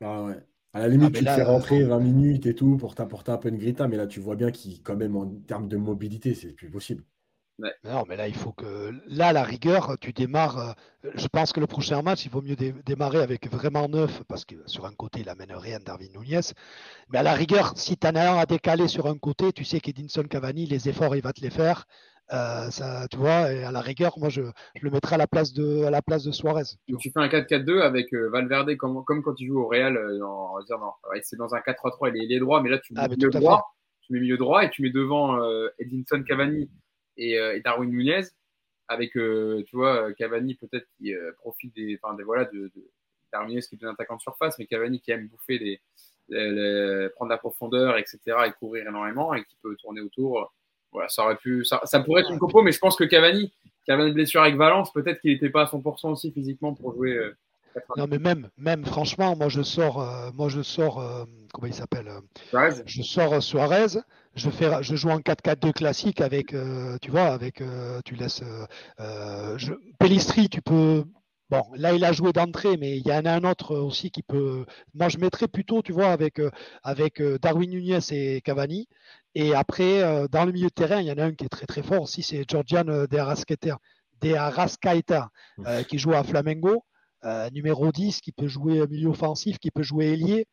Ah 0.00 0.24
ouais. 0.24 0.36
À 0.72 0.80
la 0.80 0.88
limite, 0.88 1.14
Ah, 1.14 1.18
tu 1.18 1.24
là, 1.24 1.32
te 1.32 1.36
fais 1.36 1.42
euh, 1.42 1.44
rentrer 1.52 1.84
20 1.84 2.00
minutes 2.00 2.46
et 2.46 2.54
tout 2.54 2.76
pour 2.76 2.94
t'apporter 2.94 3.30
un 3.32 3.38
peu 3.38 3.48
une 3.48 3.58
grinta, 3.58 3.86
mais 3.88 3.96
là, 3.96 4.06
tu 4.06 4.20
vois 4.20 4.36
bien 4.36 4.50
qu'il, 4.50 4.82
quand 4.82 4.96
même, 4.96 5.16
en 5.16 5.26
termes 5.46 5.68
de 5.68 5.76
mobilité, 5.76 6.34
c'est 6.34 6.52
plus 6.52 6.70
possible. 6.70 7.04
Non, 7.84 8.04
mais 8.08 8.16
là, 8.16 8.28
il 8.28 8.34
faut 8.34 8.52
que. 8.52 8.92
Là, 9.08 9.28
à 9.28 9.32
la 9.32 9.42
rigueur, 9.42 9.96
tu 10.00 10.12
démarres. 10.12 10.58
euh, 11.04 11.10
Je 11.16 11.26
pense 11.26 11.52
que 11.52 11.58
le 11.60 11.66
prochain 11.66 12.02
match, 12.02 12.24
il 12.24 12.30
vaut 12.30 12.40
mieux 12.42 12.54
dé- 12.56 12.74
démarrer 12.86 13.18
avec 13.20 13.50
vraiment 13.50 13.88
neuf, 13.88 14.22
parce 14.28 14.44
que 14.44 14.54
sur 14.66 14.86
un 14.86 14.92
côté, 14.92 15.20
il 15.20 15.28
amène 15.28 15.52
rien, 15.52 15.78
Darwin 15.80 16.10
Nunez. 16.12 16.40
Mais 17.10 17.18
à 17.18 17.22
la 17.24 17.34
rigueur, 17.34 17.72
si 17.76 17.96
tu 17.96 18.06
en 18.06 18.14
as 18.16 18.32
un 18.32 18.38
à 18.38 18.46
décaler 18.46 18.88
sur 18.88 19.06
un 19.08 19.18
côté, 19.18 19.52
tu 19.52 19.64
sais 19.64 19.80
qu'Edinson 19.80 20.24
Cavani, 20.24 20.66
les 20.66 20.88
efforts, 20.88 21.16
il 21.16 21.22
va 21.22 21.32
te 21.32 21.40
les 21.40 21.50
faire. 21.50 21.86
Euh, 22.32 22.70
ça, 22.70 23.06
tu 23.10 23.16
vois, 23.16 23.50
et 23.52 23.64
à 23.64 23.72
la 23.72 23.80
rigueur, 23.80 24.18
moi, 24.18 24.28
je, 24.28 24.42
je 24.74 24.82
le 24.84 24.90
mettrai 24.90 25.14
à 25.14 25.18
la 25.18 25.26
place 25.26 25.52
de, 25.54 25.84
à 25.84 25.90
la 25.90 26.02
place 26.02 26.24
de 26.24 26.30
Suarez. 26.32 26.62
Donc, 26.88 27.00
tu 27.00 27.10
fais 27.10 27.20
un 27.20 27.28
4-4-2 27.28 27.80
avec 27.80 28.12
euh, 28.12 28.28
Valverde 28.28 28.76
comme, 28.76 29.02
comme 29.04 29.22
quand 29.22 29.34
il 29.40 29.46
joue 29.46 29.60
au 29.60 29.66
Real. 29.66 29.96
euh, 29.96 30.18
c'est 31.22 31.36
dans 31.36 31.54
un 31.54 31.60
4-3-3, 31.60 32.10
il 32.14 32.20
est, 32.22 32.26
il 32.26 32.32
est 32.32 32.38
droit, 32.38 32.60
mais 32.62 32.68
là, 32.70 32.78
tu 32.78 32.92
mets 32.92 33.00
Ah, 33.02 33.08
milieu 33.08 33.30
droit. 33.30 33.64
Tu 34.02 34.12
mets 34.12 34.20
milieu 34.20 34.36
droit 34.36 34.64
et 34.64 34.70
tu 34.70 34.82
mets 34.82 34.90
devant 34.90 35.38
Edinson 35.78 36.22
Cavani 36.22 36.70
et, 37.16 37.32
et 37.34 37.60
Darwin 37.60 37.90
Nunez 37.90 38.22
avec, 38.88 39.12
tu 39.12 39.64
vois, 39.76 40.12
Cavani 40.14 40.54
peut-être 40.54 40.86
qui 40.98 41.12
profite 41.38 41.74
des, 41.74 41.98
enfin, 42.02 42.14
des, 42.14 42.24
voilà, 42.24 42.44
de, 42.46 42.70
de 42.74 42.90
Darwin 43.32 43.50
Nunez 43.50 43.60
qui 43.62 43.74
est 43.76 43.84
un 43.84 43.90
attaquant 43.92 44.16
de 44.16 44.20
surface, 44.22 44.58
mais 44.58 44.66
Cavani 44.66 45.00
qui 45.00 45.10
aime 45.10 45.28
bouffer 45.28 45.58
des, 45.58 45.80
les- 46.28 46.50
les- 46.52 47.08
prendre 47.10 47.30
la 47.30 47.36
profondeur, 47.38 47.96
etc., 47.98 48.18
et 48.46 48.52
courir 48.52 48.86
énormément 48.88 49.34
et 49.34 49.44
qui 49.44 49.56
peut 49.62 49.76
tourner 49.76 50.00
autour. 50.00 50.54
Voilà, 50.92 51.08
ça 51.08 51.24
aurait 51.24 51.36
pu, 51.36 51.64
ça, 51.64 51.80
ça 51.84 52.00
pourrait 52.00 52.22
être 52.22 52.30
une 52.32 52.38
compo, 52.38 52.62
mais 52.62 52.72
je 52.72 52.78
pense 52.78 52.96
que 52.96 53.04
Cavani, 53.04 53.52
qui 53.84 53.90
avait 53.92 54.08
une 54.08 54.14
blessure 54.14 54.42
avec 54.42 54.56
Valence, 54.56 54.92
peut-être 54.92 55.20
qu'il 55.20 55.32
n'était 55.32 55.50
pas 55.50 55.62
à 55.62 55.66
100% 55.66 56.10
aussi 56.10 56.32
physiquement 56.32 56.74
pour 56.74 56.94
jouer. 56.94 57.12
euh, 57.12 57.36
Non, 57.96 58.06
mais 58.08 58.18
même, 58.18 58.48
même 58.56 58.84
franchement, 58.84 59.36
moi 59.36 59.48
je 59.48 59.62
sors, 59.62 60.00
euh, 60.00 60.30
moi 60.34 60.48
je 60.48 60.62
sors, 60.62 60.98
euh, 61.00 61.24
comment 61.52 61.66
il 61.66 61.74
s'appelle 61.74 62.10
Suarez 62.48 62.82
Je 62.86 63.02
sors 63.02 63.42
Suarez. 63.42 63.98
Je 64.34 64.50
fais, 64.50 64.70
je 64.82 64.94
joue 64.96 65.10
en 65.10 65.20
4-4-2 65.20 65.72
classique 65.72 66.20
avec, 66.20 66.54
tu 67.02 67.10
vois, 67.10 67.26
avec, 67.26 67.62
tu 68.04 68.14
laisses 68.14 68.42
je- 68.98 69.72
Pellistri, 69.98 70.48
tu 70.48 70.62
peux. 70.62 71.04
Bon, 71.50 71.62
là 71.76 71.94
il 71.94 72.04
a 72.04 72.12
joué 72.12 72.32
d'entrée, 72.32 72.76
mais 72.76 72.98
il 72.98 73.06
y 73.08 73.12
en 73.12 73.24
a 73.24 73.32
un 73.32 73.42
autre 73.44 73.74
aussi 73.74 74.10
qui 74.10 74.22
peut. 74.22 74.66
Moi 74.94 75.08
je 75.08 75.16
mettrais 75.18 75.48
plutôt, 75.48 75.80
tu 75.82 75.92
vois, 75.92 76.08
avec 76.08 76.40
avec 76.82 77.22
Darwin 77.40 77.70
Nunez 77.70 77.98
et 78.10 78.40
Cavani. 78.42 78.86
Et 79.34 79.54
après, 79.54 80.02
euh, 80.02 80.26
dans 80.28 80.44
le 80.44 80.52
milieu 80.52 80.68
de 80.68 80.72
terrain, 80.72 81.00
il 81.00 81.06
y 81.06 81.12
en 81.12 81.18
a 81.18 81.24
un 81.24 81.34
qui 81.34 81.44
est 81.44 81.48
très 81.48 81.66
très 81.66 81.82
fort 81.82 82.02
aussi, 82.02 82.22
c'est 82.22 82.44
Georgian 82.48 82.88
euh, 82.88 83.06
De 83.06 83.18
Arrascaeta, 83.18 83.78
De 84.20 84.34
Arrascaeta, 84.34 85.30
euh, 85.66 85.82
qui 85.82 85.98
joue 85.98 86.12
à 86.12 86.24
Flamengo, 86.24 86.84
euh, 87.24 87.50
numéro 87.50 87.92
10, 87.92 88.20
qui 88.20 88.32
peut 88.32 88.48
jouer 88.48 88.86
milieu 88.86 89.08
offensif, 89.08 89.58
qui 89.58 89.70
peut 89.70 89.82
jouer 89.82 90.12
ailier. 90.12 90.46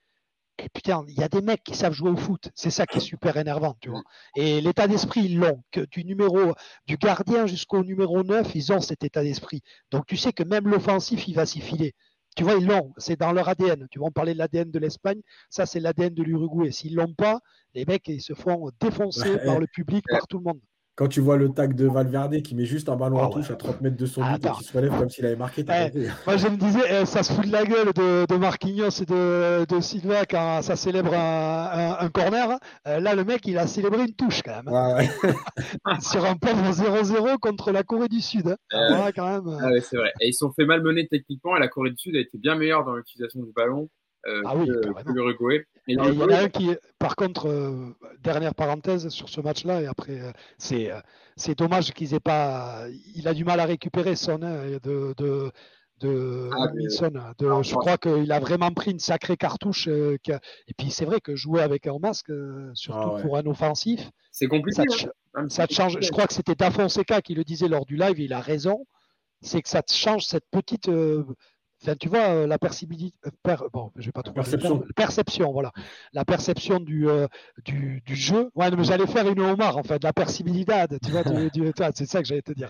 Et 0.57 0.69
putain, 0.69 1.03
il 1.10 1.15
y 1.19 1.23
a 1.23 1.27
des 1.27 1.41
mecs 1.41 1.64
qui 1.64 1.76
savent 1.76 1.93
jouer 1.93 2.11
au 2.11 2.15
foot. 2.15 2.49
C'est 2.56 2.69
ça 2.69 2.85
qui 2.85 2.99
est 2.99 3.02
super 3.02 3.35
énervant, 3.35 3.76
tu 3.81 3.89
vois. 3.89 4.03
Et 4.38 4.61
l'état 4.61 4.88
d'esprit, 4.88 5.26
ils 5.26 5.38
l'ont. 5.38 5.61
Que 5.72 5.81
du 5.81 6.06
numéro, 6.06 6.53
du 6.88 6.95
gardien 6.97 7.45
jusqu'au 7.45 7.84
numéro 7.84 8.23
9, 8.23 8.56
ils 8.56 8.72
ont 8.72 8.80
cet 8.80 9.03
état 9.03 9.22
d'esprit. 9.22 9.61
Donc 9.91 10.06
tu 10.06 10.15
sais 10.15 10.31
que 10.31 10.43
même 10.43 10.68
l'offensif, 10.68 11.27
il 11.27 11.35
va 11.35 11.45
s'y 11.45 11.60
filer. 11.60 11.93
Tu 12.36 12.44
vois, 12.44 12.56
ils 12.56 12.66
l'ont. 12.68 12.94
C'est 12.98 13.20
dans 13.20 13.32
leur 13.32 13.48
ADN. 13.49 13.88
Tu 13.90 13.99
vas 13.99 14.06
en 14.06 14.12
parler 14.12 14.34
de 14.34 14.40
l'ADN 14.40 14.70
de 14.70 14.80
l'Espagne. 14.80 15.22
Ça, 15.49 15.66
c'est 15.66 15.80
l'ADN 15.80 16.14
de 16.14 16.24
l'Uruguay. 16.24 16.72
S'ils 16.72 16.95
l'ont 16.95 17.14
pas, 17.14 17.40
les 17.74 17.86
mecs, 17.86 18.07
ils 18.07 18.22
se 18.22 18.34
font 18.34 18.70
défoncer 18.80 19.30
Ouais. 19.32 19.45
par 19.45 19.60
le 19.60 19.68
public, 19.68 20.03
par 20.10 20.28
tout 20.28 20.38
le 20.38 20.44
monde. 20.44 20.60
Quand 20.97 21.09
tu 21.09 21.19
vois 21.19 21.35
le 21.35 21.49
tag 21.49 21.76
de 21.76 21.88
Valverde 21.88 22.41
qui 22.41 22.55
met 22.55 22.63
juste 22.65 22.88
un 22.88 22.95
ballon 22.95 23.17
Ah 23.19 23.26
en 23.26 23.30
touche 23.30 23.47
ouais. 23.49 23.53
à 23.53 23.57
30 23.57 23.81
mètres 23.81 23.97
de 23.97 24.05
son 24.05 24.22
but 24.23 24.45
et 24.45 24.49
qui 24.57 24.63
se 24.63 24.72
relève 24.77 24.97
comme 24.97 25.09
s'il 25.09 25.26
avait 25.26 25.35
marqué, 25.35 25.65
compris. 25.65 26.07
Moi, 26.26 26.38
je 26.38 26.47
me 26.47 26.55
disais, 26.55 26.80
eh, 27.01 27.05
ça 27.05 27.22
se 27.22 27.34
fout 27.34 27.45
de 27.45 27.51
la 27.51 27.65
gueule 27.65 27.91
de, 27.93 28.26
de 28.26 28.35
Marquinhos 28.38 28.89
et 29.01 29.05
de, 29.05 29.65
de 29.65 29.81
Silva 29.81 30.26
quand 30.26 30.61
ça 30.61 30.77
célèbre 30.77 31.13
un, 31.13 31.69
un- 31.73 31.97
un 32.05 32.09
corner. 32.09 32.57
Euh, 32.88 33.01
là, 33.01 33.13
le 33.13 33.26
mec, 33.26 33.41
il 33.45 33.57
a 33.57 33.67
célébré 33.67 34.03
une 34.03 34.13
touche 34.15 34.41
quand 34.41 34.63
même. 34.63 34.73
Ouais, 34.73 35.09
ouais. 35.26 35.34
Sur 35.99 36.23
un 36.23 36.35
pauvre 36.38 36.72
0-0 36.72 37.39
contre 37.39 37.72
la 37.73 37.84
Corée 37.84 38.07
du 38.07 38.22
Sud. 38.22 38.47
hein. 38.47 38.55
Euh, 38.73 39.11
quand 39.13 39.27
même. 39.30 39.57
Ah 39.61 39.72
ouais, 39.72 39.81
c'est 39.81 39.97
vrai. 39.97 40.13
Et 40.22 40.30
ils 40.30 40.34
se 40.34 40.39
sont 40.39 40.53
fait 40.53 40.65
malmener 40.65 41.07
techniquement 41.07 41.57
et 41.57 41.59
la 41.59 41.67
Corée 41.67 41.89
du 41.89 41.97
Sud 41.97 42.15
a 42.15 42.19
été 42.19 42.38
bien 42.38 42.55
meilleure 42.55 42.85
dans 42.85 42.95
l'utilisation 42.95 43.41
du 43.41 43.51
ballon 43.53 43.89
euh, 44.27 44.41
Ah 44.45 44.56
oui, 44.56 44.68
que, 44.68 45.11
l'Uruguay. 45.11 45.65
Il 45.88 45.95
y 45.97 45.99
en 45.99 46.30
a 46.30 46.39
un 46.41 46.49
qui, 46.49 46.72
par 46.97 47.15
contre, 47.15 47.47
euh, 47.47 47.95
dernière 48.23 48.56
parenthèse 48.56 49.10
sur 49.10 49.30
ce 49.30 49.39
match-là, 49.39 49.81
et 49.81 49.85
après, 49.85 50.19
euh, 50.19 50.31
c'est 50.57 50.91
euh, 50.91 50.99
c'est 51.35 51.57
dommage 51.57 51.91
qu'ils 51.93 52.14
aient 52.15 52.19
pas. 52.19 52.85
Il 53.15 53.27
a 53.27 53.34
du 53.34 53.43
mal 53.45 53.60
à 53.60 53.65
récupérer 53.65 54.15
son 54.15 54.39
de, 54.39 54.80
de, 55.15 55.52
de 55.99 56.49
Ah, 56.57 56.72
Minson. 56.73 57.11
De- 57.38 57.47
Ah, 57.47 57.61
je 57.61 57.76
ouais. 57.76 57.80
crois 57.80 57.97
qu'il 57.99 58.31
a 58.31 58.39
vraiment 58.39 58.72
pris 58.72 58.91
une 58.91 58.99
sacrée 58.99 59.38
cartouche. 59.38 59.88
euh, 59.88 60.18
a- 60.30 60.39
Et 60.68 60.73
puis 60.76 60.89
c'est 60.89 61.06
vrai 61.06 61.19
que 61.22 61.35
jouer 61.35 61.61
avec 61.61 61.85
un 61.85 61.99
masque, 61.99 62.31
euh, 62.31 62.72
surtout 62.73 62.99
Ah 63.03 63.14
ouais. 63.15 63.22
pour 63.22 63.38
un 63.38 63.45
offensif, 63.45 64.10
c'est 64.31 64.47
compliqué. 64.47 64.81
ça 64.81 64.84
te, 64.85 65.10
hein. 65.35 65.49
ça 65.49 65.68
change. 65.69 65.99
Je 66.02 66.10
crois 66.10 66.26
que 66.26 66.34
c'était 66.34 66.56
Da 66.56 66.72
Fonseca 66.72 67.22
qui 67.22 67.35
le 67.35 67.43
disait 67.43 67.68
lors 67.68 67.85
du 67.85 67.95
live, 67.95 68.19
et 68.19 68.23
il 68.23 68.34
a 68.34 68.39
raison. 68.41 68.85
C'est 69.41 69.61
que 69.61 69.69
ça 69.69 69.84
te 69.84 69.93
change 69.93 70.23
cette 70.26 70.45
petite. 70.49 70.89
Enfin, 71.86 71.95
tu 71.99 72.10
vois, 72.10 72.30
euh, 72.30 72.48
la 72.48 72.57
perceptibilité. 72.57 73.16
euh, 73.28 73.32
per- 73.44 73.66
bon, 73.72 73.91
je 73.95 74.06
vais 74.07 74.12
pas 74.12 74.24
trouver 74.24 74.36
perception. 74.41 74.80
terme. 74.80 74.94
Perception, 74.95 75.52
voilà. 75.52 75.72
La 76.14 76.26
perception 76.26 76.80
du, 76.80 77.07
euh, 77.07 77.28
du, 77.64 78.02
du 78.06 78.16
jeu. 78.16 78.49
Ouais, 78.56 78.72
mais 78.72 78.84
j'allais 78.84 79.07
faire 79.07 79.28
une 79.30 79.40
Omar, 79.40 79.78
en 79.78 79.84
fait, 79.84 80.03
la 80.03 80.14
perceptibilité. 80.14 80.74
Tu 81.02 81.12
vois, 81.12 81.24
c'est 81.94 82.06
ça 82.06 82.22
que 82.22 82.28
j'allais 82.28 82.41
te 82.41 82.53
dire. 82.53 82.70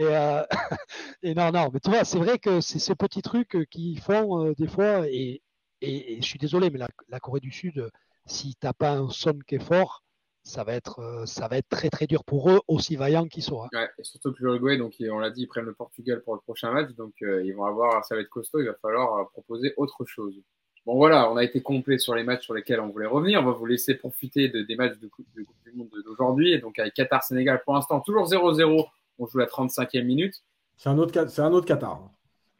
Et, 0.00 0.04
euh, 0.04 0.42
et 1.22 1.34
non, 1.34 1.50
non, 1.52 1.70
mais 1.72 1.80
tu 1.80 1.90
vois, 1.90 2.04
c'est 2.04 2.18
vrai 2.18 2.38
que 2.38 2.60
c'est 2.60 2.78
ces 2.78 2.94
petits 2.94 3.22
trucs 3.22 3.54
euh, 3.56 3.64
qui 3.70 3.96
font 3.96 4.44
euh, 4.46 4.54
des 4.58 4.66
fois. 4.68 5.08
Et, 5.08 5.42
et, 5.80 6.14
et 6.18 6.22
je 6.22 6.26
suis 6.26 6.38
désolé, 6.38 6.70
mais 6.70 6.78
la, 6.78 6.88
la 7.08 7.20
Corée 7.20 7.40
du 7.40 7.52
Sud, 7.52 7.90
si 8.26 8.54
t'as 8.58 8.72
pas 8.72 8.92
un 8.92 9.08
son 9.10 9.38
qui 9.46 9.56
est 9.56 9.62
fort, 9.64 10.02
ça 10.46 10.64
va 10.64 10.74
être, 10.74 11.00
euh, 11.00 11.26
ça 11.26 11.48
va 11.48 11.58
être 11.58 11.68
très 11.68 11.90
très 11.90 12.06
dur 12.06 12.24
pour 12.24 12.50
eux, 12.50 12.60
aussi 12.68 12.96
vaillants 12.96 13.26
qu'ils 13.26 13.42
soient. 13.42 13.68
Ouais, 13.72 13.88
et 13.98 14.04
surtout 14.04 14.32
que 14.32 14.38
l'Uruguay, 14.42 14.76
donc 14.78 14.94
on 15.10 15.18
l'a 15.18 15.30
dit, 15.30 15.42
ils 15.42 15.46
prennent 15.48 15.64
le 15.64 15.74
Portugal 15.74 16.22
pour 16.22 16.34
le 16.34 16.40
prochain 16.40 16.70
match, 16.72 16.90
donc 16.92 17.14
euh, 17.22 17.44
ils 17.44 17.52
vont 17.54 17.64
avoir, 17.64 18.04
ça 18.04 18.14
va 18.14 18.20
être 18.20 18.30
costaud, 18.30 18.60
il 18.60 18.66
va 18.66 18.74
falloir 18.74 19.18
euh, 19.18 19.24
proposer 19.32 19.74
autre 19.76 20.04
chose. 20.06 20.40
Bon 20.86 20.94
voilà, 20.94 21.30
on 21.32 21.36
a 21.36 21.42
été 21.42 21.60
complet 21.62 21.98
sur 21.98 22.14
les 22.14 22.22
matchs 22.22 22.44
sur 22.44 22.54
lesquels 22.54 22.78
on 22.78 22.88
voulait 22.90 23.06
revenir. 23.08 23.40
On 23.40 23.44
va 23.44 23.50
vous 23.50 23.66
laisser 23.66 23.96
profiter 23.96 24.48
de, 24.48 24.62
des 24.62 24.76
matchs 24.76 24.98
de 25.00 25.08
Coupe, 25.08 25.26
de 25.36 25.42
Coupe 25.42 25.56
du 25.64 25.72
Monde 25.72 25.88
d'aujourd'hui. 26.04 26.52
Et 26.52 26.58
donc 26.58 26.78
avec 26.78 26.94
Qatar-Sénégal, 26.94 27.60
pour 27.64 27.74
l'instant, 27.74 28.00
toujours 28.00 28.28
0-0. 28.28 28.86
On 29.18 29.26
joue 29.26 29.38
la 29.38 29.46
35e 29.46 30.04
minute. 30.06 30.44
C'est 30.76 30.88
un 30.88 30.98
autre, 30.98 31.12
Ca- 31.12 31.26
c'est 31.26 31.42
un 31.42 31.52
autre 31.52 31.66
Qatar. 31.66 32.08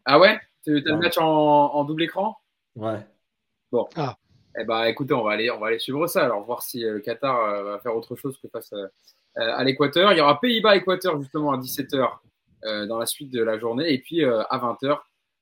Ah 0.04 0.18
ouais? 0.18 0.40
T'as 0.64 0.72
le 0.72 0.96
match 0.96 1.18
en, 1.18 1.24
en 1.24 1.84
double 1.84 2.02
écran? 2.02 2.36
Ouais. 2.74 3.06
Eh 4.59 4.65
ben, 4.65 4.85
écoutez, 4.85 5.12
on 5.15 5.23
va 5.23 5.33
aller, 5.33 5.51
on 5.51 5.59
va 5.59 5.69
aller 5.69 5.78
suivre 5.78 6.07
ça. 6.07 6.24
Alors, 6.24 6.45
voir 6.45 6.62
si 6.62 6.85
euh, 6.85 6.95
le 6.95 7.01
Qatar 7.01 7.45
euh, 7.45 7.62
va 7.62 7.78
faire 7.78 7.95
autre 7.95 8.16
chose 8.16 8.39
que 8.39 8.49
face 8.49 8.73
euh, 9.39 9.53
à 9.55 9.65
l'Équateur. 9.65 10.12
Il 10.12 10.19
y 10.19 10.20
aura 10.23 10.41
Pays-Bas-Équateur, 10.41 11.20
justement, 11.20 11.53
à 11.53 11.59
17h 11.59 12.09
euh, 12.65 12.87
dans 12.87 12.99
la 12.99 13.05
suite 13.05 13.31
de 13.31 13.43
la 13.43 13.59
journée. 13.59 13.93
Et 13.93 13.99
puis, 13.99 14.24
à 14.24 14.59
20h, 14.59 14.99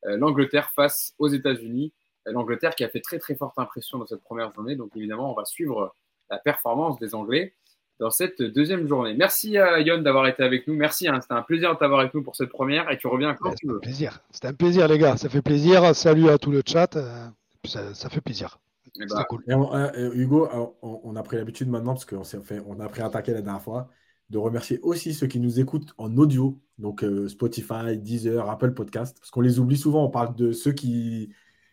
euh, 0.06 0.16
l'Angleterre 0.16 0.70
face 0.74 1.14
aux 1.18 1.28
États-Unis. 1.28 1.92
L'Angleterre 2.26 2.74
qui 2.74 2.82
a 2.84 2.88
fait 2.88 3.00
très, 3.00 3.18
très 3.18 3.34
forte 3.34 3.58
impression 3.58 3.98
dans 3.98 4.06
cette 4.06 4.22
première 4.22 4.52
journée. 4.52 4.74
Donc, 4.74 4.90
évidemment, 4.96 5.30
on 5.30 5.34
va 5.34 5.44
suivre 5.44 5.94
la 6.30 6.38
performance 6.38 6.98
des 6.98 7.14
Anglais 7.14 7.54
dans 8.00 8.10
cette 8.10 8.42
deuxième 8.42 8.88
journée. 8.88 9.14
Merci 9.14 9.58
à 9.58 9.78
Yon 9.78 9.98
d'avoir 9.98 10.26
été 10.26 10.42
avec 10.42 10.66
nous. 10.66 10.74
Merci, 10.74 11.06
hein, 11.06 11.20
c'était 11.20 11.34
un 11.34 11.42
plaisir 11.42 11.72
de 11.74 11.78
t'avoir 11.78 12.00
avec 12.00 12.14
nous 12.14 12.22
pour 12.22 12.34
cette 12.34 12.50
première. 12.50 12.90
Et 12.90 12.98
tu 12.98 13.06
reviens 13.06 13.34
quand 13.34 13.54
tu 13.54 13.68
veux. 13.68 13.78
C'était 14.30 14.48
un 14.48 14.54
plaisir, 14.54 14.88
les 14.88 14.98
gars. 14.98 15.16
Ça 15.16 15.28
fait 15.28 15.42
plaisir. 15.42 15.94
Salut 15.94 16.30
à 16.30 16.38
tout 16.38 16.50
le 16.50 16.62
chat. 16.66 16.98
Ça, 17.64 17.94
ça 17.94 18.08
fait 18.08 18.20
plaisir. 18.20 18.58
Eh 18.96 19.00
ben, 19.00 19.08
C'était 19.08 19.24
cool. 19.28 19.42
Et 19.48 19.54
on- 19.54 19.74
euh, 19.74 19.88
euh, 19.96 20.14
Hugo, 20.14 20.46
euh, 20.46 20.66
on, 20.82 21.00
on 21.04 21.16
a 21.16 21.22
pris 21.22 21.36
l'habitude 21.36 21.68
maintenant, 21.68 21.94
parce 21.94 22.04
qu'on 22.04 22.24
s'est 22.24 22.40
fait, 22.40 22.60
on 22.66 22.78
a 22.80 22.88
pris 22.88 23.02
un 23.02 23.10
taquet 23.10 23.32
la 23.32 23.42
dernière 23.42 23.62
fois, 23.62 23.88
de 24.30 24.38
remercier 24.38 24.78
aussi 24.82 25.12
ceux 25.14 25.26
qui 25.26 25.40
nous 25.40 25.60
écoutent 25.60 25.92
en 25.98 26.16
audio, 26.16 26.58
donc 26.78 27.04
euh, 27.04 27.28
Spotify, 27.28 27.98
Deezer, 27.98 28.48
Apple 28.48 28.72
Podcast, 28.72 29.16
parce 29.18 29.30
qu'on 29.30 29.40
les 29.42 29.58
oublie 29.58 29.76
souvent. 29.76 30.04
On 30.04 30.10
parle 30.10 30.34
de 30.34 30.52
ceux 30.52 30.72
qui, 30.72 31.30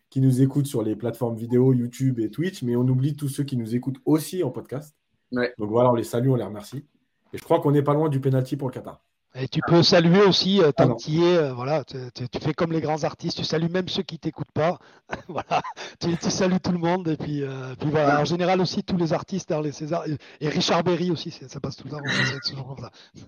qui 0.09 0.19
nous 0.21 0.41
écoutent 0.41 0.67
sur 0.67 0.83
les 0.83 0.95
plateformes 0.95 1.35
vidéo, 1.35 1.73
YouTube 1.73 2.19
et 2.19 2.29
Twitch, 2.29 2.63
mais 2.63 2.75
on 2.75 2.87
oublie 2.87 3.15
tous 3.15 3.29
ceux 3.29 3.43
qui 3.43 3.55
nous 3.57 3.75
écoutent 3.75 3.99
aussi 4.05 4.43
en 4.43 4.49
podcast. 4.51 4.95
Ouais. 5.31 5.53
Donc 5.57 5.69
voilà, 5.69 5.91
on 5.91 5.95
les 5.95 6.03
salue, 6.03 6.27
on 6.29 6.35
les 6.35 6.43
remercie. 6.43 6.85
Et 7.33 7.37
je 7.37 7.43
crois 7.43 7.61
qu'on 7.61 7.71
n'est 7.71 7.83
pas 7.83 7.93
loin 7.93 8.09
du 8.09 8.19
penalty 8.19 8.57
pour 8.57 8.67
le 8.67 8.73
Qatar. 8.73 9.01
Et 9.33 9.47
tu 9.47 9.61
peux 9.65 9.81
saluer 9.81 10.21
aussi, 10.23 10.61
euh, 10.61 10.71
tant 10.73 10.89
non. 10.89 10.95
que 10.95 11.03
tu 11.03 11.11
y 11.11 11.23
es, 11.23 11.37
euh, 11.37 11.53
voilà, 11.53 11.85
tu, 11.85 11.95
tu- 12.13 12.27
tu 12.27 12.39
fais 12.39 12.53
comme 12.53 12.73
les 12.73 12.81
grands 12.81 13.03
artistes, 13.05 13.37
tu 13.37 13.45
salues 13.45 13.69
même 13.69 13.87
ceux 13.87 14.03
qui 14.03 14.19
t'écoutent 14.19 14.51
pas. 14.53 14.77
voilà, 15.29 15.61
tu, 16.01 16.17
tu 16.17 16.29
salues 16.29 16.59
tout 16.59 16.73
le 16.73 16.77
monde. 16.79 17.07
Et 17.07 17.15
puis, 17.15 17.41
euh, 17.41 17.73
puis 17.79 17.89
voilà, 17.89 18.19
en 18.21 18.25
général 18.25 18.59
aussi 18.59 18.83
tous 18.83 18.97
les 18.97 19.13
artistes 19.13 19.49
dans 19.49 19.61
les 19.61 19.71
Césars. 19.71 20.05
Et, 20.07 20.17
et 20.41 20.49
Richard 20.49 20.83
Berry 20.83 21.11
aussi, 21.11 21.31
ça 21.31 21.59
passe 21.61 21.77
tout 21.77 21.85
le 21.85 21.91
temps. 21.91 22.01
c'est 22.43 22.49
toujours 22.51 22.75
comme 22.75 22.83
ça. 22.83 22.91
il 23.15 23.23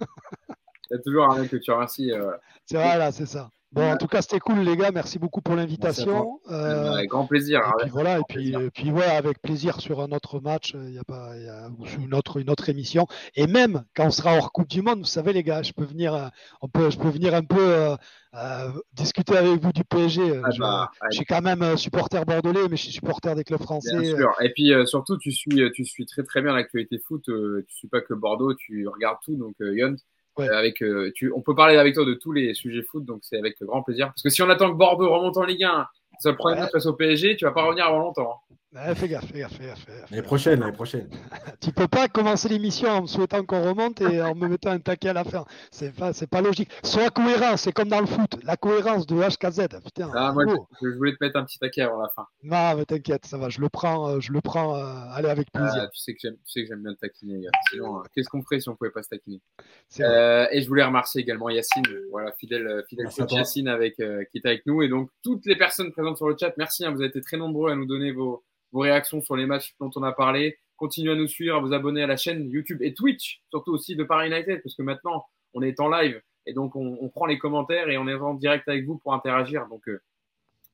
y 0.91 0.95
a 0.95 0.99
toujours 1.01 1.31
un 1.31 1.39
mec 1.39 1.49
que 1.49 1.57
tu 1.57 1.71
remercies. 1.71 2.11
euh. 2.11 2.31
C'est 2.65 2.75
voilà, 2.75 3.11
c'est 3.13 3.25
ça. 3.25 3.49
Bon, 3.73 3.91
en 3.91 3.97
tout 3.97 4.07
cas, 4.07 4.21
c'était 4.21 4.39
cool, 4.39 4.59
les 4.59 4.77
gars. 4.77 4.91
Merci 4.91 5.17
beaucoup 5.17 5.41
pour 5.41 5.55
l'invitation. 5.55 6.39
Euh, 6.51 6.91
avec 6.91 7.09
grand 7.09 7.25
plaisir. 7.25 7.59
Et 7.79 7.81
puis 7.83 7.89
voilà, 7.89 8.19
et 8.19 8.21
puis, 8.27 8.35
plaisir. 8.51 8.61
et 8.61 8.69
puis 8.69 8.91
ouais, 8.91 9.03
avec 9.03 9.41
plaisir 9.41 9.81
sur 9.81 9.99
un 10.01 10.11
autre 10.11 10.39
match, 10.39 10.75
il 10.75 10.93
y 10.93 10.99
a 10.99 11.03
pas, 11.03 11.35
y 11.37 11.47
a, 11.49 11.69
ou 11.77 11.85
sur 11.87 11.99
une 11.99 12.13
autre, 12.13 12.37
une 12.39 12.49
autre 12.51 12.69
émission. 12.69 13.07
Et 13.35 13.47
même 13.47 13.83
quand 13.95 14.05
on 14.05 14.11
sera 14.11 14.35
hors 14.37 14.51
Coupe 14.51 14.69
du 14.69 14.81
Monde, 14.83 14.99
vous 14.99 15.05
savez 15.05 15.33
les 15.33 15.41
gars, 15.43 15.63
je 15.63 15.73
peux 15.73 15.85
venir, 15.85 16.13
euh, 16.13 16.27
on 16.61 16.67
peut, 16.69 16.91
je 16.91 16.97
peux 16.99 17.09
venir 17.09 17.33
un 17.33 17.43
peu 17.43 17.57
euh, 17.59 17.95
euh, 18.35 18.69
discuter 18.93 19.35
avec 19.37 19.59
vous 19.59 19.73
du 19.73 19.83
PSG. 19.83 20.21
euh, 20.21 20.41
Ah 20.45 20.51
je, 20.51 20.59
bah, 20.59 20.91
je 21.09 21.15
suis 21.17 21.25
quand 21.25 21.41
même 21.41 21.63
euh, 21.63 21.75
supporter 21.75 22.23
bordelais, 22.25 22.67
mais 22.69 22.77
je 22.77 22.83
suis 22.83 22.91
supporter 22.91 23.33
des 23.35 23.43
clubs 23.43 23.61
français. 23.61 23.97
Bien 23.97 24.15
sûr. 24.15 24.31
Et 24.41 24.51
puis 24.53 24.71
euh, 24.71 24.85
surtout, 24.85 25.17
tu 25.17 25.31
suis, 25.31 25.71
tu 25.73 25.83
suis 25.83 26.05
très 26.05 26.21
très 26.23 26.41
bien 26.43 26.53
l'actualité 26.53 26.99
foot. 26.99 27.27
Euh, 27.29 27.65
tu 27.67 27.75
suis 27.75 27.87
pas 27.87 28.01
que 28.01 28.13
Bordeaux, 28.13 28.53
tu 28.53 28.87
regardes 28.87 29.17
tout. 29.25 29.35
Donc, 29.35 29.55
euh, 29.61 29.75
Yon, 29.75 29.95
Ouais. 30.37 30.49
euh, 30.49 30.57
avec, 30.57 30.81
euh, 30.81 31.11
tu, 31.15 31.31
on 31.35 31.41
peut 31.41 31.55
parler 31.55 31.77
avec 31.77 31.93
toi 31.95 32.05
de 32.05 32.13
tous 32.13 32.31
les 32.31 32.53
sujets 32.53 32.81
foot. 32.83 33.05
Donc, 33.05 33.19
c'est 33.23 33.37
avec 33.37 33.55
grand 33.61 33.83
plaisir. 33.83 34.07
Parce 34.07 34.21
que 34.23 34.29
si 34.29 34.41
on 34.41 34.49
attend 34.49 34.71
que 34.71 34.77
Bordeaux 34.77 35.13
remonte 35.13 35.37
en 35.37 35.43
Ligue 35.43 35.63
1, 35.63 35.85
c'est 36.19 36.29
le 36.31 36.35
premier 36.37 36.61
Ouais. 36.61 36.69
face 36.69 36.85
au 36.85 36.93
PSG, 36.93 37.35
tu 37.35 37.45
vas 37.45 37.51
pas 37.51 37.63
revenir 37.63 37.85
avant 37.85 37.99
longtemps. 37.99 38.39
hein. 38.51 38.55
Ouais, 38.75 38.95
fais 38.95 39.07
gaffe, 39.07 39.25
fais 39.31 39.39
gaffe, 39.39 39.53
fais 39.55 39.67
gaffe. 39.67 39.79
fais 39.85 39.91
gaffe. 39.99 40.09
L'année 40.09 40.23
prochaine, 40.23 40.59
l'année 40.59 40.71
prochaine. 40.73 41.07
Tu 41.61 41.71
peux 41.71 41.87
pas 41.87 42.07
commencer 42.07 42.49
l'émission 42.49 42.89
en 42.89 43.01
me 43.03 43.07
souhaitant 43.07 43.43
qu'on 43.45 43.61
remonte 43.61 44.01
et 44.01 44.21
en 44.21 44.33
me 44.33 44.47
mettant 44.47 44.71
un 44.71 44.79
taquet 44.79 45.09
à 45.09 45.13
la 45.13 45.23
fin. 45.23 45.45
C'est 45.69 45.93
pas, 45.95 46.11
c'est 46.11 46.25
pas 46.27 46.41
logique. 46.41 46.69
Sois 46.83 47.09
cohérent, 47.11 47.55
c'est 47.55 47.71
comme 47.71 47.89
dans 47.89 48.01
le 48.01 48.07
foot, 48.07 48.35
la 48.43 48.57
cohérence 48.57 49.05
de 49.05 49.15
HKZ. 49.15 49.67
Putain, 49.83 50.09
Ah, 50.15 50.31
moi, 50.33 50.43
je, 50.47 50.89
je 50.89 50.95
voulais 50.97 51.11
te 51.11 51.23
mettre 51.23 51.37
un 51.37 51.45
petit 51.45 51.59
taquet 51.59 51.81
avant 51.81 52.01
la 52.01 52.09
fin. 52.09 52.25
Non, 52.41 52.75
mais 52.75 52.85
t'inquiète, 52.85 53.27
ça 53.27 53.37
va, 53.37 53.49
je 53.49 53.61
le 53.61 53.69
prends, 53.69 54.09
euh, 54.09 54.19
je 54.19 54.31
le 54.33 54.41
prends, 54.41 54.75
euh, 54.75 54.83
allez, 55.11 55.29
avec 55.29 55.51
plaisir. 55.51 55.83
Euh, 55.83 55.87
tu 55.93 55.99
sais 55.99 56.13
que 56.13 56.19
j'aime, 56.21 56.35
tu 56.43 56.51
sais 56.51 56.61
que 56.63 56.67
j'aime 56.67 56.81
bien 56.81 56.93
te 56.95 56.99
taquiner. 56.99 57.35
Yon. 57.41 57.51
Sinon, 57.71 57.99
euh, 57.99 58.03
qu'est-ce 58.15 58.27
qu'on 58.29 58.41
ferait 58.41 58.59
si 58.59 58.69
on 58.69 58.75
pouvait 58.75 58.89
pas 58.91 59.03
se 59.03 59.09
taquiner. 59.09 59.39
Euh, 59.99 60.47
et 60.51 60.61
je 60.63 60.67
voulais 60.67 60.83
remercier 60.83 61.21
également 61.21 61.49
Yacine, 61.49 61.83
voilà, 62.09 62.31
fidèle, 62.33 62.83
fidèle 62.89 63.07
coach. 63.15 63.31
Yacine 63.31 63.67
avec, 63.67 63.99
euh, 63.99 64.23
qui 64.31 64.39
est 64.39 64.45
avec 64.47 64.65
nous. 64.65 64.81
Et 64.81 64.89
donc, 64.89 65.09
toutes 65.23 65.45
les 65.45 65.55
personnes 65.55 65.91
présentes 65.91 66.17
sur 66.17 66.27
le 66.27 66.35
chat, 66.39 66.53
merci, 66.57 66.83
hein, 66.85 66.91
vous 66.91 67.01
avez 67.01 67.09
été 67.09 67.21
très 67.21 67.37
nombreux 67.37 67.71
à 67.71 67.75
nous 67.75 67.85
donner 67.85 68.11
vos, 68.11 68.43
vos 68.73 68.79
réactions 68.79 69.21
sur 69.21 69.37
les 69.37 69.45
matchs 69.45 69.75
dont 69.79 69.91
on 69.95 70.03
a 70.03 70.11
parlé. 70.11 70.57
Continuez 70.75 71.13
à 71.13 71.15
nous 71.15 71.27
suivre, 71.27 71.55
à 71.55 71.59
vous 71.59 71.73
abonner 71.73 72.03
à 72.03 72.07
la 72.07 72.17
chaîne 72.17 72.49
YouTube 72.49 72.81
et 72.81 72.93
Twitch, 72.93 73.41
surtout 73.49 73.71
aussi 73.71 73.95
de 73.95 74.03
Paris 74.03 74.27
United, 74.27 74.61
parce 74.61 74.75
que 74.75 74.81
maintenant, 74.81 75.25
on 75.53 75.61
est 75.61 75.79
en 75.79 75.87
live 75.89 76.21
et 76.45 76.53
donc 76.53 76.75
on, 76.75 76.97
on 76.99 77.09
prend 77.09 77.25
les 77.25 77.37
commentaires 77.37 77.89
et 77.89 77.97
on 77.97 78.07
est 78.07 78.15
en 78.15 78.33
direct 78.33 78.67
avec 78.67 78.85
vous 78.85 78.97
pour 78.97 79.13
interagir. 79.13 79.67
Donc, 79.67 79.87
euh, 79.87 80.01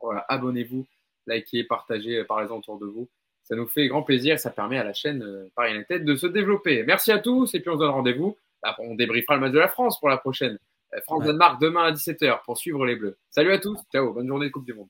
Voilà, 0.01 0.25
abonnez-vous, 0.29 0.87
likez, 1.27 1.65
partagez, 1.65 2.23
parlez-en 2.23 2.57
autour 2.57 2.79
de 2.79 2.87
vous. 2.87 3.07
Ça 3.43 3.55
nous 3.55 3.67
fait 3.67 3.87
grand 3.87 4.03
plaisir 4.03 4.35
et 4.35 4.37
ça 4.37 4.51
permet 4.51 4.77
à 4.77 4.83
la 4.83 4.93
chaîne 4.93 5.21
euh, 5.21 5.49
Paris 5.55 5.75
United 5.75 6.05
de 6.05 6.15
se 6.15 6.27
développer. 6.27 6.83
Merci 6.83 7.11
à 7.11 7.19
tous 7.19 7.53
et 7.53 7.59
puis 7.59 7.69
on 7.69 7.75
se 7.75 7.79
donne 7.79 7.91
rendez-vous. 7.91 8.37
Bah, 8.63 8.75
on 8.79 8.95
débriefera 8.95 9.35
le 9.35 9.41
match 9.41 9.53
de 9.53 9.59
la 9.59 9.69
France 9.69 9.99
pour 9.99 10.09
la 10.09 10.17
prochaine. 10.17 10.57
Euh, 10.93 11.01
France-Danemark 11.01 11.61
demain 11.61 11.83
à 11.83 11.91
17h 11.91 12.43
pour 12.45 12.57
suivre 12.57 12.85
les 12.85 12.95
Bleus. 12.95 13.17
Salut 13.29 13.51
à 13.51 13.59
tous, 13.59 13.77
ciao, 13.91 14.13
bonne 14.13 14.27
journée 14.27 14.47
de 14.47 14.51
Coupe 14.51 14.65
du 14.65 14.73
Monde. 14.73 14.89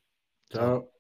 Ciao. 0.52 0.99